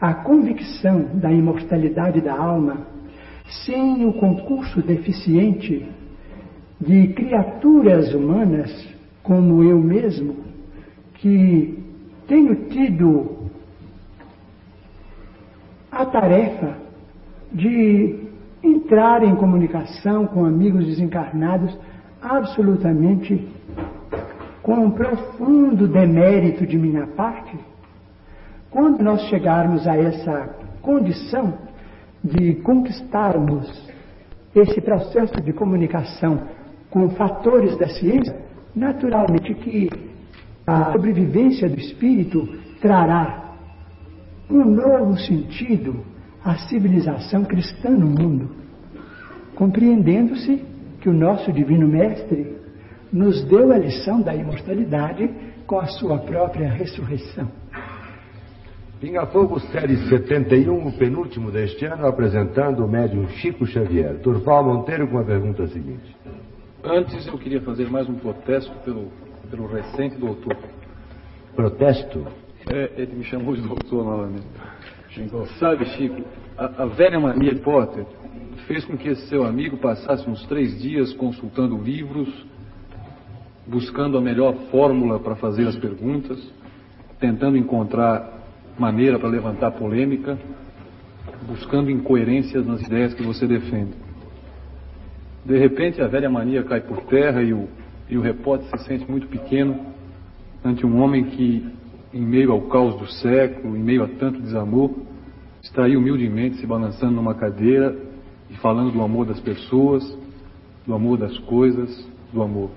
a 0.00 0.14
convicção 0.14 1.10
da 1.14 1.30
imortalidade 1.30 2.20
da 2.20 2.34
alma, 2.34 2.86
sem 3.64 4.06
o 4.06 4.12
concurso 4.14 4.80
deficiente 4.82 5.86
de 6.80 7.08
criaturas 7.08 8.14
humanas 8.14 8.88
como 9.22 9.62
eu 9.62 9.78
mesmo, 9.78 10.36
que 11.14 11.78
tenho 12.26 12.68
tido 12.68 13.50
a 15.92 16.06
tarefa 16.06 16.79
de 17.52 18.28
entrar 18.62 19.22
em 19.22 19.34
comunicação 19.36 20.26
com 20.26 20.44
amigos 20.44 20.86
desencarnados 20.86 21.76
absolutamente 22.22 23.48
com 24.62 24.74
um 24.74 24.90
profundo 24.90 25.88
demérito 25.88 26.66
de 26.66 26.76
minha 26.76 27.06
parte, 27.06 27.58
quando 28.70 29.02
nós 29.02 29.22
chegarmos 29.22 29.86
a 29.86 29.96
essa 29.96 30.54
condição 30.82 31.54
de 32.22 32.56
conquistarmos 32.56 33.90
esse 34.54 34.80
processo 34.80 35.40
de 35.40 35.52
comunicação 35.52 36.42
com 36.90 37.08
fatores 37.10 37.76
da 37.78 37.88
ciência, 37.88 38.36
naturalmente 38.74 39.54
que 39.54 39.88
a 40.66 40.92
sobrevivência 40.92 41.68
do 41.68 41.78
espírito 41.78 42.46
trará 42.80 43.54
um 44.50 44.64
novo 44.64 45.16
sentido 45.18 46.04
à 46.44 46.56
civilização 46.68 47.44
cristã 47.44 47.90
no 47.90 48.06
mundo, 48.06 48.50
compreendendo-se 49.54 50.64
que 51.00 51.08
o 51.08 51.12
nosso 51.12 51.52
Divino 51.52 51.86
Mestre 51.88 52.56
nos 53.12 53.44
deu 53.44 53.72
a 53.72 53.78
lição 53.78 54.20
da 54.20 54.34
imortalidade 54.34 55.28
com 55.66 55.78
a 55.78 55.86
sua 55.86 56.18
própria 56.18 56.68
ressurreição. 56.68 57.48
Pinga 59.00 59.24
Fogo, 59.26 59.58
série 59.58 59.96
71, 60.08 60.86
o 60.86 60.92
penúltimo 60.92 61.50
deste 61.50 61.86
ano, 61.86 62.06
apresentando 62.06 62.84
o 62.84 62.88
médium 62.88 63.26
Chico 63.28 63.64
Xavier. 63.64 64.18
Turval 64.18 64.62
Monteiro 64.62 65.08
com 65.08 65.18
a 65.18 65.24
pergunta 65.24 65.66
seguinte. 65.68 66.14
Antes 66.84 67.26
eu 67.26 67.38
queria 67.38 67.62
fazer 67.62 67.88
mais 67.90 68.08
um 68.08 68.14
protesto 68.16 68.72
pelo, 68.84 69.10
pelo 69.50 69.66
recente 69.66 70.16
doutor. 70.16 70.56
Protesto? 71.56 72.26
É, 72.68 72.90
ele 72.96 73.16
me 73.16 73.24
chamou 73.24 73.54
de 73.54 73.62
doutor 73.62 74.04
novamente. 74.04 74.46
Sabe, 75.58 75.84
Chico, 75.86 76.22
a, 76.56 76.84
a 76.84 76.86
velha 76.86 77.18
mania 77.18 77.56
Potter 77.56 78.06
fez 78.66 78.84
com 78.84 78.96
que 78.96 79.08
esse 79.08 79.26
seu 79.26 79.44
amigo 79.44 79.76
passasse 79.78 80.28
uns 80.30 80.46
três 80.46 80.80
dias 80.80 81.12
consultando 81.14 81.76
livros, 81.76 82.28
buscando 83.66 84.16
a 84.16 84.20
melhor 84.20 84.54
fórmula 84.70 85.18
para 85.18 85.34
fazer 85.36 85.66
as 85.66 85.76
perguntas, 85.76 86.38
tentando 87.18 87.56
encontrar 87.56 88.40
maneira 88.78 89.18
para 89.18 89.28
levantar 89.28 89.72
polêmica, 89.72 90.38
buscando 91.46 91.90
incoerências 91.90 92.64
nas 92.64 92.80
ideias 92.82 93.12
que 93.12 93.22
você 93.22 93.46
defende. 93.46 93.94
De 95.44 95.58
repente, 95.58 96.00
a 96.00 96.06
velha 96.06 96.30
mania 96.30 96.62
cai 96.62 96.80
por 96.80 97.02
terra 97.04 97.42
e 97.42 97.52
o, 97.52 97.68
e 98.08 98.16
o 98.16 98.20
repórter 98.20 98.68
se 98.78 98.84
sente 98.84 99.10
muito 99.10 99.26
pequeno 99.26 99.86
ante 100.64 100.86
um 100.86 101.00
homem 101.02 101.24
que, 101.24 101.66
em 102.12 102.20
meio 102.20 102.52
ao 102.52 102.62
caos 102.62 102.96
do 102.98 103.06
século, 103.06 103.76
em 103.76 103.82
meio 103.82 104.02
a 104.02 104.08
tanto 104.08 104.40
desamor, 104.40 104.90
está 105.62 105.84
aí 105.84 105.96
humildemente 105.96 106.56
se 106.56 106.66
balançando 106.66 107.14
numa 107.14 107.34
cadeira 107.34 107.96
e 108.48 108.56
falando 108.56 108.92
do 108.92 109.02
amor 109.02 109.26
das 109.26 109.40
pessoas, 109.40 110.02
do 110.86 110.94
amor 110.94 111.18
das 111.18 111.36
coisas, 111.40 112.08
do 112.32 112.42
amor. 112.42 112.70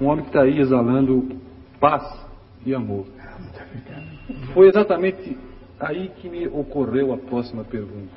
Um 0.00 0.06
homem 0.06 0.24
que 0.24 0.30
está 0.30 0.42
aí 0.42 0.58
exalando 0.58 1.36
paz 1.78 2.02
e 2.66 2.74
amor. 2.74 3.06
Foi 4.52 4.68
exatamente 4.68 5.36
aí 5.78 6.10
que 6.16 6.28
me 6.28 6.46
ocorreu 6.48 7.12
a 7.12 7.16
próxima 7.16 7.64
pergunta. 7.64 8.10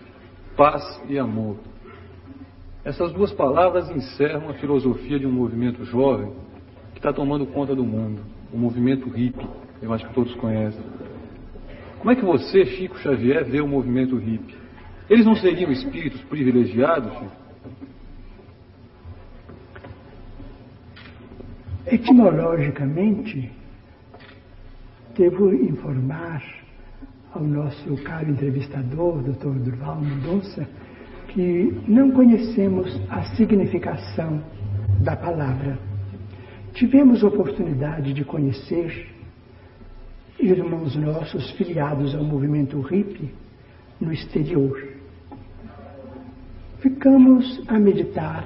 Paz 0.55 1.01
e 1.07 1.19
amor. 1.19 1.57
Essas 2.83 3.11
duas 3.11 3.33
palavras 3.33 3.89
encerram 3.89 4.49
a 4.49 4.53
filosofia 4.53 5.19
de 5.19 5.25
um 5.25 5.31
movimento 5.31 5.83
jovem 5.85 6.31
que 6.93 6.99
está 6.99 7.11
tomando 7.11 7.45
conta 7.47 7.75
do 7.75 7.83
mundo, 7.83 8.21
o 8.53 8.57
movimento 8.57 9.09
hippie, 9.09 9.47
eu 9.81 9.93
acho 9.93 10.07
que 10.07 10.13
todos 10.13 10.33
conhecem. 10.35 10.81
Como 11.99 12.11
é 12.11 12.15
que 12.15 12.25
você, 12.25 12.65
Chico 12.65 12.97
Xavier, 12.99 13.45
vê 13.45 13.61
o 13.61 13.67
movimento 13.67 14.15
hippie? 14.17 14.55
Eles 15.09 15.25
não 15.25 15.35
seriam 15.35 15.71
espíritos 15.71 16.21
privilegiados, 16.21 17.11
Chico? 17.13 17.45
Etimologicamente, 21.87 23.51
devo 25.15 25.53
informar 25.53 26.43
ao 27.31 27.43
nosso 27.43 27.95
caro 28.03 28.31
entrevistador, 28.31 29.21
Dr. 29.21 29.59
Durval 29.59 30.01
Mendonça, 30.01 30.67
que 31.27 31.81
não 31.87 32.11
conhecemos 32.11 32.99
a 33.09 33.23
significação 33.35 34.43
da 35.01 35.15
palavra. 35.15 35.77
Tivemos 36.73 37.23
oportunidade 37.23 38.13
de 38.13 38.23
conhecer 38.23 39.14
irmãos 40.39 40.95
nossos 40.95 41.51
filiados 41.51 42.13
ao 42.13 42.23
movimento 42.23 42.79
hippie 42.81 43.31
no 43.99 44.11
exterior. 44.11 44.95
Ficamos 46.79 47.63
a 47.67 47.79
meditar 47.79 48.45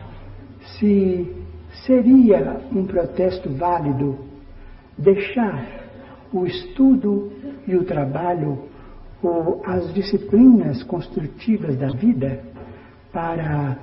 se 0.77 1.35
seria 1.85 2.61
um 2.71 2.85
protesto 2.85 3.49
válido 3.49 4.17
deixar 4.97 5.65
o 6.31 6.45
estudo 6.45 7.31
e 7.67 7.75
o 7.75 7.83
trabalho 7.83 8.69
ou 9.21 9.61
as 9.65 9.93
disciplinas 9.93 10.83
construtivas 10.83 11.75
da 11.77 11.89
vida 11.89 12.41
para 13.11 13.77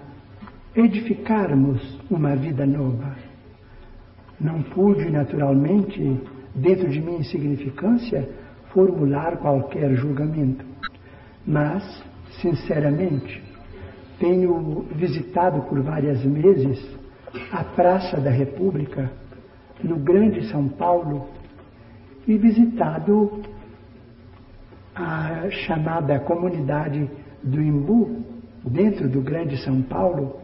edificarmos 0.74 1.98
uma 2.10 2.36
vida 2.36 2.64
nova. 2.64 3.16
Não 4.40 4.62
pude, 4.62 5.10
naturalmente, 5.10 6.20
dentro 6.56 6.88
de 6.88 7.00
minha 7.00 7.18
insignificância, 7.18 8.28
formular 8.72 9.36
qualquer 9.36 9.94
julgamento. 9.94 10.64
Mas, 11.46 12.02
sinceramente, 12.40 13.42
tenho 14.18 14.86
visitado 14.94 15.62
por 15.62 15.80
vários 15.82 16.24
meses 16.24 16.96
a 17.52 17.62
Praça 17.62 18.18
da 18.18 18.30
República, 18.30 19.10
no 19.84 19.96
Grande 19.96 20.48
São 20.48 20.68
Paulo, 20.68 21.28
e 22.26 22.36
visitado 22.38 23.42
a 24.94 25.48
chamada 25.50 26.18
comunidade 26.20 27.08
do 27.42 27.60
Imbu, 27.60 28.24
dentro 28.64 29.08
do 29.08 29.20
Grande 29.20 29.58
São 29.58 29.82
Paulo, 29.82 30.40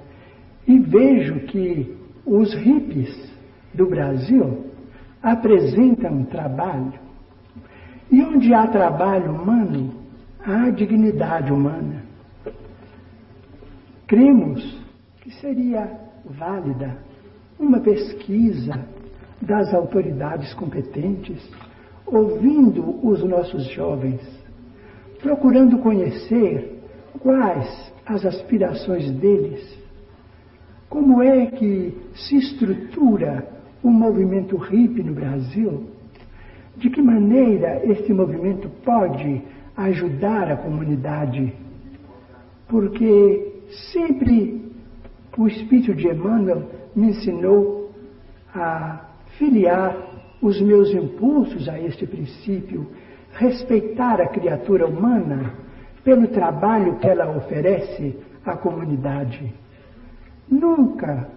e 0.68 0.78
vejo 0.78 1.40
que 1.46 1.96
os 2.24 2.54
hippies 2.54 3.32
do 3.74 3.86
Brasil 3.86 4.71
apresentam 5.22 6.24
trabalho. 6.24 7.00
E 8.10 8.22
onde 8.22 8.52
há 8.52 8.66
trabalho 8.66 9.32
humano, 9.32 9.94
há 10.44 10.68
dignidade 10.70 11.52
humana. 11.52 12.02
Cremos 14.06 14.78
que 15.20 15.30
seria 15.36 15.90
válida 16.24 16.98
uma 17.58 17.80
pesquisa 17.80 18.84
das 19.40 19.72
autoridades 19.72 20.52
competentes, 20.54 21.48
ouvindo 22.04 23.06
os 23.06 23.22
nossos 23.24 23.64
jovens, 23.70 24.20
procurando 25.20 25.78
conhecer 25.78 26.82
quais 27.20 27.92
as 28.04 28.26
aspirações 28.26 29.10
deles, 29.12 29.78
como 30.88 31.22
é 31.22 31.46
que 31.46 31.96
se 32.14 32.36
estrutura 32.36 33.48
o 33.82 33.90
movimento 33.90 34.56
hippie 34.56 35.02
no 35.02 35.12
Brasil, 35.12 35.84
de 36.76 36.88
que 36.88 37.02
maneira 37.02 37.84
este 37.84 38.12
movimento 38.12 38.68
pode 38.84 39.42
ajudar 39.76 40.50
a 40.50 40.56
comunidade, 40.56 41.52
porque 42.68 43.64
sempre 43.92 44.62
o 45.36 45.46
Espírito 45.46 45.94
de 45.94 46.08
Emmanuel 46.08 46.68
me 46.94 47.08
ensinou 47.08 47.92
a 48.54 49.06
filiar 49.38 49.96
os 50.40 50.60
meus 50.60 50.92
impulsos 50.92 51.68
a 51.68 51.78
este 51.78 52.06
princípio, 52.06 52.88
respeitar 53.32 54.20
a 54.20 54.28
criatura 54.28 54.86
humana 54.86 55.54
pelo 56.04 56.26
trabalho 56.28 56.96
que 56.96 57.06
ela 57.06 57.36
oferece 57.36 58.16
à 58.44 58.56
comunidade. 58.56 59.54
Nunca 60.50 61.28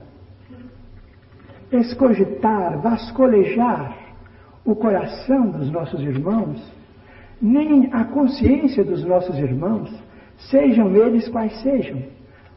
escogitar, 1.80 2.80
vascolejar 2.82 3.98
o 4.64 4.76
coração 4.76 5.50
dos 5.50 5.70
nossos 5.72 6.02
irmãos, 6.02 6.62
nem 7.42 7.90
a 7.94 8.04
consciência 8.06 8.84
dos 8.84 9.04
nossos 9.04 9.38
irmãos, 9.38 9.92
sejam 10.50 10.96
eles 10.96 11.28
quais 11.30 11.54
sejam, 11.62 12.02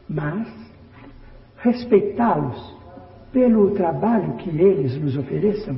mas 0.07 0.47
respeitá-los 1.57 2.77
pelo 3.31 3.71
trabalho 3.71 4.33
que 4.37 4.49
eles 4.49 4.99
nos 4.99 5.17
ofereçam. 5.17 5.77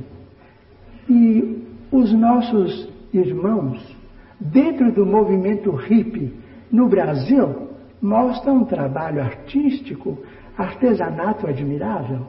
E 1.08 1.62
os 1.90 2.12
nossos 2.12 2.88
irmãos, 3.12 3.96
dentro 4.40 4.90
do 4.92 5.04
movimento 5.04 5.70
hippie 5.72 6.32
no 6.70 6.88
Brasil, 6.88 7.68
mostram 8.00 8.58
um 8.58 8.64
trabalho 8.64 9.20
artístico, 9.20 10.18
artesanato 10.56 11.46
admirável. 11.46 12.26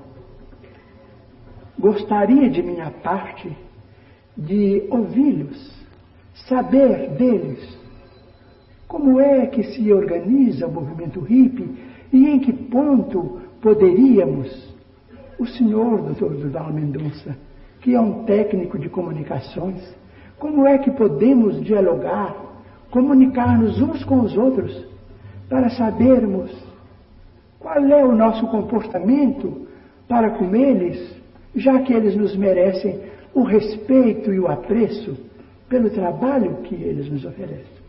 Gostaria 1.77 2.49
de 2.49 2.61
minha 2.61 2.91
parte 2.91 3.51
de 4.37 4.87
ouvi-los, 4.89 5.71
saber 6.47 7.09
deles 7.11 7.77
como 8.87 9.19
é 9.19 9.47
que 9.47 9.63
se 9.63 9.91
organiza 9.91 10.67
o 10.67 10.71
movimento 10.71 11.19
hippie 11.19 11.75
e 12.11 12.29
em 12.29 12.39
que 12.39 12.53
ponto 12.53 13.41
poderíamos, 13.59 14.71
o 15.39 15.47
senhor 15.47 16.01
Dr. 16.01 16.35
Durval 16.35 16.71
Mendonça, 16.71 17.35
que 17.81 17.95
é 17.95 17.99
um 17.99 18.23
técnico 18.23 18.77
de 18.77 18.89
comunicações, 18.89 19.81
como 20.37 20.67
é 20.67 20.77
que 20.77 20.91
podemos 20.91 21.59
dialogar, 21.63 22.35
comunicar-nos 22.91 23.81
uns 23.81 24.03
com 24.03 24.21
os 24.21 24.37
outros, 24.37 24.85
para 25.49 25.71
sabermos 25.71 26.51
qual 27.59 27.83
é 27.83 28.03
o 28.03 28.15
nosso 28.15 28.45
comportamento 28.47 29.67
para 30.07 30.31
com 30.31 30.55
eles 30.55 31.22
já 31.55 31.79
que 31.81 31.93
eles 31.93 32.15
nos 32.15 32.35
merecem 32.35 32.99
o 33.33 33.43
respeito 33.43 34.33
e 34.33 34.39
o 34.39 34.47
apreço 34.47 35.17
pelo 35.69 35.89
trabalho 35.89 36.57
que 36.63 36.75
eles 36.75 37.09
nos 37.09 37.25
oferecem. 37.25 37.83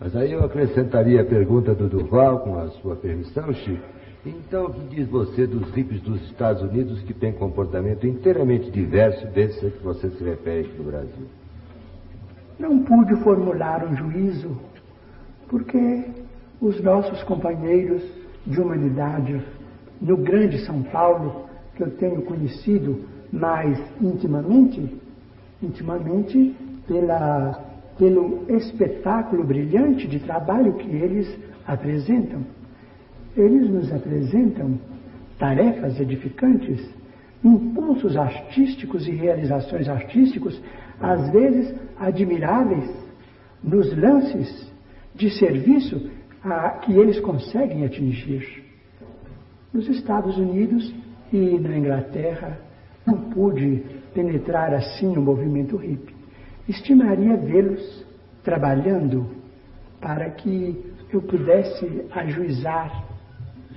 Mas 0.00 0.16
aí 0.16 0.32
eu 0.32 0.44
acrescentaria 0.44 1.22
a 1.22 1.24
pergunta 1.24 1.74
do 1.74 1.88
Duval, 1.88 2.40
com 2.40 2.58
a 2.58 2.68
sua 2.70 2.96
permissão, 2.96 3.52
Chico. 3.52 3.82
Então, 4.24 4.66
o 4.66 4.72
que 4.72 4.94
diz 4.94 5.08
você 5.08 5.46
dos 5.46 5.70
hippies 5.72 6.00
dos 6.00 6.22
Estados 6.30 6.62
Unidos 6.62 7.02
que 7.02 7.12
têm 7.12 7.32
comportamento 7.32 8.06
inteiramente 8.06 8.70
diverso 8.70 9.26
desse 9.28 9.66
a 9.66 9.70
que 9.70 9.82
você 9.82 10.10
se 10.10 10.22
refere 10.22 10.68
no 10.78 10.84
Brasil? 10.84 11.26
Não 12.58 12.84
pude 12.84 13.16
formular 13.16 13.84
um 13.84 13.96
juízo, 13.96 14.56
porque 15.48 16.04
os 16.60 16.80
nossos 16.80 17.20
companheiros 17.24 18.02
de 18.46 18.60
humanidade 18.60 19.42
no 20.00 20.16
grande 20.16 20.64
São 20.64 20.82
Paulo 20.82 21.46
eu 21.82 21.90
tenho 21.96 22.22
conhecido 22.22 23.04
mais 23.32 23.78
intimamente, 24.00 25.00
intimamente 25.62 26.54
pela, 26.86 27.60
pelo 27.98 28.44
espetáculo 28.48 29.44
brilhante 29.44 30.06
de 30.06 30.18
trabalho 30.20 30.74
que 30.74 30.88
eles 30.88 31.38
apresentam. 31.66 32.40
Eles 33.36 33.68
nos 33.70 33.92
apresentam 33.92 34.78
tarefas 35.38 35.98
edificantes, 35.98 36.88
impulsos 37.42 38.16
artísticos 38.16 39.08
e 39.08 39.12
realizações 39.12 39.88
artísticos, 39.88 40.60
às 41.00 41.30
vezes 41.30 41.74
admiráveis, 41.98 42.90
nos 43.62 43.96
lances 43.96 44.70
de 45.14 45.30
serviço 45.30 46.10
a, 46.44 46.70
que 46.70 46.92
eles 46.92 47.18
conseguem 47.20 47.84
atingir. 47.84 48.62
Nos 49.72 49.88
Estados 49.88 50.36
Unidos 50.36 50.94
e 51.32 51.58
na 51.58 51.76
Inglaterra, 51.76 52.58
não 53.06 53.16
pude 53.30 53.82
penetrar 54.14 54.74
assim 54.74 55.06
no 55.06 55.22
movimento 55.22 55.76
hippie. 55.76 56.14
Estimaria 56.68 57.36
vê-los 57.36 58.06
trabalhando 58.44 59.26
para 60.00 60.30
que 60.30 60.78
eu 61.12 61.22
pudesse 61.22 62.06
ajuizar 62.12 63.04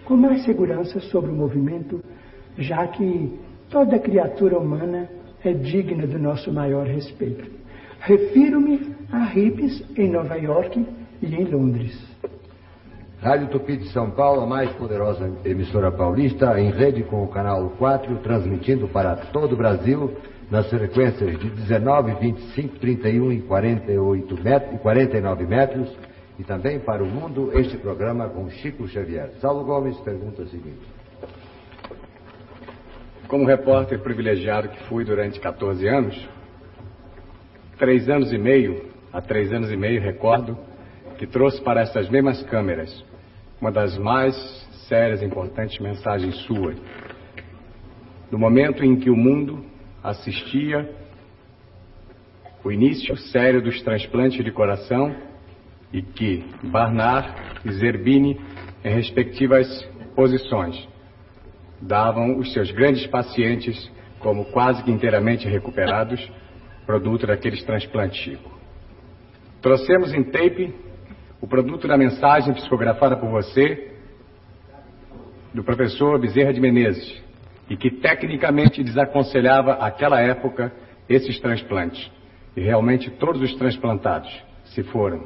com 0.06 0.16
mais 0.16 0.44
segurança 0.44 1.00
sobre 1.00 1.32
o 1.32 1.36
movimento, 1.36 2.04
já 2.58 2.86
que 2.88 3.40
toda 3.70 4.00
criatura 4.00 4.58
humana 4.58 5.10
é 5.44 5.54
digna 5.54 6.06
do 6.06 6.20
nosso 6.20 6.52
maior 6.52 6.86
respeito. 6.86 7.50
Refiro-me 8.02 8.96
a 9.12 9.26
hippies 9.26 9.84
em 9.98 10.10
Nova 10.10 10.36
York 10.36 10.86
e 11.22 11.36
em 11.36 11.46
Londres. 11.46 12.15
Rádio 13.26 13.48
Tupi 13.48 13.76
de 13.76 13.90
São 13.90 14.12
Paulo, 14.12 14.42
a 14.42 14.46
mais 14.46 14.70
poderosa 14.74 15.28
emissora 15.44 15.92
paulista, 15.92 16.62
em 16.62 16.70
rede 16.70 17.02
com 17.02 17.24
o 17.24 17.28
canal 17.28 17.72
4, 17.72 18.18
transmitindo 18.18 18.88
para 18.88 19.16
todo 19.16 19.54
o 19.54 19.58
Brasil 19.58 20.16
nas 20.52 20.70
frequências 20.70 21.40
de 21.40 21.50
19, 21.50 22.14
25, 22.20 22.78
31 22.78 23.32
e 23.32 23.42
48 23.42 24.44
metros, 24.44 24.76
e 24.76 24.78
49 24.78 25.48
metros, 25.48 25.98
e 26.38 26.44
também 26.44 26.80
para 26.80 27.04
o 27.04 27.08
mundo, 27.08 27.50
este 27.56 27.78
programa 27.78 28.30
com 28.30 28.48
Chico 28.48 28.88
Xavier. 28.88 29.32
Saulo 29.42 29.64
Gomes 29.64 29.98
pergunta 30.02 30.44
o 30.44 30.48
seguinte. 30.48 30.86
Como 33.28 33.44
repórter 33.44 34.02
privilegiado 34.02 34.70
que 34.70 34.84
fui 34.84 35.04
durante 35.04 35.40
14 35.40 35.88
anos, 35.88 36.30
três 37.80 38.08
anos 38.08 38.32
e 38.32 38.38
meio, 38.38 38.84
há 39.12 39.20
três 39.20 39.52
anos 39.52 39.72
e 39.72 39.76
meio, 39.76 40.00
recordo, 40.00 40.56
que 41.18 41.26
trouxe 41.26 41.60
para 41.64 41.82
essas 41.82 42.08
mesmas 42.08 42.44
câmeras 42.44 43.15
uma 43.66 43.72
das 43.72 43.98
mais 43.98 44.36
sérias 44.88 45.24
e 45.24 45.26
importantes 45.26 45.80
mensagens 45.80 46.36
suas. 46.44 46.78
No 48.30 48.38
momento 48.38 48.86
em 48.86 48.96
que 48.96 49.10
o 49.10 49.16
mundo 49.16 49.66
assistia 50.04 50.88
o 52.64 52.72
início 52.72 53.18
sério 53.18 53.64
dos 53.64 53.82
transplantes 53.82 54.46
de 54.46 54.52
coração 54.52 55.16
e 55.92 56.04
que 56.04 56.46
Barnard 56.62 57.34
e 57.66 57.72
Zerbini, 57.72 58.40
em 58.84 58.94
respectivas 58.94 59.68
posições, 60.16 60.88
davam 61.82 62.38
os 62.38 62.54
seus 62.54 62.70
grandes 62.70 63.08
pacientes 63.08 63.92
como 64.20 64.46
quase 64.46 64.84
que 64.84 64.92
inteiramente 64.92 65.48
recuperados, 65.48 66.22
produto 66.86 67.26
daqueles 67.26 67.64
transplantes. 67.64 68.38
Trouxemos 69.60 70.14
em 70.14 70.24
tape 70.24 70.72
o 71.46 71.48
produto 71.48 71.88
da 71.88 71.96
mensagem 71.96 72.56
psicografada 72.56 73.16
por 73.16 73.30
você, 73.30 73.92
do 75.54 75.64
professor 75.64 76.20
Bezerra 76.20 76.52
de 76.52 76.60
Menezes, 76.60 77.24
e 77.70 77.78
que 77.78 77.92
tecnicamente 77.92 78.84
desaconselhava 78.84 79.74
aquela 79.74 80.20
época 80.20 80.74
esses 81.08 81.40
transplantes. 81.40 82.12
E 82.58 82.62
realmente 82.62 83.12
todos 83.12 83.44
os 83.44 83.54
transplantados 83.58 84.28
se 84.74 84.82
foram. 84.86 85.24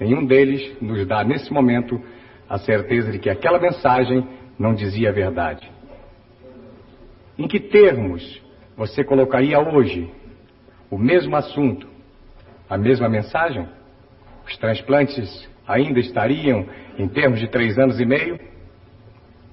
Nenhum 0.00 0.26
deles 0.26 0.76
nos 0.82 1.06
dá 1.06 1.22
nesse 1.22 1.52
momento 1.52 2.02
a 2.48 2.58
certeza 2.58 3.12
de 3.12 3.20
que 3.20 3.30
aquela 3.30 3.60
mensagem 3.60 4.26
não 4.58 4.74
dizia 4.74 5.10
a 5.10 5.12
verdade. 5.12 5.70
Em 7.38 7.46
que 7.46 7.60
termos 7.60 8.42
você 8.76 9.04
colocaria 9.04 9.60
hoje 9.60 10.10
o 10.90 10.98
mesmo 10.98 11.36
assunto, 11.36 11.86
a 12.68 12.76
mesma 12.76 13.08
mensagem? 13.08 13.68
Os 14.44 14.56
transplantes 14.56 15.51
ainda 15.66 16.00
estariam 16.00 16.66
em 16.98 17.08
termos 17.08 17.40
de 17.40 17.48
três 17.48 17.78
anos 17.78 18.00
e 18.00 18.04
meio? 18.04 18.38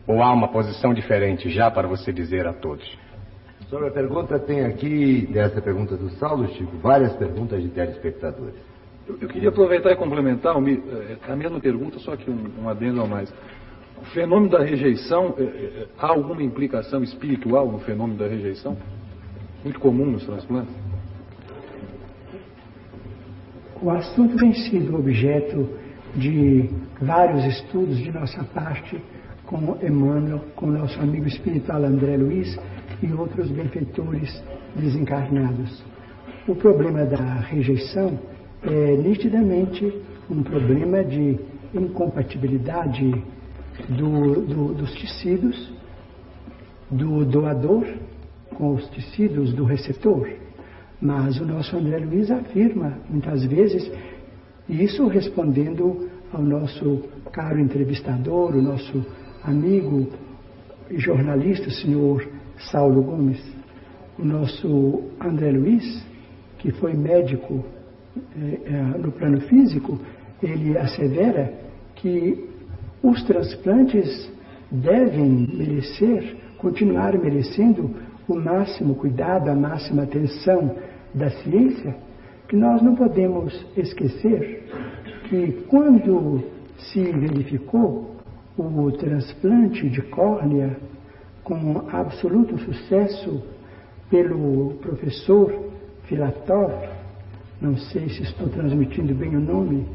Ou 0.07 0.21
há 0.23 0.33
uma 0.33 0.47
posição 0.47 0.93
diferente 0.93 1.49
já 1.49 1.69
para 1.69 1.87
você 1.87 2.11
dizer 2.11 2.47
a 2.47 2.53
todos? 2.53 2.97
Sobre 3.69 3.87
a 3.87 3.91
pergunta, 3.91 4.39
tem 4.39 4.65
aqui, 4.65 5.27
dessa 5.31 5.61
pergunta 5.61 5.95
do 5.95 6.09
Saulo, 6.11 6.47
Chico, 6.55 6.75
várias 6.77 7.15
perguntas 7.15 7.61
de 7.61 7.69
telespectadores. 7.69 8.55
Eu, 9.07 9.17
eu 9.21 9.27
queria 9.27 9.49
aproveitar 9.49 9.91
e 9.91 9.95
complementar 9.95 10.55
eh, 10.55 11.17
a 11.27 11.35
mesma 11.35 11.59
pergunta, 11.59 11.99
só 11.99 12.15
que 12.15 12.29
um, 12.31 12.63
um 12.63 12.69
adendo 12.69 13.01
a 13.01 13.05
mais. 13.05 13.31
O 14.01 14.05
fenômeno 14.05 14.51
da 14.51 14.63
rejeição, 14.63 15.35
é, 15.37 15.43
é, 15.43 15.87
há 15.99 16.07
alguma 16.07 16.41
implicação 16.41 17.03
espiritual 17.03 17.71
no 17.71 17.79
fenômeno 17.79 18.17
da 18.17 18.27
rejeição? 18.27 18.75
Muito 19.63 19.79
comum 19.79 20.05
nos 20.05 20.25
transplantes? 20.25 20.73
O 23.81 23.89
assunto 23.91 24.35
tem 24.37 24.53
sido 24.53 24.95
objeto 24.95 25.69
de 26.15 26.69
vários 27.01 27.45
estudos 27.45 27.97
de 27.97 28.11
nossa 28.11 28.43
parte 28.43 29.01
com 29.45 29.77
Emmanuel, 29.81 30.41
com 30.55 30.67
nosso 30.67 30.99
amigo 30.99 31.27
espiritual 31.27 31.83
André 31.83 32.17
Luiz 32.17 32.57
e 33.01 33.11
outros 33.13 33.49
benfeitores 33.49 34.43
desencarnados. 34.75 35.83
O 36.47 36.55
problema 36.55 37.05
da 37.05 37.35
rejeição 37.41 38.19
é 38.63 38.95
nitidamente 38.97 39.91
um 40.29 40.43
problema 40.43 41.03
de 41.03 41.39
incompatibilidade 41.73 43.11
do, 43.89 44.41
do, 44.41 44.73
dos 44.73 44.93
tecidos 44.95 45.71
do 46.89 47.23
doador 47.25 47.85
com 48.55 48.73
os 48.73 48.87
tecidos 48.89 49.53
do 49.53 49.63
receptor. 49.63 50.29
Mas 51.01 51.39
o 51.39 51.45
nosso 51.45 51.77
André 51.77 51.97
Luiz 51.99 52.29
afirma 52.29 52.97
muitas 53.09 53.45
vezes, 53.45 53.89
isso 54.69 55.07
respondendo 55.07 56.09
ao 56.31 56.41
nosso 56.41 57.03
caro 57.31 57.59
entrevistador, 57.59 58.55
o 58.55 58.61
nosso 58.61 59.03
amigo 59.43 60.07
e 60.89 60.99
jornalista, 60.99 61.67
o 61.67 61.71
senhor 61.71 62.27
Saulo 62.71 63.01
Gomes, 63.01 63.41
o 64.17 64.23
nosso 64.23 65.03
André 65.19 65.51
Luiz, 65.51 66.05
que 66.59 66.71
foi 66.71 66.93
médico 66.93 67.65
eh, 68.17 68.59
eh, 68.65 68.97
no 68.99 69.11
plano 69.11 69.41
físico, 69.41 69.99
ele 70.41 70.77
assevera 70.77 71.53
que 71.95 72.47
os 73.01 73.23
transplantes 73.23 74.29
devem 74.69 75.47
merecer, 75.53 76.35
continuar 76.57 77.17
merecendo 77.17 77.95
o 78.27 78.35
máximo 78.35 78.95
cuidado, 78.95 79.49
a 79.49 79.55
máxima 79.55 80.03
atenção 80.03 80.75
da 81.13 81.29
ciência, 81.29 81.95
que 82.49 82.55
nós 82.55 82.81
não 82.81 82.95
podemos 82.95 83.53
esquecer 83.77 84.63
que 85.29 85.51
quando 85.69 86.43
se 86.77 86.99
verificou 86.99 88.15
o 88.57 88.91
transplante 88.91 89.87
de 89.87 90.01
córnea 90.01 90.75
com 91.43 91.87
absoluto 91.91 92.57
sucesso 92.57 93.43
pelo 94.09 94.73
professor 94.81 95.53
Filatov, 96.05 96.73
não 97.61 97.77
sei 97.77 98.09
se 98.09 98.23
estou 98.23 98.49
transmitindo 98.49 99.13
bem 99.13 99.35
o 99.35 99.39
nome, 99.39 99.85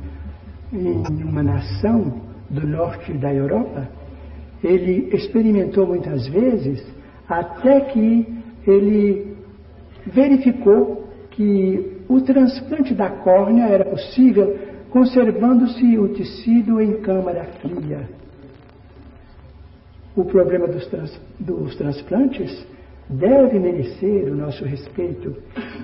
em 0.73 1.25
uma 1.25 1.43
nação 1.43 2.21
do 2.49 2.67
norte 2.67 3.13
da 3.15 3.35
Europa, 3.35 3.89
ele 4.63 5.11
experimentou 5.13 5.89
muitas 5.89 6.29
vezes 6.29 6.87
até 7.29 7.81
que 7.81 8.27
ele 8.65 9.37
verificou 10.07 11.09
que 11.33 11.94
o 12.09 12.21
transplante 12.21 12.95
da 12.95 13.09
córnea 13.09 13.67
era 13.67 13.85
possível 13.85 14.59
conservando-se 14.91 15.99
o 15.99 16.09
tecido 16.11 16.81
em 16.81 17.01
câmara 17.01 17.45
fria. 17.61 18.09
O 20.17 20.25
problema 20.25 20.69
dos, 20.69 20.87
trans, 20.87 21.21
dos 21.41 21.75
transplantes 21.75 22.65
deve 23.09 23.59
merecer 23.59 24.31
o 24.33 24.37
nosso 24.37 24.65
respeito 24.65 25.35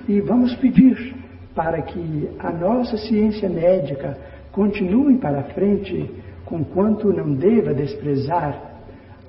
e 0.07 0.21
vamos 0.21 0.55
pedir 0.55 1.13
para 1.53 1.81
que 1.81 2.29
a 2.39 2.51
nossa 2.51 2.97
ciência 2.97 3.49
médica 3.49 4.17
continue 4.51 5.17
para 5.17 5.43
frente, 5.43 6.09
conquanto 6.45 7.11
não 7.11 7.33
deva 7.33 7.73
desprezar 7.73 8.79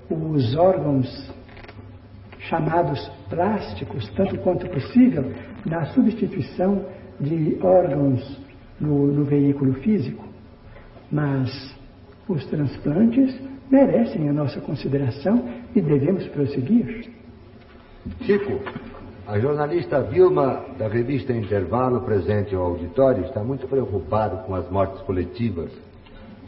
os 0.09 0.55
órgãos 0.55 1.33
chamados 2.49 3.11
plásticos, 3.29 4.09
tanto 4.11 4.37
quanto 4.39 4.69
possível, 4.69 5.33
na 5.65 5.87
substituição 5.87 6.85
de 7.21 7.59
órgãos 7.63 8.41
no, 8.81 9.07
no 9.07 9.25
veículo 9.25 9.75
físico. 9.75 10.25
Mas 11.11 11.75
os 12.29 12.45
transplantes 12.47 13.39
merecem 13.71 14.29
a 14.29 14.33
nossa 14.33 14.61
consideração 14.61 15.49
e 15.75 15.81
devemos 15.81 16.27
prosseguir. 16.29 17.11
Chico, 18.23 18.61
A 19.27 19.39
jornalista 19.39 20.03
Vilma, 20.03 20.65
da 20.77 20.89
revista 20.89 21.33
Intervalo, 21.33 22.01
presente 22.01 22.55
ao 22.55 22.65
auditório, 22.65 23.25
está 23.25 23.43
muito 23.43 23.69
preocupada 23.69 24.39
com 24.39 24.55
as 24.55 24.69
mortes 24.69 25.01
coletivas. 25.03 25.71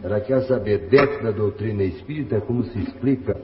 Ela 0.03 0.21
quer 0.21 0.43
saber, 0.43 0.89
dentro 0.91 1.23
da 1.23 1.31
doutrina 1.31 1.85
espírita, 1.85 2.41
como 2.41 2.65
se 2.65 2.79
explica 2.81 3.41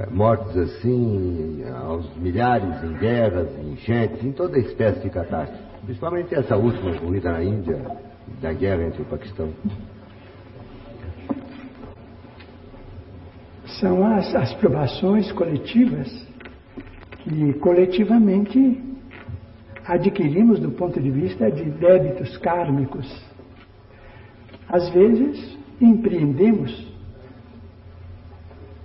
eh, 0.00 0.06
mortes 0.10 0.56
assim, 0.56 1.62
aos 1.82 2.14
milhares, 2.16 2.82
em 2.84 2.92
guerras, 2.94 3.48
em 3.58 3.72
enchentes, 3.72 4.24
em 4.24 4.32
toda 4.32 4.58
espécie 4.58 5.00
de 5.00 5.10
catástrofe. 5.10 5.62
Principalmente 5.84 6.34
essa 6.34 6.56
última 6.56 6.90
ocorrida 6.92 7.32
na 7.32 7.42
Índia, 7.42 7.80
da 8.40 8.52
guerra 8.52 8.84
entre 8.84 9.02
o 9.02 9.04
Paquistão. 9.06 9.50
São 13.80 14.04
as, 14.04 14.34
as 14.34 14.54
provações 14.54 15.30
coletivas 15.32 16.08
que 17.18 17.52
coletivamente 17.54 18.82
adquirimos 19.86 20.60
do 20.60 20.70
ponto 20.70 21.00
de 21.00 21.10
vista 21.10 21.50
de 21.50 21.64
débitos 21.64 22.36
kármicos. 22.38 23.06
Às 24.68 24.88
vezes, 24.90 25.56
empreendemos 25.80 26.86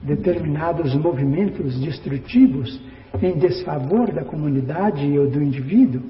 determinados 0.03 0.93
movimentos 0.95 1.79
destrutivos 1.79 2.79
em 3.21 3.37
desfavor 3.37 4.11
da 4.11 4.23
comunidade 4.23 5.17
ou 5.17 5.29
do 5.29 5.41
indivíduo. 5.41 6.01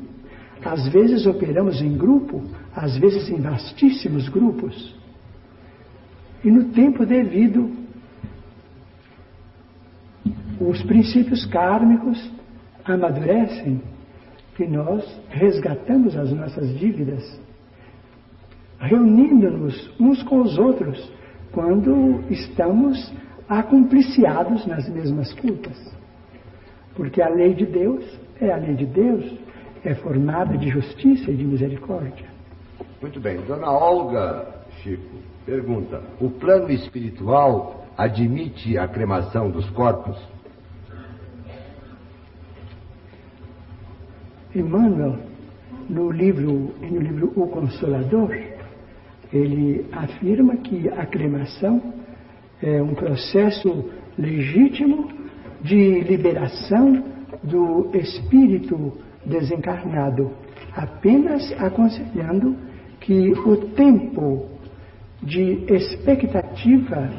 Às 0.64 0.88
vezes 0.88 1.26
operamos 1.26 1.82
em 1.82 1.98
grupo, 1.98 2.42
às 2.76 2.98
vezes 2.98 3.30
em 3.30 3.42
vastíssimos 3.42 4.30
grupos. 4.30 4.96
E 6.44 6.50
no 6.50 6.66
tempo 6.66 7.06
devido, 7.06 7.72
os 10.60 10.82
princípios 10.84 11.46
kármicos 11.46 12.32
amadurecem 12.86 13.82
e 14.60 14.66
nós 14.66 15.04
resgatamos 15.30 16.16
as 16.16 16.32
nossas 16.32 16.78
dívidas, 16.78 17.40
reunindo-nos 18.80 19.92
uns 20.00 20.22
com 20.24 20.42
os 20.42 20.58
outros 20.58 21.12
quando 21.52 22.24
estamos 22.30 23.12
acumpliciados 23.48 24.66
nas 24.66 24.88
mesmas 24.90 25.34
culpas. 25.34 25.94
Porque 26.96 27.22
a 27.22 27.30
lei 27.30 27.54
de 27.54 27.66
Deus 27.66 28.04
é 28.40 28.52
a 28.52 28.58
lei 28.58 28.76
de 28.76 28.86
Deus, 28.86 29.38
é 29.84 29.94
formada 29.96 30.58
de 30.58 30.70
justiça 30.70 31.32
e 31.32 31.36
de 31.36 31.44
misericórdia. 31.44 32.28
Muito 33.02 33.20
bem. 33.20 33.38
Dona 33.42 33.70
Olga 33.72 34.48
Chico 34.82 35.18
pergunta: 35.46 36.02
o 36.20 36.30
plano 36.30 36.72
espiritual 36.72 37.86
admite 37.98 38.78
a 38.78 38.88
cremação 38.88 39.50
dos 39.50 39.70
corpos? 39.72 40.18
Emmanuel, 44.56 45.18
no 45.90 46.12
livro, 46.12 46.74
no 46.80 47.00
livro 47.00 47.34
O 47.36 47.48
Consolador, 47.48 48.32
ele 49.32 49.86
afirma 49.92 50.58
que 50.58 50.88
a 50.90 51.06
cremação 51.08 51.82
é 52.64 52.82
um 52.82 52.96
processo 52.96 53.92
legítimo 54.18 55.10
de 55.62 56.00
liberação 56.02 57.04
do 57.44 57.92
espírito 57.94 58.98
desencarnado, 59.26 60.32
apenas 60.74 61.54
aconselhando 61.60 62.56
que 63.02 63.32
o 63.32 63.58
tempo 63.76 64.48
de 65.22 65.66
expectativa 65.74 67.10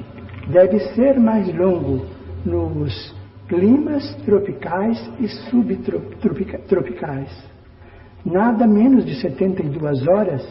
deve 0.50 0.80
ser 0.94 1.20
mais 1.20 1.54
longo 1.54 2.06
nos 2.44 3.14
climas 3.46 4.14
tropicais 4.24 4.98
e 5.20 5.28
subtropicais. 5.28 7.30
Nada 8.24 8.66
menos 8.66 9.04
de 9.04 9.14
72 9.20 10.08
horas 10.08 10.42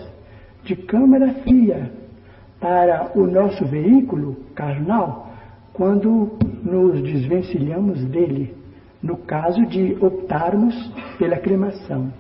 de 0.64 0.76
câmara 0.76 1.34
fria 1.44 2.03
para 2.64 3.12
o 3.14 3.28
nosso 3.28 3.66
veículo 3.66 4.38
carnal 4.56 5.28
quando 5.74 6.32
nos 6.64 7.04
desvencilhamos 7.04 8.06
dele, 8.06 8.56
no 9.02 9.18
caso 9.18 9.66
de 9.66 9.98
optarmos 10.00 10.74
pela 11.20 11.36
cremação. 11.36 12.14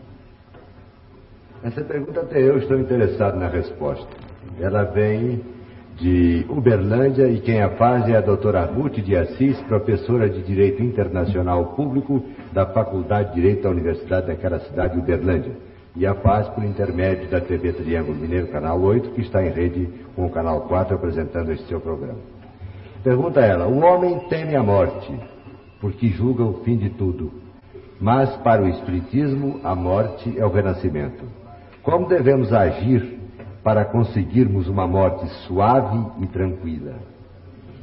Essa 1.63 1.81
pergunta 1.81 2.19
até 2.19 2.41
eu 2.41 2.57
estou 2.57 2.77
interessado 2.77 3.39
na 3.39 3.47
resposta. 3.47 4.05
Ela 4.59 4.83
vem 4.83 5.41
de 5.95 6.45
Uberlândia 6.49 7.29
e 7.29 7.39
quem 7.39 7.61
a 7.61 7.69
faz 7.77 8.09
é 8.09 8.17
a 8.17 8.21
doutora 8.21 8.65
Ruth 8.65 8.95
de 8.95 9.15
Assis, 9.15 9.57
professora 9.61 10.29
de 10.29 10.41
Direito 10.41 10.83
Internacional 10.83 11.67
Público 11.67 12.21
da 12.51 12.65
Faculdade 12.65 13.29
de 13.29 13.35
Direito 13.35 13.63
da 13.63 13.69
Universidade 13.69 14.27
daquela 14.27 14.59
cidade, 14.59 14.99
Uberlândia. 14.99 15.53
E 15.95 16.07
a 16.07 16.15
faz 16.15 16.47
por 16.49 16.63
intermédio 16.63 17.29
da 17.29 17.39
TV 17.39 17.71
Triângulo 17.71 18.17
Mineiro, 18.17 18.47
canal 18.47 18.81
8, 18.81 19.11
que 19.11 19.21
está 19.21 19.43
em 19.45 19.51
rede 19.51 19.87
com 20.15 20.25
o 20.25 20.29
canal 20.29 20.61
4 20.61 20.95
apresentando 20.95 21.51
este 21.51 21.67
seu 21.67 21.79
programa. 21.79 22.19
Pergunta 23.03 23.41
ela: 23.41 23.67
O 23.67 23.79
homem 23.79 24.19
teme 24.27 24.55
a 24.55 24.63
morte, 24.63 25.13
porque 25.79 26.07
julga 26.07 26.43
o 26.43 26.63
fim 26.63 26.77
de 26.77 26.89
tudo. 26.89 27.31
Mas 28.01 28.35
para 28.37 28.63
o 28.63 28.67
Espiritismo, 28.67 29.59
a 29.63 29.75
morte 29.75 30.33
é 30.37 30.45
o 30.45 30.49
renascimento. 30.49 31.23
Como 31.83 32.07
devemos 32.07 32.51
agir 32.51 33.19
para 33.63 33.85
conseguirmos 33.85 34.67
uma 34.67 34.87
morte 34.87 35.27
suave 35.45 36.05
e 36.21 36.27
tranquila. 36.27 36.95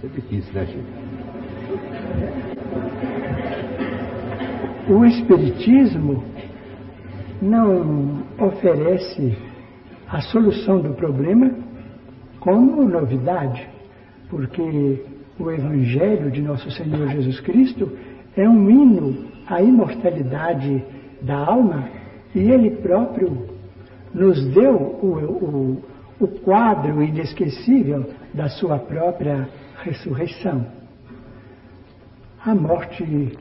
É 0.03 0.07
difícil, 0.09 0.53
né, 0.53 0.67
Chico? 0.67 0.85
O 4.93 5.05
Espiritismo 5.05 6.25
não 7.41 8.23
oferece 8.39 9.37
a 10.09 10.21
solução 10.21 10.81
do 10.81 10.95
problema 10.95 11.51
como 12.41 12.85
novidade, 12.85 13.69
porque 14.29 15.05
o 15.39 15.51
Evangelho 15.51 16.31
de 16.31 16.43
Nosso 16.43 16.71
Senhor 16.71 17.09
Jesus 17.09 17.41
Cristo 17.41 17.91
é 18.37 18.49
um 18.49 18.71
hino 18.71 19.27
à 19.47 19.63
imortalidade 19.63 20.85
da 21.23 21.37
alma 21.37 21.89
e 22.35 22.41
Ele 22.41 22.71
próprio 22.77 23.49
nos 24.15 24.45
deu 24.49 24.75
o, 24.75 25.07
o, 25.07 25.85
o 26.21 26.29
quadro 26.41 27.03
inesquecível 27.03 28.07
da 28.35 28.49
sua 28.49 28.79
própria 28.79 29.49
ressurreição. 29.83 30.67
A 32.45 32.55
morte 32.55 33.39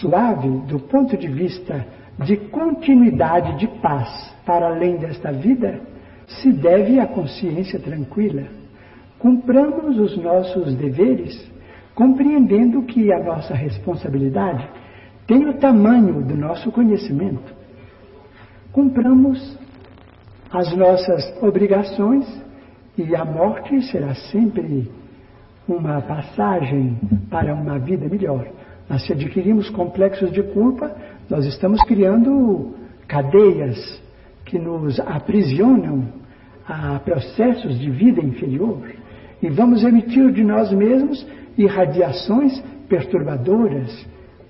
suave, 0.00 0.48
do 0.68 0.78
ponto 0.80 1.16
de 1.16 1.28
vista 1.28 1.86
de 2.18 2.36
continuidade 2.36 3.58
de 3.58 3.66
paz 3.80 4.34
para 4.46 4.66
além 4.66 4.96
desta 4.96 5.32
vida, 5.32 5.80
se 6.26 6.52
deve 6.52 7.00
à 7.00 7.06
consciência 7.06 7.78
tranquila. 7.78 8.44
Cumpramos 9.18 9.98
os 9.98 10.16
nossos 10.16 10.74
deveres, 10.74 11.50
compreendendo 11.94 12.82
que 12.82 13.12
a 13.12 13.22
nossa 13.22 13.54
responsabilidade 13.54 14.68
tem 15.26 15.48
o 15.48 15.54
tamanho 15.54 16.22
do 16.22 16.36
nosso 16.36 16.70
conhecimento 16.70 17.64
cumpramos 18.74 19.56
as 20.50 20.76
nossas 20.76 21.32
obrigações 21.40 22.26
e 22.98 23.14
a 23.14 23.24
morte 23.24 23.80
será 23.82 24.14
sempre 24.14 24.90
uma 25.66 26.02
passagem 26.02 26.98
para 27.30 27.54
uma 27.54 27.78
vida 27.78 28.08
melhor. 28.08 28.46
Mas 28.88 29.06
se 29.06 29.12
adquirimos 29.12 29.70
complexos 29.70 30.30
de 30.32 30.42
culpa, 30.42 30.94
nós 31.28 31.44
estamos 31.46 31.80
criando 31.82 32.74
cadeias 33.06 34.02
que 34.44 34.58
nos 34.58 34.98
aprisionam 35.00 36.08
a 36.66 36.98
processos 36.98 37.78
de 37.78 37.90
vida 37.90 38.20
inferior 38.20 38.82
e 39.42 39.48
vamos 39.50 39.84
emitir 39.84 40.32
de 40.32 40.42
nós 40.42 40.72
mesmos 40.72 41.26
irradiações 41.56 42.62
perturbadoras, 42.88 44.06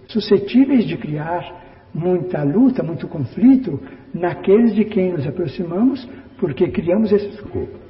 suscetíveis 0.09 0.86
de 0.86 0.96
criar 0.96 1.62
muita 1.92 2.42
luta, 2.42 2.82
muito 2.82 3.06
conflito 3.06 3.80
naqueles 4.12 4.74
de 4.74 4.84
quem 4.84 5.12
nos 5.12 5.26
aproximamos, 5.26 6.09
porque 6.38 6.68
criamos 6.68 7.12
esses 7.12 7.40
grupos. 7.40 7.80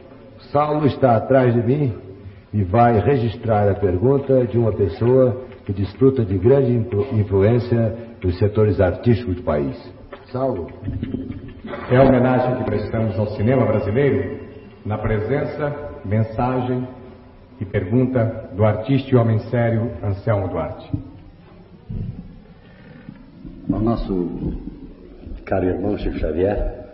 Saulo 0.51 0.87
está 0.87 1.17
atrás 1.17 1.55
de 1.55 1.63
mim 1.63 1.93
e 2.53 2.63
vai 2.63 3.01
registrar 3.01 3.69
a 3.69 3.75
pergunta 3.75 4.47
de 4.47 4.59
uma 4.59 4.73
pessoa 4.73 5.44
que 5.65 5.73
desfruta 5.73 6.25
de 6.25 6.37
grande 6.39 6.73
influência 7.13 7.95
nos 8.23 8.39
setores 8.39 8.81
artísticos 8.81 9.37
do 9.37 9.43
país. 9.43 9.77
Saulo. 10.31 10.69
É 11.91 11.97
a 11.97 12.03
homenagem 12.03 12.57
que 12.57 12.65
prestamos 12.65 13.19
ao 13.19 13.27
cinema 13.29 13.65
brasileiro 13.65 14.41
na 14.85 14.99
presença, 14.99 16.01
mensagem 16.05 16.87
e 17.61 17.65
pergunta 17.65 18.51
do 18.55 18.65
artista 18.65 19.11
e 19.11 19.17
homem 19.17 19.39
sério 19.51 19.91
Anselmo 20.03 20.49
Duarte. 20.49 20.91
Ao 23.73 23.81
nosso 23.81 24.55
caro 25.45 25.67
irmão 25.67 25.97
Chico 25.97 26.19
Xavier, 26.19 26.85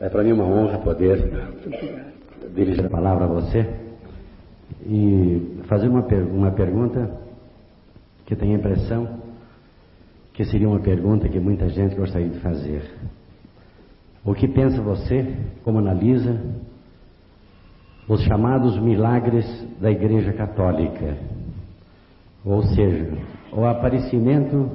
é 0.00 0.08
para 0.08 0.24
mim 0.24 0.32
uma 0.32 0.44
honra 0.44 0.78
poder 0.78 1.18
dirigir 2.54 2.84
a 2.84 2.90
palavra 2.90 3.24
a 3.24 3.28
você 3.28 3.68
e 4.84 5.60
fazer 5.68 5.88
uma, 5.88 6.02
per 6.02 6.22
uma 6.22 6.50
pergunta 6.50 7.21
que 8.26 8.36
tenho 8.36 8.54
a 8.54 8.58
impressão 8.58 9.22
que 10.32 10.44
seria 10.44 10.68
uma 10.68 10.80
pergunta 10.80 11.28
que 11.28 11.38
muita 11.38 11.68
gente 11.68 11.94
gostaria 11.94 12.28
de 12.28 12.40
fazer. 12.40 12.82
O 14.24 14.34
que 14.34 14.48
pensa 14.48 14.80
você, 14.80 15.36
como 15.62 15.78
analisa 15.78 16.40
os 18.08 18.22
chamados 18.22 18.78
milagres 18.78 19.46
da 19.80 19.90
Igreja 19.90 20.32
Católica? 20.32 21.18
Ou 22.44 22.62
seja, 22.62 23.12
o 23.52 23.64
aparecimento, 23.64 24.70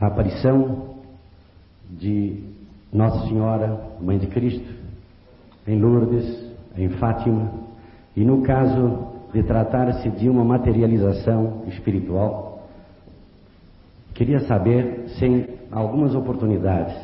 a 0.00 0.06
aparição 0.06 0.96
de 1.90 2.42
Nossa 2.92 3.28
Senhora, 3.28 3.80
Mãe 4.00 4.18
de 4.18 4.26
Cristo, 4.26 4.68
em 5.66 5.78
Lourdes, 5.78 6.52
em 6.76 6.88
Fátima, 6.90 7.52
e 8.16 8.24
no 8.24 8.42
caso 8.42 9.07
de 9.32 9.42
tratar-se 9.42 10.08
de 10.10 10.28
uma 10.28 10.44
materialização 10.44 11.64
espiritual, 11.66 12.68
queria 14.14 14.40
saber 14.40 15.04
se 15.18 15.24
em 15.24 15.46
algumas 15.70 16.14
oportunidades 16.14 16.96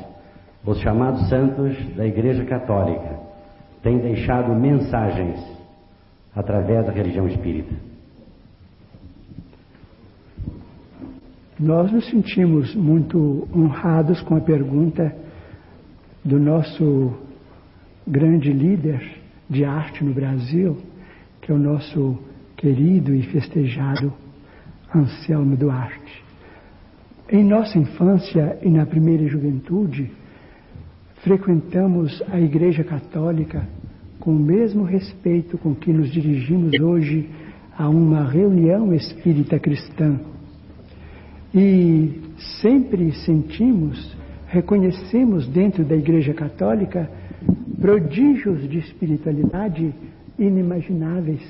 os 0.64 0.78
chamados 0.80 1.28
santos 1.28 1.76
da 1.94 2.06
Igreja 2.06 2.44
Católica 2.44 3.20
têm 3.82 3.98
deixado 3.98 4.54
mensagens 4.54 5.38
através 6.34 6.86
da 6.86 6.92
religião 6.92 7.28
espírita. 7.28 7.74
Nós 11.60 11.92
nos 11.92 12.08
sentimos 12.08 12.74
muito 12.74 13.46
honrados 13.54 14.20
com 14.22 14.36
a 14.36 14.40
pergunta 14.40 15.14
do 16.24 16.38
nosso 16.38 17.12
grande 18.06 18.52
líder 18.52 19.00
de 19.48 19.64
arte 19.64 20.02
no 20.02 20.12
Brasil, 20.12 20.76
que 21.44 21.52
é 21.52 21.54
o 21.54 21.58
nosso 21.58 22.18
querido 22.56 23.14
e 23.14 23.22
festejado 23.24 24.10
Anselmo 24.94 25.54
Duarte. 25.54 26.24
Em 27.30 27.44
nossa 27.44 27.78
infância 27.78 28.58
e 28.62 28.70
na 28.70 28.86
primeira 28.86 29.26
juventude, 29.28 30.10
frequentamos 31.16 32.22
a 32.30 32.40
Igreja 32.40 32.82
Católica 32.82 33.68
com 34.18 34.30
o 34.30 34.38
mesmo 34.38 34.84
respeito 34.84 35.58
com 35.58 35.74
que 35.74 35.92
nos 35.92 36.10
dirigimos 36.10 36.80
hoje 36.80 37.28
a 37.76 37.90
uma 37.90 38.24
reunião 38.24 38.94
espírita 38.94 39.58
cristã. 39.58 40.18
E 41.54 42.22
sempre 42.62 43.12
sentimos, 43.12 44.16
reconhecemos 44.46 45.46
dentro 45.46 45.84
da 45.84 45.94
Igreja 45.94 46.32
Católica 46.32 47.10
prodígios 47.78 48.66
de 48.66 48.78
espiritualidade 48.78 49.92
inimagináveis. 50.38 51.42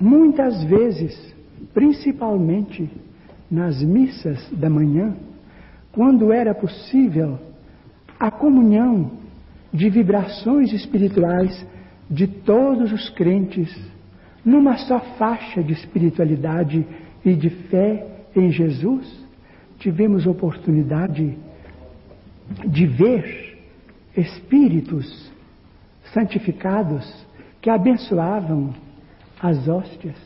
Muitas 0.00 0.62
vezes, 0.64 1.34
principalmente 1.72 2.90
nas 3.50 3.82
missas 3.82 4.50
da 4.52 4.68
manhã, 4.68 5.14
quando 5.92 6.32
era 6.32 6.54
possível 6.54 7.38
a 8.18 8.30
comunhão 8.30 9.12
de 9.72 9.88
vibrações 9.88 10.72
espirituais 10.72 11.66
de 12.10 12.26
todos 12.26 12.92
os 12.92 13.08
crentes 13.10 13.74
numa 14.44 14.76
só 14.76 15.00
faixa 15.16 15.62
de 15.62 15.72
espiritualidade 15.72 16.86
e 17.24 17.34
de 17.34 17.48
fé 17.48 18.06
em 18.36 18.50
Jesus, 18.50 19.24
tivemos 19.78 20.26
oportunidade 20.26 21.36
de 22.66 22.86
ver 22.86 23.58
espíritos 24.16 25.32
santificados 26.14 27.26
que 27.60 27.68
abençoavam 27.68 28.72
as 29.42 29.68
hóstias 29.68 30.16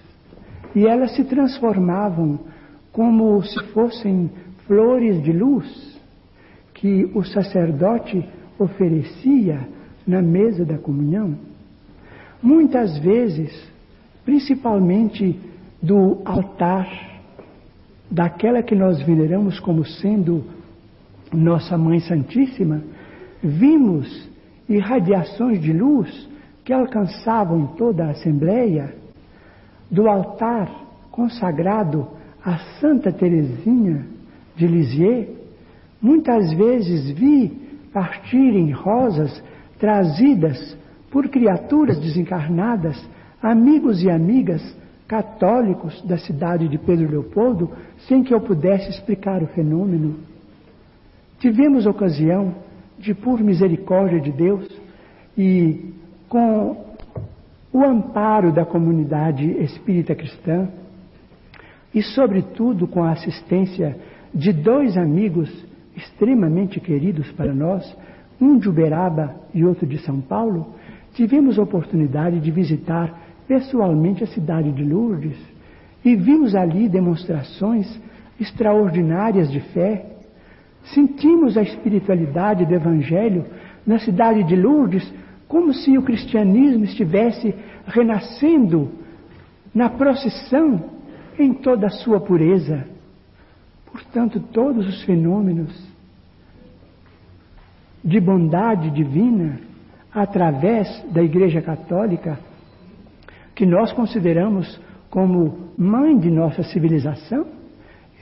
e 0.74 0.86
elas 0.86 1.16
se 1.16 1.24
transformavam 1.24 2.38
como 2.92 3.42
se 3.42 3.58
fossem 3.72 4.30
flores 4.66 5.22
de 5.22 5.32
luz 5.32 5.98
que 6.74 7.10
o 7.14 7.24
sacerdote 7.24 8.24
oferecia 8.58 9.66
na 10.06 10.22
mesa 10.22 10.64
da 10.64 10.78
comunhão. 10.78 11.36
Muitas 12.42 12.98
vezes, 12.98 13.50
principalmente 14.24 15.40
do 15.82 16.20
altar 16.24 16.88
daquela 18.10 18.62
que 18.62 18.74
nós 18.74 19.00
veneramos 19.02 19.58
como 19.58 19.84
sendo 19.84 20.44
nossa 21.32 21.76
Mãe 21.76 22.00
Santíssima, 22.00 22.82
vimos 23.42 24.27
irradiações 24.68 25.60
de 25.60 25.72
luz 25.72 26.28
que 26.64 26.72
alcançavam 26.72 27.68
toda 27.78 28.04
a 28.04 28.10
Assembleia, 28.10 28.94
do 29.90 30.08
altar 30.08 30.70
consagrado 31.10 32.06
a 32.44 32.58
Santa 32.80 33.10
Teresinha 33.10 34.04
de 34.54 34.66
Lisieux, 34.66 35.28
muitas 36.00 36.52
vezes 36.52 37.10
vi 37.10 37.48
partirem 37.92 38.70
rosas 38.70 39.42
trazidas 39.78 40.76
por 41.10 41.28
criaturas 41.28 41.98
desencarnadas, 41.98 43.02
amigos 43.42 44.02
e 44.02 44.10
amigas 44.10 44.76
católicos 45.06 46.02
da 46.02 46.18
cidade 46.18 46.68
de 46.68 46.76
Pedro 46.76 47.10
Leopoldo, 47.10 47.70
sem 48.06 48.22
que 48.22 48.34
eu 48.34 48.40
pudesse 48.40 48.90
explicar 48.90 49.42
o 49.42 49.46
fenômeno. 49.46 50.16
Tivemos 51.38 51.86
ocasião 51.86 52.54
de, 52.98 53.14
por 53.14 53.40
misericórdia 53.40 54.20
de 54.20 54.32
Deus 54.32 54.68
e 55.36 55.92
com 56.28 56.84
o 57.72 57.84
amparo 57.84 58.52
da 58.52 58.64
comunidade 58.64 59.44
espírita 59.62 60.14
cristã, 60.14 60.68
e, 61.94 62.02
sobretudo, 62.02 62.86
com 62.86 63.02
a 63.02 63.12
assistência 63.12 63.96
de 64.34 64.52
dois 64.52 64.96
amigos 64.96 65.50
extremamente 65.96 66.80
queridos 66.80 67.30
para 67.32 67.54
nós, 67.54 67.96
um 68.40 68.58
de 68.58 68.68
Uberaba 68.68 69.34
e 69.52 69.64
outro 69.64 69.86
de 69.86 69.98
São 69.98 70.20
Paulo, 70.20 70.74
tivemos 71.14 71.58
a 71.58 71.62
oportunidade 71.62 72.40
de 72.40 72.50
visitar 72.50 73.20
pessoalmente 73.46 74.22
a 74.22 74.26
cidade 74.26 74.70
de 74.72 74.84
Lourdes 74.84 75.36
e 76.04 76.14
vimos 76.14 76.54
ali 76.54 76.88
demonstrações 76.88 78.00
extraordinárias 78.38 79.50
de 79.50 79.60
fé 79.60 80.17
Sentimos 80.94 81.56
a 81.56 81.62
espiritualidade 81.62 82.64
do 82.64 82.74
Evangelho 82.74 83.44
na 83.86 83.98
cidade 83.98 84.44
de 84.44 84.56
Lourdes 84.56 85.12
como 85.46 85.72
se 85.72 85.96
o 85.96 86.02
cristianismo 86.02 86.84
estivesse 86.84 87.54
renascendo 87.86 88.90
na 89.74 89.88
procissão 89.88 90.90
em 91.38 91.54
toda 91.54 91.86
a 91.86 91.90
sua 91.90 92.20
pureza. 92.20 92.86
Portanto, 93.90 94.40
todos 94.52 94.86
os 94.86 95.02
fenômenos 95.04 95.88
de 98.04 98.20
bondade 98.20 98.90
divina 98.90 99.60
através 100.12 101.04
da 101.12 101.22
Igreja 101.22 101.60
Católica, 101.60 102.38
que 103.54 103.66
nós 103.66 103.92
consideramos 103.92 104.80
como 105.10 105.70
mãe 105.76 106.18
de 106.18 106.30
nossa 106.30 106.62
civilização, 106.62 107.46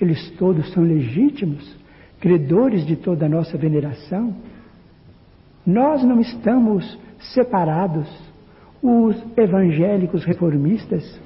eles 0.00 0.30
todos 0.32 0.72
são 0.72 0.82
legítimos 0.82 1.76
credores 2.20 2.84
de 2.86 2.96
toda 2.96 3.26
a 3.26 3.28
nossa 3.28 3.56
veneração, 3.56 4.34
nós 5.66 6.02
não 6.04 6.20
estamos 6.20 6.98
separados, 7.34 8.08
os 8.82 9.16
evangélicos 9.36 10.24
reformistas 10.24 11.20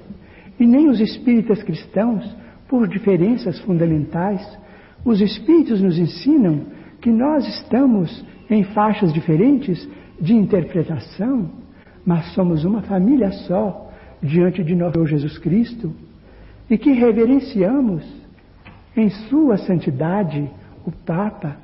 e 0.59 0.67
nem 0.67 0.89
os 0.89 1.01
espíritas 1.01 1.62
cristãos, 1.62 2.25
por 2.69 2.87
diferenças 2.87 3.59
fundamentais. 3.61 4.41
Os 5.05 5.21
espíritos 5.21 5.83
nos 5.83 5.99
ensinam 5.99 6.67
que 7.01 7.11
nós 7.11 7.47
estamos 7.47 8.25
em 8.49 8.62
faixas 8.62 9.12
diferentes 9.12 9.89
de 10.21 10.35
interpretação, 10.35 11.51
mas 12.07 12.33
somos 12.35 12.65
uma 12.65 12.83
família 12.83 13.33
só 13.33 13.91
diante 14.23 14.62
de 14.62 14.75
nosso 14.75 15.07
Jesus 15.07 15.37
Cristo 15.39 15.93
e 16.69 16.79
que 16.79 16.93
reverenciamos 16.93 18.05
em 18.97 19.11
Sua 19.11 19.57
santidade 19.57 20.49
o 20.91 21.05
Papa, 21.07 21.57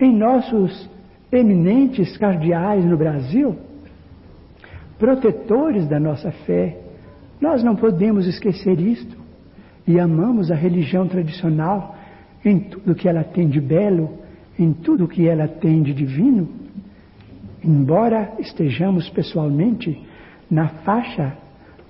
em 0.00 0.16
nossos 0.16 0.88
eminentes 1.30 2.16
cardeais 2.16 2.84
no 2.84 2.96
Brasil, 2.96 3.56
protetores 4.98 5.86
da 5.86 6.00
nossa 6.00 6.30
fé. 6.30 6.76
Nós 7.40 7.62
não 7.62 7.76
podemos 7.76 8.26
esquecer 8.26 8.80
isto 8.80 9.16
e 9.86 10.00
amamos 10.00 10.50
a 10.50 10.54
religião 10.54 11.06
tradicional 11.06 11.96
em 12.44 12.58
tudo 12.58 12.94
que 12.94 13.08
ela 13.08 13.22
tem 13.22 13.48
de 13.48 13.60
belo, 13.60 14.18
em 14.58 14.72
tudo 14.72 15.06
que 15.06 15.28
ela 15.28 15.46
tem 15.46 15.82
de 15.82 15.92
divino. 15.92 16.48
Embora 17.62 18.32
estejamos 18.38 19.08
pessoalmente 19.10 20.04
na 20.50 20.68
faixa 20.68 21.36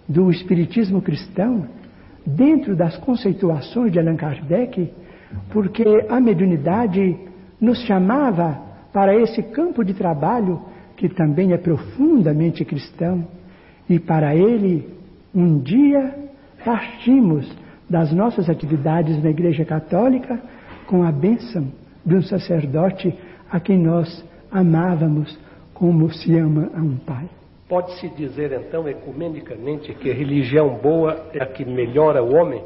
do 0.08 0.30
espiritismo 0.30 1.00
cristão, 1.00 1.66
dentro 2.26 2.74
das 2.74 2.96
conceituações 2.98 3.92
de 3.92 3.98
Allan 3.98 4.16
Kardec, 4.16 4.90
porque 5.50 6.06
a 6.08 6.20
mediunidade 6.20 7.18
nos 7.60 7.78
chamava 7.84 8.58
para 8.92 9.14
esse 9.14 9.42
campo 9.42 9.84
de 9.84 9.94
trabalho 9.94 10.60
que 10.96 11.08
também 11.08 11.52
é 11.52 11.56
profundamente 11.56 12.64
cristão, 12.64 13.24
e 13.88 13.98
para 13.98 14.34
ele 14.34 14.88
um 15.34 15.58
dia 15.58 16.14
partimos 16.64 17.50
das 17.88 18.12
nossas 18.12 18.50
atividades 18.50 19.22
na 19.22 19.30
Igreja 19.30 19.64
Católica 19.64 20.40
com 20.86 21.02
a 21.02 21.12
bênção 21.12 21.68
de 22.04 22.16
um 22.16 22.22
sacerdote 22.22 23.14
a 23.50 23.60
quem 23.60 23.78
nós 23.78 24.24
amávamos 24.50 25.38
como 25.72 26.10
se 26.12 26.36
ama 26.36 26.70
a 26.74 26.80
um 26.80 26.96
pai. 26.96 27.28
Pode-se 27.68 28.08
dizer 28.08 28.52
então 28.52 28.88
ecumenicamente 28.88 29.94
que 29.94 30.10
a 30.10 30.14
religião 30.14 30.78
boa 30.82 31.28
é 31.32 31.42
a 31.42 31.46
que 31.46 31.64
melhora 31.64 32.22
o 32.22 32.34
homem? 32.34 32.62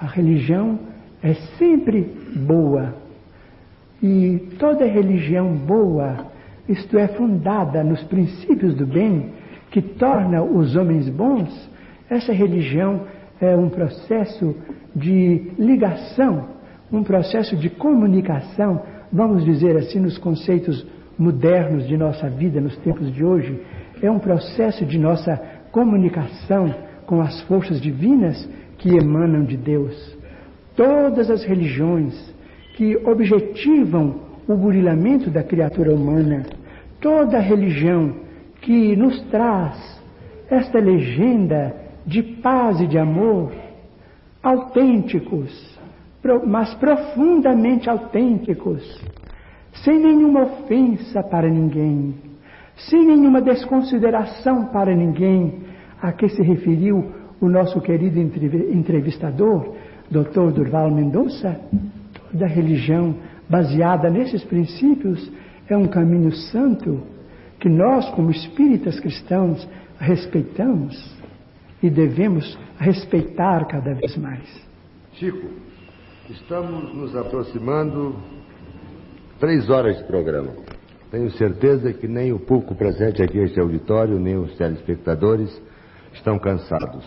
A 0.00 0.06
religião 0.06 0.78
é 1.22 1.34
sempre 1.58 2.02
boa. 2.34 2.94
E 4.02 4.38
toda 4.58 4.84
religião 4.84 5.54
boa, 5.54 6.26
isto 6.68 6.98
é, 6.98 7.08
fundada 7.08 7.82
nos 7.82 8.02
princípios 8.04 8.74
do 8.74 8.86
bem, 8.86 9.32
que 9.70 9.80
torna 9.80 10.42
os 10.42 10.76
homens 10.76 11.08
bons, 11.08 11.70
essa 12.08 12.32
religião 12.32 13.02
é 13.40 13.54
um 13.56 13.68
processo 13.68 14.54
de 14.94 15.52
ligação, 15.58 16.48
um 16.92 17.02
processo 17.02 17.56
de 17.56 17.68
comunicação, 17.68 18.82
vamos 19.12 19.44
dizer 19.44 19.76
assim, 19.76 20.00
nos 20.00 20.16
conceitos 20.18 20.86
modernos 21.18 21.86
de 21.86 21.96
nossa 21.96 22.28
vida, 22.28 22.60
nos 22.60 22.76
tempos 22.78 23.12
de 23.12 23.24
hoje, 23.24 23.60
é 24.02 24.10
um 24.10 24.18
processo 24.18 24.84
de 24.84 24.98
nossa 24.98 25.36
comunicação 25.72 26.74
com 27.06 27.20
as 27.20 27.40
forças 27.42 27.80
divinas 27.80 28.48
que 28.78 28.90
emanam 28.90 29.44
de 29.44 29.56
Deus. 29.56 30.15
Todas 30.76 31.30
as 31.30 31.42
religiões 31.42 32.14
que 32.76 32.96
objetivam 32.98 34.20
o 34.46 34.54
burilamento 34.54 35.30
da 35.30 35.42
criatura 35.42 35.92
humana, 35.94 36.44
toda 37.00 37.38
religião 37.38 38.14
que 38.60 38.94
nos 38.94 39.20
traz 39.30 40.02
esta 40.50 40.78
legenda 40.78 41.74
de 42.06 42.22
paz 42.22 42.80
e 42.80 42.86
de 42.86 42.98
amor, 42.98 43.52
autênticos, 44.42 45.78
mas 46.46 46.74
profundamente 46.74 47.88
autênticos, 47.88 48.82
sem 49.84 49.98
nenhuma 49.98 50.42
ofensa 50.42 51.22
para 51.22 51.48
ninguém, 51.48 52.14
sem 52.76 53.04
nenhuma 53.06 53.40
desconsideração 53.40 54.66
para 54.66 54.94
ninguém, 54.94 55.60
a 56.00 56.12
que 56.12 56.28
se 56.28 56.42
referiu 56.42 57.12
o 57.40 57.48
nosso 57.48 57.80
querido 57.80 58.18
entrevistador, 58.18 59.74
Dr. 60.10 60.52
Durval 60.52 60.90
Mendonça, 60.90 61.60
toda 62.30 62.46
religião 62.46 63.16
baseada 63.48 64.10
nesses 64.10 64.44
princípios 64.44 65.30
é 65.68 65.76
um 65.76 65.86
caminho 65.86 66.32
santo 66.32 67.02
que 67.58 67.68
nós, 67.68 68.08
como 68.10 68.30
espíritas 68.30 69.00
cristãos, 69.00 69.66
respeitamos 69.98 71.16
e 71.82 71.90
devemos 71.90 72.58
respeitar 72.78 73.66
cada 73.66 73.94
vez 73.94 74.16
mais. 74.16 74.44
Chico, 75.14 75.48
estamos 76.30 76.94
nos 76.94 77.16
aproximando 77.16 78.14
três 79.40 79.68
horas 79.70 79.96
de 79.98 80.04
programa. 80.04 80.52
Tenho 81.10 81.30
certeza 81.32 81.92
que 81.92 82.06
nem 82.06 82.32
o 82.32 82.38
público 82.38 82.74
presente 82.74 83.22
aqui 83.22 83.38
neste 83.38 83.58
auditório, 83.58 84.18
nem 84.18 84.36
os 84.36 84.54
telespectadores 84.56 85.62
estão 86.12 86.38
cansados. 86.38 87.04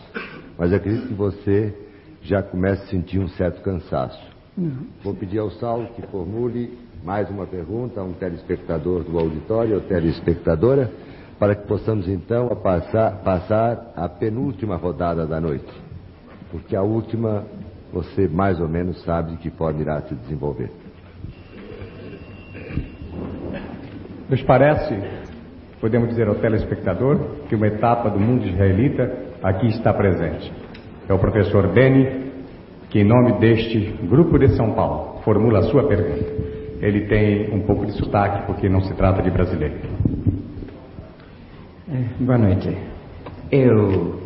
Mas 0.58 0.74
acredito 0.74 1.08
que 1.08 1.14
você 1.14 1.74
já 2.22 2.42
começa 2.42 2.84
a 2.84 2.88
sentir 2.88 3.20
um 3.20 3.28
certo 3.30 3.62
cansaço. 3.62 4.20
Não. 4.58 4.88
Vou 5.04 5.14
pedir 5.14 5.40
ao 5.40 5.52
Saulo 5.52 5.88
que 5.96 6.02
formule 6.08 6.78
mais 7.04 7.30
uma 7.30 7.46
pergunta 7.46 8.02
a 8.02 8.04
um 8.04 8.14
telespectador 8.14 9.04
do 9.04 9.18
auditório 9.18 9.76
ou 9.76 9.82
telespectadora, 9.82 10.92
para 11.40 11.56
que 11.56 11.66
possamos 11.66 12.08
então 12.10 12.48
a 12.48 12.56
passar, 12.56 13.22
passar 13.24 13.94
a 13.96 14.10
penúltima 14.10 14.76
rodada 14.76 15.26
da 15.26 15.40
noite. 15.40 15.72
Porque 16.52 16.76
a 16.76 16.82
última 16.82 17.46
você 17.92 18.28
mais 18.28 18.60
ou 18.60 18.68
menos 18.68 19.02
sabe 19.04 19.32
de 19.32 19.38
que 19.38 19.50
forma 19.50 19.82
irá 19.82 20.02
se 20.02 20.14
desenvolver. 20.16 20.70
Nos 24.30 24.44
parece, 24.44 24.96
podemos 25.82 26.10
dizer 26.10 26.28
ao 26.28 26.36
telespectador, 26.36 27.18
que 27.48 27.56
uma 27.56 27.68
etapa 27.68 28.10
do 28.10 28.20
mundo 28.20 28.46
israelita 28.46 29.12
aqui 29.42 29.68
está 29.68 29.92
presente. 29.92 30.52
É 31.10 31.14
o 31.14 31.18
professor 31.18 31.74
Beni, 31.74 32.08
que, 32.92 33.00
em 33.00 33.04
nome 33.04 33.40
deste 33.40 33.80
grupo 34.08 34.38
de 34.38 34.50
São 34.56 34.74
Paulo, 34.74 35.20
formula 35.24 35.58
a 35.58 35.64
sua 35.64 35.88
pergunta. 35.88 36.24
Ele 36.80 37.08
tem 37.08 37.52
um 37.52 37.62
pouco 37.62 37.88
de 37.88 37.94
sotaque, 37.94 38.46
porque 38.46 38.70
não 38.70 38.80
se 38.82 38.94
trata 38.94 39.20
de 39.24 39.32
brasileiro. 39.32 39.74
É, 41.92 42.24
boa 42.24 42.38
noite. 42.38 42.78
Eu 43.52 44.20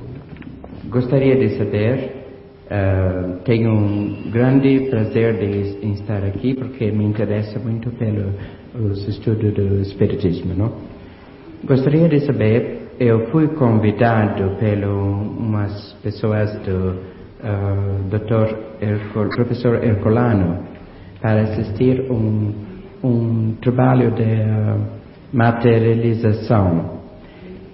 gostaria 0.90 1.38
de 1.38 1.58
saber, 1.58 2.28
uh, 2.66 3.38
tenho 3.46 3.72
um 3.72 4.30
grande 4.30 4.90
prazer 4.90 5.38
de 5.38 5.88
estar 5.94 6.22
aqui, 6.26 6.54
porque 6.54 6.92
me 6.92 7.06
interessa 7.06 7.60
muito 7.60 7.92
pelo 7.92 8.34
os 8.76 9.08
estudos 9.08 9.54
do 9.54 9.80
Espiritismo, 9.80 10.54
não? 10.54 10.74
Gostaria 11.64 12.10
de 12.10 12.20
saber, 12.26 12.83
eu 13.00 13.28
fui 13.32 13.48
convidado 13.50 14.56
pelas 14.60 14.90
umas 14.90 15.94
pessoas 16.04 16.54
do 16.60 17.00
uh, 17.44 18.04
Dr. 18.10 18.56
Ercol, 18.82 19.30
professor 19.30 19.84
Ercolano 19.84 20.64
para 21.22 21.42
assistir 21.42 22.12
um, 22.12 22.54
um 23.04 23.56
trabalho 23.62 24.12
de 24.12 24.24
uh, 24.24 24.82
materialização. 25.32 27.00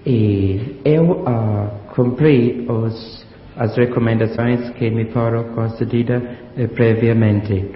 E 0.06 0.80
eu 0.84 1.10
uh, 1.10 1.68
cumpri 1.94 2.66
os, 2.68 3.26
as 3.56 3.76
recomendações 3.76 4.70
que 4.70 4.88
me 4.90 5.06
foram 5.06 5.44
concedidas 5.54 6.22
eh, 6.56 6.66
previamente. 6.68 7.66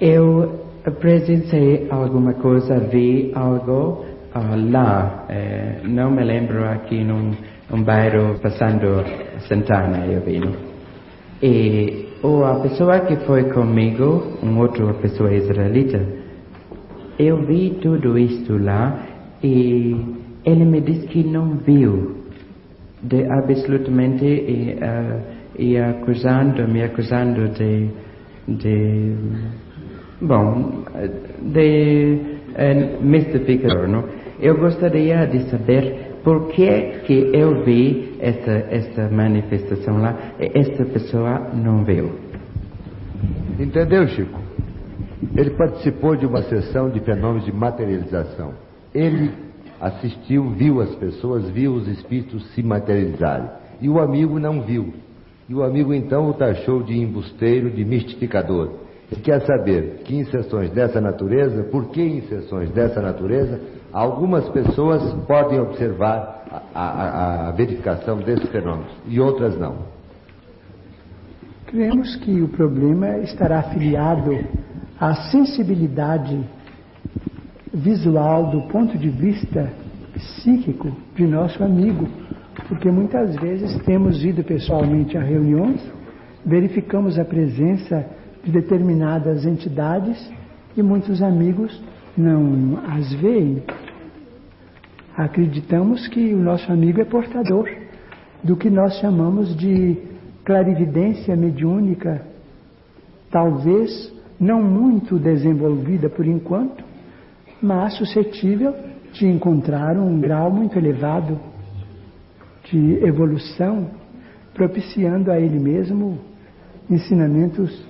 Eu 0.00 0.66
presenciei 0.98 1.86
alguma 1.90 2.34
coisa, 2.34 2.80
vi 2.80 3.30
algo 3.34 4.04
uh, 4.34 4.70
lá, 4.70 5.26
eh, 5.28 5.80
não 5.84 6.10
me 6.10 6.24
lembro 6.24 6.68
aqui 6.68 7.02
num 7.04 7.32
um 7.72 7.82
bairro 7.82 8.38
passando 8.40 9.04
Santana, 9.48 10.06
eu 10.06 10.20
vi. 10.20 10.38
Não? 10.38 10.52
E 11.42 12.08
ou 12.22 12.44
a 12.44 12.60
pessoa 12.60 13.00
que 13.00 13.16
foi 13.26 13.44
comigo, 13.50 14.38
uma 14.42 14.60
outra 14.62 14.92
pessoa 14.94 15.34
israelita, 15.34 16.00
eu 17.18 17.44
vi 17.44 17.78
tudo 17.80 18.18
isto 18.18 18.56
lá 18.58 19.06
e 19.42 19.96
ele 20.44 20.64
me 20.64 20.80
disse 20.80 21.06
que 21.08 21.24
não 21.24 21.56
viu, 21.56 22.22
de 23.02 23.24
absolutamente 23.24 24.24
e, 24.24 24.74
uh, 24.74 25.20
e 25.58 25.76
acusando, 25.78 26.68
me 26.68 26.82
acusando 26.82 27.48
de, 27.48 27.88
de 28.46 29.16
Bom, 30.20 30.84
de 31.40 32.16
uh, 32.54 33.04
mistificador, 33.04 33.88
não? 33.88 34.04
Eu 34.42 34.58
gostaria 34.58 35.24
de 35.24 35.48
saber 35.48 36.18
por 36.24 36.48
que 36.48 37.00
que 37.06 37.30
eu 37.32 37.64
vi 37.64 38.16
essa, 38.18 38.50
essa 38.50 39.08
manifestação 39.08 39.98
lá 39.98 40.34
e 40.40 40.58
esta 40.58 40.84
pessoa 40.84 41.50
não 41.54 41.84
viu. 41.84 42.10
Entendeu, 43.60 44.08
Chico? 44.08 44.40
Ele 45.36 45.50
participou 45.50 46.16
de 46.16 46.26
uma 46.26 46.42
sessão 46.42 46.90
de 46.90 46.98
fenômenos 46.98 47.44
de 47.44 47.52
materialização. 47.52 48.54
Ele 48.92 49.30
assistiu, 49.80 50.50
viu 50.50 50.80
as 50.80 50.92
pessoas, 50.96 51.48
viu 51.50 51.74
os 51.74 51.86
espíritos 51.86 52.44
se 52.52 52.64
materializarem. 52.64 53.48
E 53.80 53.88
o 53.88 54.00
amigo 54.00 54.40
não 54.40 54.62
viu. 54.62 54.92
E 55.48 55.54
o 55.54 55.62
amigo 55.62 55.94
então 55.94 56.28
o 56.28 56.34
taxou 56.34 56.82
de 56.82 56.98
embusteiro, 56.98 57.70
de 57.70 57.84
mistificador 57.84 58.82
quer 59.16 59.40
saber 59.42 60.00
que 60.04 60.16
em 60.16 60.24
sessões 60.24 60.70
dessa 60.70 61.00
natureza, 61.00 61.64
por 61.64 61.90
que 61.90 62.00
em 62.00 62.22
sessões 62.22 62.70
dessa 62.70 63.00
natureza, 63.00 63.60
algumas 63.92 64.48
pessoas 64.48 65.12
podem 65.26 65.60
observar 65.60 66.44
a, 66.74 66.80
a, 66.80 67.48
a 67.48 67.52
verificação 67.52 68.18
desses 68.18 68.48
fenômenos 68.50 68.92
e 69.06 69.20
outras 69.20 69.58
não. 69.58 69.76
Cremos 71.66 72.16
que 72.16 72.40
o 72.40 72.48
problema 72.48 73.18
estará 73.18 73.60
afiliado 73.60 74.38
à 75.00 75.14
sensibilidade 75.30 76.38
visual 77.72 78.50
do 78.50 78.62
ponto 78.68 78.98
de 78.98 79.08
vista 79.08 79.72
psíquico 80.12 80.92
de 81.14 81.26
nosso 81.26 81.62
amigo, 81.64 82.06
porque 82.68 82.90
muitas 82.90 83.34
vezes 83.36 83.74
temos 83.84 84.22
ido 84.22 84.44
pessoalmente 84.44 85.16
a 85.16 85.22
reuniões, 85.22 85.80
verificamos 86.44 87.18
a 87.18 87.24
presença 87.24 88.04
de 88.44 88.50
determinadas 88.50 89.46
entidades 89.46 90.30
e 90.76 90.82
muitos 90.82 91.22
amigos 91.22 91.82
não 92.16 92.78
as 92.86 93.12
veem. 93.14 93.62
Acreditamos 95.16 96.08
que 96.08 96.32
o 96.32 96.38
nosso 96.38 96.72
amigo 96.72 97.00
é 97.00 97.04
portador 97.04 97.68
do 98.42 98.56
que 98.56 98.70
nós 98.70 98.94
chamamos 98.98 99.54
de 99.56 99.98
clarividência 100.44 101.36
mediúnica, 101.36 102.22
talvez 103.30 104.12
não 104.40 104.62
muito 104.62 105.18
desenvolvida 105.18 106.08
por 106.08 106.26
enquanto, 106.26 106.82
mas 107.60 107.94
suscetível 107.94 108.74
de 109.12 109.26
encontrar 109.26 109.96
um 109.98 110.18
grau 110.18 110.50
muito 110.50 110.78
elevado 110.78 111.38
de 112.64 113.04
evolução 113.04 113.90
propiciando 114.54 115.30
a 115.30 115.38
ele 115.38 115.58
mesmo 115.58 116.18
ensinamentos 116.90 117.86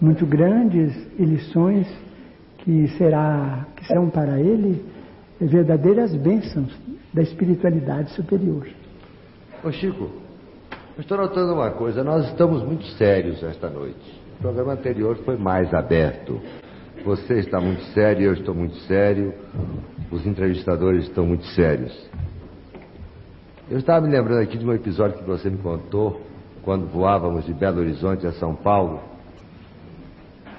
muito 0.00 0.26
grandes 0.26 0.92
e 1.16 1.24
lições 1.24 1.86
que, 2.58 2.88
será, 2.98 3.66
que 3.76 3.86
serão 3.86 4.10
para 4.10 4.40
ele 4.40 4.91
verdadeiras 5.46 6.14
bênçãos 6.14 6.72
da 7.12 7.22
espiritualidade 7.22 8.10
superior. 8.12 8.66
Ô 9.62 9.70
Chico, 9.70 10.10
eu 10.96 11.00
estou 11.00 11.16
notando 11.16 11.54
uma 11.54 11.70
coisa, 11.70 12.02
nós 12.02 12.26
estamos 12.26 12.62
muito 12.62 12.84
sérios 12.96 13.42
esta 13.42 13.68
noite. 13.68 14.20
O 14.38 14.42
programa 14.42 14.72
anterior 14.72 15.16
foi 15.24 15.36
mais 15.36 15.72
aberto. 15.72 16.40
Você 17.04 17.40
está 17.40 17.60
muito 17.60 17.82
sério, 17.94 18.26
eu 18.26 18.32
estou 18.34 18.54
muito 18.54 18.76
sério, 18.80 19.34
os 20.10 20.26
entrevistadores 20.26 21.04
estão 21.04 21.26
muito 21.26 21.44
sérios. 21.46 21.92
Eu 23.70 23.78
estava 23.78 24.06
me 24.06 24.12
lembrando 24.12 24.42
aqui 24.42 24.58
de 24.58 24.66
um 24.66 24.72
episódio 24.72 25.18
que 25.18 25.24
você 25.24 25.48
me 25.48 25.58
contou 25.58 26.20
quando 26.62 26.86
voávamos 26.86 27.46
de 27.46 27.54
Belo 27.54 27.80
Horizonte 27.80 28.26
a 28.26 28.32
São 28.32 28.54
Paulo. 28.54 29.00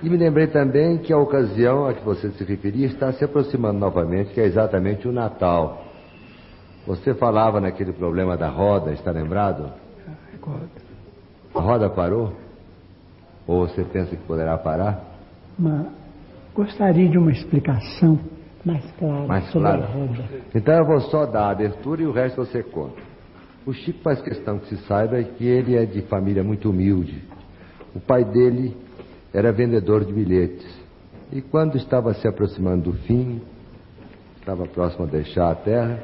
E 0.04 0.10
me 0.10 0.18
lembrei 0.18 0.48
também 0.48 0.98
que 0.98 1.14
a 1.14 1.18
ocasião 1.18 1.88
a 1.88 1.94
que 1.94 2.04
você 2.04 2.30
se 2.32 2.44
referia 2.44 2.88
está 2.88 3.14
se 3.14 3.24
aproximando 3.24 3.80
novamente, 3.80 4.34
que 4.34 4.42
é 4.42 4.46
exatamente 4.46 5.08
o 5.08 5.14
Natal. 5.14 5.82
Você 6.86 7.14
falava 7.14 7.62
naquele 7.62 7.94
problema 7.94 8.36
da 8.36 8.50
roda, 8.50 8.92
está 8.92 9.12
lembrado? 9.12 9.72
Recordo. 10.30 10.70
A 11.56 11.60
roda 11.62 11.90
parou? 11.90 12.34
Ou 13.48 13.66
você 13.66 13.82
pensa 13.86 14.14
que 14.14 14.24
poderá 14.24 14.58
parar? 14.58 15.02
Mas 15.58 15.86
gostaria 16.54 17.08
de 17.08 17.18
uma 17.18 17.32
explicação 17.32 18.20
mais 18.66 18.84
clara 19.00 19.26
Mais 19.28 19.46
sobre 19.52 19.70
clara. 19.70 19.86
a 19.86 19.88
roda. 19.88 20.24
Então 20.54 20.74
eu 20.76 20.86
vou 20.86 21.00
só 21.00 21.26
dar 21.26 21.46
a 21.46 21.52
abertura 21.52 22.02
e 22.02 22.06
o 22.06 22.12
resto 22.12 22.44
você 22.44 22.62
conta. 22.62 23.02
O 23.66 23.72
Chico 23.72 24.00
faz 24.04 24.22
questão 24.22 24.60
que 24.60 24.68
se 24.68 24.78
saiba 24.86 25.24
que 25.24 25.46
ele 25.46 25.78
é 25.78 25.86
de 25.86 26.02
família 26.04 26.44
muito 26.44 26.70
humilde. 26.70 27.24
O 27.96 28.02
pai 28.02 28.26
dele 28.26 28.76
era 29.34 29.51
vendedor 29.51 30.05
de 30.05 30.14
bilhetes. 30.14 30.84
E 31.31 31.41
quando 31.41 31.76
estava 31.77 32.14
se 32.14 32.27
aproximando 32.27 32.91
do 32.91 32.97
fim, 32.99 33.41
estava 34.39 34.68
próximo 34.68 35.05
a 35.05 35.07
deixar 35.07 35.51
a 35.51 35.55
terra, 35.55 36.03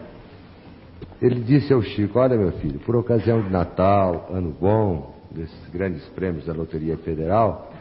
ele 1.21 1.41
disse 1.41 1.71
ao 1.71 1.81
Chico: 1.81 2.17
Olha, 2.17 2.35
meu 2.35 2.51
filho, 2.53 2.79
por 2.79 2.95
ocasião 2.95 3.41
de 3.41 3.49
Natal, 3.49 4.29
ano 4.31 4.55
bom, 4.59 5.13
desses 5.29 5.69
grandes 5.71 6.03
prêmios 6.09 6.45
da 6.45 6.53
Loteria 6.53 6.97
Federal, 6.97 7.71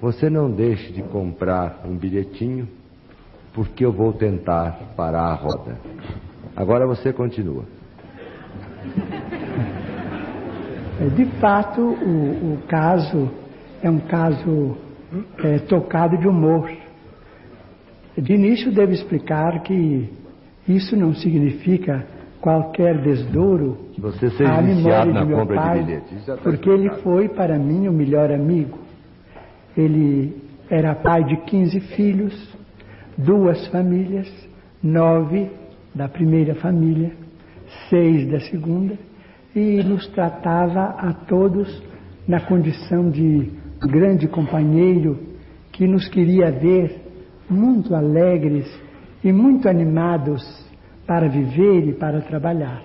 você 0.00 0.28
não 0.28 0.50
deixe 0.50 0.92
de 0.92 1.02
comprar 1.04 1.82
um 1.84 1.96
bilhetinho, 1.96 2.68
porque 3.54 3.84
eu 3.84 3.92
vou 3.92 4.12
tentar 4.12 4.92
parar 4.96 5.22
a 5.22 5.34
roda. 5.34 5.78
Agora 6.54 6.86
você 6.86 7.12
continua. 7.12 7.64
É, 11.02 11.06
De 11.06 11.24
fato, 11.40 11.80
o, 11.80 12.52
o 12.52 12.58
caso 12.68 13.30
é 13.82 13.88
um 13.88 14.00
caso 14.00 14.76
é, 15.42 15.58
tocado 15.60 16.16
de 16.16 16.28
humor. 16.28 16.70
De 18.16 18.32
início, 18.32 18.72
devo 18.72 18.92
explicar 18.92 19.62
que 19.62 20.08
isso 20.68 20.96
não 20.96 21.14
significa 21.14 22.06
qualquer 22.40 22.98
desdouro 23.02 23.90
você 23.98 24.30
seja 24.30 24.52
à 24.52 24.62
memória 24.62 25.12
de 25.12 25.24
meu 25.26 25.44
de 25.44 25.54
pai, 25.54 26.02
já 26.10 26.18
está 26.18 26.36
porque 26.38 26.70
ele 26.70 26.90
foi 27.02 27.28
para 27.28 27.58
mim 27.58 27.86
o 27.86 27.92
melhor 27.92 28.32
amigo. 28.32 28.78
Ele 29.76 30.36
era 30.70 30.94
pai 30.94 31.22
de 31.24 31.36
15 31.36 31.80
filhos, 31.94 32.56
duas 33.16 33.66
famílias, 33.68 34.28
nove 34.82 35.50
da 35.94 36.08
primeira 36.08 36.54
família, 36.54 37.12
seis 37.88 38.26
da 38.30 38.40
segunda, 38.40 38.96
e 39.54 39.82
nos 39.82 40.06
tratava 40.08 40.94
a 40.98 41.12
todos 41.12 41.82
na 42.26 42.40
condição 42.40 43.10
de 43.10 43.50
grande 43.86 44.28
companheiro 44.28 45.18
que 45.72 45.86
nos 45.86 46.08
queria 46.08 46.50
ver 46.50 47.00
muito 47.48 47.94
alegres 47.94 48.66
e 49.24 49.32
muito 49.32 49.68
animados 49.68 50.42
para 51.06 51.28
viver 51.28 51.88
e 51.88 51.92
para 51.92 52.20
trabalhar. 52.20 52.82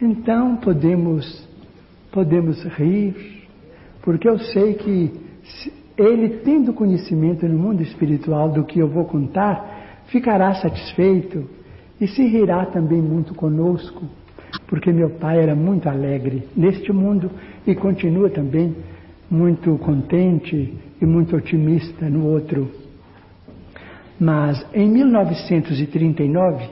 Então 0.00 0.56
podemos 0.56 1.48
podemos 2.10 2.62
rir, 2.76 3.46
porque 4.02 4.28
eu 4.28 4.38
sei 4.38 4.74
que 4.74 5.12
ele 5.96 6.38
tendo 6.38 6.72
conhecimento 6.72 7.46
no 7.46 7.58
mundo 7.58 7.82
espiritual 7.82 8.50
do 8.50 8.64
que 8.64 8.80
eu 8.80 8.88
vou 8.88 9.04
contar, 9.04 10.02
ficará 10.06 10.54
satisfeito 10.54 11.48
e 12.00 12.08
se 12.08 12.26
rirá 12.26 12.66
também 12.66 13.00
muito 13.00 13.34
conosco, 13.34 14.02
porque 14.66 14.90
meu 14.90 15.10
pai 15.10 15.40
era 15.40 15.54
muito 15.54 15.88
alegre 15.88 16.48
neste 16.56 16.92
mundo 16.92 17.30
e 17.66 17.74
continua 17.74 18.30
também 18.30 18.74
muito 19.30 19.78
contente 19.78 20.74
e 21.00 21.06
muito 21.06 21.36
otimista 21.36 22.10
no 22.10 22.26
outro. 22.26 22.68
Mas 24.18 24.66
em 24.74 24.90
1939 24.90 26.68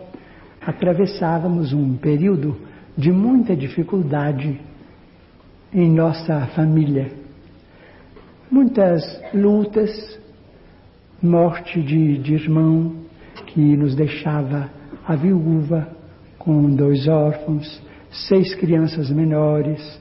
atravessávamos 0.61 1.73
um 1.73 1.97
período 1.97 2.57
de 2.97 3.13
muita 3.13 3.55
dificuldade 3.55 4.61
em 5.73 5.91
nossa 5.91 6.47
família. 6.49 7.13
Muitas 8.51 9.03
lutas, 9.33 10.19
morte 11.23 11.81
de, 11.83 12.19
de 12.19 12.35
irmão 12.35 12.97
que 13.47 13.77
nos 13.77 13.95
deixava 13.95 14.69
a 15.07 15.15
viúva 15.15 15.89
com 16.39 16.75
dois 16.75 17.07
órfãos, 17.07 17.83
seis 18.11 18.55
crianças 18.55 19.11
menores, 19.11 20.01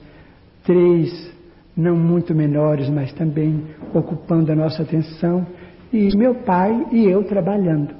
três 0.63 1.36
não 1.77 1.95
muito 1.95 2.33
menores, 2.33 2.89
mas 2.89 3.13
também 3.13 3.63
ocupando 3.93 4.51
a 4.51 4.55
nossa 4.55 4.81
atenção, 4.81 5.45
e 5.93 6.17
meu 6.17 6.33
pai 6.35 6.87
e 6.91 7.05
eu 7.05 7.23
trabalhando. 7.23 7.93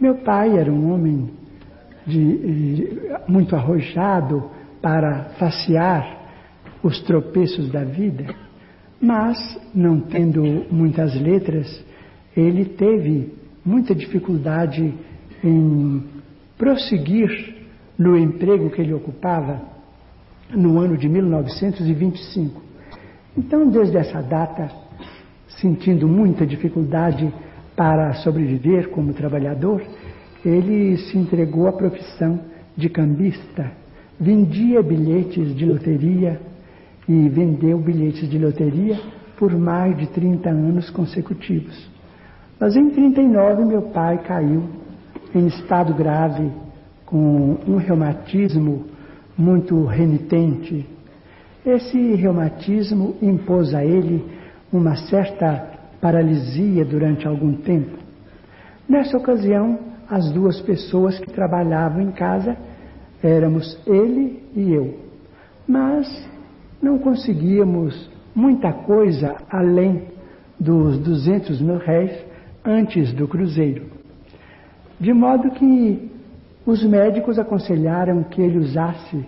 Meu 0.00 0.16
pai 0.16 0.58
era 0.58 0.72
um 0.72 0.92
homem 0.92 1.30
de, 2.06 3.10
muito 3.28 3.54
arrojado 3.54 4.50
para 4.80 5.24
facear 5.38 6.24
os 6.82 7.00
tropeços 7.02 7.70
da 7.70 7.84
vida, 7.84 8.34
mas 9.00 9.38
não 9.74 10.00
tendo 10.00 10.42
muitas 10.70 11.14
letras, 11.20 11.84
ele 12.36 12.64
teve 12.64 13.32
muita 13.64 13.94
dificuldade 13.94 14.94
em 15.42 16.02
prosseguir 16.56 17.54
no 17.98 18.16
emprego 18.16 18.70
que 18.70 18.80
ele 18.80 18.92
ocupava 18.92 19.62
no 20.50 20.78
ano 20.78 20.96
de 20.96 21.08
1925. 21.08 22.63
Então, 23.36 23.68
desde 23.68 23.96
essa 23.96 24.22
data, 24.22 24.70
sentindo 25.60 26.06
muita 26.06 26.46
dificuldade 26.46 27.32
para 27.76 28.12
sobreviver 28.14 28.90
como 28.90 29.12
trabalhador, 29.12 29.82
ele 30.44 30.96
se 30.96 31.18
entregou 31.18 31.66
à 31.66 31.72
profissão 31.72 32.40
de 32.76 32.88
cambista, 32.88 33.72
vendia 34.20 34.82
bilhetes 34.82 35.54
de 35.56 35.64
loteria 35.64 36.40
e 37.08 37.28
vendeu 37.28 37.78
bilhetes 37.78 38.28
de 38.28 38.38
loteria 38.38 38.98
por 39.36 39.52
mais 39.52 39.96
de 39.96 40.06
30 40.08 40.48
anos 40.48 40.90
consecutivos. 40.90 41.90
Mas 42.58 42.76
em 42.76 42.90
39 42.90 43.64
meu 43.64 43.82
pai 43.82 44.18
caiu 44.18 44.62
em 45.34 45.46
estado 45.48 45.92
grave 45.92 46.50
com 47.04 47.58
um 47.66 47.76
reumatismo 47.76 48.84
muito 49.36 49.84
renitente. 49.84 50.86
Esse 51.64 52.14
reumatismo 52.14 53.16
impôs 53.22 53.74
a 53.74 53.84
ele 53.84 54.24
uma 54.72 54.96
certa 54.96 55.70
paralisia 56.00 56.84
durante 56.84 57.26
algum 57.26 57.54
tempo. 57.54 57.96
Nessa 58.86 59.16
ocasião, 59.16 59.78
as 60.08 60.30
duas 60.30 60.60
pessoas 60.60 61.18
que 61.18 61.32
trabalhavam 61.32 62.02
em 62.02 62.12
casa 62.12 62.56
éramos 63.22 63.80
ele 63.86 64.42
e 64.54 64.72
eu. 64.72 64.98
Mas 65.66 66.06
não 66.82 66.98
conseguíamos 66.98 68.10
muita 68.34 68.70
coisa 68.70 69.34
além 69.48 70.08
dos 70.60 70.98
200 70.98 71.62
mil 71.62 71.78
réis 71.78 72.12
antes 72.62 73.12
do 73.14 73.26
cruzeiro. 73.26 73.86
De 75.00 75.12
modo 75.14 75.50
que 75.52 76.10
os 76.66 76.84
médicos 76.84 77.38
aconselharam 77.38 78.22
que 78.24 78.42
ele 78.42 78.58
usasse 78.58 79.24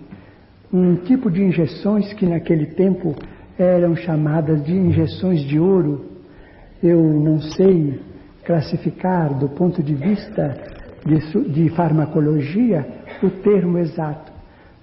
um 0.71 0.95
tipo 0.95 1.29
de 1.31 1.41
injeções 1.43 2.11
que 2.13 2.25
naquele 2.25 2.67
tempo 2.67 3.15
eram 3.57 3.95
chamadas 3.95 4.63
de 4.63 4.73
injeções 4.73 5.41
de 5.41 5.59
ouro. 5.59 6.05
Eu 6.83 7.01
não 7.01 7.41
sei 7.41 7.99
classificar 8.45 9.33
do 9.33 9.49
ponto 9.49 9.81
de 9.81 9.93
vista 9.93 10.57
de, 11.05 11.17
de 11.51 11.69
farmacologia 11.69 12.85
o 13.23 13.29
termo 13.29 13.77
exato, 13.77 14.31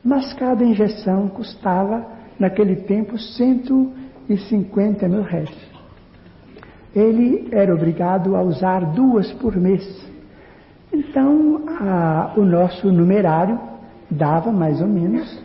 mas 0.02 0.32
cada 0.34 0.64
injeção 0.64 1.28
custava 1.28 2.04
naquele 2.38 2.76
tempo 2.76 3.16
150 3.18 5.08
mil 5.08 5.22
réis. 5.22 5.54
Ele 6.94 7.48
era 7.52 7.74
obrigado 7.74 8.36
a 8.36 8.42
usar 8.42 8.80
duas 8.92 9.30
por 9.34 9.56
mês. 9.56 9.84
Então, 10.92 11.62
a- 11.80 12.32
o 12.36 12.42
nosso 12.44 12.90
numerário 12.92 13.58
dava 14.10 14.52
mais 14.52 14.80
ou 14.80 14.86
menos 14.86 15.42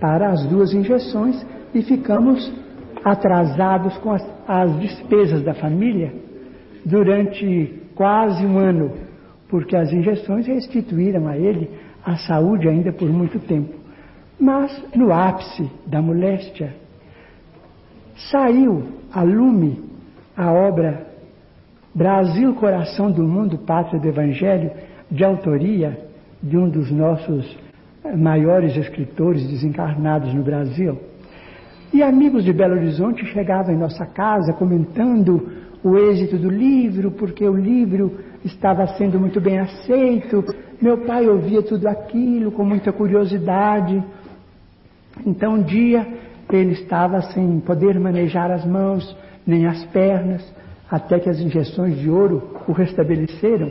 para 0.00 0.30
as 0.30 0.44
duas 0.46 0.72
injeções 0.72 1.44
e 1.74 1.82
ficamos 1.82 2.52
atrasados 3.04 3.96
com 3.98 4.12
as, 4.12 4.26
as 4.46 4.78
despesas 4.80 5.42
da 5.42 5.54
família 5.54 6.12
durante 6.84 7.82
quase 7.94 8.44
um 8.44 8.58
ano, 8.58 8.92
porque 9.48 9.76
as 9.76 9.92
injeções 9.92 10.46
restituíram 10.46 11.26
a 11.26 11.36
ele 11.36 11.70
a 12.04 12.16
saúde 12.16 12.68
ainda 12.68 12.92
por 12.92 13.08
muito 13.08 13.38
tempo. 13.40 13.74
Mas 14.38 14.70
no 14.94 15.12
ápice 15.12 15.70
da 15.86 16.00
moléstia, 16.02 16.74
saiu 18.30 18.84
a 19.12 19.22
lume 19.22 19.82
a 20.36 20.52
obra 20.52 21.06
Brasil, 21.94 22.54
Coração 22.54 23.10
do 23.10 23.22
Mundo, 23.22 23.58
Pátria 23.58 23.98
do 23.98 24.06
Evangelho, 24.06 24.70
de 25.10 25.24
autoria 25.24 25.98
de 26.42 26.56
um 26.56 26.68
dos 26.68 26.90
nossos 26.90 27.56
maiores 28.14 28.76
escritores 28.76 29.46
desencarnados 29.48 30.32
no 30.34 30.42
Brasil. 30.42 30.98
E 31.92 32.02
amigos 32.02 32.44
de 32.44 32.52
Belo 32.52 32.74
Horizonte 32.74 33.24
chegavam 33.26 33.74
em 33.74 33.78
nossa 33.78 34.04
casa 34.04 34.52
comentando 34.52 35.48
o 35.82 35.96
êxito 35.96 36.36
do 36.36 36.50
livro, 36.50 37.12
porque 37.12 37.48
o 37.48 37.56
livro 37.56 38.18
estava 38.44 38.86
sendo 38.98 39.18
muito 39.18 39.40
bem 39.40 39.58
aceito. 39.58 40.44
Meu 40.80 40.98
pai 40.98 41.28
ouvia 41.28 41.62
tudo 41.62 41.86
aquilo 41.86 42.50
com 42.50 42.64
muita 42.64 42.92
curiosidade. 42.92 44.02
Então, 45.24 45.54
um 45.54 45.62
dia, 45.62 46.06
ele 46.50 46.72
estava 46.72 47.22
sem 47.32 47.60
poder 47.60 47.98
manejar 47.98 48.50
as 48.50 48.64
mãos 48.64 49.16
nem 49.46 49.66
as 49.66 49.84
pernas, 49.86 50.42
até 50.90 51.18
que 51.20 51.30
as 51.30 51.38
injeções 51.38 51.96
de 51.98 52.10
ouro 52.10 52.50
o 52.66 52.72
restabeleceram. 52.72 53.70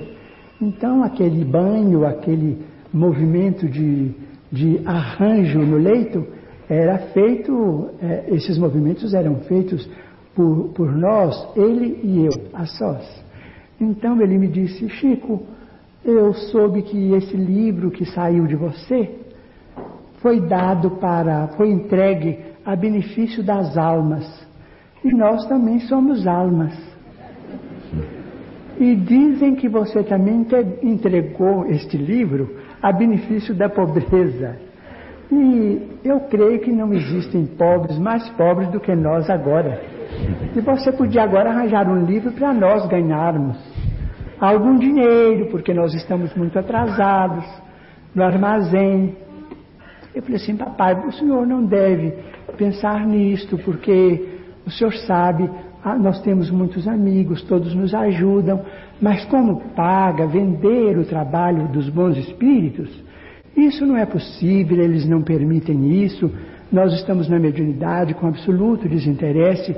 Então, 0.61 1.03
aquele 1.03 1.43
banho, 1.43 2.05
aquele 2.05 2.63
movimento 2.93 3.67
de, 3.67 4.13
de 4.51 4.81
arranjo 4.85 5.59
no 5.59 5.77
leito, 5.77 6.25
era 6.69 6.97
feito, 7.13 7.89
é, 8.01 8.25
esses 8.29 8.57
movimentos 8.57 9.13
eram 9.13 9.35
feitos 9.41 9.87
por, 10.35 10.69
por 10.73 10.91
nós, 10.91 11.47
ele 11.55 11.99
e 12.03 12.25
eu, 12.25 12.31
a 12.53 12.65
sós. 12.65 13.23
Então 13.79 14.21
ele 14.21 14.37
me 14.37 14.47
disse, 14.47 14.87
Chico, 14.89 15.43
eu 16.03 16.33
soube 16.33 16.81
que 16.81 17.13
esse 17.13 17.35
livro 17.35 17.91
que 17.91 18.05
saiu 18.05 18.45
de 18.45 18.55
você 18.55 19.15
foi 20.17 20.39
dado 20.41 20.91
para, 20.91 21.49
foi 21.49 21.69
entregue 21.69 22.39
a 22.65 22.75
benefício 22.75 23.43
das 23.43 23.77
almas. 23.77 24.25
E 25.03 25.13
nós 25.13 25.45
também 25.47 25.79
somos 25.81 26.25
almas. 26.25 26.73
E 28.79 28.95
dizem 28.95 29.55
que 29.55 29.69
você 29.69 30.03
também 30.03 30.45
entregou 30.81 31.65
este 31.67 31.95
livro 31.95 32.55
a 32.85 32.91
benefício 32.91 33.55
da 33.55 33.67
pobreza. 33.67 34.57
E 35.31 35.99
eu 36.03 36.19
creio 36.29 36.59
que 36.59 36.71
não 36.71 36.93
existem 36.93 37.43
pobres 37.47 37.97
mais 37.97 38.29
pobres 38.31 38.69
do 38.69 38.79
que 38.79 38.93
nós 38.95 39.27
agora. 39.27 39.81
E 40.55 40.61
você 40.61 40.91
podia 40.91 41.23
agora 41.23 41.49
arranjar 41.49 41.89
um 41.89 42.05
livro 42.05 42.31
para 42.31 42.53
nós 42.53 42.87
ganharmos 42.87 43.57
algum 44.39 44.77
dinheiro, 44.77 45.47
porque 45.47 45.73
nós 45.73 45.95
estamos 45.95 46.31
muito 46.35 46.59
atrasados 46.59 47.43
no 48.13 48.23
armazém. 48.23 49.17
Eu 50.13 50.21
falei 50.21 50.35
assim, 50.35 50.55
papai, 50.55 50.93
o 51.07 51.11
senhor 51.11 51.47
não 51.47 51.65
deve 51.65 52.13
pensar 52.55 53.03
nisto, 53.07 53.57
porque 53.57 54.29
o 54.63 54.69
senhor 54.69 54.93
sabe, 55.07 55.49
ah, 55.83 55.97
nós 55.97 56.21
temos 56.21 56.51
muitos 56.51 56.87
amigos, 56.87 57.41
todos 57.41 57.73
nos 57.73 57.95
ajudam, 57.95 58.61
mas 59.01 59.25
como 59.25 59.61
paga 59.75 60.25
vender 60.25 60.97
o 60.97 61.05
trabalho 61.05 61.67
dos 61.67 61.89
bons 61.89 62.17
espíritos, 62.17 62.89
isso 63.55 63.85
não 63.85 63.95
é 63.95 64.05
possível, 64.05 64.83
eles 64.83 65.07
não 65.07 65.21
permitem 65.21 66.03
isso. 66.03 66.29
Nós 66.71 66.93
estamos 66.93 67.29
na 67.29 67.39
mediunidade 67.39 68.13
com 68.13 68.27
absoluto 68.27 68.89
desinteresse. 68.89 69.75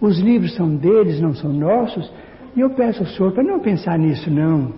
Os 0.00 0.20
livros 0.20 0.54
são 0.54 0.76
deles, 0.76 1.20
não 1.20 1.34
são 1.34 1.52
nossos. 1.52 2.10
E 2.54 2.60
eu 2.60 2.70
peço 2.70 3.00
ao 3.00 3.08
senhor 3.08 3.32
para 3.32 3.42
não 3.42 3.58
pensar 3.58 3.98
nisso, 3.98 4.30
não. 4.30 4.72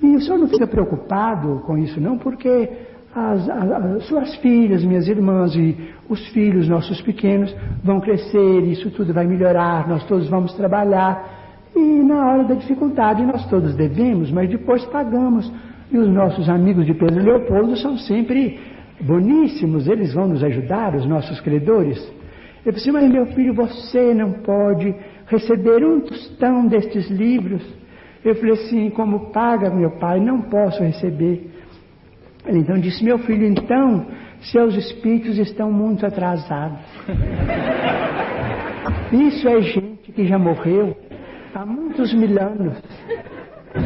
E 0.00 0.14
o 0.14 0.20
senhor 0.20 0.38
não 0.38 0.48
fica 0.48 0.66
preocupado 0.66 1.62
com 1.66 1.76
isso, 1.76 2.00
não, 2.00 2.16
porque 2.16 2.68
as, 3.14 3.48
as, 3.48 3.70
as, 3.70 4.04
suas 4.04 4.34
filhas, 4.36 4.84
minhas 4.84 5.08
irmãs 5.08 5.54
e 5.54 5.76
os 6.08 6.26
filhos 6.28 6.68
nossos 6.68 7.02
pequenos 7.02 7.54
vão 7.82 8.00
crescer, 8.00 8.62
isso 8.62 8.90
tudo 8.92 9.12
vai 9.12 9.26
melhorar, 9.26 9.88
nós 9.88 10.04
todos 10.04 10.28
vamos 10.28 10.54
trabalhar. 10.54 11.39
E 11.74 12.02
na 12.02 12.30
hora 12.30 12.44
da 12.44 12.54
dificuldade 12.54 13.24
nós 13.24 13.48
todos 13.48 13.74
devemos, 13.74 14.30
mas 14.30 14.48
depois 14.48 14.84
pagamos. 14.86 15.50
E 15.90 15.98
os 15.98 16.08
nossos 16.08 16.48
amigos 16.48 16.86
de 16.86 16.94
Pedro 16.94 17.22
Leopoldo 17.22 17.76
são 17.76 17.98
sempre 17.98 18.60
boníssimos, 19.00 19.88
eles 19.88 20.14
vão 20.14 20.28
nos 20.28 20.44
ajudar, 20.44 20.94
os 20.94 21.06
nossos 21.06 21.40
credores. 21.40 21.98
Eu 22.64 22.72
disse, 22.72 22.92
mas 22.92 23.10
meu 23.10 23.26
filho, 23.26 23.54
você 23.54 24.12
não 24.12 24.32
pode 24.32 24.94
receber 25.26 25.84
um 25.84 26.00
tostão 26.00 26.66
destes 26.66 27.10
livros. 27.10 27.62
Eu 28.22 28.34
falei 28.34 28.52
assim, 28.52 28.90
como 28.90 29.32
paga 29.32 29.70
meu 29.70 29.92
pai, 29.92 30.20
não 30.20 30.42
posso 30.42 30.82
receber. 30.82 31.48
Ele 32.46 32.58
então 32.58 32.78
disse, 32.78 33.02
meu 33.02 33.18
filho, 33.20 33.46
então, 33.46 34.06
seus 34.52 34.74
espíritos 34.74 35.38
estão 35.38 35.72
muito 35.72 36.04
atrasados. 36.04 36.80
Isso 39.12 39.48
é 39.48 39.62
gente 39.62 40.12
que 40.12 40.26
já 40.26 40.38
morreu 40.38 40.94
há 41.54 41.66
muitos 41.66 42.12
mil 42.14 42.40
anos 42.40 42.76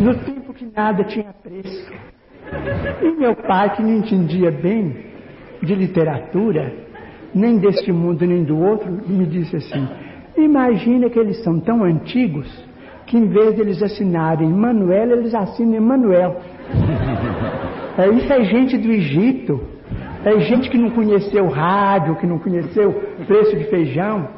no 0.01 0.15
tempo 0.25 0.53
que 0.53 0.67
nada 0.75 1.05
tinha 1.05 1.33
preço. 1.43 1.93
E 3.03 3.11
meu 3.19 3.35
pai, 3.35 3.75
que 3.75 3.83
não 3.83 3.97
entendia 3.97 4.51
bem 4.51 4.97
de 5.63 5.75
literatura, 5.75 6.73
nem 7.35 7.59
deste 7.59 7.91
mundo 7.91 8.27
nem 8.27 8.45
do 8.45 8.59
outro, 8.59 8.91
me 8.91 9.27
disse 9.27 9.57
assim: 9.57 9.89
imagina 10.37 11.09
que 11.09 11.19
eles 11.19 11.43
são 11.43 11.59
tão 11.59 11.85
antigos 11.85 12.47
que 13.07 13.17
em 13.17 13.29
vez 13.29 13.55
de 13.55 13.61
eles 13.61 13.83
assinarem 13.83 14.49
Manuel, 14.49 15.11
eles 15.13 15.35
assinam 15.35 15.75
Emanuel. 15.75 16.41
É, 17.97 18.09
isso 18.09 18.33
é 18.33 18.43
gente 18.43 18.77
do 18.77 18.91
Egito, 18.91 19.61
é 20.25 20.41
gente 20.41 20.69
que 20.69 20.77
não 20.77 20.91
conheceu 20.91 21.47
rádio, 21.47 22.17
que 22.17 22.27
não 22.27 22.41
conheceu 22.41 22.93
preço 23.25 23.57
de 23.57 23.67
feijão. 23.67 24.29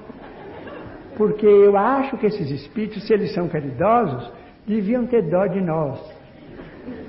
Porque 1.17 1.47
eu 1.47 1.77
acho 1.77 2.17
que 2.19 2.27
esses 2.27 2.51
espíritos, 2.51 3.07
se 3.07 3.13
eles 3.13 3.33
são 3.33 3.49
caridosos, 3.49 4.31
deviam 4.67 5.07
ter 5.07 5.23
dó 5.23 5.47
de 5.47 5.61
nós. 5.61 5.99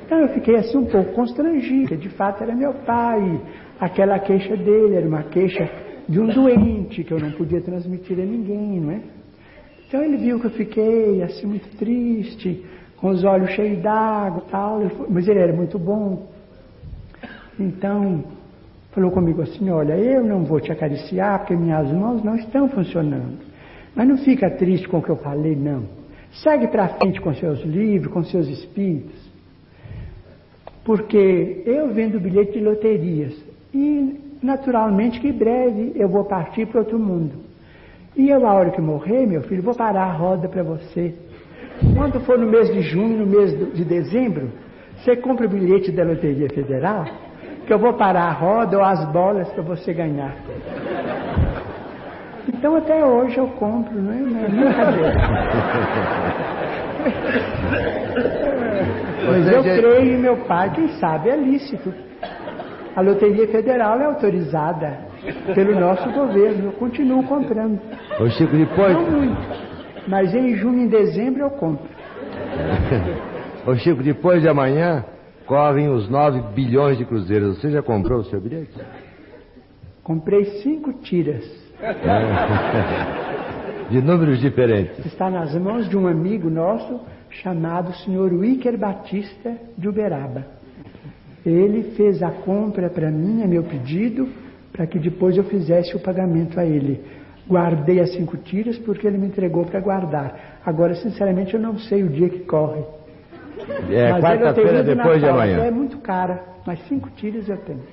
Então 0.05 0.19
eu 0.19 0.29
fiquei 0.29 0.55
assim 0.55 0.77
um 0.77 0.85
pouco 0.85 1.13
constrangida, 1.13 1.97
de 1.97 2.09
fato 2.09 2.41
era 2.41 2.55
meu 2.55 2.73
pai, 2.73 3.41
aquela 3.79 4.17
queixa 4.19 4.55
dele 4.55 4.95
era 4.95 5.07
uma 5.07 5.23
queixa 5.23 5.69
de 6.07 6.19
um 6.19 6.27
doente 6.27 7.03
que 7.03 7.11
eu 7.11 7.19
não 7.19 7.31
podia 7.31 7.59
transmitir 7.59 8.17
a 8.17 8.23
ninguém, 8.23 8.79
não 8.79 8.91
é? 8.91 9.01
Então 9.87 10.01
ele 10.01 10.17
viu 10.17 10.39
que 10.39 10.45
eu 10.45 10.51
fiquei 10.51 11.21
assim 11.23 11.45
muito 11.45 11.69
triste, 11.77 12.65
com 12.97 13.09
os 13.09 13.23
olhos 13.23 13.51
cheios 13.51 13.81
d'água 13.81 14.43
tal, 14.49 14.81
mas 15.09 15.27
ele 15.27 15.39
era 15.39 15.53
muito 15.53 15.77
bom. 15.77 16.27
Então 17.59 18.23
falou 18.91 19.11
comigo 19.11 19.41
assim, 19.41 19.69
olha, 19.69 19.93
eu 19.93 20.23
não 20.23 20.43
vou 20.43 20.59
te 20.59 20.71
acariciar 20.71 21.39
porque 21.39 21.55
minhas 21.55 21.91
mãos 21.91 22.23
não 22.23 22.35
estão 22.35 22.67
funcionando. 22.69 23.39
Mas 23.97 24.07
não 24.07 24.17
fica 24.19 24.47
triste 24.51 24.87
com 24.87 24.99
o 24.99 25.01
que 25.01 25.09
eu 25.09 25.15
falei, 25.15 25.55
não. 25.55 25.85
Segue 26.43 26.67
para 26.67 26.87
frente 26.89 27.19
com 27.19 27.33
seus 27.33 27.63
livros, 27.63 28.13
com 28.13 28.23
seus 28.23 28.47
espíritos. 28.47 29.19
Porque 30.85 31.63
eu 31.65 31.91
vendo 31.91 32.19
bilhete 32.19 32.51
de 32.51 32.59
loterias 32.59 33.33
e 33.73 34.37
naturalmente 34.41 35.19
que 35.19 35.31
breve 35.31 35.93
eu 35.95 36.07
vou 36.07 36.25
partir 36.25 36.67
para 36.67 36.81
outro 36.81 36.99
mundo. 36.99 37.39
E 38.15 38.29
eu, 38.29 38.45
a 38.45 38.53
hora 38.53 38.69
que 38.69 38.79
morrer, 38.79 39.25
meu 39.25 39.41
filho, 39.41 39.63
vou 39.63 39.73
parar 39.73 40.03
a 40.03 40.13
roda 40.13 40.47
para 40.47 40.61
você. 40.61 41.15
Quando 41.95 42.19
for 42.19 42.37
no 42.37 42.45
mês 42.45 42.71
de 42.71 42.81
junho, 42.81 43.17
no 43.17 43.25
mês 43.25 43.51
de 43.73 43.83
dezembro, 43.83 44.51
você 44.99 45.15
compra 45.15 45.47
o 45.47 45.49
bilhete 45.49 45.91
da 45.91 46.03
Loteria 46.03 46.49
Federal, 46.49 47.05
que 47.65 47.73
eu 47.73 47.79
vou 47.79 47.93
parar 47.93 48.25
a 48.25 48.31
roda 48.31 48.77
ou 48.77 48.83
as 48.83 49.03
bolas 49.11 49.49
para 49.49 49.63
você 49.63 49.91
ganhar. 49.91 50.35
Então 52.47 52.75
até 52.75 53.05
hoje 53.05 53.37
eu 53.37 53.47
compro, 53.49 54.01
não 54.01 54.13
é? 54.13 54.17
Não 54.17 54.39
é 54.39 54.47
brincadeira. 54.47 55.13
Mas 59.29 59.51
eu 59.51 59.63
creio 59.63 60.13
em 60.13 60.17
meu 60.17 60.37
pai, 60.45 60.71
quem 60.71 60.87
sabe 60.99 61.29
é 61.29 61.35
lícito. 61.35 61.93
A 62.95 63.01
Loteria 63.01 63.47
Federal 63.49 63.99
é 63.99 64.05
autorizada 64.05 64.99
pelo 65.53 65.79
nosso 65.79 66.09
governo. 66.11 66.69
Eu 66.69 66.71
continuo 66.73 67.23
comprando. 67.23 67.79
Ô 68.19 68.27
Chico, 68.29 68.55
depois. 68.55 68.93
Não 68.93 69.11
muito. 69.11 69.67
Mas 70.07 70.33
em 70.33 70.55
junho 70.55 70.85
e 70.85 70.87
dezembro 70.87 71.41
eu 71.41 71.49
compro. 71.51 71.87
Ô 73.67 73.75
Chico, 73.75 74.01
depois 74.01 74.41
de 74.41 74.47
amanhã 74.47 75.05
correm 75.45 75.89
os 75.89 76.09
9 76.09 76.53
bilhões 76.53 76.97
de 76.97 77.05
cruzeiros. 77.05 77.59
Você 77.59 77.69
já 77.69 77.83
comprou 77.83 78.19
o 78.19 78.23
seu 78.25 78.39
bilhete? 78.39 78.73
Comprei 80.03 80.45
cinco 80.61 80.93
tiras. 80.93 81.66
De 83.89 84.01
números 84.01 84.39
diferentes. 84.39 85.05
Está 85.05 85.29
nas 85.29 85.53
mãos 85.55 85.87
de 85.87 85.95
um 85.95 86.07
amigo 86.07 86.49
nosso 86.49 86.99
chamado 87.29 87.93
Sr. 87.93 88.33
Wicker 88.33 88.77
Batista 88.77 89.55
de 89.77 89.87
Uberaba. 89.87 90.45
Ele 91.45 91.95
fez 91.95 92.21
a 92.21 92.31
compra 92.31 92.89
para 92.89 93.09
mim, 93.09 93.43
a 93.43 93.47
meu 93.47 93.63
pedido, 93.63 94.27
para 94.73 94.85
que 94.85 94.99
depois 94.99 95.37
eu 95.37 95.45
fizesse 95.45 95.95
o 95.95 95.99
pagamento 95.99 96.59
a 96.59 96.65
ele. 96.65 96.99
Guardei 97.47 98.01
as 98.01 98.11
cinco 98.11 98.35
tiras 98.35 98.77
porque 98.79 99.07
ele 99.07 99.17
me 99.17 99.27
entregou 99.27 99.65
para 99.65 99.79
guardar. 99.79 100.59
Agora, 100.65 100.93
sinceramente, 100.95 101.53
eu 101.53 101.59
não 101.59 101.77
sei 101.77 102.03
o 102.03 102.09
dia 102.09 102.27
que 102.27 102.39
corre. 102.39 102.83
É 103.89 104.19
quarta-feira 104.19 104.83
depois 104.83 105.21
de 105.21 105.27
amanhã. 105.27 105.63
É 105.63 105.71
muito 105.71 105.99
cara, 105.99 106.43
mas 106.65 106.79
cinco 106.87 107.09
tiras 107.11 107.47
eu 107.47 107.57
tenho. 107.57 107.83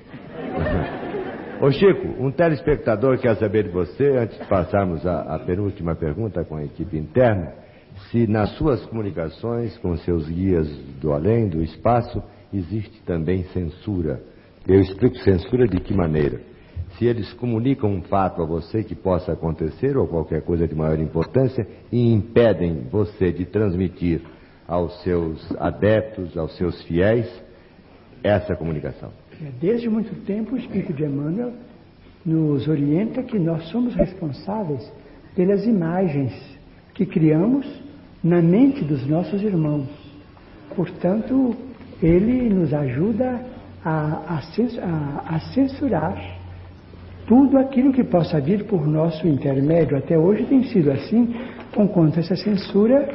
Ô 1.61 1.71
Chico, 1.71 2.21
um 2.21 2.31
telespectador 2.31 3.17
quer 3.17 3.35
saber 3.37 3.63
de 3.63 3.69
você, 3.69 4.09
antes 4.17 4.37
de 4.37 4.45
passarmos 4.45 5.07
a, 5.07 5.35
a 5.35 5.39
penúltima 5.39 5.95
pergunta 5.95 6.43
com 6.43 6.57
a 6.57 6.63
equipe 6.65 6.97
interna, 6.97 7.53
se 8.11 8.27
nas 8.27 8.51
suas 8.57 8.85
comunicações 8.87 9.77
com 9.77 9.95
seus 9.97 10.27
guias 10.27 10.67
do 10.99 11.13
além, 11.13 11.47
do 11.47 11.63
espaço, 11.63 12.21
existe 12.53 13.01
também 13.03 13.45
censura. 13.45 14.21
Eu 14.67 14.81
explico 14.81 15.15
censura 15.19 15.65
de 15.65 15.79
que 15.79 15.93
maneira? 15.93 16.41
Se 16.97 17.05
eles 17.05 17.31
comunicam 17.33 17.89
um 17.89 18.01
fato 18.01 18.41
a 18.41 18.45
você 18.45 18.83
que 18.83 18.95
possa 18.95 19.31
acontecer 19.31 19.95
ou 19.95 20.07
qualquer 20.07 20.41
coisa 20.41 20.67
de 20.67 20.75
maior 20.75 20.99
importância 20.99 21.65
e 21.89 22.13
impedem 22.13 22.83
você 22.91 23.31
de 23.31 23.45
transmitir 23.45 24.21
aos 24.67 25.01
seus 25.03 25.55
adeptos, 25.57 26.37
aos 26.37 26.55
seus 26.57 26.81
fiéis, 26.83 27.29
essa 28.21 28.55
comunicação. 28.55 29.11
É, 29.41 29.49
desde 29.59 29.89
muito 29.89 30.15
tempo, 30.25 30.55
o 30.55 30.57
Espírito 30.57 30.93
de 30.93 31.03
Emmanuel 31.03 31.53
nos 32.25 32.67
orienta 32.67 33.21
que 33.21 33.37
nós 33.37 33.63
somos 33.69 33.93
responsáveis 33.93 34.91
pelas 35.35 35.65
imagens 35.65 36.33
que 36.93 37.05
criamos 37.05 37.65
na 38.23 38.41
mente 38.41 38.83
dos 38.83 39.05
nossos 39.05 39.41
irmãos. 39.43 39.89
Portanto, 40.75 41.55
ele 42.01 42.49
nos 42.49 42.73
ajuda 42.73 43.41
a, 43.83 44.39
a, 44.39 45.35
a 45.35 45.39
censurar 45.53 46.17
tudo 47.27 47.57
aquilo 47.57 47.91
que 47.91 48.03
possa 48.03 48.39
vir 48.39 48.65
por 48.65 48.87
nosso 48.87 49.27
intermédio. 49.27 49.97
Até 49.97 50.17
hoje 50.17 50.45
tem 50.45 50.63
sido 50.63 50.91
assim, 50.91 51.35
conquanto 51.73 52.19
essa 52.19 52.35
censura 52.35 53.09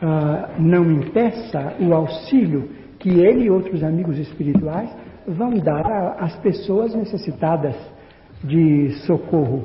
ah, 0.00 0.50
não 0.58 0.90
impeça 0.90 1.74
o 1.80 1.94
auxílio 1.94 2.68
que 2.98 3.10
ele 3.10 3.44
e 3.44 3.50
outros 3.50 3.82
amigos 3.82 4.18
espirituais 4.18 4.90
vão 5.26 5.58
dar 5.58 6.16
às 6.18 6.36
pessoas 6.36 6.94
necessitadas 6.94 7.74
de 8.42 8.90
socorro. 9.06 9.64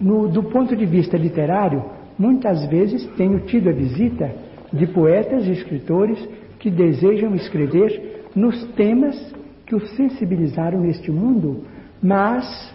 No, 0.00 0.28
do 0.28 0.42
ponto 0.42 0.74
de 0.76 0.84
vista 0.84 1.16
literário, 1.16 1.84
muitas 2.18 2.66
vezes 2.66 3.06
tenho 3.16 3.40
tido 3.40 3.68
a 3.68 3.72
visita 3.72 4.30
de 4.72 4.86
poetas 4.88 5.46
e 5.46 5.52
escritores 5.52 6.28
que 6.58 6.70
desejam 6.70 7.34
escrever 7.34 8.24
nos 8.34 8.64
temas 8.72 9.34
que 9.66 9.74
os 9.74 9.90
sensibilizaram 9.96 10.80
neste 10.80 11.10
mundo, 11.10 11.64
mas 12.02 12.74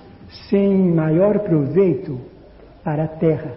sem 0.49 0.93
maior 0.93 1.39
proveito 1.39 2.19
para 2.83 3.03
a 3.03 3.07
terra. 3.07 3.53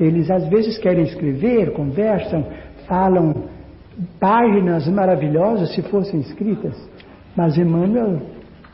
Eles 0.00 0.30
às 0.30 0.48
vezes 0.48 0.78
querem 0.78 1.04
escrever, 1.04 1.72
conversam, 1.72 2.46
falam 2.86 3.48
páginas 4.20 4.86
maravilhosas 4.88 5.74
se 5.74 5.82
fossem 5.82 6.20
escritas, 6.20 6.76
mas 7.38 7.56
Emmanuel 7.56 8.20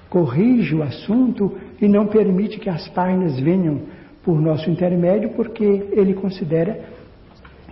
corrige 0.09 0.75
o 0.75 0.83
assunto 0.83 1.53
e 1.83 1.87
não 1.87 2.07
permite 2.07 2.59
que 2.59 2.71
as 2.71 2.89
páginas 2.89 3.39
venham 3.39 3.83
por 4.25 4.41
nosso 4.41 4.71
intermédio, 4.71 5.35
porque 5.37 5.63
ele 5.93 6.15
considera 6.15 6.81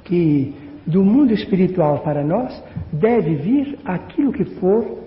que 0.04 0.54
do 0.86 1.02
mundo 1.02 1.32
espiritual 1.32 2.00
para 2.00 2.22
nós 2.22 2.62
deve 2.92 3.36
vir 3.36 3.78
aquilo 3.86 4.34
que 4.34 4.44
for 4.60 4.98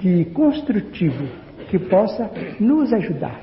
de 0.00 0.24
construtivo, 0.34 1.28
que 1.70 1.78
possa 1.78 2.28
nos 2.58 2.92
ajudar. 2.92 3.40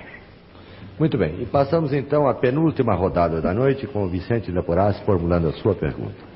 Muito 0.99 1.17
bem, 1.17 1.35
e 1.41 1.45
passamos 1.45 1.93
então 1.93 2.27
à 2.27 2.33
penúltima 2.33 2.93
rodada 2.93 3.39
da 3.39 3.53
noite 3.53 3.87
com 3.87 4.03
o 4.03 4.09
Vicente 4.09 4.51
Leporaz 4.51 4.99
formulando 5.01 5.47
a 5.47 5.53
sua 5.53 5.73
pergunta. 5.73 6.34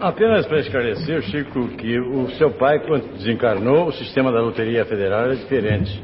Apenas 0.00 0.46
para 0.46 0.60
esclarecer, 0.60 1.22
Chico, 1.22 1.68
que 1.76 1.98
o 1.98 2.30
seu 2.30 2.50
pai, 2.52 2.78
quando 2.80 3.12
desencarnou, 3.14 3.88
o 3.88 3.92
sistema 3.92 4.32
da 4.32 4.40
Loteria 4.40 4.84
Federal 4.86 5.24
era 5.24 5.36
diferente. 5.36 6.02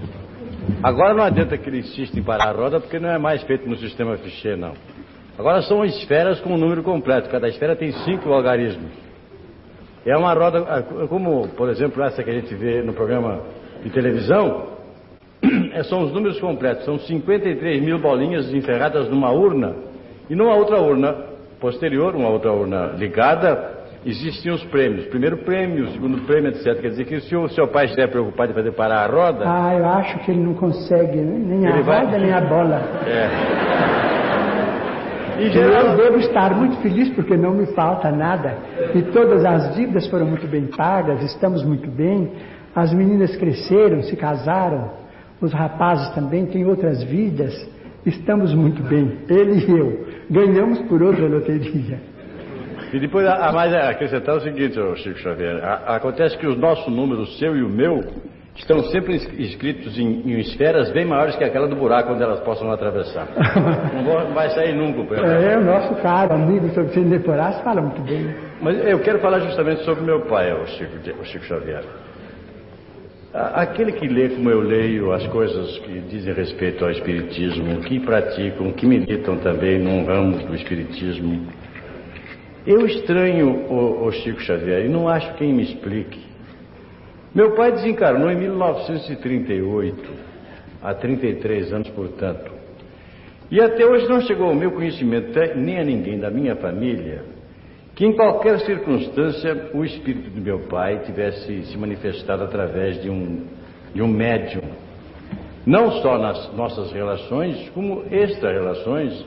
Agora 0.83 1.15
não 1.15 1.25
adianta 1.25 1.57
que 1.57 1.69
ele 1.69 1.79
insista 1.79 2.19
em 2.19 2.23
parar 2.23 2.51
a 2.51 2.53
roda, 2.53 2.81
porque 2.81 2.99
não 2.99 3.11
é 3.11 3.19
mais 3.19 3.43
feito 3.45 3.69
no 3.69 3.77
sistema 3.77 4.17
fichê, 4.19 4.55
não. 4.55 4.75
Agora 5.39 5.63
são 5.63 5.85
esferas 5.85 6.41
com 6.41 6.55
um 6.55 6.59
número 6.59 6.83
completo. 6.83 7.31
Cada 7.31 7.49
esfera 7.49 7.75
tem 7.75 7.91
cinco 8.05 8.31
algarismos. 8.33 8.91
É 10.05 10.17
uma 10.17 10.35
roda, 10.35 10.59
ah, 10.69 10.83
como, 11.09 11.49
por 11.49 11.71
exemplo, 11.71 12.03
essa 12.03 12.23
que 12.23 12.31
a 12.31 12.35
gente 12.35 12.55
vê 12.55 12.83
no 12.83 12.93
programa 12.93 13.41
de 13.83 13.91
televisão, 13.91 14.75
é, 15.73 15.83
são 15.85 16.03
os 16.03 16.13
números 16.13 16.39
completos. 16.39 16.85
São 16.85 16.99
53 16.99 17.83
mil 17.83 17.99
bolinhas 17.99 18.53
enferradas 18.53 19.09
numa 19.09 19.31
urna. 19.31 19.75
E 20.29 20.35
numa 20.35 20.55
outra 20.55 20.79
urna 20.79 21.34
posterior, 21.65 22.15
uma 22.15 22.29
outra 22.29 22.53
urna 22.53 22.93
ligada, 22.99 23.87
existiam 24.05 24.55
os 24.55 24.63
prêmios. 24.65 25.07
Primeiro 25.07 25.39
prêmio, 25.39 25.89
segundo 25.93 26.21
prêmio, 26.27 26.51
etc. 26.51 26.79
Quer 26.79 26.91
dizer 26.91 27.07
que 27.07 27.21
se 27.21 27.35
o 27.35 27.49
seu 27.49 27.67
pai 27.69 27.87
estiver 27.87 28.07
preocupado 28.09 28.53
em 28.53 28.55
fazer 28.55 28.73
parar 28.73 29.05
a 29.05 29.07
roda. 29.07 29.45
Ah, 29.47 29.75
eu 29.75 29.87
acho 29.87 30.19
que 30.19 30.31
ele 30.31 30.41
não 30.41 30.53
consegue, 30.53 31.17
nem 31.17 31.67
a 31.67 31.81
vai... 31.81 32.05
roda, 32.05 32.19
nem 32.19 32.33
a 32.33 32.41
bola. 32.43 32.83
É. 33.07 33.95
E 35.37 35.51
geral... 35.51 35.87
Eu 35.87 35.97
devo 35.97 36.19
estar 36.19 36.55
muito 36.55 36.77
feliz 36.77 37.09
porque 37.11 37.37
não 37.37 37.55
me 37.55 37.67
falta 37.75 38.09
nada. 38.09 38.57
E 38.95 39.03
todas 39.03 39.45
as 39.45 39.75
dívidas 39.75 40.07
foram 40.07 40.27
muito 40.27 40.47
bem 40.47 40.67
pagas, 40.67 41.21
estamos 41.25 41.65
muito 41.65 41.91
bem. 41.91 42.31
As 42.73 42.95
meninas 42.95 43.35
cresceram, 43.37 44.01
se 44.05 44.15
casaram, 44.15 44.93
os 45.41 45.53
rapazes 45.53 46.09
também 46.15 46.47
têm 46.47 46.65
outras 46.65 47.03
vidas. 47.03 47.53
Estamos 48.07 48.53
muito 48.55 48.83
bem, 48.83 49.19
ele 49.29 49.65
e 49.65 49.71
eu. 49.71 50.07
Ganhamos 50.31 50.79
por 50.83 51.03
outra 51.03 51.27
loteria. 51.27 51.99
E 52.93 53.01
depois, 53.01 53.27
a, 53.27 53.49
a 53.49 53.53
mais 53.53 53.73
a 53.73 53.89
acrescentar 53.91 54.37
o 54.37 54.41
seguinte, 54.41 54.79
Chico 54.97 55.19
Xavier: 55.19 55.65
a, 55.65 55.97
acontece 55.97 56.37
que 56.39 56.47
os 56.47 56.57
nossos 56.57 56.93
números, 56.95 57.31
o 57.31 57.39
seu 57.39 57.57
e 57.57 57.63
o 57.63 57.69
meu, 57.69 58.05
estão 58.57 58.83
sempre 58.85 59.17
inscritos 59.17 59.99
em, 59.99 60.21
em, 60.21 60.39
esferas 60.39 60.91
bem 60.93 61.05
maiores 61.05 61.35
que 61.35 61.45
aquela 61.45 61.67
do 61.67 61.75
buraco 61.75 62.13
onde 62.13 62.23
elas 62.23 62.41
possam 62.41 62.71
atravessar. 62.71 63.27
Não 63.95 64.35
vai 64.35 64.51
sair 64.51 64.75
nunca. 64.75 65.15
É, 65.15 65.59
o 65.59 65.65
nosso 65.65 65.95
caro 66.03 66.35
amigo 66.35 66.69
Cine 66.91 67.19
Porás 67.19 67.61
fala 67.63 67.81
muito 67.81 68.01
bem. 68.03 68.35
Mas 68.61 68.87
eu 68.87 69.01
quero 69.01 69.19
falar 69.19 69.41
justamente 69.41 69.83
sobre 69.85 70.05
meu 70.05 70.21
pai, 70.27 70.53
o 70.53 70.67
Chico, 70.67 70.93
o 71.21 71.25
Chico 71.25 71.45
Xavier. 71.47 71.83
Aquele 73.35 73.91
que 73.91 74.07
lê 74.07 74.29
como 74.29 74.49
eu 74.49 74.61
leio 74.61 75.13
as 75.13 75.27
coisas 75.27 75.77
que 75.81 75.99
dizem 76.03 76.33
respeito 76.33 76.85
ao 76.85 76.91
Espiritismo, 76.93 77.81
que 77.81 77.99
praticam, 77.99 78.71
que 78.71 78.87
militam 78.87 79.39
também 79.39 79.77
num 79.77 80.05
ramo 80.05 80.39
do 80.47 80.55
Espiritismo, 80.55 81.45
eu 82.65 82.87
estranho 82.87 83.67
o, 83.69 84.07
o 84.07 84.13
Chico 84.13 84.41
Xavier 84.41 84.85
e 84.85 84.89
não 84.89 85.09
acho 85.09 85.35
quem 85.35 85.53
me 85.53 85.65
explique. 85.65 86.21
Meu 87.35 87.57
pai 87.57 87.73
desencarnou 87.73 88.31
em 88.31 88.37
1938, 88.37 90.11
há 90.81 90.95
33 90.95 91.73
anos, 91.73 91.89
portanto. 91.89 92.53
E 93.51 93.61
até 93.61 93.85
hoje 93.85 94.09
não 94.09 94.21
chegou 94.21 94.47
ao 94.47 94.55
meu 94.55 94.71
conhecimento, 94.71 95.37
nem 95.57 95.81
a 95.81 95.85
ninguém 95.85 96.21
da 96.21 96.31
minha 96.31 96.55
família, 96.55 97.25
que 97.95 98.05
em 98.05 98.13
qualquer 98.13 98.59
circunstância 98.61 99.71
o 99.73 99.85
espírito 99.85 100.31
do 100.31 100.41
meu 100.41 100.61
pai 100.67 101.01
tivesse 101.01 101.65
se 101.67 101.79
manifestado 101.79 102.43
através 102.43 103.01
de 103.01 103.09
um, 103.09 103.47
de 103.95 104.03
um 104.03 104.09
médium. 104.09 104.63
Não 105.65 106.03
só 106.03 106.19
nas 106.19 106.53
nossas 106.55 106.93
relações, 106.93 107.71
como 107.71 108.05
extra-relações, 108.11 109.25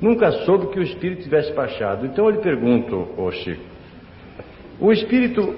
nunca 0.00 0.32
soube 0.44 0.68
que 0.68 0.78
o 0.78 0.82
espírito 0.82 1.22
tivesse 1.22 1.52
baixado. 1.52 2.06
Então 2.06 2.24
eu 2.24 2.30
lhe 2.30 2.38
pergunto, 2.38 3.08
ô 3.16 3.30
Chico, 3.30 3.62
o 4.80 4.90
espírito, 4.90 5.54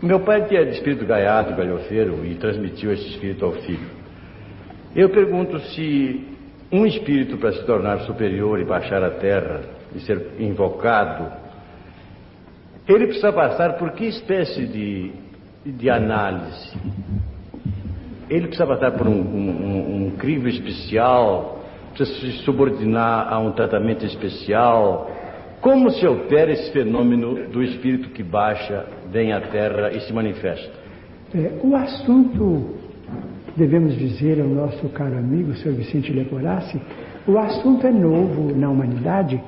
meu 0.00 0.20
pai 0.20 0.46
tinha 0.46 0.64
de 0.64 0.72
espírito 0.72 1.04
gaiato, 1.04 1.54
galhofeiro, 1.54 2.24
e 2.24 2.36
transmitiu 2.36 2.92
esse 2.92 3.08
espírito 3.08 3.44
ao 3.44 3.52
filho. 3.52 3.98
Eu 4.94 5.10
pergunto 5.10 5.58
se 5.58 6.26
um 6.70 6.86
espírito 6.86 7.38
para 7.38 7.52
se 7.52 7.64
tornar 7.64 8.00
superior 8.00 8.60
e 8.60 8.64
baixar 8.64 9.02
a 9.02 9.10
terra 9.10 9.62
e 9.94 10.00
ser 10.00 10.34
invocado 10.38 11.47
ele 12.88 13.06
precisa 13.06 13.30
passar 13.32 13.74
por 13.74 13.92
que 13.92 14.06
espécie 14.06 14.66
de, 14.66 15.12
de 15.64 15.90
análise? 15.90 16.72
Ele 18.30 18.46
precisa 18.46 18.66
passar 18.66 18.92
por 18.92 19.06
um, 19.06 19.20
um, 19.20 20.12
um 20.16 20.48
especial, 20.48 21.62
precisa 21.94 22.18
se 22.18 22.32
subordinar 22.44 23.30
a 23.30 23.38
um 23.38 23.52
tratamento 23.52 24.06
especial. 24.06 25.10
Como 25.60 25.90
se 25.90 26.06
opera 26.06 26.50
esse 26.50 26.72
fenômeno 26.72 27.48
do 27.48 27.62
espírito 27.62 28.08
que 28.10 28.22
baixa, 28.22 28.86
vem 29.10 29.32
à 29.32 29.40
Terra 29.40 29.90
e 29.92 30.00
se 30.00 30.12
manifesta? 30.12 30.72
É, 31.34 31.58
o 31.62 31.76
assunto, 31.76 32.74
devemos 33.54 33.98
dizer 33.98 34.40
ao 34.40 34.48
nosso 34.48 34.88
caro 34.90 35.18
amigo, 35.18 35.52
Sr. 35.54 35.72
Vicente 35.72 36.10
Leporassi, 36.10 36.80
o 37.26 37.38
assunto 37.38 37.86
é 37.86 37.90
novo 37.90 38.54
na 38.56 38.70
humanidade 38.70 39.38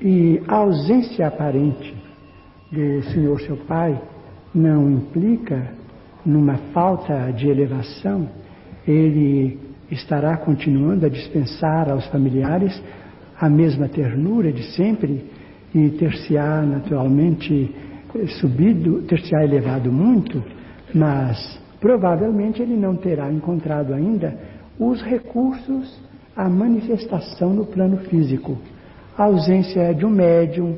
e 0.00 0.42
a 0.48 0.56
ausência 0.56 1.28
aparente 1.28 2.01
do 2.72 3.02
Senhor 3.12 3.38
seu 3.42 3.56
Pai 3.58 4.00
não 4.54 4.90
implica 4.90 5.72
numa 6.24 6.56
falta 6.72 7.30
de 7.30 7.46
elevação, 7.46 8.26
ele 8.88 9.58
estará 9.90 10.38
continuando 10.38 11.04
a 11.04 11.08
dispensar 11.08 11.90
aos 11.90 12.06
familiares 12.06 12.82
a 13.38 13.48
mesma 13.48 13.88
ternura 13.88 14.50
de 14.50 14.62
sempre 14.74 15.30
e 15.74 15.90
ter-se-á 15.90 16.62
naturalmente 16.62 17.74
subido, 18.40 19.02
ter-se-á 19.02 19.44
elevado 19.44 19.92
muito, 19.92 20.42
mas 20.94 21.60
provavelmente 21.78 22.62
ele 22.62 22.76
não 22.76 22.96
terá 22.96 23.30
encontrado 23.30 23.92
ainda 23.92 24.38
os 24.78 25.02
recursos 25.02 26.00
à 26.34 26.48
manifestação 26.48 27.52
no 27.52 27.66
plano 27.66 27.98
físico. 28.08 28.56
A 29.16 29.24
ausência 29.24 29.94
de 29.94 30.06
um 30.06 30.10
médium, 30.10 30.76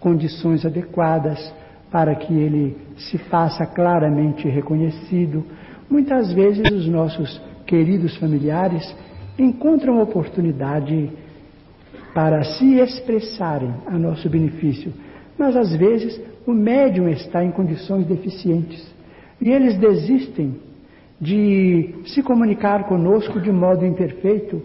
condições 0.00 0.64
adequadas 0.64 1.52
para 1.90 2.14
que 2.14 2.32
ele 2.32 2.76
se 2.96 3.18
faça 3.18 3.66
claramente 3.66 4.48
reconhecido. 4.48 5.44
Muitas 5.90 6.32
vezes 6.32 6.70
os 6.70 6.86
nossos 6.86 7.40
queridos 7.66 8.16
familiares 8.16 8.94
encontram 9.38 10.02
oportunidade 10.02 11.10
para 12.14 12.42
se 12.42 12.74
expressarem 12.74 13.72
a 13.86 13.98
nosso 13.98 14.28
benefício, 14.28 14.92
mas 15.38 15.56
às 15.56 15.74
vezes 15.74 16.20
o 16.46 16.52
médium 16.52 17.08
está 17.08 17.44
em 17.44 17.50
condições 17.50 18.06
deficientes 18.06 18.84
e 19.40 19.50
eles 19.50 19.78
desistem 19.78 20.56
de 21.20 21.94
se 22.06 22.22
comunicar 22.22 22.84
conosco 22.84 23.40
de 23.40 23.50
modo 23.50 23.84
imperfeito, 23.84 24.62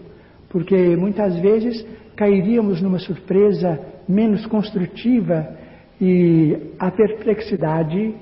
porque 0.48 0.96
muitas 0.96 1.36
vezes 1.38 1.84
cairíamos 2.16 2.80
numa 2.80 2.98
surpresa 2.98 3.78
menos 4.08 4.46
construtiva 4.46 5.48
e 6.00 6.56
a 6.78 6.90
perplexidade 6.90 8.14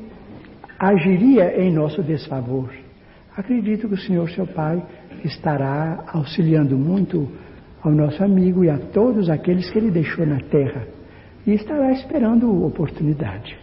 agiria 0.78 1.60
em 1.60 1.72
nosso 1.72 2.02
desfavor. 2.02 2.70
Acredito 3.36 3.88
que 3.88 3.94
o 3.94 3.98
Senhor, 3.98 4.28
seu 4.30 4.46
Pai, 4.46 4.82
estará 5.24 6.04
auxiliando 6.08 6.76
muito 6.76 7.28
ao 7.82 7.90
nosso 7.90 8.22
amigo 8.22 8.64
e 8.64 8.70
a 8.70 8.78
todos 8.78 9.30
aqueles 9.30 9.70
que 9.70 9.78
ele 9.78 9.90
deixou 9.90 10.26
na 10.26 10.40
terra 10.40 10.86
e 11.46 11.54
estará 11.54 11.90
esperando 11.92 12.64
oportunidade. 12.64 13.56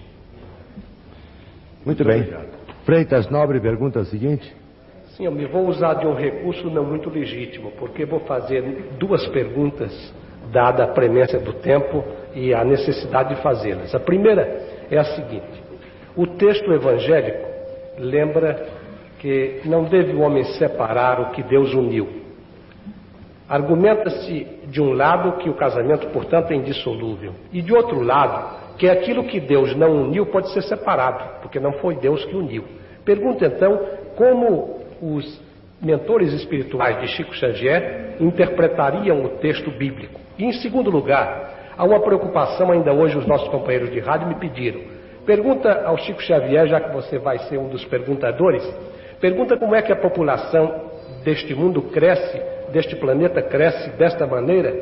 Muito 1.86 2.04
bem. 2.04 2.28
Freitas 2.84 3.30
Nobre 3.30 3.60
pergunta 3.60 4.00
o 4.00 4.06
seguinte: 4.06 4.54
Sim, 5.16 5.26
eu 5.26 5.32
me 5.32 5.46
vou 5.46 5.68
usar 5.68 5.96
de 5.96 6.08
um 6.08 6.14
recurso 6.14 6.70
não 6.70 6.86
muito 6.86 7.10
legítimo, 7.10 7.72
porque 7.80 8.06
vou 8.06 8.22
fazer 8.22 8.92
duas 9.00 9.26
perguntas, 9.28 9.92
dada 10.52 10.84
a 10.84 10.88
premência 10.88 11.40
do 11.40 11.54
tempo 11.54 12.04
e 12.34 12.54
a 12.54 12.64
necessidade 12.64 13.36
de 13.36 13.42
fazê-las. 13.42 13.94
A 13.94 14.00
primeira 14.00 14.42
é 14.90 14.98
a 14.98 15.04
seguinte: 15.04 15.64
o 16.16 16.28
texto 16.28 16.72
evangélico 16.72 17.48
lembra 17.98 18.68
que 19.20 19.62
não 19.66 19.84
deve 19.84 20.14
o 20.14 20.22
homem 20.22 20.44
separar 20.44 21.20
o 21.20 21.32
que 21.32 21.44
Deus 21.44 21.74
uniu. 21.74 22.08
Argumenta-se 23.48 24.48
de 24.68 24.82
um 24.82 24.94
lado 24.94 25.38
que 25.40 25.50
o 25.50 25.56
casamento, 25.56 26.08
portanto, 26.10 26.52
é 26.52 26.56
indissolúvel, 26.56 27.34
e 27.52 27.62
de 27.62 27.74
outro 27.74 28.02
lado 28.02 28.60
que 28.78 28.88
aquilo 28.88 29.26
que 29.26 29.40
Deus 29.40 29.76
não 29.76 30.04
uniu 30.04 30.28
pode 30.28 30.54
ser 30.54 30.62
separado, 30.62 31.42
porque 31.42 31.60
não 31.60 31.74
foi 31.74 31.96
Deus 31.96 32.24
que 32.26 32.36
uniu. 32.36 32.64
Pergunta 33.04 33.46
então 33.46 33.78
como 34.16 34.80
os 35.02 35.42
mentores 35.82 36.32
espirituais 36.34 37.00
de 37.02 37.08
Chico 37.08 37.34
Xavier 37.34 38.16
interpretariam 38.20 39.24
o 39.26 39.30
texto 39.38 39.72
bíblico. 39.72 40.20
E 40.40 40.46
em 40.46 40.54
segundo 40.54 40.90
lugar, 40.90 41.74
há 41.78 41.84
uma 41.84 42.00
preocupação 42.00 42.72
ainda 42.72 42.94
hoje 42.94 43.18
os 43.18 43.28
nossos 43.28 43.50
companheiros 43.50 43.92
de 43.92 44.00
rádio 44.00 44.30
me 44.30 44.36
pediram. 44.36 44.80
Pergunta 45.26 45.84
ao 45.86 45.98
Chico 45.98 46.24
Xavier, 46.24 46.66
já 46.66 46.80
que 46.80 46.94
você 46.94 47.20
vai 47.20 47.38
ser 47.40 47.58
um 47.58 47.68
dos 47.68 47.84
perguntadores, 47.84 48.64
pergunta 49.20 49.58
como 49.58 49.76
é 49.76 49.82
que 49.82 49.92
a 49.92 49.98
população 49.98 50.88
deste 51.26 51.54
mundo 51.54 51.82
cresce, 51.82 52.42
deste 52.72 52.96
planeta 52.96 53.42
cresce 53.42 53.90
desta 53.98 54.26
maneira, 54.26 54.74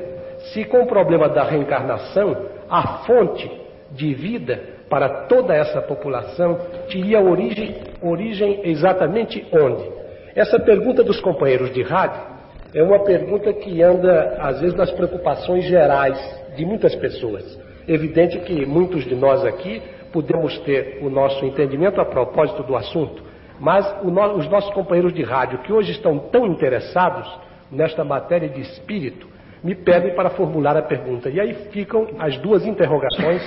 se 0.53 0.64
com 0.64 0.84
o 0.84 0.86
problema 0.86 1.27
da 1.27 1.44
reencarnação, 1.44 2.38
a 2.69 3.00
fonte 3.00 3.50
de 3.90 4.14
vida 4.14 4.61
para 4.88 5.26
toda 5.26 5.56
essa 5.56 5.82
população 5.82 6.60
teria 6.88 7.19
origem, 7.19 7.77
origem 8.00 8.61
exatamente 8.64 9.44
onde? 9.52 9.90
Essa 10.36 10.60
pergunta 10.60 11.03
dos 11.03 11.19
companheiros 11.19 11.74
de 11.74 11.82
rádio 11.82 12.36
é 12.74 12.84
uma 12.84 13.00
pergunta 13.00 13.52
que 13.54 13.82
anda, 13.82 14.38
às 14.40 14.60
vezes, 14.60 14.76
nas 14.76 14.92
preocupações 14.92 15.66
gerais 15.66 16.18
de 16.56 16.66
muitas 16.66 16.94
pessoas. 16.96 17.60
Evidente 17.88 18.40
que 18.40 18.66
muitos 18.66 19.06
de 19.06 19.16
nós 19.16 19.46
aqui 19.46 19.82
podemos 20.12 20.58
ter 20.60 21.00
o 21.02 21.10
nosso 21.10 21.46
entendimento 21.46 22.02
a 22.02 22.06
propósito 22.06 22.64
do 22.64 22.76
assunto, 22.76 23.24
mas 23.60 23.86
no, 24.04 24.36
os 24.36 24.48
nossos 24.50 24.74
companheiros 24.74 25.14
de 25.14 25.24
rádio, 25.24 25.60
que 25.60 25.72
hoje 25.72 25.92
estão 25.92 26.20
tão 26.20 26.46
interessados 26.46 27.28
nesta 27.72 28.04
matéria 28.04 28.50
de 28.50 28.62
espírito, 28.62 29.28
me 29.64 29.74
pedem 29.74 30.14
para 30.16 30.30
formular 30.32 30.78
a 30.78 30.82
pergunta. 30.82 31.30
E 31.30 31.40
aí 31.40 31.54
ficam 31.72 32.08
as 32.20 32.38
duas 32.38 32.66
interrogações, 32.66 33.42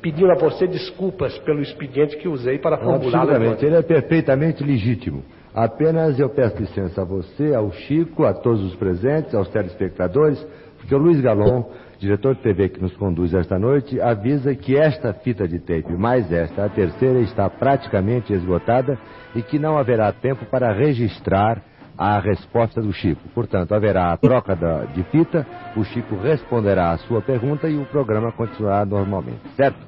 pedindo 0.00 0.30
a 0.30 0.34
você 0.34 0.66
desculpas 0.66 1.36
pelo 1.38 1.60
expediente 1.60 2.16
que 2.16 2.28
usei 2.28 2.58
para 2.58 2.76
formular. 2.76 3.22
Absolutamente, 3.22 3.64
ele 3.64 3.76
é 3.76 3.82
perfeitamente 3.82 4.62
legítimo. 4.62 5.24
Apenas 5.54 6.18
eu 6.18 6.28
peço 6.28 6.58
licença 6.58 7.02
a 7.02 7.04
você, 7.04 7.54
ao 7.54 7.72
Chico, 7.72 8.24
a 8.24 8.34
todos 8.34 8.62
os 8.62 8.74
presentes, 8.76 9.34
aos 9.34 9.48
telespectadores, 9.48 10.44
porque 10.76 10.94
o 10.94 10.98
Luiz 10.98 11.20
Galon, 11.20 11.64
diretor 11.98 12.34
de 12.34 12.42
TV 12.42 12.68
que 12.68 12.80
nos 12.80 12.96
conduz 12.96 13.34
esta 13.34 13.58
noite, 13.58 14.00
avisa 14.00 14.54
que 14.54 14.76
esta 14.76 15.12
fita 15.12 15.48
de 15.48 15.58
tape, 15.58 15.92
mais 15.96 16.30
esta, 16.30 16.64
a 16.64 16.68
terceira, 16.68 17.20
está 17.20 17.48
praticamente 17.50 18.32
esgotada 18.32 18.98
e 19.34 19.42
que 19.42 19.58
não 19.58 19.76
haverá 19.76 20.12
tempo 20.12 20.44
para 20.46 20.72
registrar 20.72 21.62
a 21.98 22.20
resposta 22.20 22.80
do 22.80 22.92
Chico. 22.92 23.20
Portanto, 23.34 23.74
haverá 23.74 24.12
a 24.12 24.16
troca 24.16 24.54
da, 24.54 24.84
de 24.84 25.02
fita, 25.04 25.44
o 25.76 25.82
Chico 25.82 26.14
responderá 26.16 26.92
a 26.92 26.98
sua 26.98 27.20
pergunta 27.20 27.68
e 27.68 27.76
o 27.76 27.84
programa 27.86 28.30
continuará 28.30 28.86
normalmente. 28.86 29.40
Certo? 29.56 29.78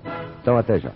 Então, 0.42 0.58
até 0.58 0.80
já. 0.80 0.90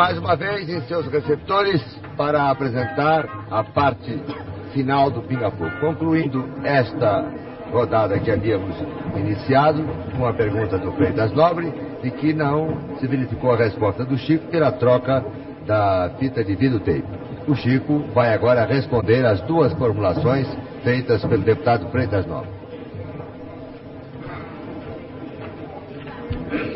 Mais 0.00 0.16
uma 0.16 0.34
vez 0.34 0.66
em 0.66 0.80
seus 0.88 1.06
receptores 1.08 1.78
para 2.16 2.50
apresentar 2.50 3.28
a 3.50 3.62
parte 3.62 4.18
final 4.72 5.10
do 5.10 5.20
Pinga 5.20 5.50
Fogo. 5.50 5.78
Concluindo 5.78 6.42
esta 6.64 7.22
rodada 7.70 8.18
que 8.18 8.30
havíamos 8.30 8.74
iniciado, 9.14 9.84
com 10.16 10.26
a 10.26 10.32
pergunta 10.32 10.78
do 10.78 10.90
Freitas 10.92 11.30
Nobre, 11.32 11.70
e 12.02 12.10
que 12.12 12.32
não 12.32 12.96
se 12.98 13.06
verificou 13.06 13.52
a 13.52 13.58
resposta 13.58 14.02
do 14.02 14.16
Chico 14.16 14.46
pela 14.46 14.72
troca 14.72 15.22
da 15.66 16.10
fita 16.18 16.42
de 16.42 16.54
videotape. 16.54 17.04
O 17.46 17.54
Chico 17.54 17.98
vai 18.14 18.32
agora 18.32 18.64
responder 18.64 19.26
às 19.26 19.42
duas 19.42 19.70
formulações 19.74 20.48
feitas 20.82 21.22
pelo 21.26 21.42
deputado 21.42 21.90
Freitas 21.90 22.24
Nobre. 22.24 22.48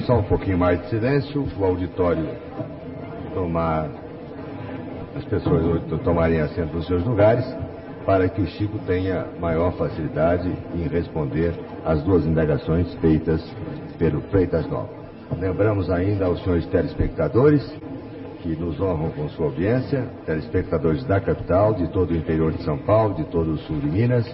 Só 0.05 0.19
um 0.19 0.25
pouquinho 0.25 0.59
mais 0.59 0.79
de 0.83 0.91
silêncio, 0.91 1.49
o 1.59 1.65
auditório 1.65 2.29
tomar, 3.35 3.91
as 5.17 5.25
pessoas 5.25 5.83
tomarem 6.03 6.41
assento 6.41 6.75
nos 6.75 6.87
seus 6.87 7.05
lugares 7.05 7.45
para 8.07 8.29
que 8.29 8.41
o 8.41 8.47
Chico 8.47 8.79
tenha 8.87 9.27
maior 9.41 9.73
facilidade 9.73 10.51
em 10.75 10.89
responder 10.89 11.55
às 11.85 12.03
duas 12.03 12.25
indagações 12.27 12.93
feitas 12.95 13.43
pelo 13.99 14.21
Freitas 14.23 14.67
Nova. 14.69 14.91
Lembramos 15.39 15.91
ainda 15.91 16.27
aos 16.27 16.43
senhores 16.43 16.67
telespectadores 16.67 17.63
que 18.43 18.55
nos 18.57 18.79
honram 18.79 19.11
com 19.11 19.29
sua 19.31 19.47
audiência, 19.47 20.07
telespectadores 20.27 21.03
da 21.05 21.19
capital, 21.19 21.73
de 21.73 21.89
todo 21.89 22.11
o 22.11 22.17
interior 22.17 22.53
de 22.53 22.63
São 22.63 22.77
Paulo, 22.77 23.15
de 23.15 23.25
todo 23.25 23.53
o 23.53 23.59
sul 23.59 23.79
de 23.79 23.87
Minas, 23.87 24.31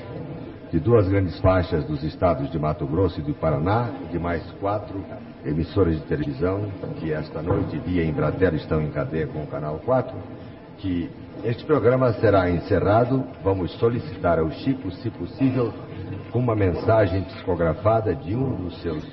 de 0.73 0.81
duas 0.81 1.09
grandes 1.09 1.39
faixas 1.39 1.85
dos 1.85 2.03
estados 2.03 2.51
de 2.51 2.59
Mato 2.59 2.87
Grosso 2.87 3.21
e 3.21 3.23
do 3.23 3.35
Paraná, 3.35 3.89
de 4.11 4.19
mais 4.19 4.43
quatro 4.61 5.01
emissoras 5.45 5.97
de 5.97 6.07
televisão 6.07 6.71
que 6.99 7.13
esta 7.13 7.43
noite, 7.43 7.79
via 7.79 8.05
Embratel, 8.05 8.55
estão 8.57 8.81
em 8.81 8.91
cadeia 8.91 9.27
com 9.27 9.43
o 9.43 9.47
Canal 9.47 9.79
4, 9.85 10.15
que 10.79 11.11
este 11.45 11.65
programa 11.65 12.13
será 12.15 12.51
encerrado. 12.51 13.25
Vamos 13.43 13.73
solicitar 13.79 14.39
ao 14.39 14.51
Chico, 14.51 14.91
se 14.91 15.11
possível, 15.11 15.73
uma 16.35 16.55
mensagem 16.55 17.23
psicografada 17.23 18.15
de 18.15 18.35
um 18.35 18.57
dos 18.57 18.81
seus 18.83 19.05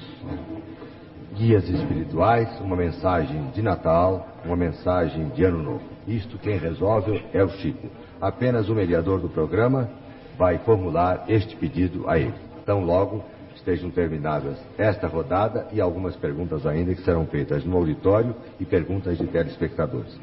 guias 1.36 1.70
espirituais, 1.70 2.50
uma 2.60 2.76
mensagem 2.76 3.50
de 3.52 3.62
Natal, 3.62 4.28
uma 4.44 4.56
mensagem 4.56 5.30
de 5.30 5.44
Ano 5.44 5.62
Novo. 5.62 5.84
Isto 6.08 6.38
quem 6.38 6.58
resolve 6.58 7.24
é 7.34 7.44
o 7.44 7.50
Chico. 7.50 7.88
Apenas 8.20 8.70
o 8.70 8.76
mediador 8.76 9.20
do 9.20 9.30
programa 9.30 9.90
vai 10.38 10.58
formular 10.60 11.26
este 11.28 11.56
pedido 11.56 12.10
a 12.10 12.18
ele. 12.18 12.34
Então, 12.62 12.84
logo 12.84 13.24
estejam 13.68 13.90
terminadas 13.90 14.58
esta 14.78 15.08
rodada 15.08 15.68
e 15.74 15.82
algumas 15.82 16.16
perguntas 16.16 16.66
ainda 16.66 16.96
que 16.96 17.02
serão 17.02 17.26
feitas 17.26 17.66
no 17.66 17.76
auditório 17.76 18.34
e 18.58 18.66
perguntas 18.66 19.18
de 19.18 19.28
telespectadores. 19.28 20.18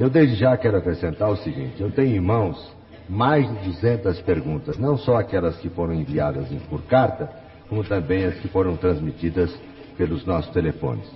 Eu 0.00 0.10
desde 0.10 0.34
já 0.34 0.56
quero 0.56 0.78
acrescentar 0.78 1.30
o 1.30 1.36
seguinte: 1.36 1.80
eu 1.80 1.92
tenho 1.92 2.16
em 2.16 2.20
mãos 2.20 2.76
mais 3.08 3.48
de 3.48 3.70
200 3.70 4.20
perguntas, 4.22 4.76
não 4.76 4.98
só 4.98 5.16
aquelas 5.16 5.56
que 5.58 5.68
foram 5.68 5.94
enviadas 5.94 6.48
por 6.68 6.82
carta, 6.82 7.30
como 7.68 7.84
também 7.84 8.24
as 8.24 8.34
que 8.40 8.48
foram 8.48 8.76
transmitidas 8.76 9.56
pelos 9.96 10.26
nossos 10.26 10.52
telefones. 10.52 11.08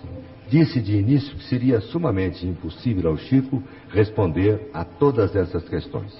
Disse 0.48 0.80
de 0.80 0.96
início 0.96 1.34
que 1.36 1.44
seria 1.44 1.80
sumamente 1.80 2.46
impossível 2.46 3.10
ao 3.10 3.16
Chico 3.16 3.62
responder 3.90 4.70
a 4.72 4.84
todas 4.84 5.34
essas 5.34 5.68
questões. 5.68 6.16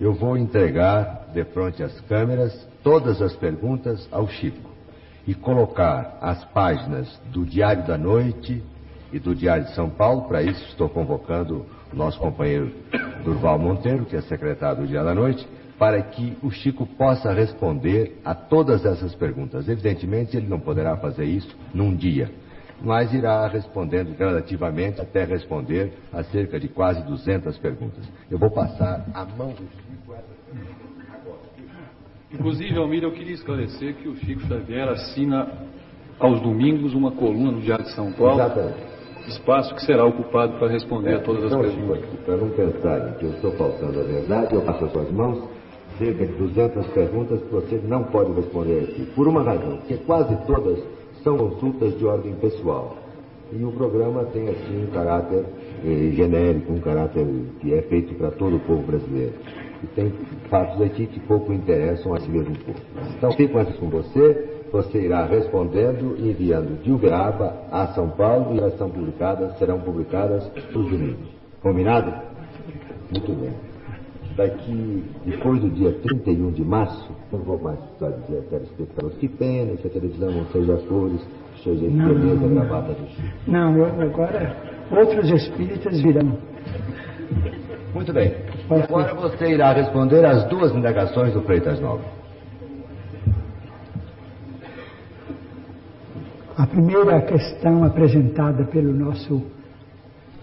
Eu 0.00 0.12
vou 0.12 0.36
entregar, 0.36 1.30
de 1.32 1.44
frente 1.44 1.82
às 1.82 1.98
câmeras, 2.02 2.68
todas 2.82 3.22
as 3.22 3.34
perguntas 3.36 4.08
ao 4.10 4.26
Chico 4.28 4.71
e 5.26 5.34
colocar 5.34 6.18
as 6.20 6.44
páginas 6.46 7.20
do 7.32 7.44
Diário 7.44 7.86
da 7.86 7.96
Noite 7.96 8.62
e 9.12 9.18
do 9.18 9.34
Diário 9.34 9.64
de 9.64 9.74
São 9.74 9.88
Paulo. 9.88 10.22
Para 10.22 10.42
isso, 10.42 10.64
estou 10.68 10.88
convocando 10.88 11.66
o 11.92 11.96
nosso 11.96 12.18
companheiro 12.18 12.72
Durval 13.24 13.58
Monteiro, 13.58 14.04
que 14.04 14.16
é 14.16 14.22
secretário 14.22 14.82
do 14.82 14.86
Diário 14.86 15.08
da 15.08 15.14
Noite, 15.14 15.46
para 15.78 16.00
que 16.00 16.36
o 16.42 16.50
Chico 16.50 16.86
possa 16.86 17.32
responder 17.32 18.20
a 18.24 18.34
todas 18.34 18.84
essas 18.84 19.14
perguntas. 19.14 19.68
Evidentemente, 19.68 20.36
ele 20.36 20.48
não 20.48 20.60
poderá 20.60 20.96
fazer 20.96 21.24
isso 21.24 21.56
num 21.74 21.94
dia, 21.94 22.30
mas 22.80 23.12
irá 23.12 23.46
respondendo 23.46 24.16
gradativamente 24.16 25.00
até 25.00 25.24
responder 25.24 25.92
a 26.12 26.22
cerca 26.24 26.58
de 26.58 26.68
quase 26.68 27.02
200 27.02 27.56
perguntas. 27.58 28.04
Eu 28.30 28.38
vou 28.38 28.50
passar 28.50 29.06
a 29.14 29.24
mão 29.24 29.48
do 29.48 29.68
Inclusive, 32.32 32.78
Almir, 32.78 33.02
eu 33.02 33.12
queria 33.12 33.34
esclarecer 33.34 33.94
que 33.96 34.08
o 34.08 34.16
Chico 34.16 34.40
Xavier 34.46 34.88
assina 34.88 35.48
aos 36.18 36.40
domingos 36.40 36.94
uma 36.94 37.12
coluna 37.12 37.52
no 37.52 37.60
Diário 37.60 37.84
de 37.84 37.92
São 37.94 38.10
Paulo. 38.12 38.40
Exatamente. 38.40 38.92
Espaço 39.28 39.74
que 39.74 39.84
será 39.84 40.04
ocupado 40.04 40.58
para 40.58 40.68
responder 40.68 41.14
a 41.14 41.20
todas 41.20 41.44
as 41.44 41.52
então, 41.52 41.60
perguntas. 41.60 42.20
Para 42.24 42.36
não 42.36 42.50
pensarem 42.50 43.14
que 43.14 43.24
eu 43.24 43.30
estou 43.30 43.52
faltando 43.52 44.00
a 44.00 44.02
verdade, 44.02 44.54
eu 44.54 44.62
passo 44.62 44.84
as 44.84 44.92
suas 44.92 45.10
mãos 45.12 45.48
cerca 45.98 46.26
de 46.26 46.32
200 46.32 46.86
perguntas 46.88 47.40
que 47.40 47.48
você 47.50 47.80
não 47.86 48.04
pode 48.04 48.32
responder 48.32 48.84
aqui. 48.84 49.06
Por 49.14 49.28
uma 49.28 49.42
razão, 49.42 49.78
que 49.86 49.96
quase 49.98 50.34
todas 50.46 50.82
são 51.22 51.36
consultas 51.36 51.96
de 51.98 52.04
ordem 52.04 52.34
pessoal. 52.34 52.96
E 53.52 53.62
o 53.62 53.70
programa 53.72 54.24
tem, 54.32 54.48
assim, 54.48 54.84
um 54.84 54.90
caráter 54.90 55.44
eh, 55.84 56.10
genérico, 56.14 56.72
um 56.72 56.80
caráter 56.80 57.26
que 57.60 57.74
é 57.74 57.82
feito 57.82 58.14
para 58.14 58.30
todo 58.30 58.56
o 58.56 58.60
povo 58.60 58.82
brasileiro. 58.82 59.34
E 59.82 59.86
tem 59.88 60.12
fatos 60.48 60.80
aqui 60.80 61.06
que 61.06 61.20
pouco 61.20 61.52
interessam 61.52 62.14
a 62.14 62.20
si 62.20 62.30
mesmo 62.30 62.56
povo. 62.58 62.78
Então, 63.16 63.32
fico 63.32 63.58
antes 63.58 63.76
com 63.76 63.88
você, 63.88 64.62
você 64.72 65.02
irá 65.02 65.24
respondendo 65.26 66.16
e 66.18 66.30
enviando 66.30 66.82
de 66.82 66.92
Uberaba 66.92 67.54
a 67.70 67.88
São 67.88 68.08
Paulo 68.10 68.54
e 68.54 68.58
elas 68.58 68.76
são 68.78 68.88
publicadas, 68.88 69.58
serão 69.58 69.80
publicadas 69.80 70.50
nos 70.72 70.90
domingos. 70.90 71.28
Combinado? 71.60 72.12
Muito 73.10 73.32
bem. 73.32 73.52
Daqui, 74.36 75.04
depois 75.26 75.60
do 75.60 75.68
dia 75.68 75.92
31 75.92 76.52
de 76.52 76.64
março, 76.64 77.12
não 77.30 77.40
vou 77.40 77.58
mais 77.58 77.78
precisar 77.78 78.10
dizer 78.22 78.38
a 78.38 78.42
telespectadores, 78.50 79.18
que 79.18 79.28
pena 79.28 79.76
se 79.76 79.86
a 79.86 79.90
televisão 79.90 80.30
não 80.30 80.46
seja 80.46 80.76
cores, 80.88 81.20
seja 81.62 81.86
beleza, 81.86 82.48
gravata 82.48 82.94
do 82.94 83.06
Chico. 83.08 83.28
Não, 83.46 83.84
agora 83.84 84.56
outros 84.90 85.30
espíritas 85.30 86.00
virão. 86.00 86.38
Muito 87.94 88.12
bem. 88.12 88.32
Agora 88.80 89.14
você 89.14 89.52
irá 89.52 89.72
responder 89.72 90.24
às 90.24 90.44
duas 90.48 90.74
indagações 90.74 91.32
do 91.34 91.42
Freitas 91.42 91.80
Nova. 91.80 92.04
A 96.56 96.66
primeira 96.66 97.20
questão 97.22 97.84
apresentada 97.84 98.64
pelo 98.64 98.92
nosso 98.92 99.42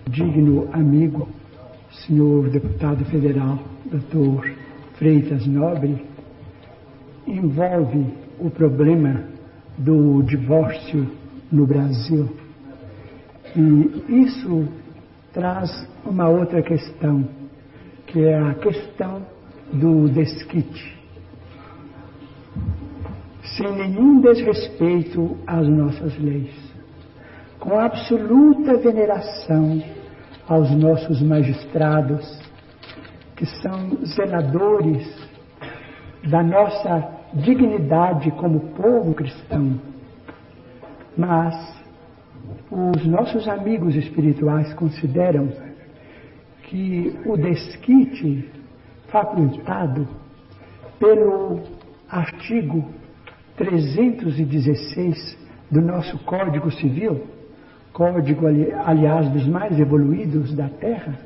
digno 0.07 0.67
amigo, 0.73 1.27
senhor 2.05 2.49
deputado 2.49 3.05
federal, 3.05 3.59
doutor 3.85 4.51
Freitas 4.95 5.45
Nobre, 5.45 6.05
envolve 7.27 8.13
o 8.39 8.49
problema 8.49 9.23
do 9.77 10.21
divórcio 10.23 11.07
no 11.51 11.65
Brasil. 11.65 12.29
E 13.55 14.23
isso 14.25 14.67
traz 15.31 15.87
uma 16.05 16.27
outra 16.27 16.61
questão, 16.61 17.27
que 18.11 18.23
é 18.23 18.37
a 18.37 18.53
questão 18.55 19.21
do 19.71 20.09
desquite 20.09 20.99
sem 23.59 23.71
nenhum 23.73 24.21
desrespeito 24.21 25.37
às 25.45 25.67
nossas 25.67 26.17
leis, 26.17 26.55
com 27.59 27.77
absoluta 27.77 28.77
veneração 28.77 29.83
aos 30.47 30.71
nossos 30.71 31.21
magistrados, 31.21 32.39
que 33.35 33.45
são 33.45 33.97
zeladores 34.05 35.13
da 36.29 36.41
nossa 36.41 37.19
dignidade 37.33 38.31
como 38.31 38.71
povo 38.71 39.13
cristão. 39.13 39.79
Mas 41.17 41.55
os 42.71 43.05
nossos 43.05 43.47
amigos 43.47 43.95
espirituais 43.95 44.73
consideram 44.73 45.49
que 46.69 47.19
o 47.25 47.35
desquite 47.35 48.47
facultado 49.07 50.07
pelo 50.99 51.61
artigo 52.07 52.85
316 53.57 55.35
do 55.71 55.81
nosso 55.81 56.19
Código 56.19 56.69
Civil, 56.71 57.23
código, 57.91 58.45
ali- 58.45 58.71
aliás, 58.71 59.27
dos 59.29 59.47
mais 59.47 59.79
evoluídos 59.79 60.53
da 60.53 60.69
Terra, 60.69 61.17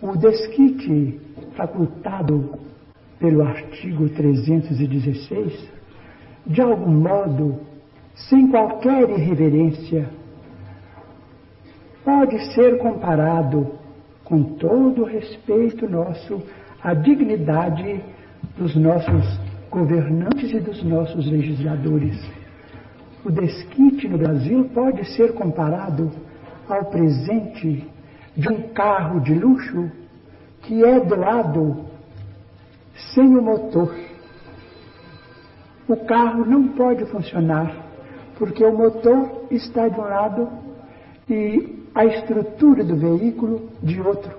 o 0.00 0.16
desquite 0.16 1.20
facultado 1.56 2.54
pelo 3.18 3.42
artigo 3.42 4.08
316, 4.08 5.68
de 6.46 6.60
algum 6.60 6.92
modo, 6.92 7.58
sem 8.14 8.48
qualquer 8.48 9.10
irreverência, 9.10 10.08
pode 12.04 12.38
ser 12.54 12.78
comparado, 12.78 13.82
com 14.24 14.42
todo 14.42 15.02
o 15.02 15.04
respeito 15.04 15.88
nosso, 15.88 16.42
à 16.82 16.94
dignidade 16.94 18.02
dos 18.56 18.74
nossos 18.74 19.38
governantes 19.70 20.50
e 20.52 20.60
dos 20.60 20.82
nossos 20.82 21.30
legisladores. 21.30 22.18
O 23.24 23.30
desquite 23.30 24.08
no 24.08 24.18
Brasil 24.18 24.70
pode 24.72 25.04
ser 25.14 25.32
comparado 25.32 26.10
ao 26.68 26.86
presente 26.86 27.86
de 28.36 28.48
um 28.48 28.68
carro 28.68 29.20
de 29.20 29.34
luxo 29.34 29.90
que 30.62 30.84
é 30.84 31.00
doado 31.00 31.84
sem 33.14 33.36
o 33.36 33.42
motor. 33.42 33.94
O 35.88 35.96
carro 35.96 36.44
não 36.44 36.68
pode 36.68 37.04
funcionar 37.06 37.84
porque 38.38 38.64
o 38.64 38.76
motor 38.76 39.46
está 39.50 39.88
de 39.88 39.98
um 39.98 40.04
lado 40.04 40.48
e 41.28 41.83
a 41.94 42.04
estrutura 42.04 42.82
do 42.82 42.96
veículo 42.96 43.70
de 43.82 44.00
outro. 44.00 44.32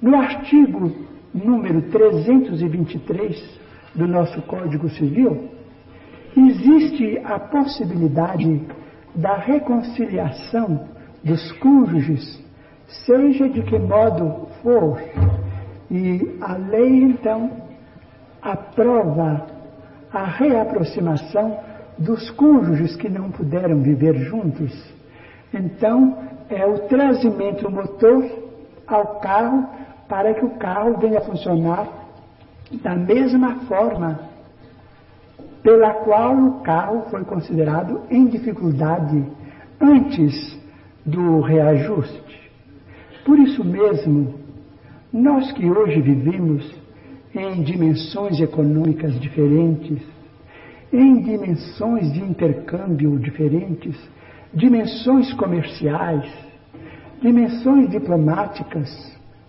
No 0.00 0.16
artigo 0.16 0.90
número 1.34 1.82
323 1.90 3.60
do 3.94 4.06
nosso 4.06 4.40
Código 4.42 4.88
Civil, 4.88 5.50
existe 6.36 7.18
a 7.24 7.38
possibilidade 7.38 8.62
da 9.14 9.36
reconciliação 9.36 10.88
dos 11.22 11.52
cônjuges, 11.52 12.42
seja 13.04 13.48
de 13.48 13.62
que 13.62 13.78
modo 13.78 14.48
for. 14.62 15.00
E 15.90 16.38
a 16.40 16.54
lei, 16.54 17.02
então, 17.04 17.50
aprova 18.40 19.46
a 20.10 20.24
reaproximação 20.24 21.58
dos 21.98 22.30
cônjuges 22.30 22.96
que 22.96 23.08
não 23.08 23.30
puderam 23.30 23.80
viver 23.82 24.14
juntos. 24.16 24.72
Então, 25.52 26.16
é 26.48 26.66
o 26.66 26.80
trazimento 26.88 27.62
do 27.62 27.70
motor 27.70 28.24
ao 28.86 29.20
carro 29.20 29.68
para 30.08 30.34
que 30.34 30.44
o 30.44 30.50
carro 30.50 30.98
venha 30.98 31.18
a 31.18 31.22
funcionar 31.22 31.88
da 32.82 32.94
mesma 32.94 33.60
forma 33.66 34.20
pela 35.62 35.90
qual 35.94 36.36
o 36.36 36.60
carro 36.60 37.06
foi 37.10 37.24
considerado 37.24 38.02
em 38.10 38.26
dificuldade 38.26 39.24
antes 39.80 40.58
do 41.04 41.40
reajuste. 41.40 42.50
Por 43.24 43.38
isso 43.38 43.64
mesmo, 43.64 44.34
nós 45.12 45.52
que 45.52 45.70
hoje 45.70 46.00
vivemos 46.00 46.74
em 47.34 47.62
dimensões 47.62 48.40
econômicas 48.40 49.18
diferentes, 49.20 50.02
em 50.92 51.22
dimensões 51.22 52.12
de 52.12 52.20
intercâmbio 52.20 53.18
diferentes, 53.18 53.96
dimensões 54.54 55.32
comerciais, 55.34 56.30
dimensões 57.20 57.88
diplomáticas 57.90 58.90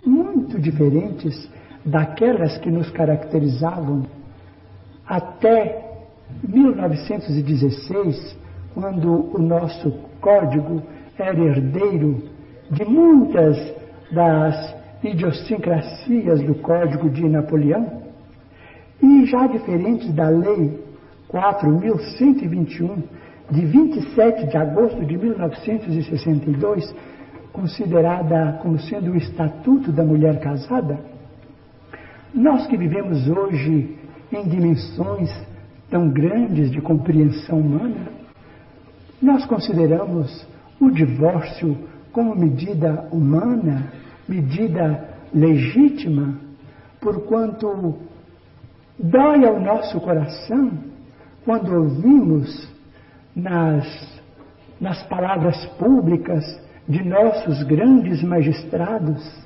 muito 0.05 0.59
diferentes 0.59 1.49
daquelas 1.85 2.57
que 2.59 2.69
nos 2.71 2.89
caracterizavam 2.91 4.05
até 5.05 5.83
1916, 6.47 8.37
quando 8.73 9.35
o 9.35 9.39
nosso 9.39 9.91
código 10.21 10.81
era 11.17 11.39
herdeiro 11.39 12.23
de 12.71 12.85
muitas 12.85 13.57
das 14.11 14.75
idiosincrasias 15.03 16.41
do 16.43 16.55
código 16.55 17.09
de 17.09 17.27
Napoleão, 17.27 18.03
e 19.01 19.25
já 19.25 19.47
diferentes 19.47 20.13
da 20.13 20.29
lei 20.29 20.81
4121, 21.27 23.03
de 23.49 23.65
27 23.65 24.47
de 24.47 24.57
agosto 24.57 25.05
de 25.05 25.17
1962, 25.17 26.95
considerada 27.51 28.59
como 28.61 28.79
sendo 28.79 29.11
o 29.11 29.17
Estatuto 29.17 29.91
da 29.91 30.03
Mulher 30.03 30.39
Casada, 30.39 30.99
nós 32.33 32.65
que 32.67 32.77
vivemos 32.77 33.27
hoje 33.29 33.95
em 34.31 34.47
dimensões 34.47 35.29
tão 35.89 36.09
grandes 36.09 36.71
de 36.71 36.81
compreensão 36.81 37.59
humana, 37.59 38.07
nós 39.21 39.45
consideramos 39.45 40.47
o 40.79 40.89
divórcio 40.89 41.77
como 42.11 42.35
medida 42.35 43.07
humana, 43.11 43.91
medida 44.27 45.09
legítima, 45.33 46.39
porquanto 46.99 47.99
dói 48.97 49.45
ao 49.45 49.59
nosso 49.59 49.99
coração 50.01 50.71
quando 51.45 51.73
ouvimos 51.73 52.72
nas, 53.35 54.21
nas 54.79 55.01
palavras 55.03 55.65
públicas 55.77 56.43
de 56.87 57.03
nossos 57.03 57.63
grandes 57.63 58.21
magistrados 58.23 59.43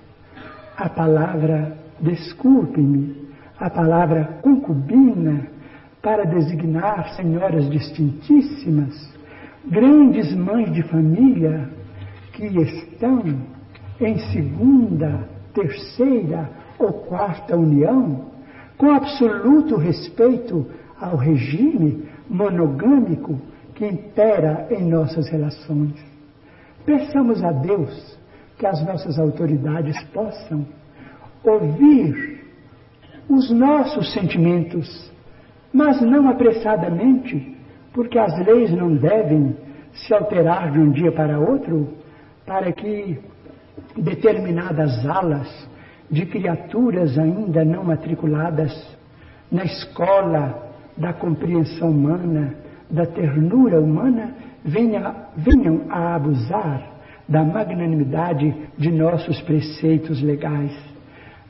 a 0.78 0.88
palavra 0.88 1.76
desculpe-me, 2.00 3.28
a 3.60 3.70
palavra 3.70 4.40
concubina, 4.44 5.48
para 6.04 6.24
designar 6.26 7.10
senhoras 7.16 7.68
distintíssimas, 7.70 9.12
grandes 9.66 10.34
mães 10.36 10.72
de 10.72 10.84
família 10.84 11.68
que 12.34 12.46
estão 12.46 13.24
em 14.00 14.20
segunda, 14.32 15.28
terceira 15.54 16.50
ou 16.78 16.94
quarta 16.94 17.58
união, 17.58 18.28
com 18.78 18.92
absoluto 18.92 19.76
respeito 19.76 20.68
ao 21.02 21.18
regime 21.18 22.08
monogâmico 22.30 23.42
que 23.78 23.86
impera 23.86 24.68
em 24.72 24.84
nossas 24.90 25.30
relações. 25.30 25.94
Peçamos 26.84 27.44
a 27.44 27.52
Deus 27.52 28.18
que 28.58 28.66
as 28.66 28.84
nossas 28.84 29.20
autoridades 29.20 30.04
possam 30.06 30.66
ouvir 31.44 32.44
os 33.30 33.52
nossos 33.52 34.12
sentimentos, 34.14 35.12
mas 35.72 36.02
não 36.02 36.28
apressadamente, 36.28 37.56
porque 37.94 38.18
as 38.18 38.36
leis 38.48 38.72
não 38.72 38.96
devem 38.96 39.56
se 39.94 40.12
alterar 40.12 40.72
de 40.72 40.80
um 40.80 40.90
dia 40.90 41.12
para 41.12 41.40
outro, 41.40 41.94
para 42.48 42.72
que 42.72 43.20
determinadas 43.96 45.06
alas 45.06 45.70
de 46.10 46.26
criaturas 46.26 47.16
ainda 47.16 47.64
não 47.64 47.84
matriculadas 47.84 48.74
na 49.52 49.66
escola 49.66 50.68
da 50.98 51.14
compreensão 51.14 51.92
humana, 51.92 52.56
da 52.90 53.06
ternura 53.06 53.80
humana, 53.80 54.34
venha, 54.64 55.16
venham 55.36 55.84
a 55.90 56.16
abusar 56.16 56.98
da 57.28 57.44
magnanimidade 57.44 58.54
de 58.78 58.92
nossos 58.92 59.42
preceitos 59.42 60.22
legais. 60.22 60.72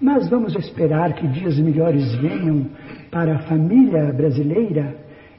Mas 0.01 0.29
vamos 0.29 0.55
esperar 0.55 1.13
que 1.13 1.27
dias 1.27 1.59
melhores 1.59 2.15
venham 2.15 2.67
para 3.11 3.35
a 3.35 3.39
família 3.39 4.11
brasileira 4.13 4.95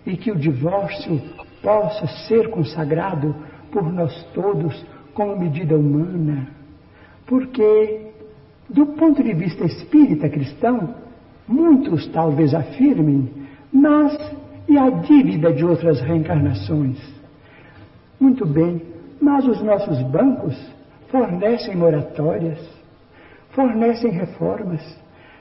e 0.07 0.17
que 0.17 0.31
o 0.31 0.37
divórcio 0.37 1.21
possa 1.63 2.07
ser 2.27 2.49
consagrado 2.51 3.35
por 3.71 3.93
nós 3.93 4.25
todos 4.35 4.85
como 5.15 5.39
medida 5.39 5.77
humana. 5.77 6.49
Porque, 7.27 8.07
do 8.69 8.87
ponto 8.87 9.23
de 9.23 9.33
vista 9.35 9.65
espírita 9.65 10.29
cristão, 10.29 10.95
muitos 11.47 12.07
talvez 12.09 12.55
afirmem, 12.55 13.29
mas 13.73 14.17
e 14.69 14.77
a 14.77 14.91
dívida 14.91 15.53
de 15.53 15.65
outras 15.65 16.01
reencarnações? 16.01 16.99
Muito 18.21 18.45
bem, 18.47 18.83
mas 19.21 19.47
os 19.47 19.63
nossos 19.63 20.03
bancos 20.03 20.57
fornecem 21.09 21.75
moratórias, 21.77 22.59
fornecem 23.51 24.11
reformas. 24.11 24.83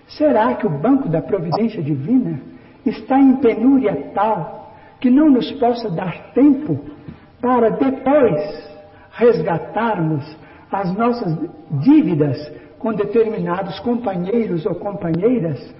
Será 0.07 0.55
que 0.55 0.65
o 0.65 0.69
Banco 0.69 1.09
da 1.09 1.21
Providência 1.21 1.83
Divina 1.83 2.39
está 2.85 3.19
em 3.19 3.35
penúria 3.37 4.11
tal 4.13 4.73
que 4.99 5.09
não 5.09 5.29
nos 5.29 5.51
possa 5.53 5.89
dar 5.89 6.31
tempo 6.33 6.79
para 7.41 7.69
depois 7.69 8.67
resgatarmos 9.11 10.23
as 10.71 10.93
nossas 10.95 11.37
dívidas 11.81 12.51
com 12.79 12.93
determinados 12.93 13.79
companheiros 13.79 14.65
ou 14.65 14.75
companheiras 14.75 15.75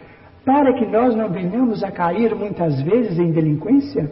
para 0.48 0.72
que 0.72 0.86
nós 0.86 1.14
não 1.14 1.28
venhamos 1.30 1.84
a 1.84 1.92
cair 1.92 2.34
muitas 2.34 2.82
vezes 2.82 3.20
em 3.20 3.32
delinquência? 3.32 4.10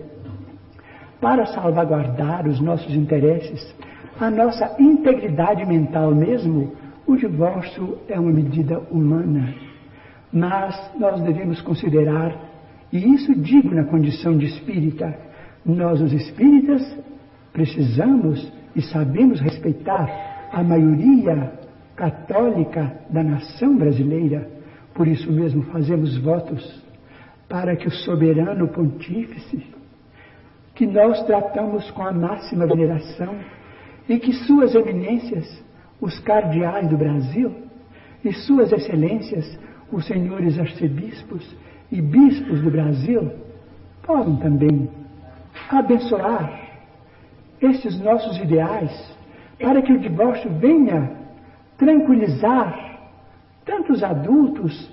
Para 1.22 1.46
salvaguardar 1.46 2.46
os 2.46 2.60
nossos 2.60 2.94
interesses, 2.94 3.74
a 4.20 4.30
nossa 4.30 4.76
integridade 4.78 5.66
mental 5.66 6.14
mesmo, 6.14 6.74
o 7.08 7.16
divórcio 7.16 8.00
é 8.10 8.20
uma 8.20 8.34
medida 8.34 8.80
humana. 8.92 9.56
Mas 10.34 10.78
nós 11.00 11.22
devemos 11.22 11.62
considerar, 11.62 12.38
e 12.92 13.14
isso 13.14 13.34
digo 13.34 13.74
na 13.74 13.86
condição 13.86 14.38
de 14.38 14.48
espírita, 14.48 15.18
nós 15.66 16.02
os 16.02 16.12
espíritas 16.12 16.82
precisamos 17.54 18.52
e 18.76 18.82
sabemos 18.82 19.40
respeitar 19.40 20.50
a 20.52 20.62
maioria 20.62 21.54
católica 21.96 22.92
da 23.10 23.24
nação 23.24 23.78
brasileira 23.78 24.54
por 24.96 25.08
isso 25.08 25.30
mesmo 25.30 25.62
fazemos 25.64 26.18
votos 26.18 26.82
para 27.50 27.76
que 27.76 27.88
o 27.88 27.92
soberano 27.92 28.70
pontífice, 28.70 29.62
que 30.74 30.88
nós 30.88 31.22
tratamos 31.26 31.92
com 31.92 32.02
a 32.02 32.14
máxima 32.14 32.66
veneração, 32.66 33.36
e 34.08 34.18
que 34.18 34.32
suas 34.32 34.74
eminências, 34.74 35.64
os 36.00 36.18
cardeais 36.20 36.88
do 36.90 36.98
Brasil, 36.98 37.54
e 38.24 38.32
suas 38.34 38.72
excelências, 38.72 39.60
os 39.92 40.06
senhores 40.08 40.58
arcebispos 40.58 41.56
e 41.92 42.02
bispos 42.02 42.62
do 42.62 42.72
Brasil, 42.72 43.32
possam 44.02 44.38
também 44.38 44.90
abençoar 45.70 46.62
estes 47.62 48.00
nossos 48.00 48.38
ideais, 48.38 48.92
para 49.60 49.82
que 49.82 49.92
o 49.92 50.00
divórcio 50.00 50.50
venha 50.52 51.12
tranquilizar 51.78 52.95
tantos 53.66 54.04
adultos 54.04 54.92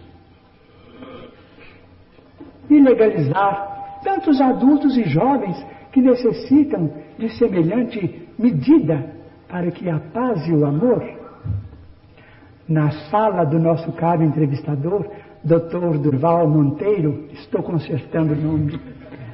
e 2.71 2.81
legalizar 2.81 4.01
tantos 4.03 4.41
adultos 4.41 4.97
e 4.97 5.05
jovens 5.05 5.65
que 5.93 6.01
necessitam 6.01 6.91
de 7.19 7.29
semelhante 7.37 8.29
medida 8.39 9.13
para 9.49 9.71
que 9.71 9.89
a 9.89 9.99
paz 9.99 10.47
e 10.49 10.53
o 10.53 10.65
amor, 10.65 11.03
na 12.67 12.91
sala 13.11 13.45
do 13.45 13.59
nosso 13.59 13.93
caro 13.93 14.25
entrevistador, 14.25 15.07
Dr. 15.45 15.99
Durval 15.99 16.49
Monteiro, 16.49 17.27
estou 17.33 17.63
consertando 17.63 18.33
o 18.33 18.37
nome. 18.37 18.81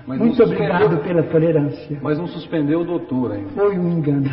Mas 0.06 0.18
Muito 0.18 0.42
obrigado 0.42 0.98
pela 1.02 1.22
tolerância. 1.22 1.98
Mas 2.02 2.18
não 2.18 2.26
suspendeu 2.26 2.80
o 2.80 2.84
doutor 2.84 3.32
ainda. 3.32 3.50
Foi 3.50 3.78
um 3.78 3.98
engano. 3.98 4.28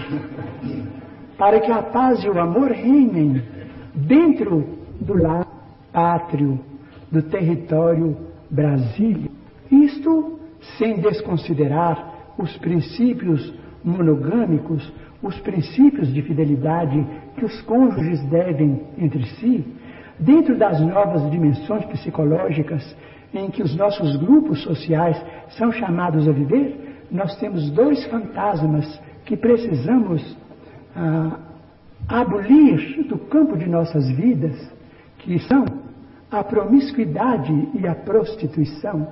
para 1.37 1.59
que 1.59 1.71
a 1.71 1.83
paz 1.83 2.23
e 2.23 2.29
o 2.29 2.39
amor 2.39 2.71
reinem 2.71 3.43
dentro 3.93 4.84
do 4.99 5.21
lar 5.21 5.47
pátrio, 5.91 6.59
do 7.11 7.21
território 7.23 8.17
Brasília. 8.49 9.29
Isto 9.71 10.39
sem 10.77 10.99
desconsiderar 10.99 12.33
os 12.37 12.55
princípios 12.57 13.53
monogâmicos, 13.83 14.91
os 15.21 15.37
princípios 15.39 16.13
de 16.13 16.21
fidelidade 16.21 17.05
que 17.37 17.45
os 17.45 17.61
cônjuges 17.61 18.21
devem 18.25 18.81
entre 18.97 19.23
si, 19.37 19.65
dentro 20.19 20.57
das 20.57 20.79
novas 20.81 21.29
dimensões 21.31 21.85
psicológicas 21.85 22.95
em 23.33 23.49
que 23.49 23.61
os 23.61 23.75
nossos 23.75 24.15
grupos 24.17 24.63
sociais 24.63 25.21
são 25.57 25.71
chamados 25.71 26.27
a 26.27 26.31
viver, 26.31 27.03
nós 27.11 27.37
temos 27.37 27.69
dois 27.71 28.03
fantasmas 28.05 29.01
que 29.25 29.35
precisamos 29.35 30.37
ah, 30.95 31.39
abolir 32.07 33.03
do 33.07 33.17
campo 33.17 33.57
de 33.57 33.67
nossas 33.67 34.09
vidas, 34.11 34.55
que 35.25 35.39
são 35.39 35.65
a 36.29 36.43
promiscuidade 36.43 37.69
e 37.73 37.87
a 37.87 37.95
prostituição. 37.95 39.07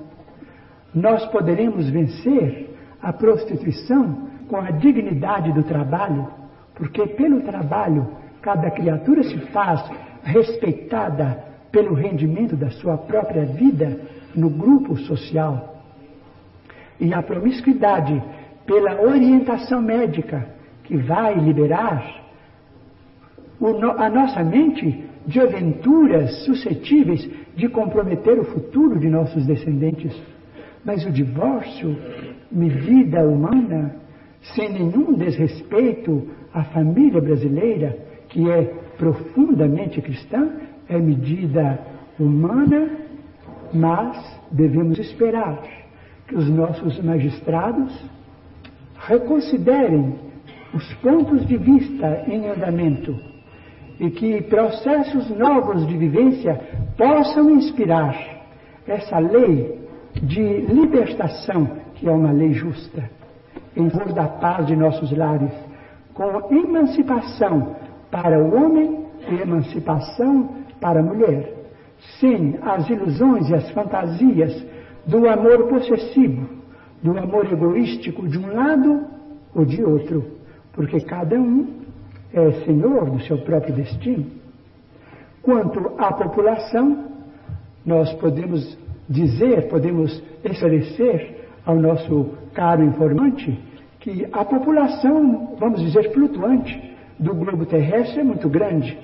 Nós 0.94 1.26
poderemos 1.26 1.90
vencer 1.90 2.70
a 3.02 3.12
prostituição 3.12 4.30
com 4.48 4.58
a 4.58 4.70
dignidade 4.70 5.52
do 5.52 5.64
trabalho, 5.64 6.28
porque 6.76 7.08
pelo 7.08 7.42
trabalho 7.42 8.08
cada 8.42 8.70
criatura 8.70 9.24
se 9.24 9.38
faz 9.48 9.84
respeitada 10.22 11.44
pelo 11.72 11.96
rendimento 11.96 12.56
da 12.56 12.70
sua 12.70 12.96
própria 12.96 13.46
vida 13.46 14.00
no 14.36 14.52
grupo 14.52 14.96
social. 14.98 15.82
E 17.00 17.12
a 17.12 17.24
promiscuidade 17.24 18.22
pela 18.68 19.02
orientação 19.02 19.82
médica 19.82 20.48
que 20.84 20.96
vai 20.96 21.34
liberar 21.36 22.22
a 23.98 24.10
nossa 24.10 24.44
mente 24.44 25.10
de 25.26 25.40
aventuras 25.40 26.44
suscetíveis 26.46 27.30
de 27.56 27.68
comprometer 27.70 28.40
o 28.40 28.46
futuro 28.46 29.00
de 29.00 29.10
nossos 29.10 29.46
descendentes. 29.46 30.14
Mas 30.84 31.06
o 31.06 31.12
divórcio, 31.12 31.98
medida 32.52 33.26
humana, 33.28 33.96
sem 34.56 34.72
nenhum 34.72 35.14
desrespeito 35.14 36.28
à 36.54 36.64
família 36.66 37.22
brasileira, 37.22 37.98
que 38.30 38.50
é 38.50 38.64
profundamente 38.98 40.02
cristã, 40.02 40.50
é 40.90 40.98
medida 40.98 41.80
humana, 42.20 42.90
mas 43.74 44.40
devemos 44.52 45.00
esperar 45.00 45.64
que 46.28 46.36
os 46.36 46.50
nossos 46.50 47.02
magistrados 47.02 47.94
reconsiderem 49.08 50.16
os 50.74 50.94
pontos 50.96 51.46
de 51.48 51.58
vista 51.58 52.24
em 52.28 52.48
andamento 52.48 53.33
e 54.04 54.12
que 54.12 54.42
processos 54.42 55.30
novos 55.30 55.88
de 55.88 55.96
vivência 55.96 56.60
possam 56.98 57.50
inspirar 57.52 58.14
essa 58.86 59.18
lei 59.18 59.80
de 60.22 60.42
libertação, 60.42 61.78
que 61.96 62.10
é 62.10 62.12
uma 62.12 62.34
lei 62.34 62.52
justa, 62.52 63.10
em 63.78 63.90
favor 63.90 64.12
da 64.12 64.28
paz 64.28 64.68
de 64.68 64.76
nossos 64.76 65.10
lares, 65.18 65.54
com 66.14 66.54
emancipação 66.54 67.78
para 68.12 68.38
o 68.38 68.54
homem 68.54 69.06
e 69.32 69.42
emancipação 69.42 70.50
para 70.82 71.00
a 71.00 71.04
mulher, 71.04 71.54
sem 72.20 72.60
as 72.62 72.90
ilusões 72.90 73.50
e 73.50 73.56
as 73.56 73.70
fantasias 73.72 74.66
do 75.08 75.30
amor 75.30 75.70
possessivo, 75.70 76.46
do 77.02 77.18
amor 77.18 77.50
egoístico 77.50 78.28
de 78.28 78.38
um 78.38 78.54
lado 78.54 79.06
ou 79.56 79.64
de 79.64 79.82
outro, 79.82 80.26
porque 80.74 81.00
cada 81.00 81.40
um 81.40 81.83
é 82.34 82.52
senhor 82.66 83.10
do 83.10 83.22
seu 83.22 83.38
próprio 83.40 83.76
destino. 83.76 84.26
Quanto 85.42 85.92
à 85.98 86.12
população, 86.14 87.06
nós 87.86 88.12
podemos 88.14 88.78
dizer, 89.08 89.68
podemos 89.68 90.22
esclarecer 90.44 91.46
ao 91.66 91.76
nosso 91.76 92.30
caro 92.54 92.84
informante 92.84 93.60
que 94.00 94.28
a 94.32 94.44
população, 94.44 95.56
vamos 95.60 95.82
dizer, 95.82 96.12
flutuante 96.12 96.94
do 97.20 97.34
globo 97.34 97.66
terrestre 97.66 98.22
é 98.22 98.24
muito 98.24 98.50
grande 98.50 98.98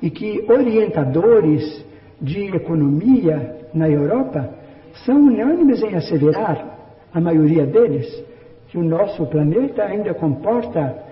e 0.00 0.10
que 0.10 0.44
orientadores 0.48 1.84
de 2.20 2.54
economia 2.54 3.66
na 3.72 3.88
Europa 3.88 4.50
são 5.04 5.16
unânimes 5.16 5.82
em 5.82 5.94
asseverar, 5.94 6.70
a 7.14 7.20
maioria 7.20 7.66
deles, 7.66 8.06
que 8.68 8.78
o 8.78 8.82
nosso 8.82 9.26
planeta 9.26 9.84
ainda 9.84 10.14
comporta 10.14 11.11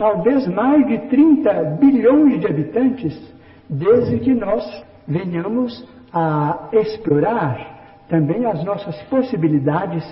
talvez 0.00 0.46
mais 0.48 0.86
de 0.86 0.98
30 1.08 1.76
bilhões 1.78 2.40
de 2.40 2.46
habitantes, 2.46 3.34
desde 3.68 4.18
que 4.20 4.32
nós 4.32 4.64
venhamos 5.06 5.86
a 6.10 6.70
explorar 6.72 8.04
também 8.08 8.46
as 8.46 8.64
nossas 8.64 8.96
possibilidades 9.04 10.02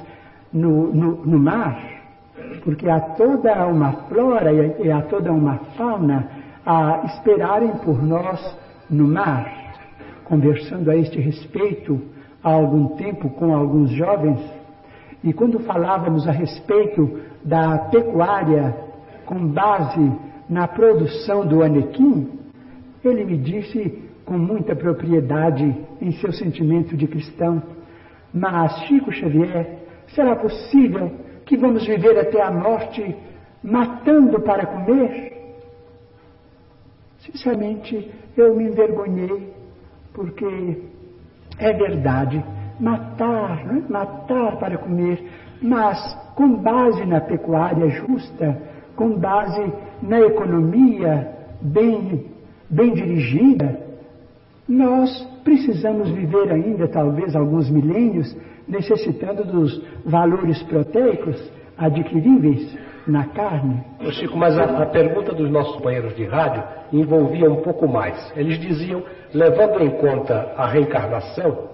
no, 0.53 0.93
no, 0.93 1.27
no 1.27 1.39
mar 1.39 1.99
porque 2.63 2.89
há 2.89 3.01
toda 3.01 3.67
uma 3.67 3.93
flora 4.09 4.53
e 4.53 4.91
há 4.91 5.03
toda 5.03 5.33
uma 5.33 5.57
fauna 5.77 6.29
a 6.65 7.03
esperarem 7.07 7.71
por 7.79 8.03
nós 8.03 8.57
no 8.89 9.07
mar. 9.07 9.51
Conversando 10.25 10.91
a 10.91 10.97
este 10.97 11.19
respeito 11.19 12.01
há 12.43 12.51
algum 12.51 12.89
tempo 12.97 13.31
com 13.31 13.55
alguns 13.55 13.91
jovens, 13.91 14.41
e 15.25 15.33
quando 15.33 15.59
falávamos 15.61 16.29
a 16.29 16.31
respeito 16.31 17.21
da 17.45 17.79
pecuária 17.91 18.88
com 19.29 19.47
base 19.47 20.11
na 20.49 20.67
produção 20.67 21.47
do 21.47 21.63
anequim, 21.63 22.31
ele 23.05 23.27
me 23.27 23.37
disse 23.37 24.03
com 24.25 24.39
muita 24.39 24.75
propriedade 24.75 25.65
em 26.01 26.13
seu 26.13 26.33
sentimento 26.33 26.97
de 26.97 27.07
cristão: 27.07 27.63
Mas, 28.33 28.73
Chico 28.87 29.13
Xavier, 29.13 29.81
será 30.09 30.35
possível 30.35 31.13
que 31.45 31.59
vamos 31.59 31.87
viver 31.87 32.19
até 32.19 32.43
a 32.43 32.51
morte 32.51 33.15
matando 33.63 34.41
para 34.41 34.65
comer? 34.65 35.37
Sinceramente, 37.19 38.11
eu 38.35 38.57
me 38.57 38.65
envergonhei, 38.65 39.53
porque 40.15 40.83
é 41.59 41.73
verdade, 41.75 42.43
matar, 42.81 43.67
né? 43.67 43.85
matar 43.91 44.57
para 44.57 44.79
comer, 44.79 45.23
mas 45.61 45.99
com 46.35 46.55
base 46.55 47.05
na 47.05 47.21
pecuária 47.21 47.91
justa, 47.91 48.78
com 48.99 49.17
base 49.17 49.73
na 50.03 50.21
economia 50.21 51.29
bem, 51.63 52.27
bem 52.69 52.93
dirigida, 52.93 53.81
nós 54.69 55.09
precisamos 55.45 56.11
viver 56.11 56.51
ainda, 56.51 56.89
talvez, 56.89 57.35
alguns 57.37 57.71
milênios 57.71 58.37
necessitando 58.67 59.45
dos 59.45 59.81
valores 60.05 60.61
proteicos 60.65 61.41
adquiríveis 61.79 62.77
na 63.07 63.25
carne. 63.29 63.83
Chico, 64.11 64.37
mas 64.37 64.59
a, 64.59 64.83
a, 64.83 64.87
pergunta 64.87 65.33
dos 65.33 65.49
nossos 65.49 65.77
companheiros 65.77 66.15
de 66.17 66.25
rádio 66.25 66.65
envolvia 66.93 67.49
um 67.49 67.63
pouco 67.63 67.87
mais. 67.89 68.33
Eles 68.37 68.59
diziam, 68.59 69.03
levando 69.33 69.81
em 69.81 69.91
conta 69.91 70.53
a 70.57 70.67
reencarnação, 70.67 71.69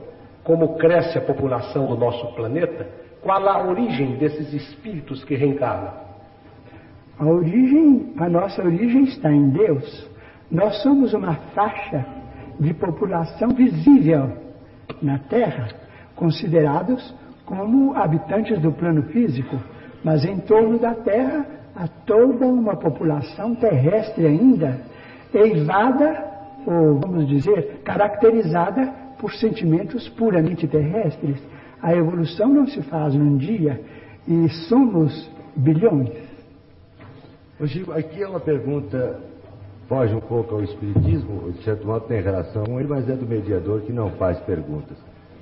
como 0.44 0.76
cresce 0.76 1.16
a 1.16 1.22
população 1.22 1.86
do 1.86 1.96
nosso 1.96 2.26
planeta, 2.34 2.86
qual 3.22 3.48
a 3.48 3.66
origem 3.66 4.16
desses 4.16 4.52
espíritos 4.52 5.24
que 5.24 5.34
reencarnam? 5.34 6.04
A 7.18 7.26
origem, 7.26 8.12
a 8.16 8.28
nossa 8.28 8.62
origem 8.62 9.04
está 9.04 9.30
em 9.30 9.50
Deus. 9.50 10.10
Nós 10.50 10.82
somos 10.82 11.14
uma 11.14 11.34
faixa 11.54 12.04
de 12.58 12.74
população 12.74 13.50
visível 13.50 14.32
na 15.00 15.18
Terra 15.18 15.68
considerados 16.16 17.14
como 17.46 17.94
habitantes 17.94 18.60
do 18.60 18.72
plano 18.72 19.02
físico, 19.04 19.56
mas 20.02 20.24
em 20.24 20.38
torno 20.38 20.78
da 20.78 20.94
Terra 20.94 21.46
há 21.76 21.86
toda 22.06 22.46
uma 22.46 22.76
população 22.76 23.54
terrestre 23.54 24.26
ainda, 24.26 24.80
eivada, 25.32 26.24
ou 26.66 27.00
vamos 27.00 27.28
dizer, 27.28 27.80
caracterizada 27.84 28.92
por 29.18 29.32
sentimentos 29.34 30.08
puramente 30.10 30.66
terrestres. 30.66 31.42
A 31.82 31.94
evolução 31.94 32.48
não 32.48 32.66
se 32.66 32.82
faz 32.82 33.14
num 33.14 33.36
dia 33.36 33.80
e 34.26 34.48
somos 34.68 35.30
bilhões. 35.56 36.23
Chico, 37.66 37.92
aqui 37.92 38.20
é 38.20 38.28
uma 38.28 38.40
pergunta, 38.40 39.20
foge 39.88 40.12
um 40.12 40.20
pouco 40.20 40.56
ao 40.56 40.64
Espiritismo, 40.64 41.52
de 41.52 41.62
certo 41.62 41.86
modo 41.86 42.06
tem 42.06 42.20
relação 42.20 42.64
com 42.64 42.80
ele, 42.80 42.88
mas 42.88 43.08
é 43.08 43.14
do 43.14 43.26
mediador 43.26 43.82
que 43.82 43.92
não 43.92 44.10
faz 44.12 44.38
perguntas. 44.40 44.96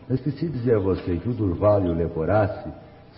Eu 0.09 0.17
esqueci 0.17 0.47
de 0.47 0.59
dizer 0.59 0.77
a 0.77 0.79
você 0.79 1.17
que 1.17 1.29
o 1.29 1.33
Durval 1.33 1.85
e 1.85 1.89
o 1.89 1.95
Leporassi 1.95 2.69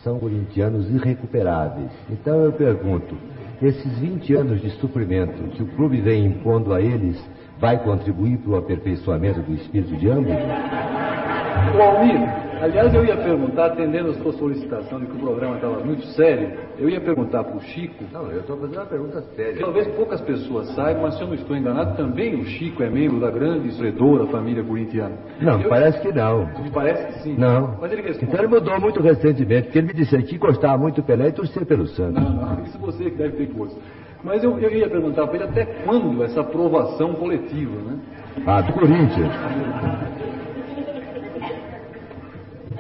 são 0.04 0.18
corintianos 0.18 0.88
irrecuperáveis. 0.90 1.90
Então 2.08 2.36
eu 2.44 2.52
pergunto, 2.52 3.16
esses 3.60 3.98
20 3.98 4.34
anos 4.34 4.60
de 4.60 4.70
suprimento 4.78 5.42
que 5.50 5.62
o 5.62 5.66
clube 5.74 6.00
vem 6.00 6.26
impondo 6.26 6.72
a 6.72 6.80
eles 6.80 7.20
vai 7.58 7.82
contribuir 7.82 8.38
para 8.38 8.52
o 8.52 8.56
aperfeiçoamento 8.56 9.40
do 9.40 9.54
espírito 9.54 9.96
de 9.96 10.08
ambos? 10.08 10.32
O 10.32 11.82
Almir, 11.82 12.43
aliás, 12.64 12.94
eu 12.94 13.04
ia 13.04 13.16
perguntar, 13.16 13.66
atendendo 13.66 14.10
a 14.10 14.14
sua 14.14 14.32
solicitação 14.32 14.98
de 14.98 15.06
que 15.06 15.12
o 15.12 15.20
programa 15.20 15.56
estava 15.56 15.84
muito 15.84 16.04
sério, 16.08 16.58
eu 16.78 16.88
ia 16.88 17.00
perguntar 17.00 17.44
para 17.44 17.56
o 17.56 17.60
Chico. 17.60 18.04
Não, 18.12 18.30
eu 18.30 18.40
estou 18.40 18.56
fazendo 18.56 18.76
uma 18.76 18.86
pergunta 18.86 19.20
séria. 19.36 19.60
Talvez 19.60 19.86
poucas 19.88 20.20
pessoas 20.22 20.74
saibam, 20.74 21.02
mas 21.02 21.16
se 21.16 21.22
eu 21.22 21.28
não 21.28 21.34
estou 21.34 21.56
enganado, 21.56 21.96
também 21.96 22.34
o 22.34 22.44
Chico 22.44 22.82
é 22.82 22.90
membro 22.90 23.20
da 23.20 23.30
grande 23.30 23.66
e 23.66 23.70
esplendora 23.70 24.26
família 24.26 24.64
corintiana. 24.64 25.16
Não, 25.40 25.60
eu... 25.60 25.68
parece 25.68 26.00
que 26.00 26.12
não. 26.12 26.46
Me 26.62 26.70
parece 26.70 27.06
que 27.06 27.22
sim. 27.22 27.36
Não. 27.36 27.76
Mas 27.80 27.92
ele 27.92 28.02
responde. 28.02 28.24
Então 28.24 28.40
ele 28.40 28.48
mudou 28.48 28.80
muito 28.80 29.02
recentemente, 29.02 29.64
porque 29.64 29.78
ele 29.78 29.86
me 29.88 29.94
disse 29.94 30.22
que 30.22 30.38
gostava 30.38 30.78
muito 30.78 30.96
do 30.96 31.04
Pelé 31.04 31.28
e 31.28 31.32
torcia 31.32 31.64
pelo 31.66 31.86
Santos. 31.86 32.22
Não, 32.22 32.30
não, 32.30 32.64
isso 32.64 32.78
você 32.78 33.04
que 33.04 33.16
deve 33.16 33.36
ter 33.36 33.52
coisa. 33.52 33.76
Mas 34.22 34.42
eu, 34.42 34.58
eu 34.58 34.70
ia 34.70 34.88
perguntar 34.88 35.26
para 35.26 35.36
ele 35.36 35.44
até 35.44 35.66
quando 35.84 36.22
essa 36.24 36.40
aprovação 36.40 37.12
coletiva, 37.14 37.76
né? 37.82 37.98
Ah, 38.46 38.62
do 38.62 38.72
Corinthians. 38.72 39.30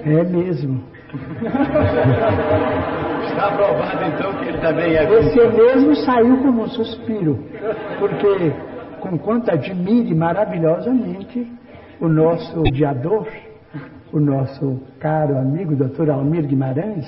É 0.04 0.24
mesmo. 0.24 0.82
Está 3.26 3.48
aprovado 3.48 4.04
então 4.04 4.34
que 4.34 4.48
ele 4.48 4.58
também 4.58 4.94
é. 4.94 5.06
Você 5.06 5.48
mesmo 5.48 5.96
saiu 5.96 6.36
como 6.38 6.62
um 6.62 6.68
suspiro, 6.68 7.38
porque 7.98 8.52
com 9.00 9.18
quanto 9.18 9.50
admire 9.50 10.14
maravilhosamente 10.14 11.50
o 12.00 12.08
nosso 12.08 12.60
mediador, 12.60 13.26
o 14.12 14.20
nosso 14.20 14.80
caro 15.00 15.38
amigo 15.38 15.74
Dr. 15.74 16.10
Almir 16.10 16.46
Guimarães, 16.46 17.06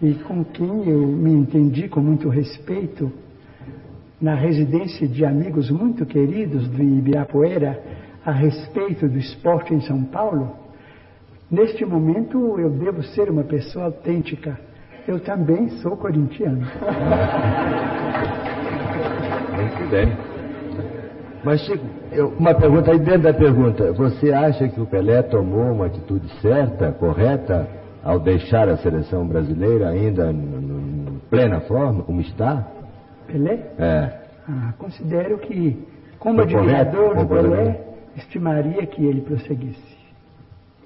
e 0.00 0.14
com 0.14 0.44
quem 0.44 0.88
eu 0.88 1.06
me 1.06 1.32
entendi 1.32 1.88
com 1.88 2.00
muito 2.00 2.28
respeito 2.28 3.12
na 4.20 4.34
residência 4.34 5.06
de 5.06 5.24
amigos 5.24 5.70
muito 5.70 6.04
queridos 6.04 6.68
de 6.70 6.82
Ibirapuera 6.82 7.80
a 8.24 8.32
respeito 8.32 9.08
do 9.08 9.18
esporte 9.18 9.74
em 9.74 9.80
São 9.80 10.04
Paulo, 10.04 10.56
Neste 11.50 11.84
momento 11.84 12.58
eu 12.58 12.68
devo 12.68 13.02
ser 13.02 13.30
uma 13.30 13.42
pessoa 13.42 13.86
autêntica. 13.86 14.58
Eu 15.06 15.18
também 15.20 15.70
sou 15.80 15.96
corintiano. 15.96 16.66
Muito 19.56 19.90
bem. 19.90 20.16
Mas, 21.42 21.62
Chico, 21.62 21.86
eu, 22.12 22.28
uma 22.38 22.52
pergunta 22.54 22.90
aí 22.90 22.98
dentro 22.98 23.22
da 23.22 23.32
pergunta. 23.32 23.92
Você 23.92 24.30
acha 24.30 24.68
que 24.68 24.78
o 24.78 24.84
Pelé 24.84 25.22
tomou 25.22 25.72
uma 25.72 25.86
atitude 25.86 26.28
certa, 26.42 26.92
correta, 26.92 27.66
ao 28.04 28.20
deixar 28.20 28.68
a 28.68 28.76
seleção 28.76 29.26
brasileira 29.26 29.88
ainda 29.88 30.30
em 30.30 31.18
plena 31.30 31.60
forma, 31.60 32.02
como 32.02 32.20
está? 32.20 32.66
Pelé? 33.26 33.72
É. 33.78 34.12
Ah, 34.46 34.74
considero 34.76 35.38
que, 35.38 35.82
como 36.18 36.36
Foi 36.36 36.44
admirador 36.44 37.14
correto? 37.14 37.24
do 37.24 37.28
Pelé, 37.28 37.80
estimaria 38.16 38.86
que 38.86 39.02
ele 39.02 39.22
prosseguisse 39.22 39.97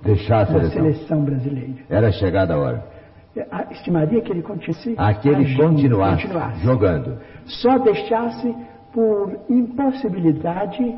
Deixar 0.04 0.42
a 0.42 0.46
seleção. 0.46 0.70
seleção 0.70 1.24
brasileira. 1.24 1.74
Era 1.88 2.10
chegada 2.12 2.54
a 2.54 2.58
hora. 2.58 2.84
Ah, 3.50 3.66
Estimaria 3.70 4.20
que 4.20 4.30
ele 4.30 4.42
continuasse, 4.42 4.94
Ah, 4.98 5.14
que 5.14 5.28
ele 5.28 5.44
agindo, 5.44 5.62
continuasse, 5.62 6.22
continuasse. 6.22 6.60
jogando. 6.64 7.18
Só 7.46 7.78
deixasse 7.78 8.54
por 8.92 9.32
impossibilidade 9.48 10.94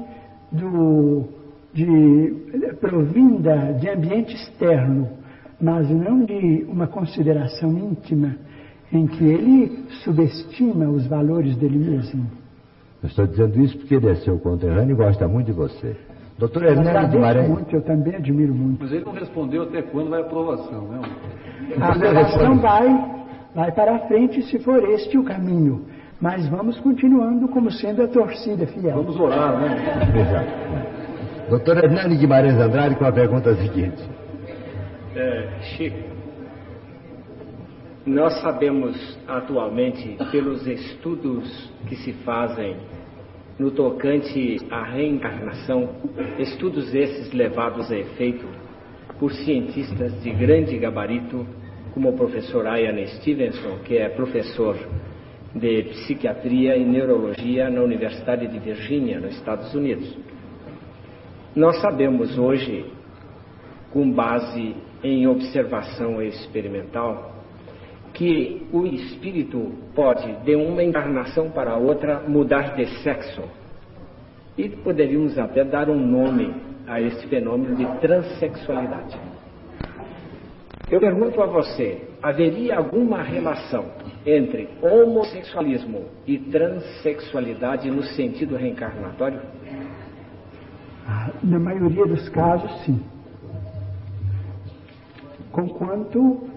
do, 0.50 1.24
de, 1.72 2.34
provinda 2.80 3.72
de 3.74 3.88
ambiente 3.88 4.34
externo, 4.34 5.08
mas 5.60 5.88
não 5.90 6.24
de 6.24 6.64
uma 6.68 6.86
consideração 6.86 7.70
íntima 7.78 8.36
em 8.92 9.06
que 9.06 9.24
ele 9.24 9.84
subestima 10.02 10.86
os 10.88 11.06
valores 11.06 11.56
dele 11.56 11.78
mesmo. 11.78 12.26
Eu 13.02 13.08
estou 13.08 13.26
dizendo 13.26 13.60
isso 13.60 13.76
porque 13.78 13.94
ele 13.94 14.08
é 14.08 14.14
seu 14.16 14.38
conterrâneo 14.38 14.92
e 14.92 14.96
gosta 14.96 15.28
muito 15.28 15.46
de 15.46 15.52
você. 15.52 15.96
Doutor 16.38 16.64
Hernani 16.64 17.08
Guimarães. 17.08 17.48
muito, 17.48 17.74
eu 17.74 17.82
também 17.82 18.16
admiro 18.16 18.54
muito. 18.54 18.82
Mas 18.82 18.92
ele 18.92 19.04
não 19.04 19.12
respondeu 19.12 19.62
até 19.62 19.82
quando 19.82 20.10
vai 20.10 20.20
a 20.20 20.24
aprovação, 20.24 20.88
né? 20.88 21.00
A 21.80 21.88
aprovação 21.92 22.58
vai, 22.58 23.24
vai 23.54 23.72
para 23.72 23.96
a 23.96 23.98
frente 24.00 24.42
se 24.42 24.58
for 24.58 24.82
este 24.90 25.16
o 25.16 25.24
caminho. 25.24 25.84
Mas 26.20 26.48
vamos 26.48 26.78
continuando 26.80 27.48
como 27.48 27.70
sendo 27.70 28.02
a 28.02 28.08
torcida 28.08 28.66
fiel. 28.66 28.96
Vamos 28.96 29.18
orar, 29.18 29.60
né? 29.60 29.76
Exato. 30.20 31.50
Doutor 31.50 31.84
Hernani 31.84 32.16
Guimarães 32.16 32.58
Andrade 32.58 32.96
com 32.96 33.04
a 33.04 33.12
pergunta 33.12 33.54
seguinte. 33.56 34.02
É, 35.14 35.48
Chico, 35.60 36.14
nós 38.06 38.40
sabemos 38.40 39.18
atualmente, 39.28 40.16
pelos 40.30 40.66
estudos 40.66 41.72
que 41.86 41.96
se 41.96 42.12
fazem 42.24 42.76
no 43.58 43.70
tocante 43.70 44.58
à 44.70 44.82
reencarnação, 44.82 45.90
estudos 46.38 46.94
esses 46.94 47.32
levados 47.32 47.90
a 47.90 47.96
efeito 47.96 48.46
por 49.18 49.32
cientistas 49.32 50.22
de 50.22 50.30
grande 50.30 50.76
gabarito, 50.76 51.46
como 51.92 52.10
o 52.10 52.16
professor 52.16 52.64
Ian 52.66 53.06
Stevenson, 53.06 53.78
que 53.84 53.96
é 53.96 54.08
professor 54.08 54.76
de 55.54 55.84
psiquiatria 55.84 56.76
e 56.76 56.84
neurologia 56.84 57.70
na 57.70 57.80
Universidade 57.80 58.48
de 58.48 58.58
Virgínia, 58.58 59.20
nos 59.20 59.36
Estados 59.36 59.72
Unidos. 59.72 60.18
Nós 61.54 61.80
sabemos 61.80 62.36
hoje, 62.36 62.84
com 63.92 64.10
base 64.10 64.74
em 65.04 65.28
observação 65.28 66.20
experimental, 66.20 67.33
que 68.14 68.66
o 68.72 68.86
espírito 68.86 69.72
pode, 69.94 70.32
de 70.44 70.54
uma 70.54 70.82
encarnação 70.82 71.50
para 71.50 71.76
outra, 71.76 72.20
mudar 72.26 72.76
de 72.76 72.86
sexo. 73.02 73.42
E 74.56 74.68
poderíamos 74.68 75.36
até 75.36 75.64
dar 75.64 75.90
um 75.90 75.98
nome 75.98 76.54
a 76.86 77.00
este 77.00 77.26
fenômeno 77.26 77.74
de 77.74 77.86
transexualidade. 77.98 79.18
Eu 80.88 81.00
pergunto 81.00 81.42
a 81.42 81.46
você: 81.46 82.02
haveria 82.22 82.76
alguma 82.76 83.20
relação 83.22 83.86
entre 84.24 84.68
homossexualismo 84.80 86.04
e 86.24 86.38
transexualidade 86.38 87.90
no 87.90 88.04
sentido 88.04 88.54
reencarnatório? 88.54 89.40
Ah, 91.06 91.30
Na 91.42 91.58
maioria 91.58 92.06
dos 92.06 92.28
casos, 92.28 92.70
sim. 92.84 93.00
Conquanto 95.50 96.53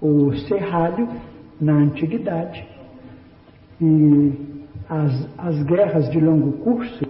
o 0.00 0.32
serralho, 0.48 1.08
na 1.60 1.72
antiguidade, 1.74 2.64
e 3.80 4.32
as, 4.88 5.28
as 5.38 5.62
guerras 5.64 6.10
de 6.10 6.20
longo 6.20 6.52
curso 6.58 7.04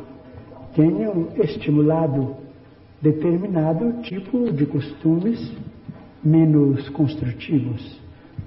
tenham 0.74 1.28
estimulado 1.36 2.36
determinado 3.00 4.02
tipo 4.02 4.50
de 4.52 4.66
costumes 4.66 5.52
menos 6.24 6.88
construtivos. 6.90 8.00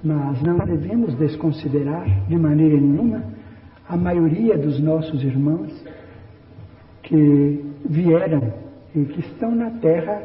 Mas 0.03 0.41
não 0.41 0.57
devemos 0.59 1.15
desconsiderar 1.15 2.27
de 2.27 2.35
maneira 2.35 2.75
nenhuma 2.75 3.23
a 3.87 3.95
maioria 3.95 4.57
dos 4.57 4.79
nossos 4.79 5.23
irmãos 5.23 5.71
que 7.03 7.65
vieram 7.85 8.53
e 8.95 9.03
que 9.05 9.19
estão 9.19 9.53
na 9.53 9.71
Terra 9.71 10.21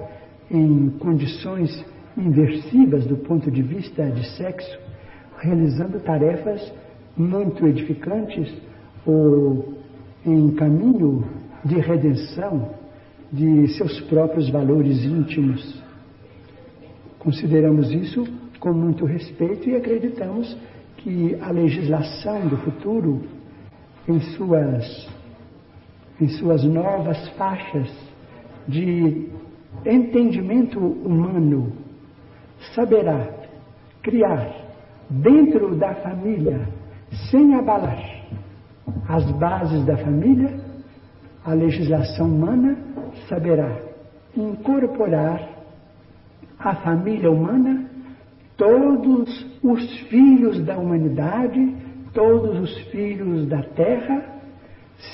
em 0.50 0.90
condições 0.98 1.84
inversivas 2.16 3.06
do 3.06 3.16
ponto 3.16 3.50
de 3.50 3.62
vista 3.62 4.10
de 4.10 4.26
sexo, 4.36 4.78
realizando 5.38 6.00
tarefas 6.00 6.72
muito 7.16 7.66
edificantes 7.66 8.52
ou 9.04 9.74
em 10.24 10.50
caminho 10.54 11.24
de 11.64 11.76
redenção 11.76 12.70
de 13.32 13.68
seus 13.76 14.00
próprios 14.02 14.48
valores 14.50 15.04
íntimos. 15.04 15.82
Consideramos 17.18 17.90
isso 17.90 18.24
com 18.60 18.72
muito 18.72 19.04
respeito 19.04 19.68
e 19.68 19.76
acreditamos 19.76 20.56
que 20.98 21.36
a 21.40 21.50
legislação 21.50 22.48
do 22.48 22.56
futuro, 22.58 23.22
em 24.08 24.20
suas, 24.20 25.08
em 26.20 26.28
suas 26.28 26.64
novas 26.64 27.28
faixas 27.30 27.92
de 28.66 29.28
entendimento 29.84 30.78
humano, 30.78 31.72
saberá 32.74 33.28
criar 34.02 34.66
dentro 35.08 35.74
da 35.76 35.94
família, 35.96 36.68
sem 37.30 37.54
abalar 37.54 38.16
as 39.08 39.30
bases 39.32 39.84
da 39.84 39.96
família, 39.96 40.58
a 41.44 41.52
legislação 41.52 42.26
humana 42.26 42.76
saberá 43.28 43.76
incorporar 44.36 45.48
à 46.58 46.74
família 46.76 47.30
humana 47.30 47.88
todos 48.56 49.46
os 49.62 50.00
filhos 50.08 50.64
da 50.64 50.76
humanidade, 50.76 51.74
todos 52.12 52.58
os 52.60 52.78
filhos 52.90 53.46
da 53.46 53.62
terra, 53.62 54.24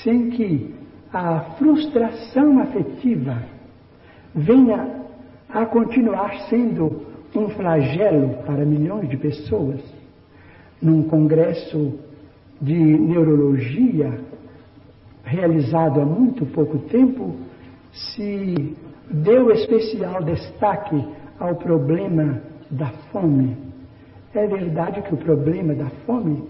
sem 0.03 0.29
que 0.31 0.73
a 1.11 1.41
frustração 1.57 2.59
afetiva 2.59 3.43
venha 4.33 5.03
a 5.49 5.65
continuar 5.65 6.33
sendo 6.49 7.12
um 7.39 7.49
flagelo 7.49 8.43
para 8.45 8.65
milhões 8.65 9.09
de 9.09 9.17
pessoas. 9.17 9.81
Num 10.81 11.03
congresso 11.03 11.99
de 12.61 12.73
neurologia 12.73 14.19
realizado 15.23 16.01
há 16.01 16.05
muito 16.05 16.45
pouco 16.47 16.77
tempo, 16.89 17.35
se 17.91 18.75
deu 19.09 19.51
especial 19.51 20.23
destaque 20.23 21.03
ao 21.39 21.55
problema 21.55 22.41
da 22.69 22.89
fome. 23.11 23.57
É 24.33 24.47
verdade 24.47 25.01
que 25.01 25.13
o 25.13 25.17
problema 25.17 25.73
da 25.73 25.89
fome 26.05 26.43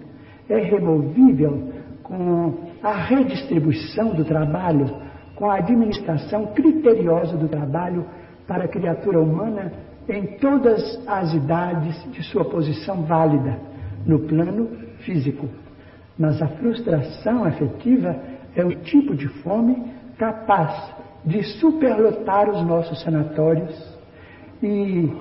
é 0.49 0.57
removível 0.57 1.71
com 2.03 2.53
a 2.81 2.93
redistribuição 2.93 4.13
do 4.13 4.25
trabalho, 4.25 4.89
com 5.35 5.49
a 5.49 5.55
administração 5.55 6.47
criteriosa 6.47 7.37
do 7.37 7.47
trabalho 7.47 8.05
para 8.47 8.65
a 8.65 8.67
criatura 8.67 9.19
humana 9.19 9.71
em 10.07 10.37
todas 10.37 10.99
as 11.07 11.33
idades 11.33 12.11
de 12.11 12.23
sua 12.23 12.45
posição 12.45 13.03
válida 13.03 13.57
no 14.05 14.19
plano 14.19 14.69
físico. 14.99 15.47
Mas 16.17 16.41
a 16.41 16.47
frustração 16.47 17.43
afetiva 17.45 18.15
é 18.55 18.63
o 18.63 18.75
tipo 18.81 19.15
de 19.15 19.27
fome 19.27 19.91
capaz 20.17 20.93
de 21.25 21.41
superlotar 21.43 22.49
os 22.49 22.61
nossos 22.63 23.01
sanatórios 23.01 23.73
e 24.61 25.11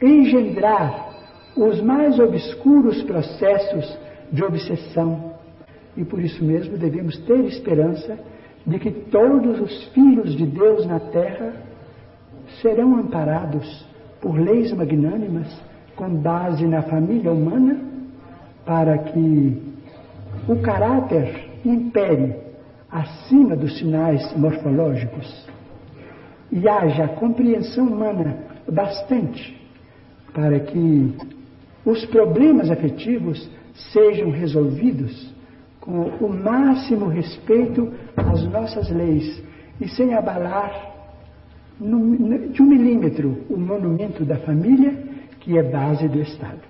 engendrar 0.00 1.08
os 1.56 1.80
mais 1.80 2.18
obscuros 2.18 3.02
processos 3.02 3.98
de 4.30 4.44
obsessão. 4.44 5.34
E 5.96 6.04
por 6.04 6.20
isso 6.20 6.44
mesmo 6.44 6.78
devemos 6.78 7.18
ter 7.20 7.40
esperança 7.46 8.18
de 8.66 8.78
que 8.78 8.90
todos 8.90 9.60
os 9.60 9.84
filhos 9.88 10.36
de 10.36 10.46
Deus 10.46 10.86
na 10.86 11.00
terra 11.00 11.54
serão 12.60 12.96
amparados 12.96 13.89
por 14.20 14.38
leis 14.38 14.72
magnânimas 14.72 15.48
com 15.96 16.08
base 16.16 16.66
na 16.66 16.82
família 16.82 17.32
humana 17.32 17.80
para 18.64 18.98
que 18.98 19.62
o 20.48 20.56
caráter 20.56 21.48
impere 21.64 22.34
acima 22.90 23.56
dos 23.56 23.78
sinais 23.78 24.34
morfológicos 24.36 25.46
e 26.50 26.68
haja 26.68 27.08
compreensão 27.08 27.86
humana 27.86 28.36
bastante 28.70 29.58
para 30.32 30.60
que 30.60 31.14
os 31.84 32.04
problemas 32.06 32.70
afetivos 32.70 33.48
sejam 33.92 34.30
resolvidos 34.30 35.32
com 35.80 36.02
o 36.20 36.28
máximo 36.28 37.06
respeito 37.06 37.92
às 38.16 38.44
nossas 38.44 38.90
leis 38.90 39.42
e 39.80 39.88
sem 39.88 40.14
abalar 40.14 40.89
de 41.80 42.62
um 42.62 42.66
milímetro 42.66 43.38
o 43.48 43.56
monumento 43.56 44.24
da 44.24 44.36
família, 44.36 44.92
que 45.40 45.58
é 45.58 45.62
base 45.62 46.06
do 46.08 46.20
Estado. 46.20 46.60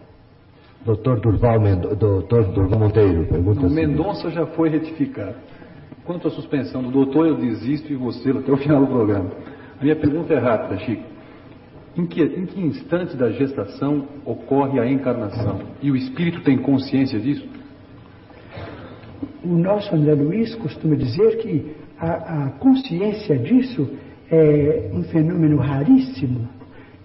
Doutor 0.85 1.21
Durval, 1.21 1.59
doutor 1.99 2.45
Durval 2.53 2.79
Monteiro, 2.79 3.27
pergunta. 3.27 3.67
O 3.67 3.71
Mendonça 3.71 4.31
já 4.31 4.47
foi 4.47 4.71
retificado. 4.71 5.35
Quanto 6.05 6.29
à 6.29 6.31
suspensão 6.31 6.83
do 6.83 6.91
doutor, 6.91 7.27
eu 7.27 7.37
desisto 7.37 7.93
e 7.93 7.97
você 7.97 8.31
até 8.31 8.51
o 8.51 8.57
final 8.57 8.81
do 8.81 8.87
programa. 8.87 9.31
A 9.79 9.83
minha 9.83 9.97
pergunta 9.97 10.33
é 10.33 10.39
rápida, 10.39 10.79
Chico. 10.79 11.03
Em 11.97 12.07
que, 12.07 12.23
em 12.23 12.47
que 12.47 12.61
instante 12.61 13.17
da 13.17 13.31
gestação 13.31 14.07
ocorre 14.25 14.79
a 14.79 14.91
encarnação? 14.91 15.61
E 15.83 15.91
o 15.91 15.97
espírito 15.97 16.41
tem 16.43 16.57
consciência 16.57 17.19
disso? 17.19 17.47
O 19.45 19.57
nosso 19.57 19.95
André 19.95 20.15
Luiz 20.15 20.55
costuma 20.55 20.95
dizer 20.95 21.39
que 21.39 21.75
a, 21.99 22.47
a 22.47 22.51
consciência 22.53 23.37
disso 23.37 23.89
é 24.31 24.91
um 24.93 25.03
fenômeno 25.05 25.57
raríssimo. 25.57 26.49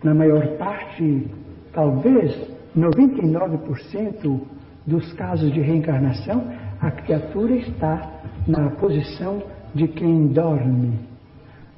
Na 0.03 0.13
maior 0.13 0.45
parte, 0.57 1.27
talvez 1.73 2.35
99% 2.77 4.41
dos 4.85 5.11
casos 5.13 5.51
de 5.51 5.59
reencarnação, 5.59 6.45
a 6.79 6.91
criatura 6.91 7.55
está 7.55 8.21
na 8.47 8.69
posição 8.71 9.41
de 9.73 9.87
quem 9.87 10.27
dorme, 10.27 10.99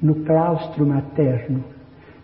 no 0.01 0.16
claustro 0.26 0.85
materno, 0.85 1.64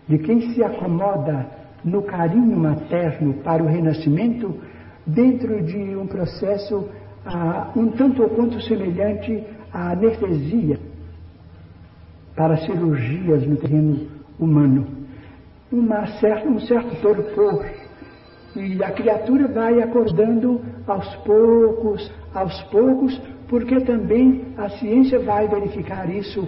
de 0.06 0.18
quem 0.18 0.52
se 0.52 0.62
acomoda 0.62 1.46
no 1.84 2.02
carinho 2.02 2.56
materno 2.56 3.34
para 3.42 3.62
o 3.62 3.66
renascimento 3.66 4.54
dentro 5.06 5.62
de 5.62 5.96
um 5.96 6.06
processo 6.06 6.88
ah, 7.26 7.72
um 7.74 7.88
tanto 7.88 8.22
ou 8.22 8.28
quanto 8.30 8.60
semelhante 8.62 9.42
à 9.72 9.92
anestesia 9.92 10.78
para 12.36 12.56
cirurgias 12.58 13.46
no 13.46 13.56
terreno 13.56 14.06
humano. 14.38 14.86
Uma 15.70 16.06
certa, 16.18 16.48
um 16.48 16.60
certo 16.60 17.00
torpor. 17.00 17.64
E 18.56 18.82
a 18.82 18.90
criatura 18.92 19.48
vai 19.48 19.82
acordando 19.82 20.60
aos 20.86 21.14
poucos, 21.16 22.12
aos 22.32 22.62
poucos, 22.64 23.20
porque 23.48 23.80
também 23.80 24.44
a 24.56 24.68
ciência 24.70 25.18
vai 25.20 25.48
verificar 25.48 26.08
isso. 26.08 26.46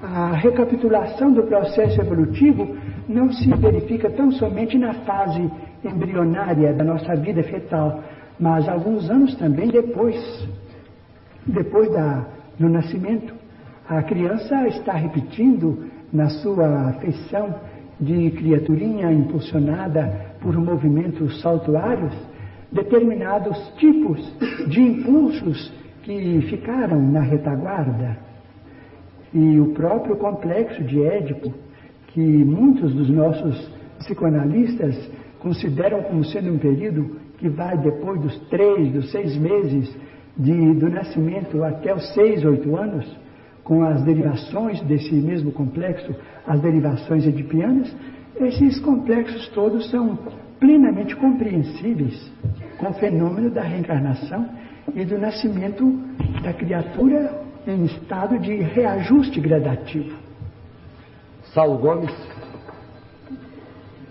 A 0.00 0.32
recapitulação 0.32 1.32
do 1.32 1.42
processo 1.42 2.00
evolutivo 2.00 2.76
não 3.08 3.32
se 3.32 3.48
verifica 3.56 4.08
tão 4.10 4.30
somente 4.30 4.78
na 4.78 4.94
fase 4.94 5.50
embrionária 5.84 6.72
da 6.72 6.84
nossa 6.84 7.16
vida 7.16 7.42
fetal, 7.42 8.02
mas 8.38 8.68
alguns 8.68 9.10
anos 9.10 9.34
também 9.36 9.68
depois, 9.68 10.48
depois 11.46 11.90
da, 11.90 12.26
do 12.58 12.68
nascimento. 12.68 13.37
A 13.88 14.02
criança 14.02 14.68
está 14.68 14.92
repetindo 14.92 15.86
na 16.12 16.28
sua 16.28 16.90
afeição 16.90 17.54
de 17.98 18.30
criaturinha 18.32 19.10
impulsionada 19.10 20.34
por 20.42 20.54
movimentos 20.58 21.40
saltuários 21.40 22.12
determinados 22.70 23.56
tipos 23.78 24.20
de 24.68 24.82
impulsos 24.82 25.72
que 26.02 26.42
ficaram 26.50 27.00
na 27.00 27.20
retaguarda. 27.20 28.18
E 29.32 29.58
o 29.58 29.72
próprio 29.72 30.16
complexo 30.16 30.84
de 30.84 31.02
Édipo, 31.02 31.50
que 32.08 32.20
muitos 32.20 32.92
dos 32.94 33.08
nossos 33.08 33.70
psicoanalistas 34.00 35.10
consideram 35.38 36.02
como 36.02 36.24
sendo 36.24 36.52
um 36.52 36.58
período 36.58 37.16
que 37.38 37.48
vai 37.48 37.78
depois 37.78 38.20
dos 38.20 38.38
três, 38.50 38.92
dos 38.92 39.10
seis 39.10 39.34
meses 39.38 39.96
de, 40.36 40.74
do 40.74 40.90
nascimento 40.90 41.64
até 41.64 41.94
os 41.94 42.06
seis, 42.12 42.44
oito 42.44 42.76
anos, 42.76 43.27
com 43.68 43.84
as 43.84 44.02
derivações 44.02 44.80
desse 44.84 45.14
mesmo 45.14 45.52
complexo, 45.52 46.16
as 46.46 46.58
derivações 46.62 47.26
edipianas, 47.26 47.94
esses 48.40 48.80
complexos 48.80 49.46
todos 49.48 49.90
são 49.90 50.18
plenamente 50.58 51.14
compreensíveis 51.14 52.32
com 52.78 52.88
o 52.88 52.94
fenômeno 52.94 53.50
da 53.50 53.60
reencarnação 53.60 54.48
e 54.94 55.04
do 55.04 55.18
nascimento 55.18 55.84
da 56.42 56.54
criatura 56.54 57.42
em 57.66 57.84
estado 57.84 58.38
de 58.38 58.56
reajuste 58.56 59.38
gradativo. 59.38 60.16
Saulo 61.52 61.76
Gomes. 61.76 62.14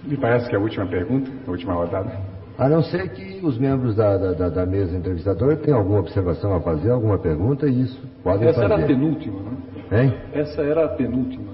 Me 0.04 0.18
parece 0.18 0.48
que 0.48 0.56
é 0.56 0.60
a 0.60 0.62
última 0.62 0.86
pergunta, 0.86 1.32
a 1.48 1.50
última 1.50 1.74
rodada. 1.74 2.27
A 2.58 2.68
não 2.68 2.82
ser 2.82 3.10
que 3.10 3.40
os 3.46 3.58
membros 3.58 3.96
da, 3.96 4.18
da, 4.18 4.50
da 4.50 4.66
mesa 4.66 4.98
entrevistadora 4.98 5.56
tenham 5.58 5.78
alguma 5.78 6.00
observação 6.00 6.56
a 6.56 6.60
fazer, 6.60 6.90
alguma 6.90 7.20
pergunta, 7.20 7.68
e 7.68 7.84
isso 7.84 8.02
podem 8.24 8.48
Essa 8.48 8.62
fazer. 8.62 8.74
era 8.74 8.84
a 8.84 8.88
penúltima, 8.88 9.42
né? 9.42 10.04
Hein? 10.04 10.14
Essa 10.34 10.62
era 10.64 10.86
a 10.86 10.88
penúltima. 10.90 11.52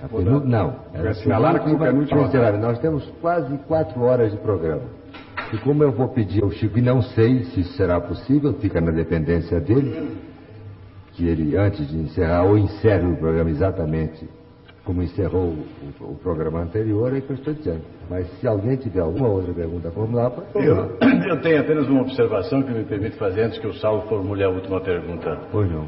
A 0.00 0.08
penú... 0.08 0.40
Não. 0.44 0.76
Era 0.92 1.10
assinalaram 1.10 1.58
como 1.58 1.78
penúltima 1.78 2.20
Considerável. 2.20 2.60
Nós 2.60 2.78
temos 2.78 3.04
quase 3.20 3.56
quatro 3.66 4.00
horas 4.02 4.30
de 4.30 4.38
programa. 4.38 4.82
E 5.52 5.58
como 5.58 5.82
eu 5.82 5.90
vou 5.90 6.08
pedir 6.08 6.44
ao 6.44 6.50
Chico, 6.52 6.78
e 6.78 6.82
não 6.82 7.02
sei 7.02 7.44
se 7.46 7.64
será 7.76 8.00
possível, 8.00 8.52
fica 8.54 8.80
na 8.80 8.92
dependência 8.92 9.58
dele, 9.58 10.16
que 11.12 11.26
ele, 11.26 11.56
antes 11.56 11.88
de 11.88 11.96
encerrar, 11.96 12.44
ou 12.44 12.56
encerre 12.56 13.06
o 13.06 13.16
programa 13.16 13.50
exatamente 13.50 14.28
como 14.84 15.02
encerrou 15.02 15.54
o, 16.00 16.12
o 16.12 16.14
programa 16.16 16.60
anterior, 16.60 17.16
é 17.16 17.20
que 17.20 17.30
eu 17.30 17.36
estou 17.36 17.54
dizendo. 17.54 17.82
Mas 18.08 18.28
se 18.38 18.46
alguém 18.46 18.76
tiver 18.76 19.00
alguma 19.00 19.28
outra 19.28 19.52
pergunta 19.52 19.88
a 19.88 19.90
formular, 19.90 20.30
pode 20.30 20.52
formular. 20.52 20.88
Eu, 21.00 21.30
eu 21.36 21.40
tenho 21.40 21.60
apenas 21.60 21.88
uma 21.88 22.02
observação 22.02 22.62
que 22.62 22.70
me 22.70 22.84
permite 22.84 23.16
fazer 23.16 23.42
antes 23.42 23.58
que 23.58 23.66
o 23.66 23.74
Saulo 23.74 24.02
formule 24.02 24.44
a 24.44 24.48
última 24.50 24.80
pergunta. 24.80 25.38
Pois 25.50 25.70
não. 25.70 25.86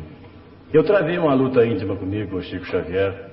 Eu 0.73 0.83
travei 0.83 1.19
uma 1.19 1.35
luta 1.35 1.65
íntima 1.65 1.95
comigo, 1.97 2.37
o 2.37 2.43
Chico 2.43 2.65
Xavier, 2.65 3.31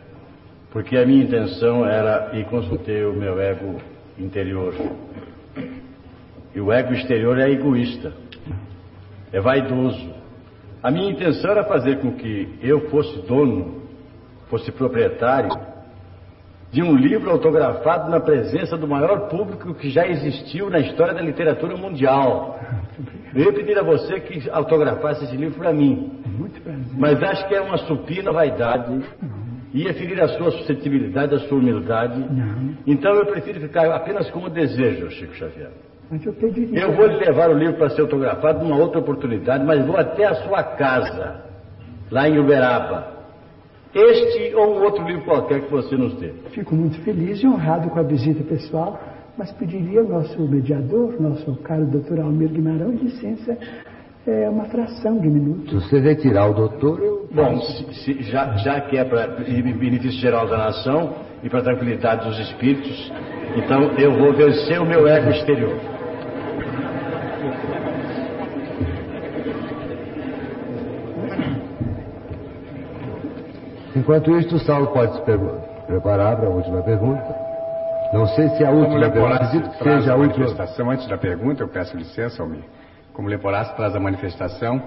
porque 0.71 0.97
a 0.97 1.05
minha 1.05 1.23
intenção 1.23 1.85
era 1.85 2.37
e 2.37 2.43
consultei 2.45 3.05
o 3.05 3.13
meu 3.13 3.39
ego 3.39 3.77
interior. 4.19 4.73
E 6.53 6.59
o 6.59 6.71
ego 6.71 6.93
exterior 6.93 7.39
é 7.39 7.49
egoísta, 7.49 8.13
é 9.31 9.39
vaidoso. 9.39 10.13
A 10.81 10.91
minha 10.91 11.09
intenção 11.09 11.51
era 11.51 11.63
fazer 11.63 11.99
com 11.99 12.11
que 12.11 12.59
eu 12.61 12.89
fosse 12.89 13.21
dono 13.25 13.82
fosse 14.53 14.71
proprietário 14.71 15.49
de 16.71 16.83
um 16.83 16.95
livro 16.95 17.31
autografado 17.31 18.09
na 18.11 18.19
presença 18.19 18.77
do 18.77 18.87
maior 18.87 19.27
público 19.27 19.73
que 19.73 19.89
já 19.89 20.07
existiu 20.07 20.69
na 20.69 20.77
história 20.79 21.11
da 21.11 21.21
literatura 21.21 21.75
mundial. 21.75 22.59
Eu 23.33 23.45
ia 23.45 23.53
pedir 23.53 23.79
a 23.79 23.83
você 23.83 24.19
que 24.19 24.47
autografasse 24.51 25.25
esse 25.25 25.35
livro 25.35 25.57
para 25.57 25.73
mim. 25.73 26.21
Mas 26.95 27.21
acho 27.23 27.47
que 27.47 27.55
é 27.55 27.61
uma 27.61 27.77
supina 27.77 28.31
vaidade. 28.31 29.03
Ia 29.73 29.91
ferir 29.95 30.21
a 30.21 30.27
sua 30.27 30.51
suscetibilidade, 30.51 31.33
a 31.33 31.39
sua 31.39 31.57
humildade. 31.57 32.23
Então 32.85 33.11
eu 33.15 33.25
prefiro 33.25 33.59
ficar 33.59 33.91
apenas 33.91 34.29
com 34.29 34.43
o 34.43 34.49
desejo, 34.51 35.09
Chico 35.09 35.33
Xavier. 35.33 35.71
Eu 36.79 36.91
vou 36.95 37.07
lhe 37.07 37.25
levar 37.25 37.49
o 37.49 37.57
livro 37.57 37.75
para 37.77 37.89
ser 37.89 38.01
autografado 38.01 38.63
numa 38.63 38.77
outra 38.77 38.99
oportunidade, 38.99 39.65
mas 39.65 39.83
vou 39.83 39.97
até 39.97 40.25
a 40.25 40.35
sua 40.35 40.61
casa, 40.61 41.43
lá 42.11 42.29
em 42.29 42.37
Uberaba. 42.37 43.12
Este 43.95 44.55
ou 44.55 44.75
um 44.75 44.83
outro 44.83 45.05
livro 45.05 45.23
qualquer 45.23 45.61
que 45.61 45.71
você 45.71 45.95
nos 45.95 46.15
dê. 46.15 46.31
Fico 46.49 46.73
muito 46.75 46.99
feliz 47.01 47.41
e 47.41 47.47
honrado 47.47 47.89
com 47.89 47.99
a 47.99 48.03
visita 48.03 48.43
pessoal, 48.43 48.99
mas 49.37 49.51
pediria 49.51 50.01
ao 50.01 50.07
nosso 50.07 50.41
mediador, 50.41 51.21
nosso 51.21 51.55
caro 51.57 51.85
doutor 51.85 52.19
Almir 52.19 52.49
Guimarães, 52.49 53.01
licença, 53.01 53.55
é, 54.25 54.49
uma 54.49 54.65
fração 54.65 55.19
de 55.19 55.29
minuto. 55.29 55.69
Se 55.69 55.75
você 55.75 55.99
retirar 55.99 56.49
o 56.49 56.53
doutor, 56.53 56.99
eu. 57.01 57.27
Bom, 57.31 57.59
se, 57.61 57.93
se, 57.93 58.23
já, 58.23 58.55
já 58.57 58.81
que 58.81 58.97
é 58.97 59.03
para 59.03 59.27
benefício 59.27 60.19
geral 60.19 60.47
da 60.47 60.57
nação 60.57 61.13
e 61.43 61.49
para 61.49 61.61
tranquilidade 61.61 62.27
dos 62.27 62.39
espíritos, 62.39 63.11
então 63.55 63.91
eu 63.97 64.17
vou 64.17 64.33
vencer 64.33 64.79
o 64.81 64.85
meu 64.85 65.07
ego 65.07 65.29
exterior. 65.31 65.92
Enquanto 73.95 74.35
isso, 74.37 74.55
o 74.55 74.59
Saulo 74.59 74.87
pode 74.87 75.15
se 75.15 75.21
preparar 75.85 76.37
para 76.37 76.47
a 76.47 76.51
última 76.51 76.81
pergunta. 76.81 77.35
Não 78.11 78.27
sei 78.27 78.49
se 78.49 78.63
é 78.63 78.67
a 78.67 78.71
última 78.71 79.09
pergunta, 79.09 79.35
acredito 79.35 79.69
que 79.69 79.83
seja 79.83 80.13
a 80.13 80.15
última. 80.15 80.45
manifestação, 80.45 80.89
antes 80.89 81.07
da 81.07 81.17
pergunta, 81.17 81.63
eu 81.63 81.67
peço 81.67 81.95
licença, 81.97 82.41
Almir. 82.41 82.63
Como 83.13 83.27
Leporaço 83.27 83.75
traz 83.75 83.95
a 83.95 83.99
manifestação 83.99 84.81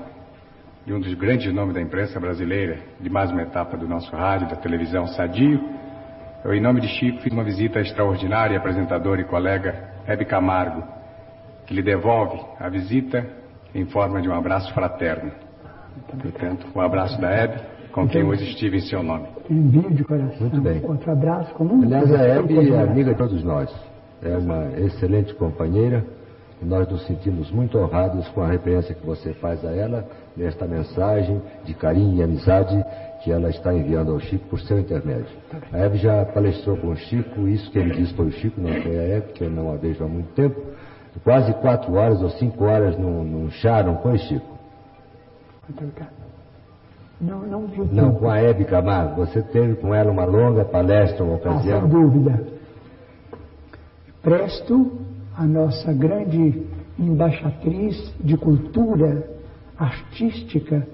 de 0.85 0.93
um 0.93 1.01
dos 1.01 1.13
grandes 1.15 1.53
nomes 1.53 1.75
da 1.75 1.81
imprensa 1.81 2.19
brasileira, 2.21 2.79
de 3.01 3.11
mais 3.11 3.31
uma 3.31 3.43
etapa 3.43 3.77
do 3.77 3.89
nosso 3.89 4.15
rádio, 4.15 4.49
da 4.49 4.57
televisão 4.57 5.07
Sadio, 5.09 5.61
eu, 6.45 6.55
em 6.55 6.61
nome 6.61 6.81
de 6.81 6.87
Chico, 6.87 7.21
fiz 7.23 7.33
uma 7.33 7.43
visita 7.43 7.81
extraordinária 7.81 8.57
à 8.57 8.61
apresentadora 8.61 9.21
e 9.21 9.25
colega 9.25 9.91
Hebe 10.07 10.25
Camargo, 10.25 10.85
que 11.67 11.75
lhe 11.75 11.83
devolve 11.83 12.41
a 12.61 12.69
visita 12.69 13.27
em 13.75 13.85
forma 13.87 14.23
de 14.23 14.29
um 14.29 14.33
abraço 14.33 14.73
fraterno. 14.73 15.33
Portanto, 16.23 16.69
o 16.73 16.81
abraço 16.81 17.21
da 17.21 17.29
Hebe, 17.29 17.61
com 17.97 18.07
quem 18.07 18.23
hoje 18.23 18.45
estive 18.45 18.77
em 18.77 18.81
seu 18.81 19.03
nome. 19.03 19.27
Envio 19.49 19.91
de 19.91 20.05
coração. 20.05 20.37
Muito 20.39 20.61
bem. 20.61 20.85
Outro 20.85 21.11
abraço 21.11 21.55
comum. 21.55 21.83
Aliás, 21.83 22.13
a 22.13 22.23
Hebe 22.23 22.71
é 22.71 22.79
amiga 22.79 23.13
de 23.13 23.17
todos 23.17 23.43
nós. 23.43 23.75
É 24.23 24.37
uma 24.37 24.71
excelente 24.79 25.35
companheira. 25.35 26.05
E 26.61 26.65
nós 26.67 26.87
nos 26.89 27.07
sentimos 27.07 27.51
muito 27.51 27.79
honrados 27.79 28.29
com 28.29 28.43
a 28.43 28.49
referência 28.49 28.95
que 28.95 29.05
você 29.05 29.33
faz 29.35 29.65
a 29.65 29.73
ela 29.73 30.07
nesta 30.37 30.67
mensagem 30.67 31.41
de 31.65 31.73
carinho 31.73 32.19
e 32.19 32.23
amizade 32.23 32.85
que 33.25 33.33
ela 33.33 33.49
está 33.49 33.73
enviando 33.73 34.13
ao 34.13 34.21
Chico 34.21 34.47
por 34.51 34.61
seu 34.61 34.79
intermédio. 34.79 35.35
A 35.73 35.79
Hebe 35.79 35.97
já 35.97 36.23
palestrou 36.27 36.77
com 36.77 36.89
o 36.89 36.97
Chico, 36.97 37.49
isso 37.49 37.71
que 37.71 37.79
ele 37.79 37.95
disse 37.95 38.13
foi 38.13 38.27
o 38.27 38.33
Chico, 38.33 38.61
não 38.61 38.75
foi 38.83 38.99
a 38.99 39.03
Hebe, 39.03 39.33
que 39.33 39.45
eu 39.45 39.51
não 39.51 39.73
a 39.73 39.77
vejo 39.77 40.05
há 40.05 40.09
muito 40.09 40.35
tempo. 40.35 40.61
Quase 41.25 41.51
quatro 41.55 41.95
horas 41.95 42.21
ou 42.21 42.29
cinco 42.31 42.65
horas 42.65 42.97
num, 42.99 43.25
num 43.25 43.51
chá, 43.51 43.83
não 43.83 43.97
foi, 44.03 44.19
Chico? 44.19 44.47
Não, 47.21 47.41
não 47.47 47.67
vi. 47.67 47.83
Não, 47.93 48.15
com 48.15 48.29
a 48.29 48.39
Hebe 48.39 48.65
Camargo. 48.65 49.25
Você 49.25 49.41
teve 49.41 49.77
com 49.77 49.95
ela 49.95 50.11
uma 50.11 50.25
longa 50.25 50.65
palestra, 50.65 51.25
uma 51.25 51.37
ocasião? 51.37 51.79
Ah, 51.79 51.81
sem 51.81 51.89
dúvida. 51.89 52.45
Presto 54.23 54.93
a 55.37 55.45
nossa 55.45 55.93
grande 55.93 56.63
embaixatriz 56.99 58.13
de 58.21 58.37
cultura 58.37 59.29
artística, 59.79 60.87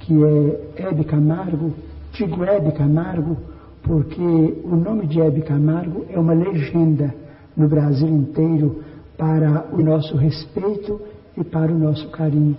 que 0.00 0.14
é 0.24 0.88
Hebe 0.88 1.04
Camargo, 1.04 1.72
digo 2.12 2.44
Hebe 2.44 2.72
Camargo, 2.72 3.36
porque 3.82 4.22
o 4.64 4.76
nome 4.76 5.06
de 5.06 5.20
Hebe 5.20 5.42
Camargo 5.42 6.04
é 6.10 6.18
uma 6.18 6.32
legenda 6.32 7.14
no 7.56 7.68
Brasil 7.68 8.08
inteiro 8.08 8.82
para 9.16 9.66
o 9.72 9.82
nosso 9.82 10.16
respeito 10.16 11.00
e 11.36 11.44
para 11.44 11.70
o 11.70 11.78
nosso 11.78 12.08
carinho. 12.08 12.56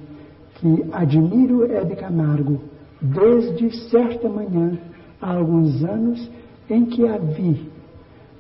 Que 0.56 0.86
admiro 0.92 1.72
Hebe 1.72 1.96
Camargo 1.96 2.60
desde 3.02 3.72
certa 3.90 4.30
manhã, 4.30 4.78
há 5.20 5.34
alguns 5.34 5.84
anos, 5.84 6.30
em 6.70 6.86
que 6.86 7.08
a 7.08 7.18
vi, 7.18 7.70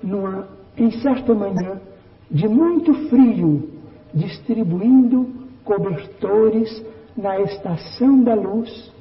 numa, 0.04 0.48
em 0.78 0.92
certa 0.92 1.34
manhã 1.34 1.82
de 2.30 2.48
muito 2.48 2.94
frio, 3.10 3.70
distribuindo 4.14 5.28
cobertores 5.64 6.84
na 7.18 7.40
estação 7.42 8.24
da 8.24 8.34
luz, 8.34 8.92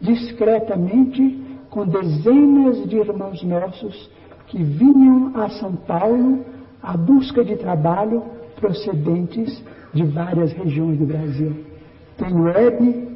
discretamente, 0.00 1.46
com 1.70 1.86
dezenas 1.86 2.88
de 2.88 2.96
irmãos 2.96 3.42
nossos 3.42 4.10
que 4.46 4.62
vinham 4.62 5.32
a 5.34 5.50
São 5.50 5.74
Paulo 5.76 6.44
à 6.82 6.96
busca 6.96 7.44
de 7.44 7.56
trabalho 7.56 8.22
procedentes 8.58 9.62
de 9.92 10.04
várias 10.04 10.52
regiões 10.52 10.98
do 10.98 11.06
Brasil. 11.06 11.64
Tenho 12.16 12.48
Hebe 12.48 13.08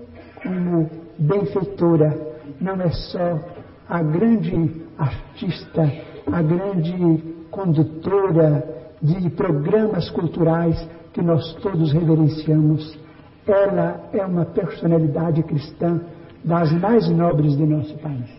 como 0.43 1.02
benfeitora, 1.23 2.18
não 2.60 2.81
é 2.81 2.91
só 2.91 3.41
a 3.89 4.02
grande 4.02 4.83
artista, 4.99 5.83
a 6.31 6.42
grande 6.42 7.34
condutora 7.51 8.65
de 9.01 9.31
programas 9.31 10.09
culturais 10.10 10.89
que 11.12 11.23
nós 11.23 11.55
todos 11.55 11.92
reverenciamos. 11.92 12.99
Ela 13.47 14.09
é 14.12 14.25
uma 14.25 14.44
personalidade 14.44 15.42
cristã 15.42 16.01
das 16.44 16.73
mais 16.73 17.09
nobres 17.09 17.57
de 17.57 17.65
nosso 17.65 17.97
país. 17.99 18.31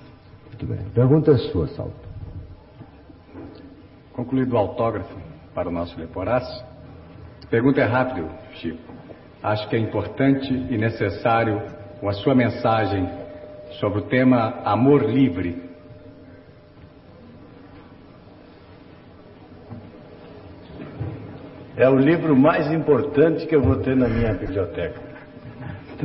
Muito 0.47 0.65
bem. 0.65 0.79
Pergunta 0.93 1.37
sua, 1.37 1.67
Salto. 1.67 1.93
Concluído 4.13 4.53
o 4.53 4.57
autógrafo 4.57 5.15
para 5.53 5.69
o 5.69 5.71
nosso 5.71 5.99
Leporaço, 5.99 6.65
pergunta 7.49 7.81
é 7.81 7.85
rápido, 7.85 8.27
Chico. 8.53 8.79
Acho 9.41 9.67
que 9.67 9.75
é 9.75 9.79
importante 9.79 10.53
e 10.53 10.77
necessário 10.77 11.61
com 12.03 12.09
a 12.09 12.13
sua 12.15 12.35
mensagem 12.35 13.07
sobre 13.79 13.99
o 13.99 14.01
tema 14.01 14.55
Amor 14.65 15.09
Livre. 15.09 15.55
É 21.77 21.87
o 21.87 21.95
livro 21.95 22.35
mais 22.35 22.69
importante 22.73 23.47
que 23.47 23.55
eu 23.55 23.61
vou 23.61 23.77
ter 23.77 23.95
na 23.95 24.09
minha 24.09 24.33
biblioteca. 24.33 24.99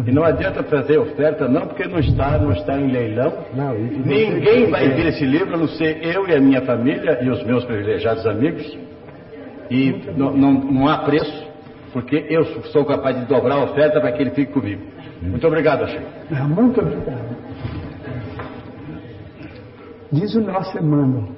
E 0.07 0.13
não 0.13 0.23
adianta 0.23 0.63
fazer 0.63 0.99
oferta, 0.99 1.49
não, 1.49 1.67
porque 1.67 1.89
não 1.89 1.99
está, 1.99 2.39
não 2.39 2.53
está 2.53 2.79
em 2.79 2.93
leilão. 2.93 3.33
Não, 3.53 3.75
Ninguém 3.75 4.71
vai 4.71 4.89
ver 4.91 5.07
esse 5.09 5.25
livro, 5.25 5.55
a 5.55 5.59
não 5.59 5.67
ser 5.67 5.99
eu 6.07 6.29
e 6.29 6.33
a 6.37 6.41
minha 6.41 6.63
família 6.63 7.19
e 7.25 7.29
os 7.29 7.43
meus 7.43 7.65
privilegiados 7.65 8.25
amigos. 8.25 8.79
E 9.69 10.01
não, 10.17 10.33
não, 10.33 10.53
não 10.53 10.87
há 10.87 10.99
preço, 10.99 11.45
porque 11.93 12.25
eu 12.31 12.45
sou 12.67 12.85
capaz 12.85 13.19
de 13.19 13.27
dobrar 13.27 13.57
a 13.57 13.65
oferta 13.65 14.01
para 14.01 14.13
que 14.13 14.23
ele 14.23 14.31
fique 14.31 14.53
comigo. 14.53 14.98
Muito 15.23 15.47
obrigado, 15.47 15.87
Chico. 15.89 16.05
Muito 16.49 16.81
obrigado. 16.81 17.37
Diz 20.13 20.35
o 20.35 20.41
nosso 20.41 20.79
Emmanuel 20.79 21.29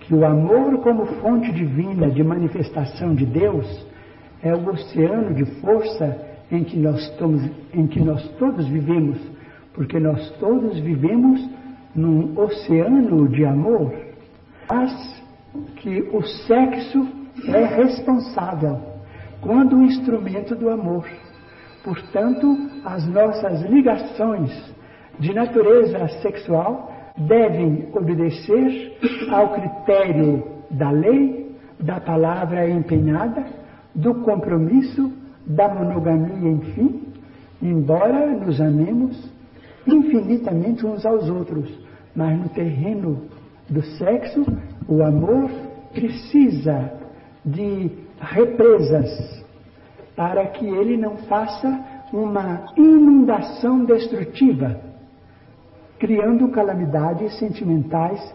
que 0.00 0.14
o 0.14 0.24
amor 0.24 0.78
como 0.80 1.06
fonte 1.06 1.50
divina 1.52 2.10
de 2.10 2.22
manifestação 2.22 3.14
de 3.14 3.24
Deus 3.24 3.86
é 4.42 4.54
o 4.54 4.68
oceano 4.68 5.34
de 5.34 5.44
força 5.60 6.16
em 6.50 6.62
que 6.62 6.78
nós, 6.78 7.00
estamos, 7.00 7.42
em 7.72 7.86
que 7.86 8.00
nós 8.00 8.28
todos 8.38 8.68
vivemos, 8.68 9.18
porque 9.72 9.98
nós 9.98 10.30
todos 10.38 10.78
vivemos 10.80 11.48
num 11.94 12.38
oceano 12.38 13.26
de 13.28 13.44
amor, 13.46 13.94
mas 14.70 15.22
que 15.76 16.02
o 16.12 16.22
sexo 16.22 17.08
é 17.48 17.64
responsável 17.64 18.80
quando 19.40 19.76
o 19.76 19.82
instrumento 19.82 20.54
do 20.54 20.68
amor. 20.68 21.06
Portanto, 21.84 22.56
as 22.82 23.06
nossas 23.06 23.60
ligações 23.70 24.74
de 25.20 25.34
natureza 25.34 26.08
sexual 26.22 26.90
devem 27.16 27.90
obedecer 27.92 28.96
ao 29.30 29.50
critério 29.50 30.42
da 30.70 30.90
lei, 30.90 31.54
da 31.78 32.00
palavra 32.00 32.68
empenhada, 32.68 33.44
do 33.94 34.14
compromisso, 34.22 35.12
da 35.46 35.68
monogamia, 35.68 36.52
enfim, 36.52 37.02
embora 37.60 38.34
nos 38.34 38.58
amemos 38.60 39.30
infinitamente 39.86 40.86
uns 40.86 41.04
aos 41.04 41.28
outros, 41.28 41.70
mas 42.16 42.40
no 42.40 42.48
terreno 42.48 43.26
do 43.68 43.82
sexo, 43.82 44.42
o 44.88 45.02
amor 45.02 45.50
precisa 45.92 46.90
de 47.44 47.90
represas 48.18 49.43
para 50.16 50.46
que 50.46 50.66
ele 50.66 50.96
não 50.96 51.16
faça 51.28 51.68
uma 52.12 52.66
inundação 52.76 53.84
destrutiva, 53.84 54.80
criando 55.98 56.48
calamidades 56.48 57.38
sentimentais 57.38 58.34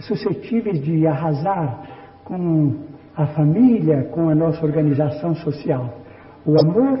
suscetíveis 0.00 0.82
de 0.82 1.06
arrasar 1.06 1.82
com 2.24 2.76
a 3.16 3.26
família, 3.26 4.04
com 4.12 4.28
a 4.28 4.34
nossa 4.34 4.64
organização 4.64 5.34
social. 5.36 5.98
O 6.46 6.58
amor 6.58 7.00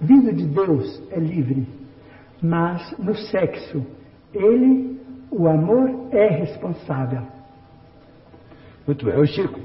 vindo 0.00 0.32
de 0.32 0.44
Deus 0.44 1.02
é 1.10 1.18
livre, 1.18 1.66
mas 2.42 2.94
no 2.98 3.14
sexo, 3.14 3.84
ele, 4.34 5.00
o 5.30 5.48
amor, 5.48 6.08
é 6.12 6.28
responsável. 6.28 7.22
Muito 8.86 9.04
bem. 9.04 9.16
Ô 9.18 9.26
Chico, 9.26 9.58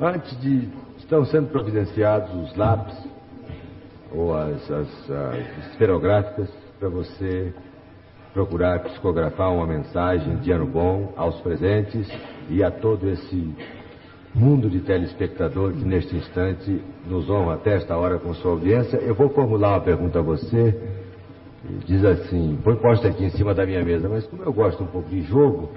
antes 0.00 0.38
de. 0.40 0.68
Estão 0.98 1.24
sendo 1.24 1.48
providenciados 1.48 2.32
os 2.34 2.54
lápis 2.56 2.96
ou 4.12 4.36
as, 4.36 4.70
as, 4.70 5.10
as 5.10 5.66
esferográficas 5.70 6.48
para 6.78 6.88
você 6.88 7.52
procurar 8.32 8.80
psicografar 8.80 9.52
uma 9.52 9.66
mensagem 9.66 10.36
de 10.36 10.52
ano 10.52 10.66
bom 10.66 11.12
aos 11.16 11.40
presentes 11.40 12.08
e 12.48 12.62
a 12.62 12.70
todo 12.70 13.08
esse 13.08 13.54
mundo 14.34 14.70
de 14.70 14.80
telespectador 14.80 15.72
que 15.72 15.84
neste 15.84 16.14
instante 16.16 16.80
nos 17.06 17.28
honra 17.28 17.54
até 17.54 17.74
esta 17.76 17.96
hora 17.96 18.18
com 18.18 18.32
sua 18.34 18.52
audiência. 18.52 18.96
Eu 18.98 19.14
vou 19.14 19.28
formular 19.30 19.72
uma 19.72 19.80
pergunta 19.80 20.20
a 20.20 20.22
você. 20.22 20.80
Diz 21.84 22.04
assim, 22.04 22.58
foi 22.62 22.76
posta 22.76 23.08
aqui 23.08 23.24
em 23.24 23.30
cima 23.30 23.52
da 23.52 23.66
minha 23.66 23.84
mesa, 23.84 24.08
mas 24.08 24.26
como 24.26 24.42
eu 24.42 24.52
gosto 24.52 24.82
um 24.82 24.86
pouco 24.86 25.08
de 25.10 25.22
jogo, 25.22 25.70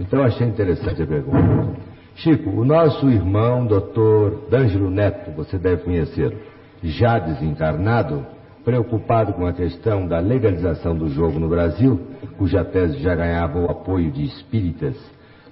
então 0.00 0.22
achei 0.22 0.46
interessante 0.46 1.02
a 1.02 1.06
pergunta. 1.06 1.76
Chico, 2.14 2.48
o 2.48 2.64
nosso 2.64 3.10
irmão, 3.10 3.66
doutor 3.66 4.46
D'Angelo 4.48 4.90
Neto, 4.90 5.30
você 5.32 5.58
deve 5.58 5.82
conhecê-lo, 5.82 6.36
já 6.82 7.18
desencarnado, 7.18 8.26
preocupado 8.64 9.32
com 9.32 9.46
a 9.46 9.52
questão 9.52 10.06
da 10.06 10.18
legalização 10.18 10.96
do 10.96 11.08
jogo 11.08 11.38
no 11.38 11.48
Brasil, 11.48 12.00
cuja 12.36 12.64
tese 12.64 12.98
já 12.98 13.14
ganhava 13.14 13.58
o 13.58 13.70
apoio 13.70 14.10
de 14.10 14.24
espíritas 14.24 14.96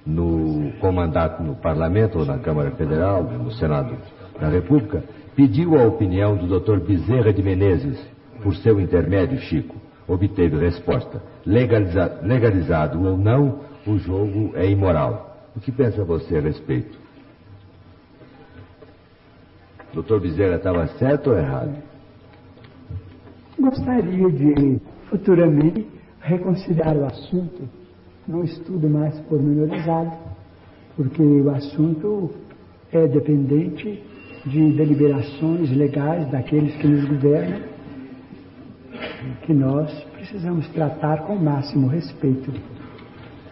no 0.05 0.73
comandato 0.81 1.43
no 1.43 1.55
Parlamento 1.57 2.19
ou 2.19 2.25
na 2.25 2.39
Câmara 2.39 2.73
Federal, 2.73 3.23
no 3.23 3.51
Senado 3.53 3.97
da 4.39 4.49
República, 4.49 5.03
pediu 5.35 5.79
a 5.79 5.87
opinião 5.87 6.37
do 6.37 6.61
Dr. 6.61 6.81
Bezerra 6.81 7.33
de 7.33 7.43
Menezes, 7.43 7.99
por 8.43 8.55
seu 8.57 8.81
intermédio, 8.81 9.39
Chico. 9.39 9.77
Obteve 10.07 10.59
resposta. 10.59 11.23
Legaliza 11.47 12.21
legalizado 12.23 13.03
ou 13.03 13.17
não, 13.17 13.61
o 13.87 13.97
jogo 13.97 14.53
é 14.55 14.69
imoral. 14.69 15.49
O 15.57 15.61
que 15.61 15.73
pensa 15.73 16.05
você 16.05 16.37
a 16.37 16.41
respeito? 16.41 17.04
Doutor 19.95 20.21
Bezerra 20.21 20.57
estava 20.57 20.87
certo 20.99 21.31
ou 21.31 21.39
errado? 21.39 21.73
Gostaria 23.59 24.29
de, 24.29 24.81
futuramente, 25.09 25.87
reconsiderar 26.21 26.97
o 26.97 27.05
assunto 27.05 27.63
num 28.27 28.43
estudo 28.43 28.89
mais 28.89 29.17
pormenorizado, 29.21 30.11
porque 30.97 31.23
o 31.23 31.49
assunto 31.51 32.31
é 32.93 33.07
dependente 33.07 34.03
de 34.47 34.73
deliberações 34.73 35.71
legais 35.71 36.29
daqueles 36.31 36.75
que 36.77 36.89
nos 36.89 37.05
governam, 37.05 37.61
que 39.43 39.55
nós 39.55 39.93
precisamos 40.15 40.69
tratar 40.71 41.19
com 41.23 41.37
o 41.37 41.43
máximo 41.43 41.87
respeito. 41.87 42.53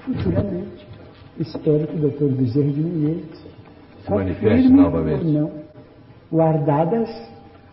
Futuramente, 0.05 0.87
espero 1.39 1.87
que 1.87 1.97
o 1.97 2.11
Dr. 2.11 2.35
Bezerra 2.35 2.73
de 2.73 2.81
Menezes 2.81 3.47
se 4.05 4.11
manifeste 4.11 4.69
novamente. 4.69 5.25
Não, 5.25 5.62
guardadas 6.33 7.09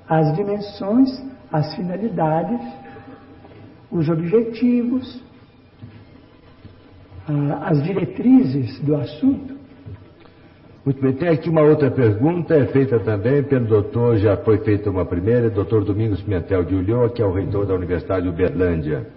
as 0.07 0.35
dimensões, 0.35 1.09
as 1.51 1.73
finalidades, 1.75 2.59
os 3.89 4.09
objetivos, 4.09 5.23
as 7.61 7.81
diretrizes 7.83 8.79
do 8.81 8.95
assunto. 8.95 9.57
Muito 10.83 11.01
bem, 11.01 11.13
tem 11.13 11.29
aqui 11.29 11.49
uma 11.49 11.61
outra 11.61 11.91
pergunta, 11.91 12.55
é 12.55 12.65
feita 12.67 12.99
também 12.99 13.43
pelo 13.43 13.67
doutor, 13.67 14.17
já 14.17 14.35
foi 14.38 14.57
feita 14.59 14.89
uma 14.89 15.05
primeira, 15.05 15.49
doutor 15.49 15.83
Domingos 15.83 16.21
Pimentel 16.21 16.63
de 16.63 16.73
Ulloa, 16.73 17.09
que 17.09 17.21
é 17.21 17.25
o 17.25 17.31
reitor 17.31 17.65
da 17.65 17.75
Universidade 17.75 18.23
de 18.23 18.29
Uberlândia. 18.29 19.07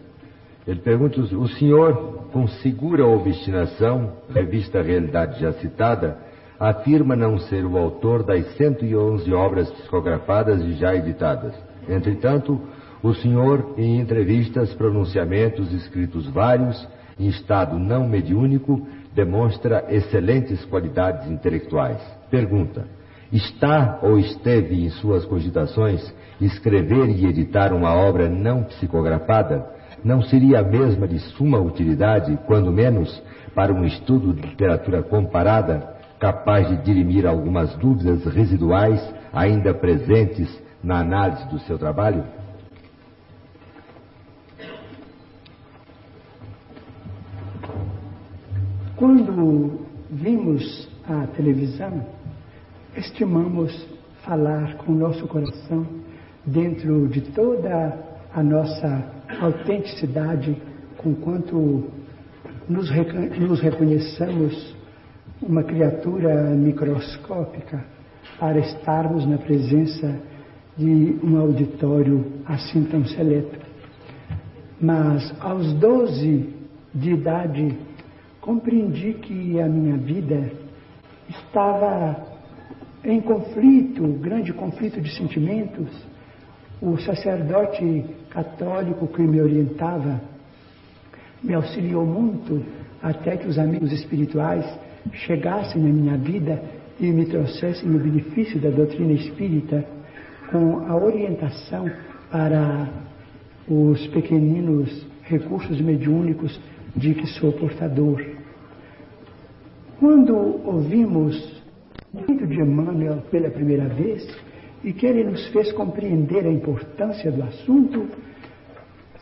Ele 0.67 0.81
pergunta, 0.81 1.21
o 1.21 1.49
senhor, 1.49 2.29
com 2.33 2.47
segura 2.47 3.07
obstinação, 3.07 4.13
revista 4.33 4.83
Realidade 4.83 5.41
já 5.41 5.53
citada, 5.55 6.19
afirma 6.63 7.17
não 7.17 7.39
ser 7.39 7.65
o 7.65 7.77
autor 7.77 8.23
das 8.23 8.47
111 8.57 9.33
obras 9.35 9.69
psicografadas 9.73 10.63
e 10.63 10.75
já 10.75 10.95
editadas. 10.95 11.53
Entretanto, 11.89 12.61
o 13.03 13.13
senhor, 13.15 13.75
em 13.77 13.99
entrevistas, 13.99 14.73
pronunciamentos, 14.75 15.73
escritos 15.73 16.25
vários, 16.29 16.89
em 17.19 17.27
estado 17.27 17.77
não 17.81 18.09
mediúnico, 18.09 18.81
demonstra 19.13 19.87
excelentes 19.89 20.65
qualidades 20.67 21.29
intelectuais. 21.29 22.01
Pergunta: 22.31 22.87
Está 23.33 23.99
ou 24.01 24.17
esteve 24.17 24.85
em 24.85 24.91
suas 24.91 25.25
cogitações 25.25 26.15
escrever 26.41 27.09
e 27.09 27.27
editar 27.27 27.73
uma 27.73 27.93
obra 27.93 28.29
não 28.29 28.63
psicografada? 28.63 29.67
Não 30.05 30.23
seria 30.23 30.61
a 30.61 30.63
mesma 30.63 31.09
de 31.09 31.19
suma 31.19 31.59
utilidade, 31.59 32.39
quando 32.47 32.71
menos, 32.71 33.21
para 33.53 33.73
um 33.73 33.85
estudo 33.85 34.33
de 34.33 34.43
literatura 34.43 35.03
comparada, 35.03 35.92
capaz 36.23 36.69
de 36.69 36.77
dirimir 36.85 37.27
algumas 37.27 37.75
dúvidas 37.79 38.25
residuais 38.33 39.03
ainda 39.33 39.75
presentes 39.75 40.49
na 40.81 41.01
análise 41.01 41.45
do 41.49 41.59
seu 41.59 41.77
trabalho? 41.77 42.23
Quando 48.95 49.81
vimos 50.13 50.89
a 51.09 51.27
televisão, 51.27 52.07
estimamos 52.97 53.85
falar 54.25 54.77
com 54.77 54.93
o 54.93 54.95
nosso 54.95 55.27
coração 55.27 55.85
dentro 56.47 57.09
de 57.09 57.23
toda 57.33 57.99
a 58.33 58.43
nossa 58.45 59.11
autenticidade, 59.41 60.57
com 60.99 61.17
quanto 61.17 61.91
nos, 62.69 62.89
nos 63.41 63.61
reconheçamos 63.61 64.72
uma 65.43 65.63
criatura 65.63 66.51
microscópica 66.51 67.85
para 68.39 68.59
estarmos 68.61 69.27
na 69.27 69.39
presença 69.39 70.19
de 70.77 71.19
um 71.23 71.39
auditório 71.39 72.25
assim 72.47 72.85
tão 72.85 73.05
seleto. 73.05 73.59
Mas 74.81 75.35
aos 75.41 75.73
12 75.75 76.49
de 76.95 77.11
idade 77.11 77.77
compreendi 78.41 79.15
que 79.15 79.61
a 79.61 79.69
minha 79.69 79.97
vida 79.97 80.51
estava 81.29 82.25
em 83.05 83.21
conflito, 83.21 84.07
grande 84.21 84.53
conflito 84.53 85.01
de 85.01 85.15
sentimentos. 85.17 85.89
O 86.81 86.99
sacerdote 86.99 88.05
católico 88.31 89.07
que 89.09 89.23
me 89.23 89.41
orientava 89.41 90.21
me 91.43 91.55
auxiliou 91.55 92.07
muito 92.07 92.65
até 93.03 93.37
que 93.37 93.49
os 93.49 93.59
amigos 93.59 93.93
espirituais 93.93 94.65
chegassem 95.13 95.83
na 95.83 95.89
minha 95.89 96.17
vida 96.17 96.63
e 97.01 97.07
me 97.07 97.27
trouxessem 97.27 97.91
o 97.95 97.99
benefício 97.99 98.61
da 98.61 98.71
doutrina 98.71 99.13
espírita 99.13 99.85
com 100.51 100.87
a 100.87 100.97
orientação 100.97 101.91
para 102.31 102.89
os 103.69 104.07
pequeninos 104.09 105.07
recursos 105.23 105.81
mediúnicos 105.81 106.61
de 106.95 107.15
que 107.15 107.27
sou 107.27 107.53
portador. 107.53 108.25
Quando 109.99 110.35
ouvimos 110.67 111.63
o 112.13 112.47
de 112.47 112.61
Emmanuel 112.61 113.23
pela 113.31 113.51
primeira 113.51 113.89
vez 113.89 114.29
e 114.85 114.93
que 114.93 115.07
ele 115.07 115.25
nos 115.25 115.47
fez 115.49 115.73
compreender 115.73 116.45
a 116.45 116.53
importância 116.53 117.31
do 117.31 117.43
assunto, 117.43 118.07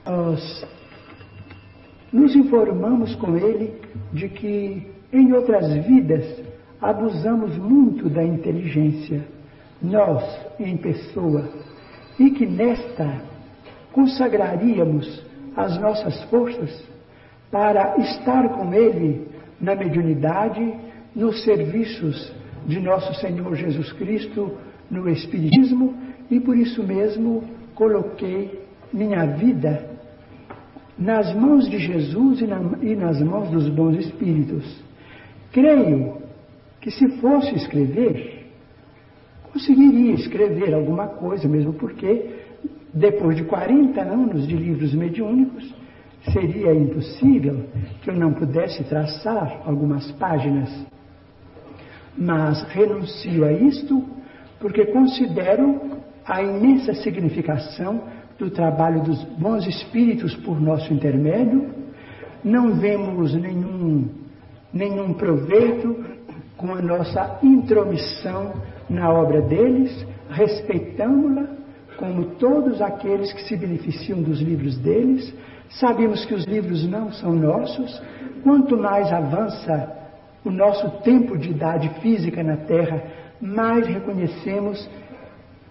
nós 0.04 0.66
nos 2.12 2.34
informamos 2.34 3.14
com 3.16 3.36
ele 3.36 3.74
de 4.12 4.28
que 4.28 4.86
em 5.12 5.32
outras 5.32 5.72
vidas 5.86 6.24
abusamos 6.80 7.56
muito 7.58 8.08
da 8.08 8.24
inteligência, 8.24 9.24
nós 9.82 10.22
em 10.58 10.76
pessoa, 10.76 11.48
e 12.18 12.30
que 12.30 12.46
nesta 12.46 13.22
consagraríamos 13.92 15.22
as 15.56 15.78
nossas 15.78 16.22
forças 16.24 16.84
para 17.50 17.96
estar 17.98 18.48
com 18.50 18.72
Ele 18.72 19.26
na 19.60 19.74
mediunidade, 19.74 20.74
nos 21.14 21.42
serviços 21.42 22.32
de 22.66 22.78
nosso 22.80 23.14
Senhor 23.20 23.54
Jesus 23.56 23.92
Cristo, 23.92 24.56
no 24.90 25.08
Espiritismo, 25.08 25.94
e 26.30 26.38
por 26.38 26.56
isso 26.56 26.82
mesmo 26.82 27.44
coloquei 27.74 28.60
minha 28.92 29.26
vida 29.26 29.90
nas 30.96 31.34
mãos 31.34 31.68
de 31.68 31.78
Jesus 31.78 32.40
e, 32.40 32.46
na, 32.46 32.60
e 32.82 32.94
nas 32.94 33.20
mãos 33.20 33.50
dos 33.50 33.68
bons 33.68 33.96
Espíritos. 33.96 34.89
Creio 35.52 36.18
que 36.80 36.90
se 36.90 37.08
fosse 37.18 37.54
escrever, 37.56 38.46
conseguiria 39.52 40.14
escrever 40.14 40.72
alguma 40.74 41.08
coisa, 41.08 41.48
mesmo 41.48 41.72
porque, 41.74 42.30
depois 42.94 43.36
de 43.36 43.44
40 43.44 44.00
anos 44.00 44.46
de 44.46 44.56
livros 44.56 44.94
mediúnicos, 44.94 45.74
seria 46.32 46.74
impossível 46.74 47.64
que 48.02 48.10
eu 48.10 48.14
não 48.14 48.32
pudesse 48.32 48.84
traçar 48.84 49.62
algumas 49.66 50.10
páginas. 50.12 50.70
Mas 52.16 52.62
renuncio 52.64 53.44
a 53.44 53.52
isto 53.52 54.04
porque 54.58 54.86
considero 54.86 56.00
a 56.24 56.42
imensa 56.42 56.94
significação 56.94 58.02
do 58.38 58.50
trabalho 58.50 59.02
dos 59.02 59.22
bons 59.38 59.66
espíritos 59.66 60.34
por 60.36 60.60
nosso 60.60 60.92
intermédio. 60.92 61.68
Não 62.44 62.74
vemos 62.76 63.34
nenhum, 63.34 64.08
nenhum 64.72 65.12
proveito 65.12 66.04
com 66.56 66.72
a 66.72 66.82
nossa 66.82 67.38
intromissão 67.42 68.52
na 68.88 69.10
obra 69.12 69.40
deles, 69.42 70.06
respeitamos-la 70.30 71.46
como 71.96 72.36
todos 72.36 72.80
aqueles 72.80 73.32
que 73.32 73.44
se 73.44 73.56
beneficiam 73.56 74.22
dos 74.22 74.40
livros 74.40 74.78
deles, 74.78 75.34
Sabemos 75.70 76.24
que 76.24 76.34
os 76.34 76.44
livros 76.44 76.86
não 76.88 77.12
são 77.12 77.32
nossos. 77.32 78.02
Quanto 78.42 78.76
mais 78.76 79.12
avança 79.12 79.96
o 80.44 80.50
nosso 80.50 81.02
tempo 81.02 81.38
de 81.38 81.50
idade 81.50 81.88
física 82.00 82.42
na 82.42 82.56
Terra, 82.56 83.02
mais 83.40 83.86
reconhecemos 83.86 84.88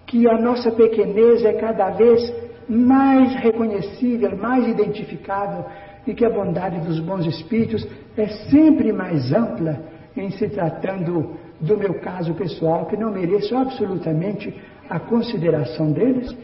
que 0.05 0.27
a 0.27 0.37
nossa 0.39 0.71
pequenez 0.71 1.43
é 1.43 1.53
cada 1.53 1.89
vez 1.89 2.33
mais 2.67 3.35
reconhecível, 3.35 4.37
mais 4.37 4.67
identificável 4.67 5.65
e 6.09 6.13
que 6.15 6.25
a 6.25 6.29
bondade 6.29 6.79
dos 6.79 6.99
bons 6.99 7.23
espíritos 7.27 7.87
é 8.17 8.27
sempre 8.49 8.91
mais 8.91 9.31
ampla 9.31 9.79
em 10.17 10.31
se 10.31 10.49
tratando 10.49 11.35
do 11.61 11.77
meu 11.77 11.99
caso 11.99 12.33
pessoal, 12.33 12.87
que 12.87 12.97
não 12.97 13.11
mereço 13.11 13.55
absolutamente 13.55 14.51
a 14.89 14.99
consideração 14.99 15.91
deles. 15.91 16.35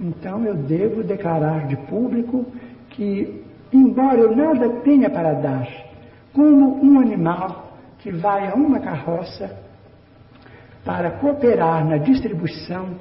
Então 0.00 0.44
eu 0.44 0.56
devo 0.56 1.04
declarar 1.04 1.68
de 1.68 1.76
público 1.86 2.44
que, 2.90 3.44
embora 3.72 4.18
eu 4.18 4.34
nada 4.34 4.68
tenha 4.80 5.08
para 5.08 5.34
dar, 5.34 5.68
como 6.32 6.84
um 6.84 6.98
animal 6.98 7.76
que 8.00 8.10
vai 8.10 8.48
a 8.48 8.56
uma 8.56 8.80
carroça 8.80 9.56
para 10.84 11.12
cooperar 11.12 11.86
na 11.86 11.98
distribuição, 11.98 12.96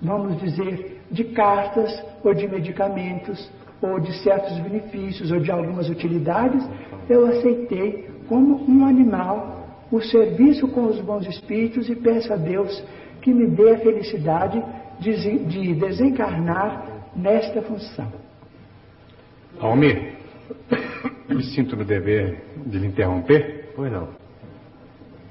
vamos 0.00 0.40
dizer, 0.40 1.02
de 1.10 1.24
cartas 1.24 2.04
ou 2.22 2.32
de 2.32 2.46
medicamentos 2.46 3.50
ou 3.80 4.00
de 4.00 4.12
certos 4.22 4.58
benefícios 4.58 5.30
ou 5.30 5.40
de 5.40 5.50
algumas 5.50 5.88
utilidades, 5.88 6.66
eu 7.08 7.26
aceitei 7.26 8.08
como 8.28 8.64
um 8.68 8.86
animal 8.86 9.56
o 9.90 10.00
serviço 10.00 10.66
com 10.68 10.86
os 10.86 11.00
bons 11.00 11.26
espíritos 11.26 11.88
e 11.88 11.94
peço 11.94 12.32
a 12.32 12.36
Deus 12.36 12.82
que 13.22 13.32
me 13.32 13.46
dê 13.46 13.74
a 13.74 13.78
felicidade 13.78 14.62
de, 14.98 15.38
de 15.44 15.74
desencarnar 15.74 16.86
nesta 17.14 17.62
função. 17.62 18.12
Almir, 19.60 20.14
me 21.28 21.42
sinto 21.42 21.76
no 21.76 21.84
dever 21.84 22.42
de 22.66 22.78
lhe 22.78 22.86
interromper. 22.86 23.72
Pois 23.74 23.92
não. 23.92 24.08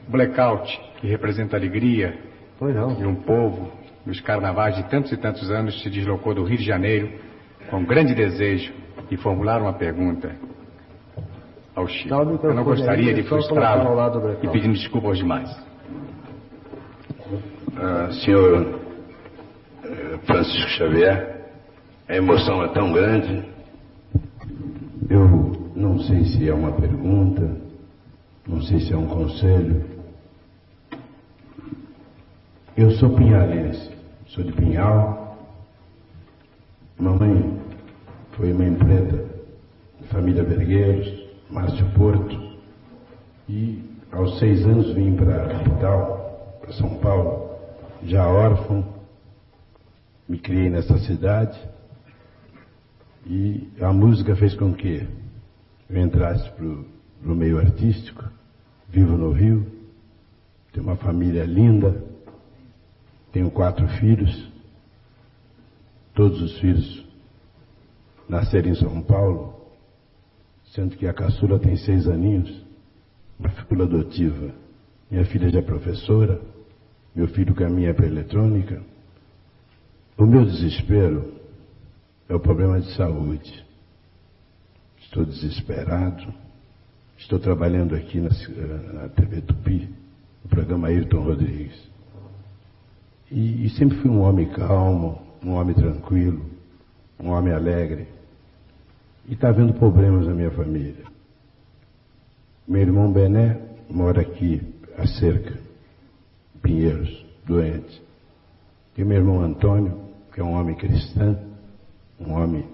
Blackout, 0.07 0.79
que 0.99 1.07
representa 1.07 1.57
alegria 1.57 2.17
pois 2.59 2.75
não. 2.75 2.95
de 2.95 3.05
um 3.05 3.15
povo, 3.15 3.71
dos 4.05 4.21
carnavais 4.21 4.75
de 4.75 4.83
tantos 4.83 5.11
e 5.11 5.17
tantos 5.17 5.49
anos, 5.49 5.81
se 5.81 5.89
deslocou 5.89 6.33
do 6.33 6.43
Rio 6.43 6.57
de 6.57 6.63
Janeiro 6.63 7.11
com 7.69 7.83
grande 7.83 8.13
desejo 8.13 8.73
e 9.09 9.17
formular 9.17 9.61
uma 9.61 9.73
pergunta 9.73 10.35
ao 11.75 11.87
Chico. 11.87 12.13
Eu 12.43 12.53
não 12.53 12.63
gostaria 12.63 13.13
de 13.13 13.23
frustrá-lo 13.23 13.99
e 14.41 14.47
pedir 14.47 14.71
desculpa 14.71 15.07
aos 15.07 15.17
demais. 15.17 15.49
Ah, 17.77 18.09
senhor 18.23 18.79
eh, 19.83 20.17
Francisco 20.25 20.69
Xavier, 20.71 21.35
a 22.07 22.15
emoção 22.15 22.63
é 22.63 22.69
tão 22.69 22.93
grande. 22.93 23.43
Eu 25.09 25.71
não 25.75 25.99
sei 25.99 26.23
se 26.23 26.47
é 26.47 26.53
uma 26.53 26.71
pergunta, 26.71 27.57
não 28.47 28.61
sei 28.61 28.79
se 28.79 28.93
é 28.93 28.97
um 28.97 29.07
conselho. 29.07 29.83
Eu 32.77 32.91
sou 32.91 33.15
pinhalense, 33.15 33.91
sou 34.27 34.43
de 34.43 34.51
Pinhal. 34.53 35.24
Mamãe 36.97 37.59
foi 38.31 38.53
mãe 38.53 38.73
preta, 38.73 39.25
família 40.09 40.45
Vergueiros, 40.45 41.27
Márcio 41.49 41.85
Porto. 41.91 42.55
E 43.49 43.83
aos 44.13 44.39
seis 44.39 44.65
anos 44.65 44.93
vim 44.93 45.13
para 45.13 45.43
a 45.43 45.49
capital, 45.49 46.57
para 46.61 46.71
São 46.71 46.97
Paulo, 46.99 47.49
já 48.03 48.25
órfão. 48.25 48.95
Me 50.27 50.37
criei 50.39 50.69
nessa 50.69 50.97
cidade. 50.99 51.59
E 53.25 53.67
a 53.81 53.91
música 53.91 54.33
fez 54.35 54.55
com 54.55 54.73
que 54.73 55.05
eu 55.89 56.01
entrasse 56.01 56.49
para 56.51 56.65
o 56.65 57.35
meio 57.35 57.59
artístico. 57.59 58.23
Vivo 58.87 59.17
no 59.17 59.31
Rio, 59.33 59.65
tenho 60.71 60.85
uma 60.85 60.95
família 60.95 61.43
linda, 61.43 62.01
tenho 63.33 63.51
quatro 63.51 63.85
filhos. 63.99 64.54
Todos 66.15 66.41
os 66.41 66.57
filhos 66.59 67.05
nasceram 68.27 68.69
em 68.69 68.75
São 68.75 69.01
Paulo, 69.01 69.53
sendo 70.73 70.95
que 70.95 71.05
a 71.05 71.13
caçula 71.13 71.59
tem 71.59 71.75
seis 71.75 72.07
aninhos, 72.07 72.65
uma 73.37 73.49
filha 73.49 73.83
adotiva. 73.83 74.51
Minha 75.11 75.25
filha 75.25 75.49
já 75.49 75.59
é 75.59 75.61
professora, 75.61 76.41
meu 77.13 77.27
filho 77.27 77.53
caminha 77.53 77.93
para 77.93 78.05
a 78.05 78.09
eletrônica. 78.09 78.81
O 80.17 80.25
meu 80.25 80.45
desespero 80.45 81.33
é 82.29 82.33
o 82.33 82.39
problema 82.39 82.79
de 82.79 82.95
saúde. 82.95 83.65
Estou 85.01 85.25
desesperado. 85.25 86.33
Estou 87.17 87.39
trabalhando 87.39 87.95
aqui 87.95 88.19
na, 88.19 88.29
na 88.93 89.09
TV 89.09 89.41
Tupi, 89.41 89.89
no 90.43 90.49
programa 90.49 90.87
Ayrton 90.87 91.21
Rodrigues. 91.21 91.77
E, 93.31 93.65
e 93.65 93.69
sempre 93.71 93.97
fui 93.97 94.11
um 94.11 94.21
homem 94.21 94.49
calmo, 94.49 95.24
um 95.45 95.53
homem 95.53 95.75
tranquilo, 95.75 96.43
um 97.19 97.29
homem 97.29 97.53
alegre. 97.53 98.07
E 99.27 99.33
está 99.33 99.49
havendo 99.49 99.73
problemas 99.75 100.25
na 100.25 100.33
minha 100.33 100.49
família. 100.51 101.05
Meu 102.67 102.81
irmão 102.81 103.11
Bené 103.11 103.59
mora 103.87 104.21
aqui, 104.21 104.61
a 104.97 105.05
cerca, 105.05 105.63
Pinheiros, 106.61 107.23
doente. 107.45 108.01
E 108.97 109.03
meu 109.03 109.17
irmão 109.17 109.41
Antônio, 109.41 109.99
que 110.33 110.41
é 110.41 110.43
um 110.43 110.53
homem 110.53 110.75
cristão, 110.75 111.37
um 112.19 112.33
homem 112.33 112.65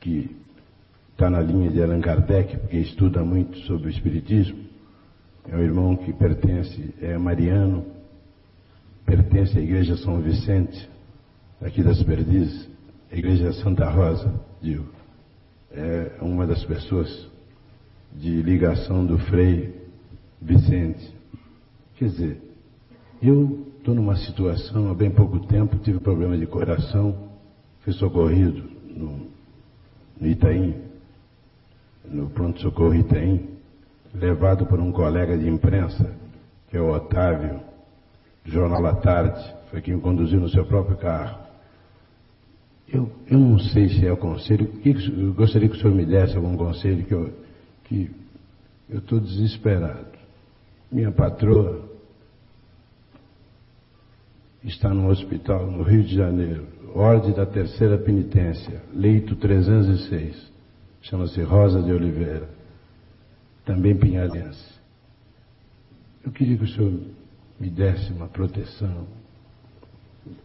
que 0.00 0.30
está 1.10 1.28
na 1.28 1.40
linha 1.40 1.70
de 1.70 1.82
Allan 1.82 2.00
Kardec, 2.00 2.56
porque 2.58 2.76
estuda 2.76 3.24
muito 3.24 3.58
sobre 3.60 3.88
o 3.88 3.90
Espiritismo. 3.90 4.64
É 5.48 5.56
um 5.56 5.60
irmão 5.60 5.96
que 5.96 6.12
pertence, 6.12 6.94
é 7.02 7.18
mariano, 7.18 7.84
pertence 9.04 9.58
à 9.58 9.60
Igreja 9.60 9.96
São 9.96 10.20
Vicente, 10.20 10.88
aqui 11.60 11.82
das 11.82 12.02
Perdizes, 12.02 12.68
a 13.10 13.16
Igreja 13.16 13.52
Santa 13.54 13.88
Rosa, 13.88 14.32
digo. 14.60 14.86
É 15.70 16.18
uma 16.20 16.46
das 16.46 16.64
pessoas 16.64 17.28
de 18.14 18.42
ligação 18.42 19.04
do 19.04 19.18
Frei 19.18 19.74
Vicente. 20.40 21.14
Quer 21.96 22.06
dizer, 22.06 22.42
eu 23.22 23.66
estou 23.78 23.94
numa 23.94 24.16
situação, 24.16 24.90
há 24.90 24.94
bem 24.94 25.10
pouco 25.10 25.40
tempo, 25.46 25.78
tive 25.78 25.98
problema 26.00 26.36
de 26.36 26.46
coração, 26.46 27.30
fui 27.80 27.92
socorrido 27.92 28.62
no, 28.84 29.28
no 30.20 30.26
Itaim, 30.26 30.74
no 32.04 32.30
pronto-socorro 32.30 32.94
Itaim, 32.94 33.48
levado 34.14 34.66
por 34.66 34.80
um 34.80 34.92
colega 34.92 35.36
de 35.36 35.48
imprensa, 35.48 36.14
que 36.68 36.76
é 36.76 36.80
o 36.80 36.90
Otávio, 36.90 37.60
do 38.44 38.50
Jornal 38.50 38.86
à 38.86 38.94
Tarde, 38.94 39.54
foi 39.70 39.80
quem 39.80 39.98
conduziu 39.98 40.40
no 40.40 40.48
seu 40.48 40.64
próprio 40.64 40.96
carro. 40.96 41.45
Eu, 42.88 43.10
eu 43.28 43.38
não 43.38 43.58
sei 43.58 43.88
se 43.88 44.06
é 44.06 44.12
o 44.12 44.16
conselho, 44.16 44.70
eu 44.84 45.34
gostaria 45.34 45.68
que 45.68 45.76
o 45.76 45.78
senhor 45.78 45.94
me 45.94 46.04
desse 46.04 46.36
algum 46.36 46.56
conselho, 46.56 47.04
que 47.04 47.14
eu 47.14 47.46
que 47.84 48.10
eu 48.88 48.98
estou 48.98 49.20
desesperado. 49.20 50.16
Minha 50.90 51.12
patroa 51.12 51.88
está 54.64 54.92
no 54.92 55.08
hospital 55.08 55.70
no 55.70 55.82
Rio 55.82 56.02
de 56.02 56.14
Janeiro, 56.14 56.66
ordem 56.94 57.32
da 57.32 57.46
terceira 57.46 57.98
penitência, 57.98 58.82
leito 58.92 59.36
306 59.36 60.56
chama-se 61.08 61.40
Rosa 61.42 61.82
de 61.82 61.92
Oliveira, 61.92 62.48
também 63.64 63.96
pinhalense. 63.96 64.74
Eu 66.24 66.32
queria 66.32 66.56
que 66.56 66.64
o 66.64 66.68
senhor 66.68 67.00
me 67.60 67.70
desse 67.70 68.12
uma 68.12 68.26
proteção, 68.26 69.06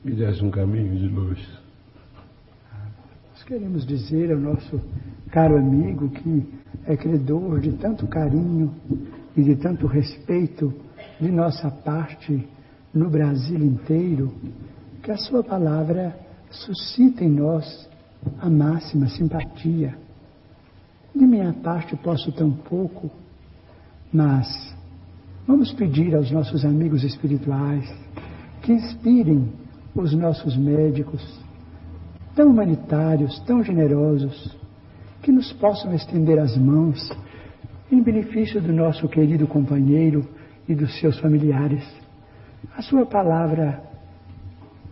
me 0.04 0.14
desse 0.14 0.44
um 0.44 0.52
caminho 0.52 0.96
de 0.96 1.08
luz. 1.08 1.40
Queremos 3.52 3.86
dizer 3.86 4.32
ao 4.32 4.40
nosso 4.40 4.80
caro 5.30 5.58
amigo 5.58 6.08
que 6.08 6.48
é 6.86 6.96
credor 6.96 7.60
de 7.60 7.74
tanto 7.74 8.08
carinho 8.08 8.74
e 9.36 9.44
de 9.44 9.58
tanto 9.58 9.88
respeito 9.88 10.74
de 11.20 11.30
nossa 11.30 11.70
parte 11.70 12.48
no 12.94 13.10
Brasil 13.10 13.58
inteiro, 13.58 14.32
que 15.04 15.12
a 15.12 15.18
sua 15.18 15.44
palavra 15.44 16.18
suscita 16.50 17.26
em 17.26 17.30
nós 17.30 17.90
a 18.40 18.50
máxima 18.50 19.10
simpatia. 19.10 19.98
De 21.14 21.28
minha 21.28 21.52
parte 21.52 21.94
posso 21.98 22.32
tão 22.32 22.54
pouco, 22.54 23.12
mas 24.14 24.48
vamos 25.46 25.74
pedir 25.74 26.16
aos 26.16 26.32
nossos 26.32 26.64
amigos 26.64 27.04
espirituais 27.04 27.94
que 28.62 28.72
inspirem 28.72 29.52
os 29.94 30.14
nossos 30.14 30.56
médicos, 30.56 31.22
tão 32.36 32.50
humanitários, 32.50 33.40
tão 33.42 33.64
generosos, 33.64 34.58
que 35.22 35.32
nos 35.32 35.52
possam 35.54 35.94
estender 35.94 36.40
as 36.40 36.58
mãos 36.58 37.12
em 37.92 38.02
benefício 38.02 38.62
do 38.62 38.74
nosso 38.74 39.08
querido 39.08 39.46
companheiro 39.48 40.28
e 40.68 40.74
dos 40.74 41.00
seus 41.00 41.20
familiares. 41.20 41.84
A 42.76 42.82
sua 42.82 43.06
palavra 43.06 43.84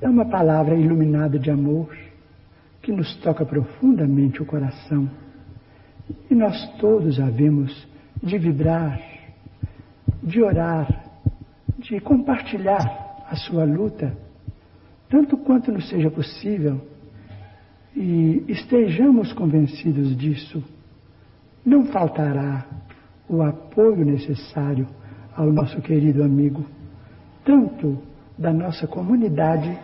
é 0.01 0.09
uma 0.09 0.25
palavra 0.25 0.75
iluminada 0.75 1.39
de 1.39 1.49
amor 1.49 1.95
que 2.81 2.91
nos 2.91 3.15
toca 3.17 3.45
profundamente 3.45 4.41
o 4.41 4.45
coração. 4.45 5.09
E 6.29 6.35
nós 6.35 6.67
todos 6.77 7.19
havemos 7.19 7.87
de 8.21 8.37
vibrar, 8.37 8.99
de 10.21 10.41
orar, 10.41 10.87
de 11.77 11.99
compartilhar 11.99 13.25
a 13.29 13.35
sua 13.35 13.63
luta, 13.63 14.15
tanto 15.09 15.37
quanto 15.37 15.71
nos 15.71 15.87
seja 15.87 16.09
possível, 16.09 16.81
e 17.95 18.43
estejamos 18.47 19.33
convencidos 19.33 20.15
disso, 20.15 20.63
não 21.65 21.85
faltará 21.85 22.65
o 23.27 23.41
apoio 23.41 24.05
necessário 24.05 24.87
ao 25.35 25.51
nosso 25.51 25.81
querido 25.81 26.23
amigo, 26.23 26.65
tanto 27.43 27.97
da 28.37 28.53
nossa 28.53 28.87
comunidade 28.87 29.77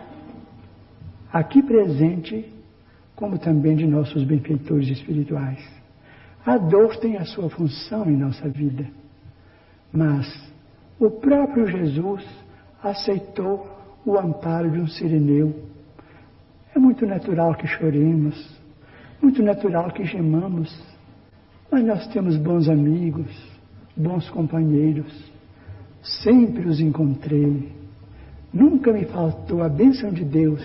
aqui 1.32 1.62
presente, 1.62 2.52
como 3.14 3.38
também 3.38 3.76
de 3.76 3.86
nossos 3.86 4.24
benfeitores 4.24 4.88
espirituais. 4.88 5.62
A 6.44 6.58
dor 6.58 6.96
tem 6.96 7.16
a 7.16 7.24
sua 7.24 7.50
função 7.50 8.08
em 8.08 8.16
nossa 8.16 8.48
vida. 8.48 8.86
Mas 9.92 10.26
o 10.98 11.10
próprio 11.10 11.66
Jesus 11.66 12.24
aceitou 12.82 13.66
o 14.04 14.18
amparo 14.18 14.70
de 14.70 14.78
um 14.78 14.86
sirineu. 14.86 15.54
É 16.76 16.78
muito 16.78 17.06
natural 17.06 17.54
que 17.54 17.66
choremos, 17.66 18.36
muito 19.22 19.42
natural 19.42 19.90
que 19.92 20.04
gemamos, 20.04 20.78
mas 21.72 21.82
nós 21.82 22.06
temos 22.08 22.36
bons 22.36 22.68
amigos, 22.68 23.34
bons 23.96 24.28
companheiros. 24.28 25.10
Sempre 26.02 26.68
os 26.68 26.78
encontrei. 26.78 27.72
Nunca 28.52 28.92
me 28.92 29.06
faltou 29.06 29.62
a 29.62 29.70
bênção 29.70 30.12
de 30.12 30.22
Deus. 30.22 30.60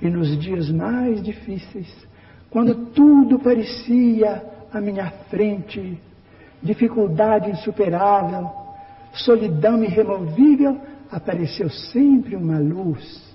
E 0.00 0.08
nos 0.08 0.38
dias 0.38 0.70
mais 0.70 1.22
difíceis, 1.22 1.94
quando 2.48 2.74
tudo 2.92 3.38
parecia 3.38 4.42
à 4.72 4.80
minha 4.80 5.10
frente, 5.28 6.00
dificuldade 6.62 7.50
insuperável, 7.50 8.50
solidão 9.12 9.84
irremovível, 9.84 10.80
apareceu 11.10 11.68
sempre 11.68 12.34
uma 12.36 12.58
luz 12.58 13.25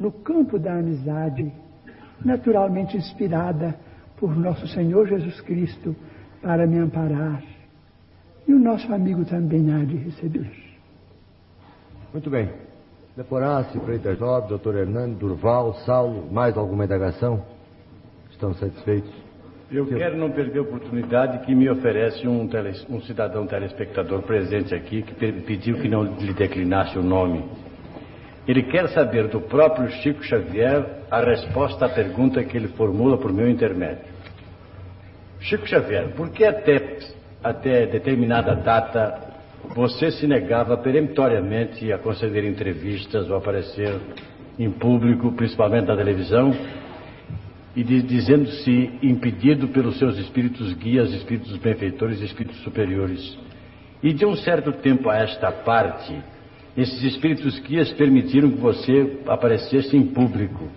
no 0.00 0.10
campo 0.10 0.58
da 0.58 0.78
amizade, 0.78 1.52
naturalmente 2.24 2.96
inspirada 2.96 3.76
por 4.16 4.34
nosso 4.34 4.66
Senhor 4.68 5.06
Jesus 5.06 5.42
Cristo 5.42 5.94
para 6.40 6.66
me 6.66 6.78
amparar. 6.78 7.42
E 8.48 8.54
o 8.54 8.58
nosso 8.58 8.90
amigo 8.92 9.26
também 9.26 9.70
há 9.70 9.84
de 9.84 9.96
receber. 9.96 10.50
Muito 12.12 12.30
bem. 12.30 12.50
Deporasse, 13.14 13.78
Freitas 13.80 14.18
Nobre, 14.18 14.48
doutor 14.48 14.74
Hernando, 14.76 15.18
Durval, 15.18 15.74
Saulo, 15.84 16.32
mais 16.32 16.56
alguma 16.56 16.86
indagação? 16.86 17.44
Estão 18.30 18.54
satisfeitos? 18.54 19.12
Eu 19.70 19.86
quero 19.86 20.16
não 20.16 20.30
perder 20.30 20.60
a 20.60 20.62
oportunidade 20.62 21.44
que 21.44 21.54
me 21.54 21.68
oferece 21.68 22.26
um, 22.26 22.48
tele, 22.48 22.72
um 22.88 23.00
cidadão 23.02 23.46
telespectador 23.46 24.22
presente 24.22 24.74
aqui 24.74 25.02
que 25.02 25.14
pediu 25.14 25.76
que 25.80 25.88
não 25.88 26.02
lhe 26.02 26.32
declinasse 26.32 26.98
o 26.98 27.02
nome. 27.02 27.44
Ele 28.50 28.64
quer 28.64 28.88
saber 28.88 29.28
do 29.28 29.42
próprio 29.42 29.88
Chico 30.02 30.24
Xavier 30.24 30.84
a 31.08 31.20
resposta 31.20 31.86
à 31.86 31.88
pergunta 31.88 32.42
que 32.42 32.56
ele 32.56 32.66
formula 32.66 33.16
por 33.16 33.32
meu 33.32 33.48
intermédio. 33.48 34.02
Chico 35.38 35.68
Xavier, 35.68 36.08
por 36.16 36.30
que 36.30 36.44
até, 36.44 36.98
até 37.44 37.86
determinada 37.86 38.56
data 38.56 39.20
você 39.72 40.10
se 40.10 40.26
negava 40.26 40.76
peremptoriamente 40.76 41.92
a 41.92 41.98
conceder 41.98 42.44
entrevistas 42.44 43.30
ou 43.30 43.36
aparecer 43.36 43.96
em 44.58 44.68
público, 44.68 45.30
principalmente 45.30 45.86
na 45.86 45.96
televisão, 45.96 46.52
e 47.76 47.84
dizendo-se 47.84 48.98
impedido 49.00 49.68
pelos 49.68 49.96
seus 49.96 50.18
espíritos 50.18 50.72
guias, 50.72 51.12
espíritos 51.12 51.56
benfeitores 51.58 52.20
espíritos 52.20 52.60
superiores. 52.64 53.38
E 54.02 54.12
de 54.12 54.26
um 54.26 54.34
certo 54.34 54.72
tempo 54.72 55.08
a 55.08 55.18
esta 55.18 55.52
parte, 55.52 56.20
esses 56.80 57.02
espíritos 57.02 57.58
guias 57.60 57.92
permitiram 57.92 58.50
que 58.50 58.58
você 58.58 59.18
aparecesse 59.26 59.96
em 59.96 60.06
público. 60.06 60.68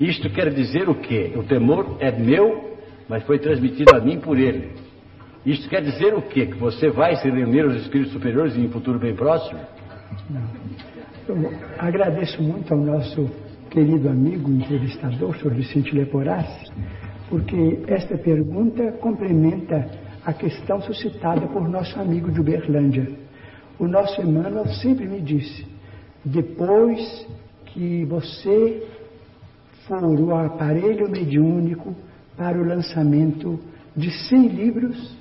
Isto 0.00 0.30
quer 0.30 0.52
dizer 0.52 0.88
o 0.88 0.94
quê? 0.94 1.32
O 1.36 1.42
temor 1.42 1.96
é 2.00 2.10
meu, 2.10 2.76
mas 3.08 3.24
foi 3.24 3.38
transmitido 3.38 3.96
a 3.96 4.00
mim 4.00 4.20
por 4.20 4.38
ele. 4.38 4.72
Isto 5.44 5.68
quer 5.68 5.82
dizer 5.82 6.14
o 6.14 6.22
quê? 6.22 6.46
Que 6.46 6.56
você 6.56 6.90
vai 6.90 7.16
se 7.16 7.28
reunir 7.28 7.62
aos 7.62 7.74
espíritos 7.74 8.12
superiores 8.12 8.56
em 8.56 8.66
um 8.66 8.70
futuro 8.70 8.98
bem 8.98 9.14
próximo? 9.14 9.60
Eu 11.28 11.52
agradeço 11.78 12.42
muito 12.42 12.72
ao 12.72 12.80
nosso 12.80 13.30
querido 13.70 14.08
amigo 14.08 14.50
entrevistador, 14.50 15.36
Sr. 15.38 15.54
Vicente 15.54 15.94
Leporassi, 15.94 16.72
porque 17.28 17.80
esta 17.86 18.16
pergunta 18.16 18.92
complementa 19.00 19.86
a 20.24 20.32
questão 20.32 20.80
suscitada 20.82 21.46
por 21.48 21.68
nosso 21.68 21.98
amigo 21.98 22.30
de 22.30 22.40
Uberlândia. 22.40 23.27
O 23.78 23.86
nosso 23.86 24.20
Emmanuel 24.20 24.66
sempre 24.74 25.06
me 25.06 25.20
disse: 25.20 25.66
depois 26.24 27.26
que 27.66 28.04
você 28.04 28.86
for 29.86 30.20
o 30.20 30.34
aparelho 30.34 31.08
mediúnico 31.08 31.94
para 32.36 32.58
o 32.58 32.66
lançamento 32.66 33.58
de 33.96 34.10
100 34.10 34.48
livros, 34.48 35.16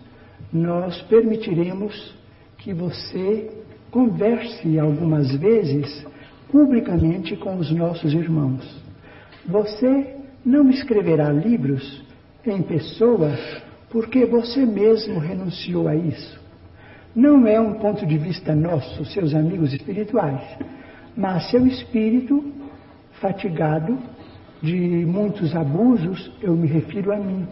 nós 0.51 1.01
permitiremos 1.03 2.15
que 2.57 2.73
você 2.73 3.49
converse 3.91 4.77
algumas 4.79 5.33
vezes 5.35 6.05
publicamente 6.51 7.35
com 7.35 7.57
os 7.57 7.71
nossos 7.71 8.13
irmãos. 8.13 8.83
Você 9.45 10.15
não 10.45 10.69
escreverá 10.69 11.31
livros 11.31 12.03
em 12.45 12.61
pessoa 12.61 13.31
porque 13.89 14.25
você 14.25 14.65
mesmo 14.65 15.19
renunciou 15.19 15.87
a 15.87 15.95
isso. 15.95 16.46
Não 17.15 17.47
é 17.47 17.59
um 17.59 17.73
ponto 17.75 18.05
de 18.05 18.17
vista 18.17 18.55
nosso, 18.55 19.05
seus 19.05 19.33
amigos 19.33 19.73
espirituais, 19.73 20.41
mas 21.15 21.49
seu 21.49 21.65
espírito, 21.65 22.53
fatigado 23.19 23.97
de 24.61 25.05
muitos 25.05 25.55
abusos, 25.55 26.31
eu 26.41 26.55
me 26.55 26.67
refiro 26.67 27.11
a 27.11 27.17
mim, 27.17 27.47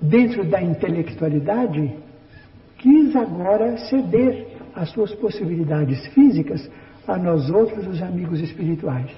dentro 0.00 0.44
da 0.44 0.62
intelectualidade, 0.62 1.92
quis 2.78 3.14
agora 3.16 3.76
ceder 3.88 4.46
as 4.74 4.90
suas 4.90 5.12
possibilidades 5.14 6.06
físicas 6.08 6.70
a 7.06 7.16
nós 7.16 7.50
outros, 7.50 7.86
os 7.86 8.00
amigos 8.02 8.40
espirituais. 8.40 9.10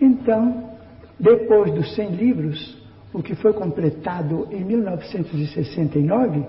Então, 0.00 0.70
depois 1.18 1.72
dos 1.72 1.94
100 1.94 2.10
livros, 2.10 2.82
o 3.12 3.22
que 3.22 3.34
foi 3.34 3.52
completado 3.52 4.48
em 4.50 4.64
1969, 4.64 6.44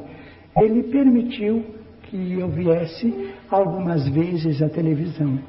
ele 0.58 0.84
permitiu 0.84 1.64
que 2.14 2.40
eu 2.40 2.48
viesse 2.48 3.34
algumas 3.50 4.08
vezes 4.08 4.62
à 4.62 4.70
televisão. 4.70 5.40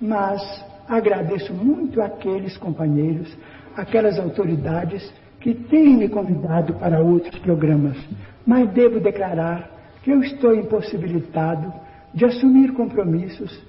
Mas 0.00 0.40
agradeço 0.88 1.52
muito 1.52 2.00
aqueles 2.00 2.56
companheiros, 2.56 3.36
aquelas 3.76 4.18
autoridades 4.18 5.12
que 5.38 5.52
têm 5.52 5.98
me 5.98 6.08
convidado 6.08 6.72
para 6.76 6.98
outros 6.98 7.38
programas. 7.40 7.98
Mas 8.46 8.70
devo 8.70 8.98
declarar 9.00 9.70
que 10.02 10.10
eu 10.10 10.22
estou 10.22 10.54
impossibilitado 10.54 11.70
de 12.14 12.24
assumir 12.24 12.72
compromissos 12.72 13.62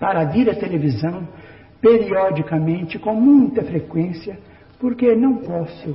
para 0.00 0.24
vir 0.24 0.48
à 0.48 0.54
televisão 0.54 1.28
periodicamente, 1.78 2.98
com 2.98 3.12
muita 3.12 3.62
frequência, 3.62 4.38
porque 4.80 5.14
não 5.14 5.36
posso. 5.36 5.94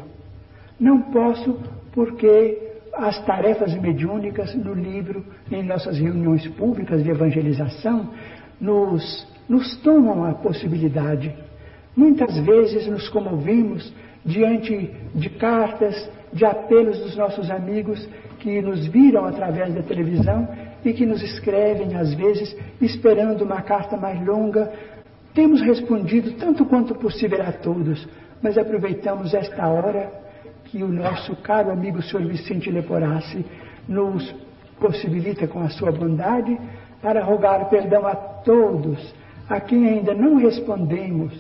Não 0.80 1.02
posso 1.02 1.58
porque 1.92 2.69
as 2.94 3.24
tarefas 3.26 3.74
mediúnicas 3.76 4.54
no 4.56 4.74
livro, 4.74 5.24
em 5.52 5.64
nossas 5.64 5.98
reuniões 5.98 6.48
públicas 6.50 7.04
de 7.04 7.10
evangelização, 7.10 8.10
nos, 8.60 9.28
nos 9.48 9.76
tomam 9.78 10.26
a 10.26 10.34
possibilidade. 10.34 11.34
Muitas 11.96 12.38
vezes 12.40 12.88
nos 12.88 13.08
comovemos 13.10 13.94
diante 14.26 14.92
de 15.16 15.30
cartas, 15.30 16.10
de 16.32 16.46
apelos 16.46 17.00
dos 17.00 17.16
nossos 17.16 17.50
amigos 17.50 18.08
que 18.40 18.62
nos 18.62 18.86
viram 18.88 19.26
através 19.26 19.74
da 19.74 19.82
televisão 19.82 20.48
e 20.84 20.94
que 20.94 21.06
nos 21.06 21.22
escrevem, 21.22 21.96
às 21.96 22.14
vezes, 22.14 22.56
esperando 22.82 23.44
uma 23.44 23.62
carta 23.62 23.98
mais 23.98 24.24
longa. 24.26 24.72
Temos 25.34 25.62
respondido 25.62 26.34
tanto 26.34 26.66
quanto 26.66 26.96
possível 26.96 27.42
a 27.42 27.52
todos, 27.52 28.08
mas 28.42 28.58
aproveitamos 28.58 29.34
esta 29.34 29.68
hora 29.68 30.29
que 30.72 30.84
o 30.84 30.88
nosso 30.88 31.36
caro 31.38 31.72
amigo 31.72 32.02
Sr. 32.02 32.28
Vicente 32.28 32.70
Leporassi 32.70 33.46
nos 33.88 34.36
possibilita 34.80 35.48
com 35.48 35.62
a 35.62 35.70
sua 35.70 35.92
bondade 35.92 36.58
para 37.02 37.24
rogar 37.24 37.70
perdão 37.70 38.06
a 38.06 38.16
todos, 38.16 39.14
a 39.50 39.60
quem 39.60 39.88
ainda 39.88 40.14
não 40.14 40.38
respondemos, 40.38 41.34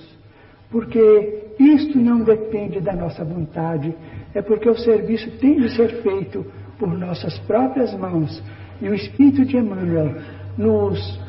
porque 0.71 1.53
isto 1.59 1.97
não 1.97 2.21
depende 2.23 2.79
da 2.79 2.93
nossa 2.93 3.23
vontade, 3.23 3.93
é 4.33 4.41
porque 4.41 4.69
o 4.69 4.77
serviço 4.77 5.29
tem 5.37 5.59
de 5.59 5.75
ser 5.75 6.01
feito 6.01 6.45
por 6.77 6.87
nossas 6.87 7.37
próprias 7.39 7.93
mãos. 7.93 8.41
E 8.81 8.87
o 8.87 8.93
Espírito 8.93 9.45
de 9.45 9.57
Emmanuel 9.57 10.15
nos 10.57 11.19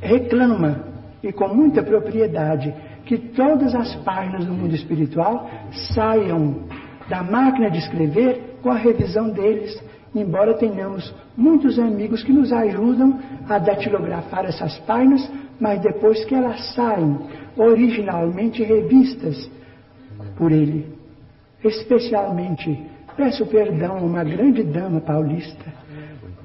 reclama, 0.00 0.84
e 1.22 1.32
com 1.32 1.48
muita 1.48 1.82
propriedade, 1.82 2.72
que 3.04 3.18
todas 3.18 3.74
as 3.74 3.94
páginas 3.96 4.44
do 4.44 4.52
mundo 4.52 4.74
espiritual 4.74 5.50
saiam 5.94 6.68
da 7.12 7.22
máquina 7.22 7.70
de 7.70 7.76
escrever 7.76 8.56
com 8.62 8.70
a 8.70 8.76
revisão 8.76 9.28
deles, 9.28 9.78
embora 10.14 10.54
tenhamos 10.54 11.14
muitos 11.36 11.78
amigos 11.78 12.22
que 12.22 12.32
nos 12.32 12.50
ajudam 12.50 13.18
a 13.46 13.58
datilografar 13.58 14.46
essas 14.46 14.78
páginas, 14.80 15.30
mas 15.60 15.78
depois 15.82 16.24
que 16.24 16.34
elas 16.34 16.72
saem 16.74 17.18
originalmente 17.54 18.62
revistas 18.62 19.50
por 20.38 20.50
ele. 20.50 20.86
Especialmente 21.62 22.90
Peço 23.14 23.44
perdão 23.44 23.98
a 23.98 24.00
uma 24.00 24.24
grande 24.24 24.62
dama 24.62 24.98
paulista, 24.98 25.70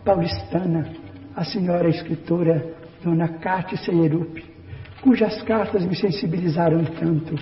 paulistana, 0.04 0.86
a 1.34 1.46
senhora 1.46 1.88
escritora 1.88 2.74
Dona 3.02 3.30
Cátia 3.40 3.78
Seierup, 3.78 4.44
cujas 5.02 5.42
cartas 5.44 5.86
me 5.86 5.96
sensibilizaram 5.96 6.84
tanto. 6.84 7.36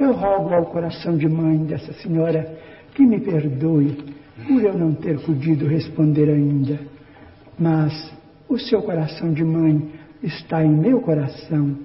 Eu 0.00 0.12
rogo 0.12 0.54
ao 0.54 0.64
coração 0.64 1.18
de 1.18 1.28
mãe 1.28 1.58
dessa 1.64 1.92
senhora 1.92 2.56
que 2.94 3.04
me 3.04 3.20
perdoe 3.20 3.98
por 4.46 4.62
eu 4.62 4.72
não 4.72 4.94
ter 4.94 5.20
podido 5.20 5.66
responder 5.66 6.30
ainda. 6.30 6.80
Mas 7.58 8.10
o 8.48 8.58
seu 8.58 8.80
coração 8.80 9.30
de 9.30 9.44
mãe 9.44 9.92
está 10.22 10.64
em 10.64 10.70
meu 10.70 11.02
coração 11.02 11.76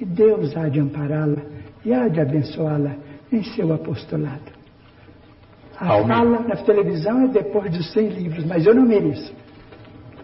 e 0.00 0.04
Deus 0.04 0.56
há 0.56 0.68
de 0.68 0.78
ampará-la 0.78 1.42
e 1.84 1.92
há 1.92 2.06
de 2.06 2.20
abençoá-la 2.20 2.94
em 3.32 3.42
seu 3.42 3.72
apostolado. 3.72 4.54
A 5.78 5.88
Almir. 5.88 6.16
fala 6.16 6.40
na 6.40 6.56
televisão 6.56 7.24
é 7.24 7.28
depois 7.28 7.70
dos 7.72 7.92
100 7.92 8.08
livros, 8.10 8.44
mas 8.44 8.64
eu 8.64 8.74
não 8.74 8.86
mereço. 8.86 9.34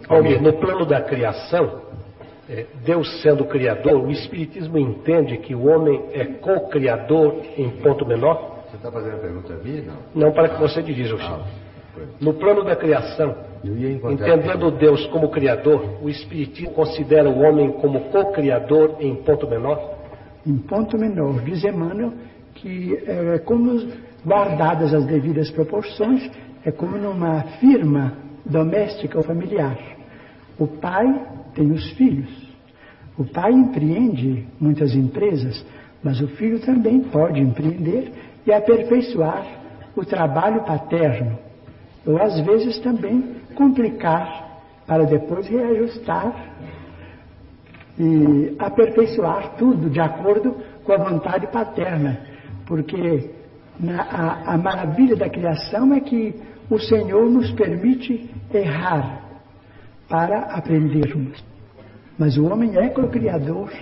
Almir, 0.09 0.41
no 0.41 0.53
plano 0.53 0.87
da 0.87 1.01
criação, 1.01 1.82
Deus 2.85 3.23
sendo 3.23 3.45
criador, 3.45 4.05
o 4.05 4.11
Espiritismo 4.11 4.77
entende 4.77 5.39
que 5.39 5.55
o 5.55 5.67
homem 5.67 6.03
é 6.13 6.25
co-criador 6.25 7.41
em 7.57 7.71
ponto 7.71 8.05
menor? 8.05 8.65
Você 8.69 8.77
está 8.77 8.91
fazendo 8.91 9.17
a 9.17 9.19
pergunta 9.19 9.55
a 9.55 9.57
mim? 9.59 9.83
Não, 9.83 10.27
não 10.27 10.33
para 10.33 10.49
que 10.49 10.61
você 10.61 10.83
dirija 10.83 11.15
o 11.15 11.21
ah, 11.21 11.45
No 12.21 12.35
plano 12.35 12.65
da 12.65 12.75
criação, 12.75 13.37
entendendo 13.65 14.73
Deus 14.73 15.07
como 15.07 15.31
criador, 15.31 16.03
o 16.03 16.09
Espiritismo 16.09 16.73
considera 16.73 17.29
o 17.29 17.41
homem 17.41 17.71
como 17.73 18.11
co-criador 18.11 18.97
em 18.99 19.15
ponto 19.17 19.49
menor? 19.49 19.99
Em 20.45 20.59
ponto 20.59 20.99
menor. 20.99 21.41
Diz 21.43 21.63
Emmanuel 21.63 22.13
que 22.55 22.97
é 23.07 23.39
como 23.39 23.89
guardadas 24.25 24.93
as 24.95 25.05
devidas 25.07 25.51
proporções, 25.51 26.31
é 26.65 26.71
como 26.71 26.97
numa 26.97 27.43
firma 27.61 28.15
doméstica 28.45 29.19
ou 29.19 29.25
familiar. 29.25 29.79
O 30.59 30.67
pai 30.67 31.07
tem 31.55 31.71
os 31.71 31.91
filhos. 31.93 32.31
O 33.19 33.25
pai 33.25 33.53
empreende 33.53 34.47
muitas 34.59 34.95
empresas, 34.95 35.65
mas 36.03 36.21
o 36.21 36.29
filho 36.29 36.61
também 36.61 37.01
pode 37.01 37.41
empreender 37.41 38.13
e 38.47 38.53
aperfeiçoar 38.53 39.47
o 39.95 40.05
trabalho 40.05 40.63
paterno, 40.65 41.39
ou 42.07 42.21
às 42.21 42.41
vezes 42.41 42.79
também 42.81 43.37
complicar 43.55 44.63
para 44.87 45.05
depois 45.05 45.47
reajustar 45.47 46.35
e 47.99 48.57
aperfeiçoar 48.59 49.57
tudo 49.57 49.91
de 49.91 50.01
acordo 50.01 50.57
com 50.85 50.93
a 50.93 50.97
vontade 50.97 51.47
paterna, 51.49 52.21
porque 52.67 53.31
na, 53.79 54.03
a, 54.03 54.55
a 54.55 54.59
maravilha 54.59 55.15
da 55.15 55.29
criação 55.29 55.93
é 55.93 56.01
que 56.01 56.35
o 56.71 56.79
Senhor 56.79 57.31
nos 57.31 57.53
permite 57.53 58.31
errar 58.53 59.22
para 60.13 60.41
aprendermos. 60.41 61.43
Mas 62.19 62.37
o 62.37 62.45
homem 62.45 62.77
é 62.77 62.91
co-criador 62.91 63.73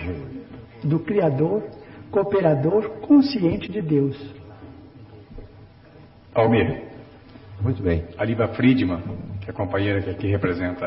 do 0.84 1.00
Criador, 1.00 1.64
cooperador 2.12 2.88
consciente 3.00 3.68
de 3.68 3.82
Deus. 3.82 4.16
Almir. 6.32 6.84
Muito 7.60 7.82
bem. 7.82 8.04
A 8.16 8.24
Liba 8.24 8.46
Friedman, 8.54 9.02
que 9.40 9.48
é 9.48 9.50
a 9.50 9.52
companheira 9.52 10.00
que 10.02 10.10
aqui 10.10 10.28
representa 10.28 10.86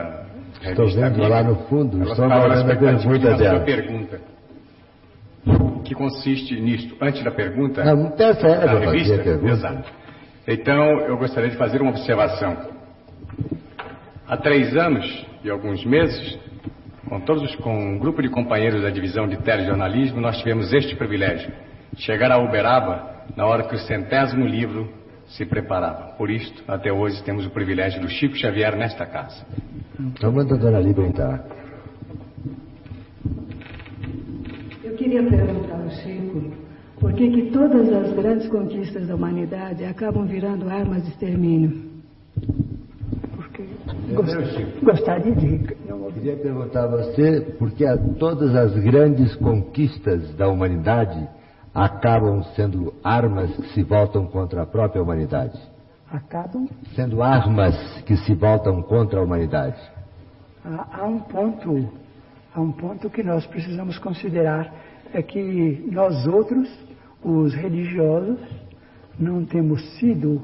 a 0.64 0.70
Estou 0.70 0.88
vendo 0.88 1.04
Amiga, 1.08 1.28
lá 1.28 1.44
no 1.44 1.56
fundo, 1.68 2.02
ela 2.02 2.12
estou 2.12 2.24
aguardando 2.26 2.72
a 2.72 2.76
pergunta 2.78 3.20
da 3.20 3.36
sua 3.36 3.38
dela. 3.38 3.60
pergunta. 3.66 4.22
Que 5.84 5.94
consiste 5.94 6.58
nisto. 6.62 6.96
Antes 7.02 7.22
da 7.22 7.32
pergunta. 7.32 7.84
Não, 7.84 7.98
não 7.98 8.16
ela 8.16 8.16
da 8.16 8.36
para 8.36 8.66
fazer 8.86 8.86
revista. 8.86 9.18
pergunta. 9.18 9.52
Exato. 9.52 9.92
Então, 10.48 11.02
eu 11.02 11.18
gostaria 11.18 11.50
de 11.50 11.58
fazer 11.58 11.82
uma 11.82 11.92
observação. 11.92 12.72
Há 14.26 14.38
três 14.38 14.76
anos 14.78 15.33
e 15.44 15.50
alguns 15.50 15.84
meses, 15.86 16.38
com, 17.08 17.20
todos, 17.22 17.44
os- 17.44 17.56
com 17.58 17.76
um 17.76 17.98
grupo 18.00 18.22
de 18.22 18.30
companheiros 18.30 18.82
da 18.82 18.90
divisão 18.90 19.28
de 19.28 19.38
telejornalismo, 19.38 20.20
nós 20.22 20.38
tivemos 20.40 20.72
este 20.74 20.96
privilégio: 20.96 21.52
chegar 21.98 22.32
a 22.32 22.38
Uberaba 22.38 23.26
na 23.36 23.46
hora 23.46 23.64
que 23.64 23.76
o 23.76 23.80
centésimo 23.80 24.46
livro 24.46 24.90
se 25.28 25.46
preparava. 25.46 26.14
Por 26.18 26.30
isto, 26.30 26.64
até 26.68 26.92
hoje, 26.92 27.24
temos 27.24 27.46
o 27.46 27.50
privilégio 27.50 28.02
do 28.02 28.10
Chico 28.10 28.36
Xavier 28.36 28.76
nesta 28.76 29.06
casa. 29.06 29.46
Então 30.00 30.32
manda 30.32 30.56
a 30.56 30.58
dona 30.58 30.80
Líbia 30.80 31.06
entrar. 31.08 31.44
Eu 34.84 34.96
queria 34.96 35.24
perguntar 35.24 35.80
ao 35.82 35.90
Chico 35.90 36.52
por 37.00 37.14
que, 37.14 37.30
que 37.30 37.52
todas 37.52 37.92
as 37.92 38.14
grandes 38.14 38.48
conquistas 38.50 39.08
da 39.08 39.16
humanidade 39.16 39.84
acabam 39.86 40.26
virando 40.26 40.70
armas 40.70 41.04
de 41.04 41.10
extermínio. 41.10 41.92
Gost- 44.14 44.84
Gostaria 44.84 45.36
de. 45.36 45.76
Eu 45.88 46.12
queria 46.14 46.36
perguntar 46.38 46.84
a 46.86 46.88
você 46.88 47.42
por 47.58 47.72
que 47.72 47.86
a- 47.86 47.98
todas 48.20 48.56
as 48.56 48.74
grandes 48.78 49.36
conquistas 49.36 50.34
da 50.36 50.48
humanidade 50.48 51.28
acabam 51.74 52.44
sendo 52.56 52.94
armas 53.04 53.56
que 53.56 53.68
se 53.74 53.84
voltam 53.84 54.26
contra 54.28 54.62
a 54.62 54.66
própria 54.66 55.02
humanidade. 55.02 55.60
Acabam. 56.12 56.68
Sendo 56.96 57.24
armas 57.24 57.76
que 58.06 58.16
se 58.18 58.34
voltam 58.36 58.82
contra 58.84 59.20
a 59.20 59.24
humanidade. 59.24 59.80
Há, 60.64 61.00
há 61.02 61.06
um 61.08 61.20
ponto, 61.20 61.90
há 62.54 62.62
um 62.62 62.72
ponto 62.72 63.10
que 63.10 63.24
nós 63.24 63.46
precisamos 63.48 63.98
considerar 63.98 64.72
é 65.14 65.22
que 65.22 65.88
nós 65.92 66.26
outros, 66.28 66.70
os 67.24 67.54
religiosos, 67.54 68.40
não 69.20 69.46
temos 69.46 69.82
sido 69.98 70.42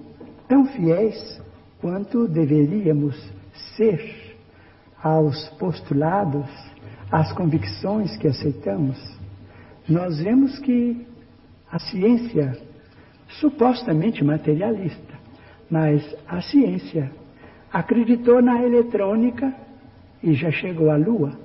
tão 0.47 0.65
fiéis 0.65 1.41
quanto 1.81 2.27
deveríamos 2.27 3.15
ser 3.75 4.37
aos 5.01 5.49
postulados, 5.57 6.49
às 7.11 7.31
convicções 7.33 8.15
que 8.17 8.27
aceitamos. 8.27 8.97
Nós 9.87 10.19
vemos 10.19 10.59
que 10.59 11.05
a 11.71 11.79
ciência, 11.79 12.57
supostamente 13.39 14.23
materialista, 14.23 15.13
mas 15.69 16.03
a 16.27 16.41
ciência 16.41 17.11
acreditou 17.71 18.41
na 18.41 18.61
eletrônica 18.63 19.53
e 20.21 20.33
já 20.33 20.51
chegou 20.51 20.89
à 20.89 20.97
Lua. 20.97 21.37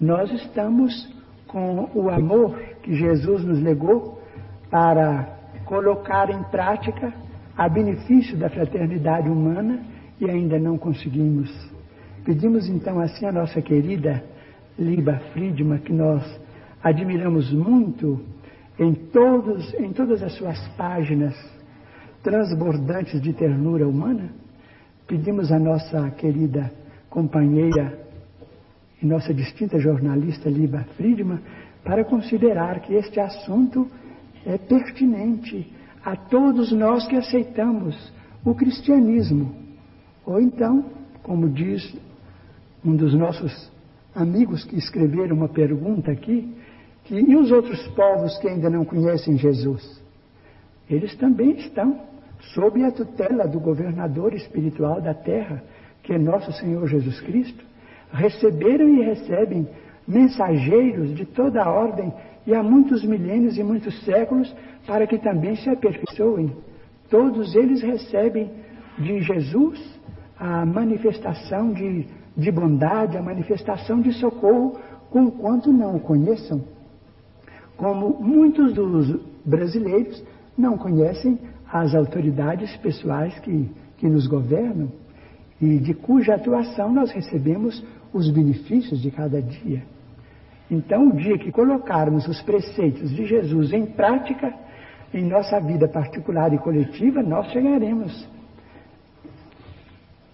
Nós 0.00 0.30
estamos 0.32 1.08
com 1.46 1.90
o 1.94 2.10
amor 2.10 2.58
que 2.82 2.94
Jesus 2.94 3.44
nos 3.44 3.60
legou 3.60 4.22
para 4.70 5.38
colocar 5.64 6.30
em 6.30 6.42
prática 6.44 7.12
a 7.56 7.68
benefício 7.68 8.36
da 8.36 8.48
fraternidade 8.48 9.28
humana 9.28 9.91
e 10.22 10.30
ainda 10.30 10.56
não 10.56 10.78
conseguimos. 10.78 11.50
Pedimos 12.24 12.68
então 12.68 13.00
assim 13.00 13.26
a 13.26 13.32
nossa 13.32 13.60
querida 13.60 14.22
Liba 14.78 15.18
Friedman, 15.32 15.80
que 15.80 15.92
nós 15.92 16.22
admiramos 16.80 17.52
muito 17.52 18.20
em, 18.78 18.94
todos, 18.94 19.74
em 19.74 19.92
todas 19.92 20.22
as 20.22 20.32
suas 20.34 20.56
páginas 20.76 21.34
transbordantes 22.22 23.20
de 23.20 23.32
ternura 23.32 23.86
humana, 23.86 24.30
pedimos 25.08 25.50
à 25.50 25.58
nossa 25.58 26.08
querida 26.10 26.72
companheira 27.10 27.98
e 29.02 29.06
nossa 29.06 29.34
distinta 29.34 29.80
jornalista 29.80 30.48
Liba 30.48 30.86
Friedman 30.96 31.40
para 31.82 32.04
considerar 32.04 32.78
que 32.80 32.94
este 32.94 33.18
assunto 33.18 33.88
é 34.46 34.56
pertinente 34.56 35.72
a 36.04 36.14
todos 36.14 36.70
nós 36.70 37.08
que 37.08 37.16
aceitamos 37.16 38.12
o 38.44 38.54
cristianismo. 38.54 39.61
Ou 40.24 40.40
então, 40.40 40.84
como 41.22 41.48
diz 41.48 41.94
um 42.84 42.94
dos 42.94 43.14
nossos 43.14 43.70
amigos 44.14 44.64
que 44.64 44.76
escreveram 44.76 45.36
uma 45.36 45.48
pergunta 45.48 46.10
aqui, 46.10 46.54
que, 47.04 47.14
e 47.14 47.36
os 47.36 47.50
outros 47.50 47.80
povos 47.88 48.38
que 48.38 48.48
ainda 48.48 48.70
não 48.70 48.84
conhecem 48.84 49.36
Jesus? 49.36 50.02
Eles 50.88 51.14
também 51.16 51.52
estão 51.52 52.00
sob 52.54 52.84
a 52.84 52.90
tutela 52.90 53.46
do 53.46 53.60
governador 53.60 54.34
espiritual 54.34 55.00
da 55.00 55.14
terra, 55.14 55.62
que 56.02 56.12
é 56.12 56.18
nosso 56.18 56.52
Senhor 56.52 56.86
Jesus 56.86 57.20
Cristo. 57.20 57.64
Receberam 58.12 58.88
e 58.88 59.02
recebem 59.02 59.66
mensageiros 60.06 61.14
de 61.14 61.24
toda 61.24 61.62
a 61.62 61.70
ordem 61.70 62.12
e 62.46 62.54
há 62.54 62.62
muitos 62.62 63.04
milênios 63.04 63.56
e 63.56 63.62
muitos 63.62 64.04
séculos 64.04 64.54
para 64.86 65.06
que 65.06 65.18
também 65.18 65.54
se 65.56 65.70
aperfeiçoem. 65.70 66.52
Todos 67.08 67.54
eles 67.54 67.80
recebem 67.82 68.50
de 68.98 69.20
Jesus 69.20 70.00
a 70.42 70.66
manifestação 70.66 71.72
de, 71.72 72.04
de 72.36 72.50
bondade, 72.50 73.16
a 73.16 73.22
manifestação 73.22 74.00
de 74.00 74.12
socorro, 74.14 74.76
conquanto 75.08 75.72
não 75.72 75.94
o 75.94 76.00
conheçam. 76.00 76.64
Como 77.76 78.20
muitos 78.20 78.74
dos 78.74 79.20
brasileiros 79.44 80.20
não 80.58 80.76
conhecem 80.76 81.38
as 81.72 81.94
autoridades 81.94 82.76
pessoais 82.78 83.38
que, 83.38 83.70
que 83.98 84.08
nos 84.08 84.26
governam 84.26 84.88
e 85.60 85.78
de 85.78 85.94
cuja 85.94 86.34
atuação 86.34 86.92
nós 86.92 87.12
recebemos 87.12 87.80
os 88.12 88.28
benefícios 88.28 89.00
de 89.00 89.12
cada 89.12 89.40
dia. 89.40 89.84
Então, 90.68 91.10
o 91.10 91.12
dia 91.14 91.38
que 91.38 91.52
colocarmos 91.52 92.26
os 92.26 92.42
preceitos 92.42 93.10
de 93.10 93.26
Jesus 93.26 93.72
em 93.72 93.86
prática, 93.86 94.52
em 95.14 95.24
nossa 95.24 95.60
vida 95.60 95.86
particular 95.86 96.52
e 96.52 96.58
coletiva, 96.58 97.22
nós 97.22 97.46
chegaremos 97.52 98.28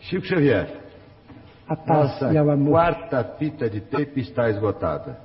Chico 0.09 0.25
Xavier. 0.25 0.67
à 1.69 1.77
paz 1.77 2.12
Nossa 2.12 2.33
e 2.33 2.39
amor. 2.39 2.70
quarta 2.70 3.23
fita 3.39 3.69
de 3.69 3.83
tape 3.83 4.20
está 4.20 4.49
esgotada. 4.49 5.19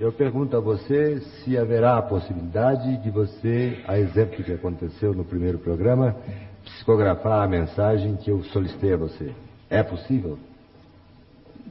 Eu 0.00 0.12
pergunto 0.12 0.56
a 0.56 0.60
você 0.60 1.20
se 1.20 1.56
haverá 1.56 1.98
a 1.98 2.02
possibilidade 2.02 3.00
de 3.00 3.10
você, 3.10 3.78
a 3.86 3.96
exemplo 3.96 4.38
do 4.38 4.42
que 4.42 4.52
aconteceu 4.52 5.14
no 5.14 5.24
primeiro 5.24 5.58
programa, 5.58 6.16
psicografar 6.64 7.44
a 7.44 7.48
mensagem 7.48 8.16
que 8.16 8.28
eu 8.28 8.42
solicitei 8.44 8.94
a 8.94 8.96
você. 8.96 9.32
É 9.70 9.84
possível? 9.84 10.36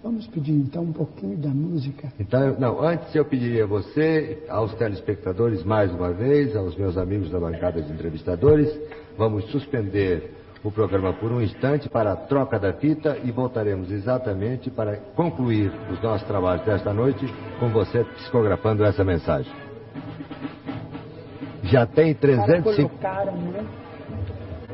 Vamos 0.02 0.26
pedir 0.28 0.54
então 0.54 0.84
um 0.84 0.94
pouquinho 0.94 1.36
da 1.36 1.50
música. 1.50 2.14
Então, 2.18 2.56
não, 2.58 2.82
antes 2.82 3.14
eu 3.14 3.26
pediria 3.26 3.66
a 3.66 3.68
você, 3.68 4.46
aos 4.48 4.74
telespectadores 4.76 5.66
mais 5.66 5.92
uma 5.92 6.14
vez, 6.14 6.56
aos 6.56 6.78
meus 6.78 6.98
amigos 6.98 7.30
da 7.30 7.42
bancada 7.42 7.82
de 7.82 7.92
entrevistadores, 7.92 8.74
vamos 9.18 9.44
suspender 9.52 10.37
o 10.64 10.72
programa 10.72 11.14
por 11.14 11.32
um 11.32 11.42
instante 11.42 11.88
para 11.90 12.14
a 12.14 12.16
troca 12.16 12.60
da 12.60 12.74
fita 12.74 13.18
e 13.24 13.32
voltaremos 13.32 13.92
exatamente 13.92 14.70
para 14.70 14.98
concluir 15.16 15.72
os 15.92 16.02
nossos 16.02 16.28
trabalhos 16.28 16.66
desta 16.66 16.94
noite 16.94 17.26
com 17.60 17.70
você 17.70 18.04
psicografando 18.04 18.84
essa 18.84 19.04
mensagem. 19.04 19.52
Já 21.64 21.86
tem 21.86 22.14
Para 22.14 22.46
350. 22.46 22.90
colocar 22.90 23.28
a 23.28 23.32
mão, 23.32 23.66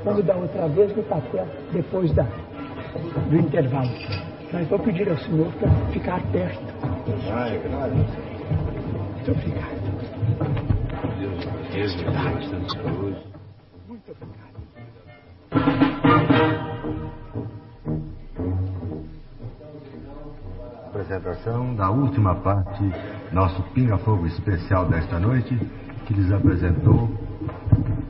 como 0.04 0.22
da 0.22 0.36
outra 0.36 0.68
vez, 0.68 0.96
no 0.96 1.04
papel, 1.04 1.48
depois 1.72 2.14
da, 2.14 2.24
do 3.30 3.36
intervalo. 3.36 3.90
Mas 4.52 4.68
vou 4.68 4.80
pedir 4.80 5.10
ao 5.10 5.18
senhor 5.18 5.52
para 5.54 5.70
ficar 5.92 6.22
perto. 6.32 6.62
Ai, 7.34 7.60
claro. 7.68 7.94
Muito 7.96 9.32
obrigado. 9.32 9.84
Deus, 11.72 11.96
Deus, 11.96 12.74
saúde. 12.74 13.18
Muito 13.88 14.12
obrigado. 14.12 14.53
Apresentação 20.88 21.76
da 21.76 21.90
última 21.90 22.36
parte, 22.36 22.84
nosso 23.32 23.62
pinga-fogo 23.74 24.26
especial 24.28 24.86
desta 24.88 25.20
noite, 25.20 25.56
que 26.06 26.14
lhes 26.14 26.32
apresentou 26.32 27.10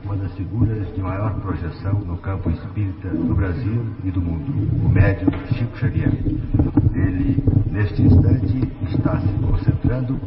uma 0.04 0.16
das 0.16 0.32
figuras 0.34 0.86
de 0.94 1.00
maior 1.00 1.34
projeção 1.40 1.94
no 2.00 2.16
campo 2.18 2.50
espírita 2.50 3.08
do 3.08 3.34
Brasil 3.34 3.84
e 4.04 4.10
do 4.10 4.20
mundo, 4.20 4.52
o 4.84 4.88
médium 4.88 5.30
Chico 5.52 5.76
Xavier. 5.78 6.12
Ele, 6.94 7.42
neste 7.70 8.02
instante, 8.02 8.72
está 8.90 9.18
se 9.20 9.28
concentrando 9.38 10.20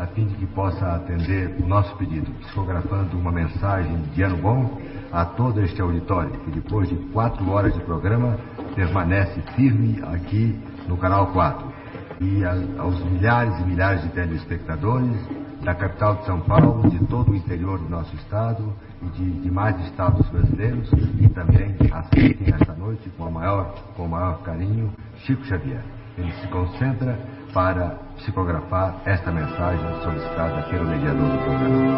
a 0.00 0.06
fim 0.06 0.24
de 0.24 0.34
que 0.36 0.46
possa 0.46 0.94
atender 0.94 1.54
o 1.62 1.68
nosso 1.68 1.94
pedido, 1.96 2.30
psicografando 2.40 3.18
uma 3.18 3.30
mensagem 3.30 4.00
de 4.14 4.22
ano 4.22 4.38
bom 4.38 4.80
a 5.12 5.26
todo 5.26 5.60
este 5.60 5.80
auditório, 5.82 6.30
que 6.40 6.50
depois 6.52 6.88
de 6.88 6.96
quatro 7.12 7.50
horas 7.50 7.74
de 7.74 7.80
programa 7.80 8.38
permanece 8.74 9.42
firme 9.54 10.02
aqui 10.02 10.58
no 10.88 10.96
Canal 10.96 11.26
4. 11.32 11.80
E 12.22 12.44
a, 12.44 12.52
aos 12.82 13.02
milhares 13.04 13.58
e 13.60 13.64
milhares 13.64 14.02
de 14.02 14.08
telespectadores 14.10 15.16
da 15.62 15.74
capital 15.74 16.16
de 16.16 16.24
São 16.24 16.40
Paulo, 16.40 16.88
de 16.88 16.98
todo 17.06 17.32
o 17.32 17.36
interior 17.36 17.78
do 17.78 17.88
nosso 17.88 18.14
estado 18.16 18.72
e 19.02 19.06
de 19.06 19.30
demais 19.42 19.78
estados 19.86 20.26
brasileiros, 20.30 20.90
e 21.18 21.28
também 21.28 21.76
aceitem 21.92 22.54
esta 22.54 22.72
noite 22.72 23.10
com, 23.18 23.26
a 23.26 23.30
maior, 23.30 23.74
com 23.96 24.04
o 24.04 24.08
maior 24.08 24.40
carinho 24.42 24.90
Chico 25.16 25.44
Xavier. 25.44 25.82
Ele 26.16 26.32
se 26.32 26.48
concentra 26.48 27.18
para 27.52 27.96
psicografar 28.16 29.00
esta 29.04 29.30
mensagem 29.30 30.02
solicitada 30.02 30.62
pelo 30.68 30.84
mediador 30.84 31.28
do 31.28 31.38
programa. 31.38 31.90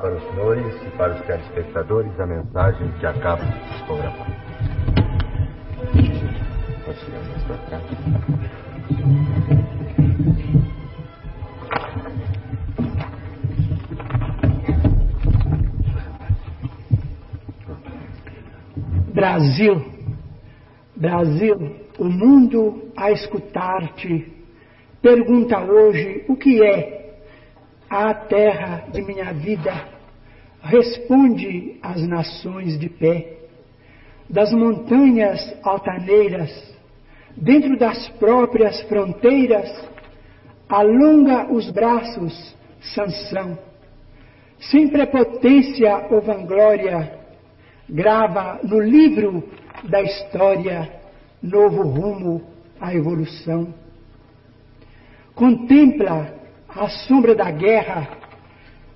Para 0.00 0.14
os 0.14 0.22
senhores 0.28 0.74
e 0.86 0.90
para 0.96 1.14
os 1.14 1.20
telespectadores 1.22 2.20
a 2.20 2.26
mensagem 2.26 2.88
que 3.00 3.06
acaba 3.06 3.42
de 3.44 3.82
cá. 7.70 7.80
Brasil, 19.14 19.82
Brasil, 20.94 21.76
o 21.98 22.04
mundo 22.04 22.92
a 22.96 23.10
escutar-te 23.10 24.32
pergunta 25.00 25.58
hoje 25.60 26.24
o 26.28 26.36
que 26.36 26.62
é 26.62 26.96
a 27.88 28.12
terra 28.12 28.75
de 28.96 29.02
minha 29.02 29.32
vida. 29.32 29.88
Responde 30.62 31.78
as 31.82 32.02
nações 32.02 32.78
de 32.78 32.88
pé, 32.88 33.36
das 34.28 34.52
montanhas 34.52 35.54
altaneiras, 35.62 36.50
dentro 37.36 37.78
das 37.78 38.08
próprias 38.18 38.80
fronteiras, 38.82 39.70
alonga 40.68 41.52
os 41.52 41.70
braços, 41.70 42.56
Sansão. 42.94 43.58
Sem 44.58 44.88
prepotência 44.88 46.08
ou 46.10 46.20
vanglória, 46.20 47.18
grava 47.88 48.58
no 48.64 48.80
livro 48.80 49.44
da 49.84 50.02
história 50.02 50.90
novo 51.42 51.82
rumo 51.82 52.42
à 52.80 52.94
evolução. 52.94 53.72
Contempla 55.34 56.34
a 56.68 56.88
sombra 56.88 57.34
da 57.34 57.50
guerra, 57.50 58.08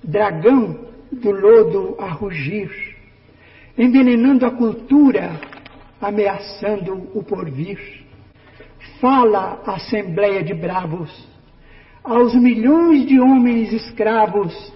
dragão 0.03 0.79
do 1.11 1.31
lodo 1.31 1.95
a 1.99 2.07
rugir, 2.09 2.69
envenenando 3.77 4.45
a 4.45 4.51
cultura, 4.51 5.39
ameaçando 5.99 7.09
o 7.13 7.23
porvir. 7.23 7.79
Fala 8.99 9.61
assembleia 9.65 10.43
de 10.43 10.53
bravos, 10.53 11.27
aos 12.03 12.33
milhões 12.35 13.05
de 13.05 13.19
homens 13.19 13.71
escravos, 13.71 14.73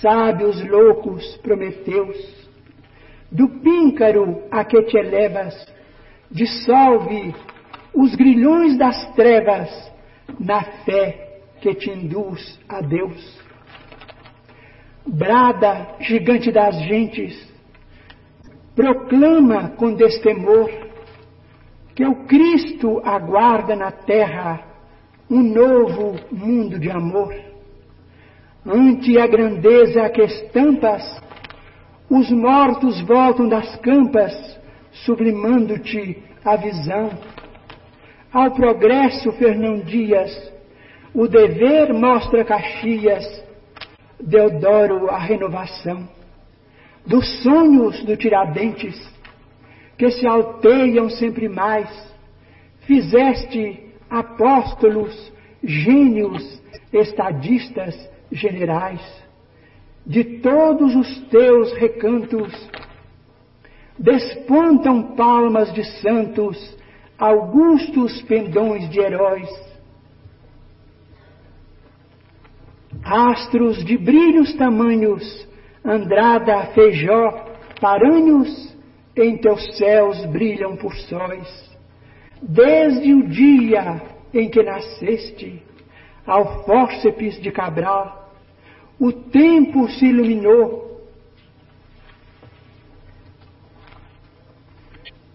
sábios 0.00 0.62
loucos 0.68 1.36
prometeus 1.38 2.16
do 3.30 3.48
píncaro 3.48 4.42
a 4.50 4.64
que 4.64 4.82
te 4.84 4.96
elevas, 4.96 5.54
dissolve 6.30 7.34
os 7.92 8.14
grilhões 8.14 8.76
das 8.78 9.14
trevas 9.14 9.70
na 10.38 10.62
fé 10.62 11.40
que 11.60 11.74
te 11.74 11.90
induz 11.90 12.58
a 12.68 12.80
Deus. 12.80 13.45
Brada, 15.06 15.96
gigante 16.00 16.50
das 16.50 16.76
gentes, 16.82 17.34
proclama 18.74 19.70
com 19.70 19.94
destemor 19.94 20.68
que 21.94 22.04
o 22.04 22.26
Cristo 22.26 23.00
aguarda 23.04 23.76
na 23.76 23.90
terra 23.90 24.62
um 25.30 25.42
novo 25.42 26.16
mundo 26.30 26.78
de 26.78 26.90
amor. 26.90 27.34
Ante 28.66 29.18
a 29.18 29.26
grandeza 29.26 30.08
que 30.10 30.22
estampas, 30.22 31.02
os 32.10 32.30
mortos 32.30 33.00
voltam 33.02 33.48
das 33.48 33.76
campas, 33.76 34.32
sublimando-te 35.04 36.22
a 36.44 36.56
visão. 36.56 37.10
Ao 38.32 38.50
progresso, 38.50 39.32
Fernão 39.32 39.78
Dias, 39.80 40.52
o 41.14 41.26
dever 41.26 41.94
mostra 41.94 42.44
Caxias, 42.44 43.24
Deodoro 44.20 45.10
a 45.10 45.18
renovação. 45.18 46.08
Dos 47.06 47.42
sonhos 47.42 48.02
do 48.04 48.16
Tiradentes, 48.16 48.96
que 49.96 50.10
se 50.10 50.26
alteiam 50.26 51.08
sempre 51.08 51.48
mais, 51.48 51.88
fizeste 52.80 53.92
apóstolos, 54.10 55.32
gênios, 55.62 56.60
estadistas, 56.92 57.94
generais 58.30 59.00
de 60.06 60.22
todos 60.40 60.94
os 60.94 61.20
teus 61.28 61.72
recantos, 61.72 62.52
despontam 63.98 65.16
palmas 65.16 65.72
de 65.74 65.82
santos, 66.00 66.76
augustos 67.18 68.22
pendões 68.22 68.88
de 68.88 69.00
heróis, 69.00 69.48
astros 73.06 73.84
de 73.84 73.96
brilhos 73.96 74.54
tamanhos, 74.54 75.46
Andrada, 75.84 76.66
Feijó, 76.74 77.46
Paranhos, 77.80 78.76
em 79.16 79.38
teus 79.38 79.76
céus 79.78 80.26
brilham 80.26 80.76
por 80.76 80.94
sóis. 80.94 81.76
Desde 82.42 83.14
o 83.14 83.28
dia 83.28 84.02
em 84.34 84.50
que 84.50 84.62
nasceste, 84.62 85.62
ao 86.26 86.64
fórceps 86.64 87.40
de 87.40 87.52
Cabral, 87.52 88.32
o 88.98 89.12
tempo 89.12 89.88
se 89.88 90.06
iluminou. 90.06 90.84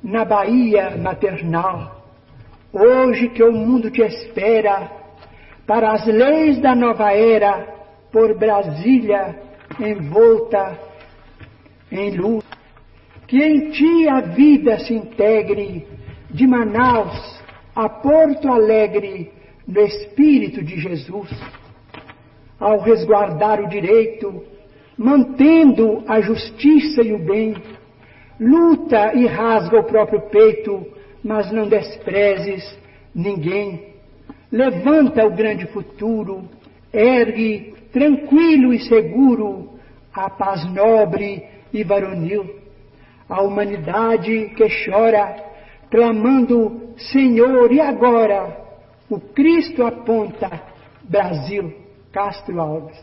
Na 0.03 0.25
Bahia 0.25 0.97
maternal, 0.97 2.03
hoje 2.73 3.29
que 3.29 3.43
o 3.43 3.51
mundo 3.51 3.89
te 3.89 4.01
espera, 4.01 5.00
para 5.71 5.93
as 5.93 6.05
leis 6.05 6.59
da 6.59 6.75
nova 6.75 7.13
era, 7.13 7.65
por 8.11 8.37
Brasília 8.37 9.39
envolta 9.79 10.77
em 11.89 12.11
luz, 12.17 12.43
que 13.25 13.41
em 13.41 13.71
ti 13.71 14.09
a 14.09 14.19
vida 14.19 14.79
se 14.79 14.93
integre, 14.93 15.87
de 16.29 16.45
Manaus 16.45 17.41
a 17.73 17.87
Porto 17.87 18.49
Alegre, 18.49 19.31
no 19.65 19.79
Espírito 19.79 20.61
de 20.61 20.77
Jesus 20.77 21.29
ao 22.59 22.81
resguardar 22.81 23.61
o 23.61 23.69
direito, 23.69 24.43
mantendo 24.97 26.03
a 26.05 26.19
justiça 26.19 27.01
e 27.01 27.13
o 27.13 27.19
bem, 27.19 27.55
luta 28.37 29.13
e 29.13 29.25
rasga 29.25 29.79
o 29.79 29.85
próprio 29.85 30.19
peito, 30.23 30.85
mas 31.23 31.49
não 31.49 31.69
desprezes 31.69 32.77
ninguém. 33.15 33.90
Levanta 34.51 35.25
o 35.25 35.31
grande 35.31 35.65
futuro, 35.67 36.49
ergue 36.91 37.73
tranquilo 37.91 38.73
e 38.73 38.79
seguro 38.81 39.69
a 40.13 40.29
paz 40.29 40.65
nobre 40.73 41.47
e 41.73 41.83
varonil, 41.83 42.53
a 43.29 43.41
humanidade 43.41 44.49
que 44.55 44.67
chora, 44.85 45.41
clamando 45.89 46.93
Senhor, 46.97 47.71
e 47.71 47.79
agora? 47.79 48.57
O 49.09 49.19
Cristo 49.19 49.85
aponta 49.85 50.49
Brasil. 51.03 51.73
Castro 52.11 52.59
Alves. 52.59 52.97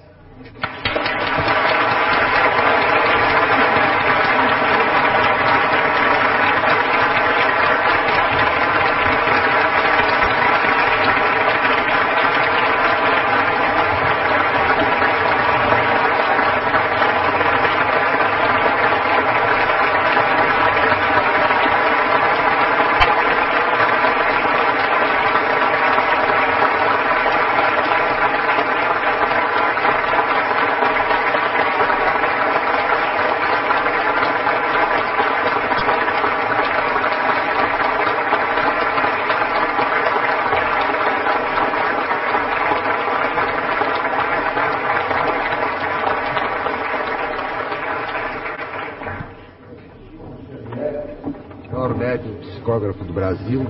Brasil 53.12 53.66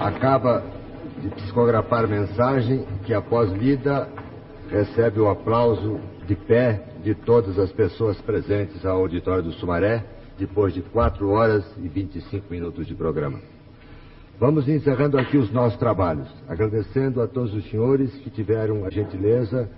acaba 0.00 0.62
de 1.20 1.28
psicografar 1.28 2.06
mensagem 2.06 2.84
que, 3.04 3.14
após 3.14 3.50
lida, 3.52 4.08
recebe 4.68 5.20
o 5.20 5.28
aplauso 5.28 6.00
de 6.26 6.34
pé 6.34 6.82
de 7.02 7.14
todas 7.14 7.58
as 7.58 7.72
pessoas 7.72 8.20
presentes 8.20 8.84
ao 8.84 8.98
auditório 8.98 9.42
do 9.42 9.52
Sumaré, 9.52 10.04
depois 10.38 10.72
de 10.72 10.82
4 10.82 11.28
horas 11.30 11.64
e 11.78 11.88
25 11.88 12.46
minutos 12.50 12.86
de 12.86 12.94
programa. 12.94 13.38
Vamos 14.38 14.68
encerrando 14.68 15.18
aqui 15.18 15.36
os 15.36 15.52
nossos 15.52 15.78
trabalhos, 15.78 16.28
agradecendo 16.48 17.20
a 17.22 17.26
todos 17.26 17.54
os 17.54 17.68
senhores 17.70 18.12
que 18.16 18.30
tiveram 18.30 18.84
a 18.84 18.90
gentileza 18.90 19.68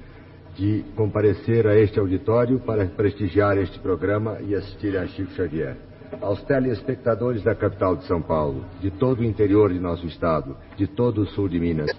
de 0.56 0.84
comparecer 0.97 1.66
a 1.66 1.76
este 1.76 1.98
auditório 1.98 2.60
para 2.60 2.86
prestigiar 2.86 3.58
este 3.58 3.78
programa 3.81 4.39
e 4.40 4.55
assistir 4.55 4.97
a 4.97 5.06
Chico 5.06 5.32
Xavier. 5.32 5.93
Aos 6.20 6.43
telespectadores 6.43 7.43
da 7.43 7.55
capital 7.55 7.97
de 7.97 8.05
São 8.07 8.20
Paulo, 8.20 8.65
de 8.81 8.91
todo 8.91 9.20
o 9.20 9.25
interior 9.25 9.73
de 9.73 9.78
nosso 9.78 10.07
estado, 10.07 10.57
de 10.76 10.86
todo 10.86 11.23
o 11.23 11.26
sul 11.26 11.49
de 11.49 11.59
Minas, 11.59 11.91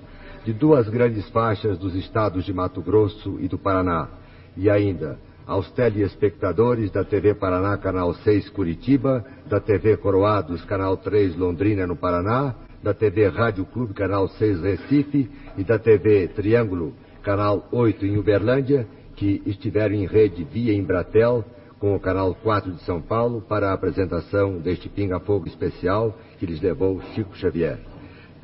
de 0.43 0.53
duas 0.53 0.87
grandes 0.89 1.27
faixas 1.29 1.77
dos 1.77 1.95
estados 1.95 2.45
de 2.45 2.53
Mato 2.53 2.81
Grosso 2.81 3.37
e 3.39 3.47
do 3.47 3.57
Paraná, 3.57 4.07
e 4.55 4.69
ainda 4.69 5.17
aos 5.45 5.69
telespectadores 5.71 6.91
da 6.91 7.03
TV 7.03 7.35
Paraná, 7.35 7.77
canal 7.77 8.13
6 8.13 8.49
Curitiba, 8.49 9.23
da 9.47 9.59
TV 9.59 9.95
Coroados, 9.97 10.63
canal 10.65 10.97
3 10.97 11.35
Londrina, 11.35 11.85
no 11.85 11.95
Paraná, 11.95 12.55
da 12.81 12.93
TV 12.93 13.27
Rádio 13.27 13.65
Clube, 13.65 13.93
canal 13.93 14.27
6 14.27 14.61
Recife, 14.61 15.29
e 15.57 15.63
da 15.63 15.77
TV 15.77 16.27
Triângulo, 16.29 16.93
canal 17.21 17.67
8 17.71 18.05
em 18.05 18.17
Uberlândia, 18.17 18.87
que 19.15 19.41
estiveram 19.45 19.95
em 19.95 20.05
rede 20.05 20.43
via 20.43 20.73
Embratel, 20.73 21.45
com 21.79 21.95
o 21.95 21.99
canal 21.99 22.33
4 22.35 22.71
de 22.71 22.81
São 22.83 23.01
Paulo, 23.01 23.41
para 23.41 23.69
a 23.69 23.73
apresentação 23.73 24.57
deste 24.59 24.89
Pinga 24.89 25.19
Fogo 25.19 25.47
especial 25.47 26.17
que 26.39 26.45
lhes 26.45 26.61
levou 26.61 27.01
Chico 27.13 27.35
Xavier. 27.35 27.79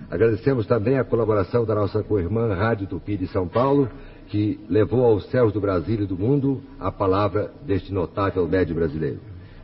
Agradecemos 0.10 0.66
também 0.66 0.98
a 0.98 1.03
colaboração 1.03 1.66
da 1.66 1.76
nossa 1.76 2.03
co-irmã 2.03 2.53
Rádio 2.53 2.88
Tupi 2.88 3.18
de 3.18 3.27
São 3.27 3.48
Paulo, 3.48 3.90
que 4.27 4.60
levou 4.69 5.06
aos 5.06 5.30
céus 5.30 5.53
do 5.53 5.61
Brasil 5.61 6.01
e 6.01 6.06
do 6.06 6.18
mundo 6.18 6.61
a 6.80 6.92
palavra 6.92 7.51
deste 7.66 7.93
notável 7.93 8.48
médio 8.48 8.76
brasileiro. 8.76 9.19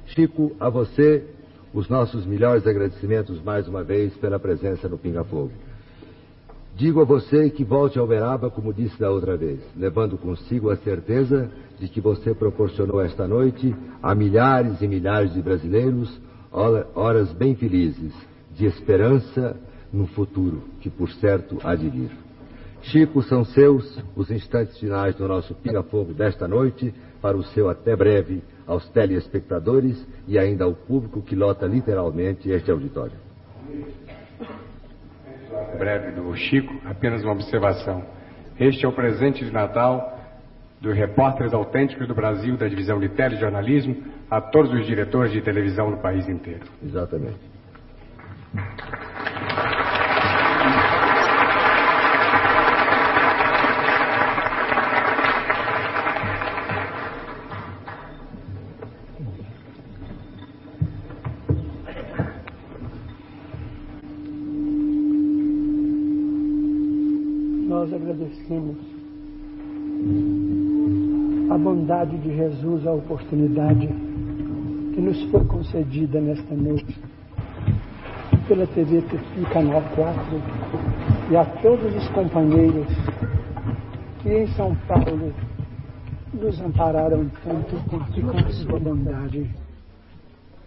Chico, 0.07 0.55
a 0.59 0.69
você, 0.69 1.25
os 1.73 1.89
nossos 1.89 2.25
melhores 2.25 2.65
agradecimentos 2.65 3.41
mais 3.41 3.67
uma 3.67 3.83
vez 3.83 4.15
pela 4.17 4.39
presença 4.39 4.87
no 4.87 4.97
Pinga 4.97 5.23
Fogo. 5.23 5.51
Digo 6.77 7.01
a 7.01 7.05
você 7.05 7.49
que 7.49 7.63
volte 7.63 7.97
ao 7.97 8.05
Uberaba, 8.05 8.51
como 8.51 8.71
disse 8.71 8.99
da 8.99 9.09
outra 9.09 9.35
vez, 9.35 9.59
levando 9.75 10.15
consigo 10.15 10.69
a 10.69 10.77
certeza 10.77 11.49
de 11.79 11.87
que 11.87 11.99
você 11.99 12.35
proporcionou 12.35 13.01
esta 13.01 13.27
noite 13.27 13.75
a 14.01 14.13
milhares 14.13 14.79
e 14.79 14.87
milhares 14.87 15.33
de 15.33 15.41
brasileiros 15.41 16.21
horas 16.51 17.33
bem 17.33 17.55
felizes, 17.55 18.13
de 18.55 18.67
esperança 18.67 19.59
no 19.91 20.05
futuro, 20.05 20.61
que 20.79 20.87
por 20.87 21.09
certo 21.13 21.57
há 21.63 21.73
de 21.73 21.89
vir. 21.89 22.11
Chico, 22.83 23.23
são 23.23 23.43
seus 23.43 23.97
os 24.15 24.29
instantes 24.29 24.77
finais 24.77 25.15
do 25.15 25.27
nosso 25.27 25.55
pinga-fogo 25.55 26.13
desta 26.13 26.47
noite, 26.47 26.93
para 27.19 27.35
o 27.35 27.43
seu 27.43 27.71
até 27.71 27.95
breve 27.95 28.43
aos 28.67 28.87
telespectadores 28.89 29.97
e 30.27 30.37
ainda 30.37 30.65
ao 30.65 30.75
público 30.75 31.23
que 31.23 31.35
lota 31.35 31.65
literalmente 31.65 32.51
este 32.51 32.69
auditório. 32.69 33.17
Breve 35.77 36.11
do 36.11 36.35
Chico, 36.35 36.73
apenas 36.85 37.23
uma 37.23 37.33
observação. 37.33 38.03
Este 38.59 38.85
é 38.85 38.87
o 38.87 38.91
presente 38.91 39.45
de 39.45 39.51
Natal 39.51 40.17
dos 40.81 40.95
repórteres 40.95 41.53
autênticos 41.53 42.07
do 42.07 42.13
Brasil 42.13 42.55
da 42.57 42.67
divisão 42.67 42.99
de 42.99 43.09
telejornalismo 43.09 44.03
a 44.29 44.39
todos 44.39 44.71
os 44.73 44.85
diretores 44.85 45.31
de 45.31 45.41
televisão 45.41 45.89
no 45.89 45.97
país 45.97 46.27
inteiro. 46.27 46.65
Exatamente. 46.83 47.39
Agradecemos 68.47 68.77
a 71.51 71.57
bondade 71.57 72.17
de 72.17 72.35
Jesus, 72.35 72.87
a 72.87 72.93
oportunidade 72.93 73.87
que 73.87 75.01
nos 75.01 75.21
foi 75.29 75.43
concedida 75.45 76.21
nesta 76.21 76.55
noite 76.55 76.97
pela 78.47 78.65
TV 78.67 79.01
Tupi 79.01 79.41
Canal 79.51 79.81
4 79.95 80.21
e 81.31 81.35
a 81.35 81.45
todos 81.61 81.93
os 81.93 82.07
companheiros 82.09 82.87
que 84.21 84.29
em 84.29 84.47
São 84.53 84.75
Paulo 84.87 85.33
nos 86.33 86.61
ampararam 86.61 87.29
tanto 87.43 87.75
com 87.89 87.97
a 87.97 88.49
sua 88.51 88.79
bondade. 88.79 89.49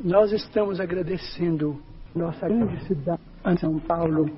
Nós 0.02 0.32
estamos 0.32 0.80
agradecendo 0.80 1.80
nossa 2.14 2.46
grande 2.48 2.84
cidade, 2.86 3.20
São 3.58 3.78
Paulo, 3.78 4.28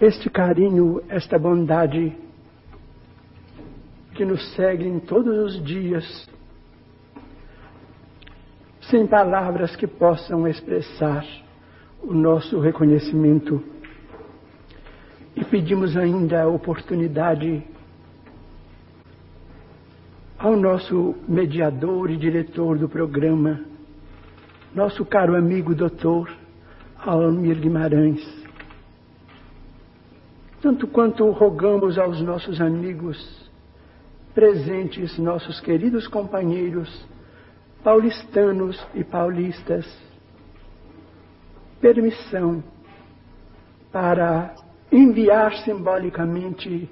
este 0.00 0.30
carinho, 0.30 1.02
esta 1.08 1.38
bondade 1.38 2.16
que 4.14 4.24
nos 4.24 4.54
seguem 4.54 4.98
todos 5.00 5.54
os 5.54 5.64
dias, 5.64 6.28
sem 8.82 9.06
palavras 9.06 9.76
que 9.76 9.86
possam 9.86 10.46
expressar 10.48 11.24
o 12.02 12.12
nosso 12.12 12.58
reconhecimento. 12.60 13.62
E 15.36 15.44
pedimos 15.44 15.96
ainda 15.96 16.42
a 16.42 16.48
oportunidade 16.48 17.62
ao 20.38 20.56
nosso 20.56 21.14
mediador 21.28 22.10
e 22.10 22.16
diretor 22.16 22.78
do 22.78 22.88
programa, 22.88 23.60
nosso 24.74 25.04
caro 25.04 25.36
amigo 25.36 25.74
doutor 25.74 26.30
Almir 26.98 27.60
Guimarães. 27.60 28.40
Tanto 30.60 30.86
quanto 30.86 31.30
rogamos 31.30 31.96
aos 31.96 32.20
nossos 32.20 32.60
amigos 32.60 33.39
presentes 34.34 35.18
nossos 35.18 35.60
queridos 35.60 36.06
companheiros 36.08 37.06
paulistanos 37.82 38.78
e 38.94 39.02
paulistas. 39.02 39.86
Permissão 41.80 42.62
para 43.90 44.54
enviar 44.92 45.54
simbolicamente 45.58 46.88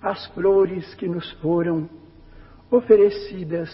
as 0.00 0.26
flores 0.28 0.94
que 0.94 1.06
nos 1.06 1.30
foram 1.32 1.88
oferecidas 2.70 3.70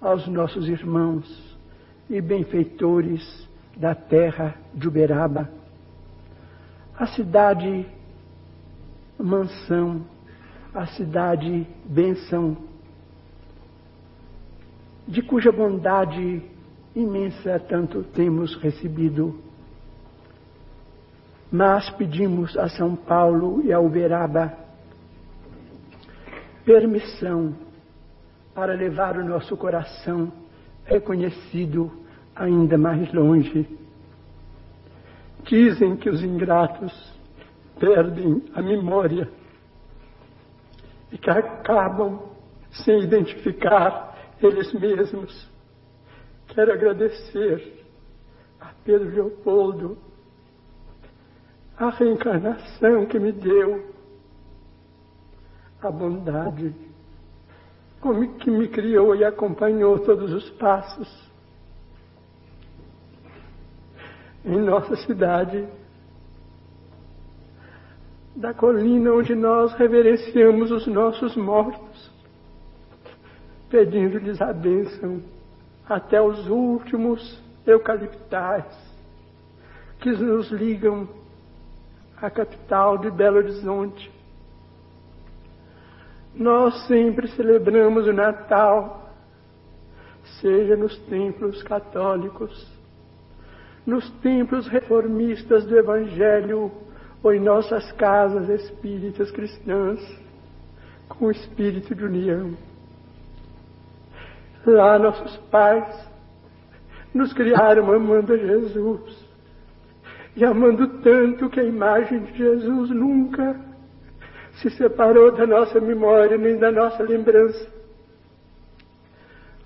aos 0.00 0.26
nossos 0.28 0.68
irmãos 0.68 1.58
e 2.08 2.20
benfeitores 2.20 3.48
da 3.76 3.94
terra 3.94 4.54
de 4.74 4.86
Uberaba, 4.86 5.50
a 6.96 7.06
cidade 7.06 7.86
mansão 9.18 10.04
a 10.74 10.86
cidade 10.86 11.66
bênção, 11.84 12.56
de 15.06 15.20
cuja 15.22 15.52
bondade 15.52 16.42
imensa 16.94 17.58
tanto 17.58 18.02
temos 18.02 18.56
recebido. 18.56 19.38
Mas 21.50 21.90
pedimos 21.90 22.56
a 22.56 22.68
São 22.68 22.96
Paulo 22.96 23.62
e 23.62 23.72
a 23.72 23.78
Uberaba 23.78 24.56
permissão 26.64 27.54
para 28.54 28.72
levar 28.72 29.18
o 29.18 29.24
nosso 29.24 29.56
coração 29.56 30.32
reconhecido 30.84 31.92
ainda 32.34 32.78
mais 32.78 33.12
longe. 33.12 33.66
Dizem 35.44 35.96
que 35.96 36.08
os 36.08 36.22
ingratos 36.22 37.12
perdem 37.78 38.42
a 38.54 38.62
memória 38.62 39.28
e 41.12 41.18
que 41.18 41.30
acabam 41.30 42.20
sem 42.70 43.02
identificar 43.02 44.16
eles 44.42 44.72
mesmos. 44.72 45.50
Quero 46.48 46.72
agradecer 46.72 47.84
a 48.60 48.70
Pedro 48.84 49.14
Leopoldo 49.14 49.98
a 51.76 51.90
reencarnação 51.90 53.06
que 53.06 53.18
me 53.18 53.32
deu, 53.32 53.92
a 55.80 55.90
bondade 55.90 56.74
que 58.40 58.50
me 58.50 58.68
criou 58.68 59.14
e 59.14 59.24
acompanhou 59.24 59.98
todos 60.00 60.32
os 60.32 60.50
passos 60.50 61.30
em 64.44 64.58
nossa 64.58 64.96
cidade 64.96 65.68
da 68.34 68.54
colina 68.54 69.12
onde 69.12 69.34
nós 69.34 69.74
reverenciamos 69.74 70.70
os 70.70 70.86
nossos 70.86 71.36
mortos, 71.36 72.10
pedindo-lhes 73.68 74.40
a 74.40 74.52
bênção 74.52 75.22
até 75.88 76.20
os 76.20 76.48
últimos 76.48 77.42
eucaliptais 77.66 78.64
que 80.00 80.10
nos 80.10 80.50
ligam 80.50 81.08
à 82.16 82.30
capital 82.30 82.98
de 82.98 83.10
Belo 83.10 83.36
Horizonte. 83.36 84.10
Nós 86.34 86.86
sempre 86.86 87.28
celebramos 87.28 88.06
o 88.06 88.12
Natal, 88.12 89.12
seja 90.40 90.76
nos 90.76 90.96
templos 91.04 91.62
católicos, 91.62 92.66
nos 93.86 94.08
templos 94.20 94.66
reformistas 94.66 95.66
do 95.66 95.76
Evangelho 95.76 96.72
ou 97.22 97.32
em 97.32 97.40
nossas 97.40 97.90
casas 97.92 98.48
espíritas 98.48 99.30
cristãs, 99.30 100.00
com 101.08 101.26
o 101.26 101.30
espírito 101.30 101.94
de 101.94 102.04
união. 102.04 102.56
Lá 104.66 104.98
nossos 104.98 105.36
pais 105.50 106.08
nos 107.12 107.32
criaram 107.32 107.92
amando 107.92 108.32
a 108.32 108.36
Jesus 108.36 109.32
e 110.34 110.44
amando 110.44 111.00
tanto 111.00 111.50
que 111.50 111.60
a 111.60 111.64
imagem 111.64 112.20
de 112.20 112.38
Jesus 112.38 112.90
nunca 112.90 113.60
se 114.54 114.70
separou 114.70 115.32
da 115.32 115.46
nossa 115.46 115.80
memória 115.80 116.38
nem 116.38 116.58
da 116.58 116.70
nossa 116.70 117.02
lembrança. 117.02 117.70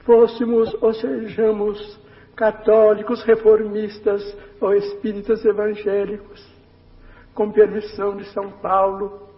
Fôssemos 0.04 0.74
ou 0.80 0.92
sejamos 0.94 2.00
católicos, 2.34 3.22
reformistas 3.24 4.36
ou 4.60 4.74
espíritas 4.74 5.44
evangélicos, 5.44 6.55
com 7.36 7.52
permissão 7.52 8.16
de 8.16 8.24
São 8.32 8.50
Paulo 8.50 9.28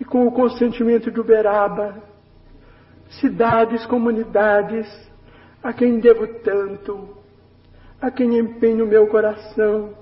e 0.00 0.04
com 0.04 0.26
o 0.26 0.32
consentimento 0.32 1.10
de 1.10 1.20
Uberaba, 1.20 1.96
cidades, 3.20 3.84
comunidades, 3.86 4.86
a 5.60 5.72
quem 5.72 5.98
devo 5.98 6.26
tanto, 6.40 7.08
a 8.00 8.10
quem 8.10 8.38
empenho 8.38 8.86
meu 8.86 9.08
coração, 9.08 9.92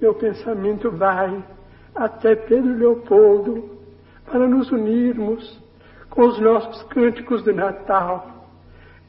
meu 0.00 0.14
pensamento 0.14 0.90
vai 0.90 1.44
até 1.94 2.34
Pedro 2.34 2.74
Leopoldo 2.74 3.78
para 4.24 4.48
nos 4.48 4.72
unirmos 4.72 5.60
com 6.08 6.22
os 6.22 6.40
nossos 6.40 6.82
cânticos 6.84 7.44
de 7.44 7.52
Natal 7.52 8.48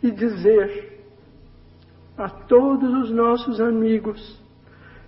e 0.02 0.12
dizer 0.12 1.02
a 2.18 2.30
todos 2.30 2.94
os 3.06 3.12
nossos 3.12 3.62
amigos 3.62 4.42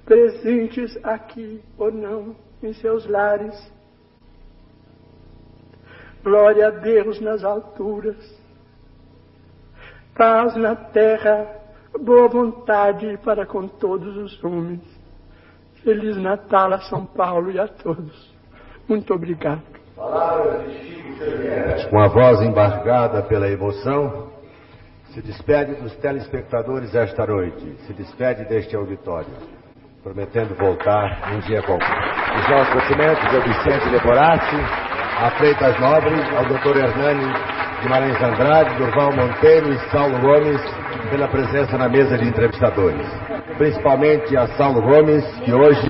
presentes 0.06 0.98
aqui 1.04 1.62
ou 1.78 1.92
não 1.92 2.45
em 2.62 2.74
seus 2.74 3.06
lares. 3.08 3.74
Glória 6.24 6.68
a 6.68 6.72
Deus 6.72 7.22
nas 7.22 7.44
alturas, 7.44 8.18
paz 10.16 10.56
na 10.56 10.76
terra, 10.76 11.48
boa 12.02 12.28
vontade 12.28 13.18
para 13.24 13.46
com 13.46 13.68
todos 13.68 14.18
os 14.18 14.44
homens. 14.44 14.82
Feliz 15.84 16.18
Natal 16.18 16.74
a 16.74 16.80
São 16.80 17.06
Paulo 17.06 17.52
e 17.52 17.60
a 17.60 17.68
todos. 17.68 18.34
Muito 18.88 19.14
obrigado. 19.14 19.62
Com 21.90 22.00
a 22.00 22.08
voz 22.08 22.42
embargada 22.42 23.22
pela 23.24 23.48
emoção, 23.48 24.32
se 25.14 25.22
despede 25.22 25.76
dos 25.76 25.96
telespectadores 25.98 26.94
esta 26.94 27.26
noite, 27.26 27.78
se 27.86 27.94
despede 27.94 28.46
deste 28.46 28.76
auditório, 28.76 29.32
prometendo 30.06 30.56
voltar 30.60 31.34
um 31.34 31.40
dia 31.40 31.64
qualquer. 31.64 31.98
Os 32.38 32.48
nossos 32.48 32.74
cumprimentos 32.74 33.26
ao 33.26 33.42
Vicente 33.42 33.90
Leporati, 33.90 34.56
a 35.18 35.32
Freitas 35.32 35.80
Nobre, 35.80 36.14
ao 36.38 36.46
Dr. 36.46 36.78
Hernani 36.78 37.34
Guimarães 37.82 38.22
Andrade, 38.22 38.76
Durval 38.76 39.12
Monteiro 39.16 39.74
e 39.74 39.80
Saulo 39.90 40.20
Gomes 40.20 40.62
pela 41.10 41.28
presença 41.28 41.76
na 41.80 41.90
mesa 41.90 42.20
de 42.20 42.28
entrevistadores. 42.28 43.08
Principalmente 43.58 44.38
a 44.38 44.46
Saulo 44.50 44.80
Gomes, 44.84 45.26
que 45.40 45.52
hoje 45.52 45.82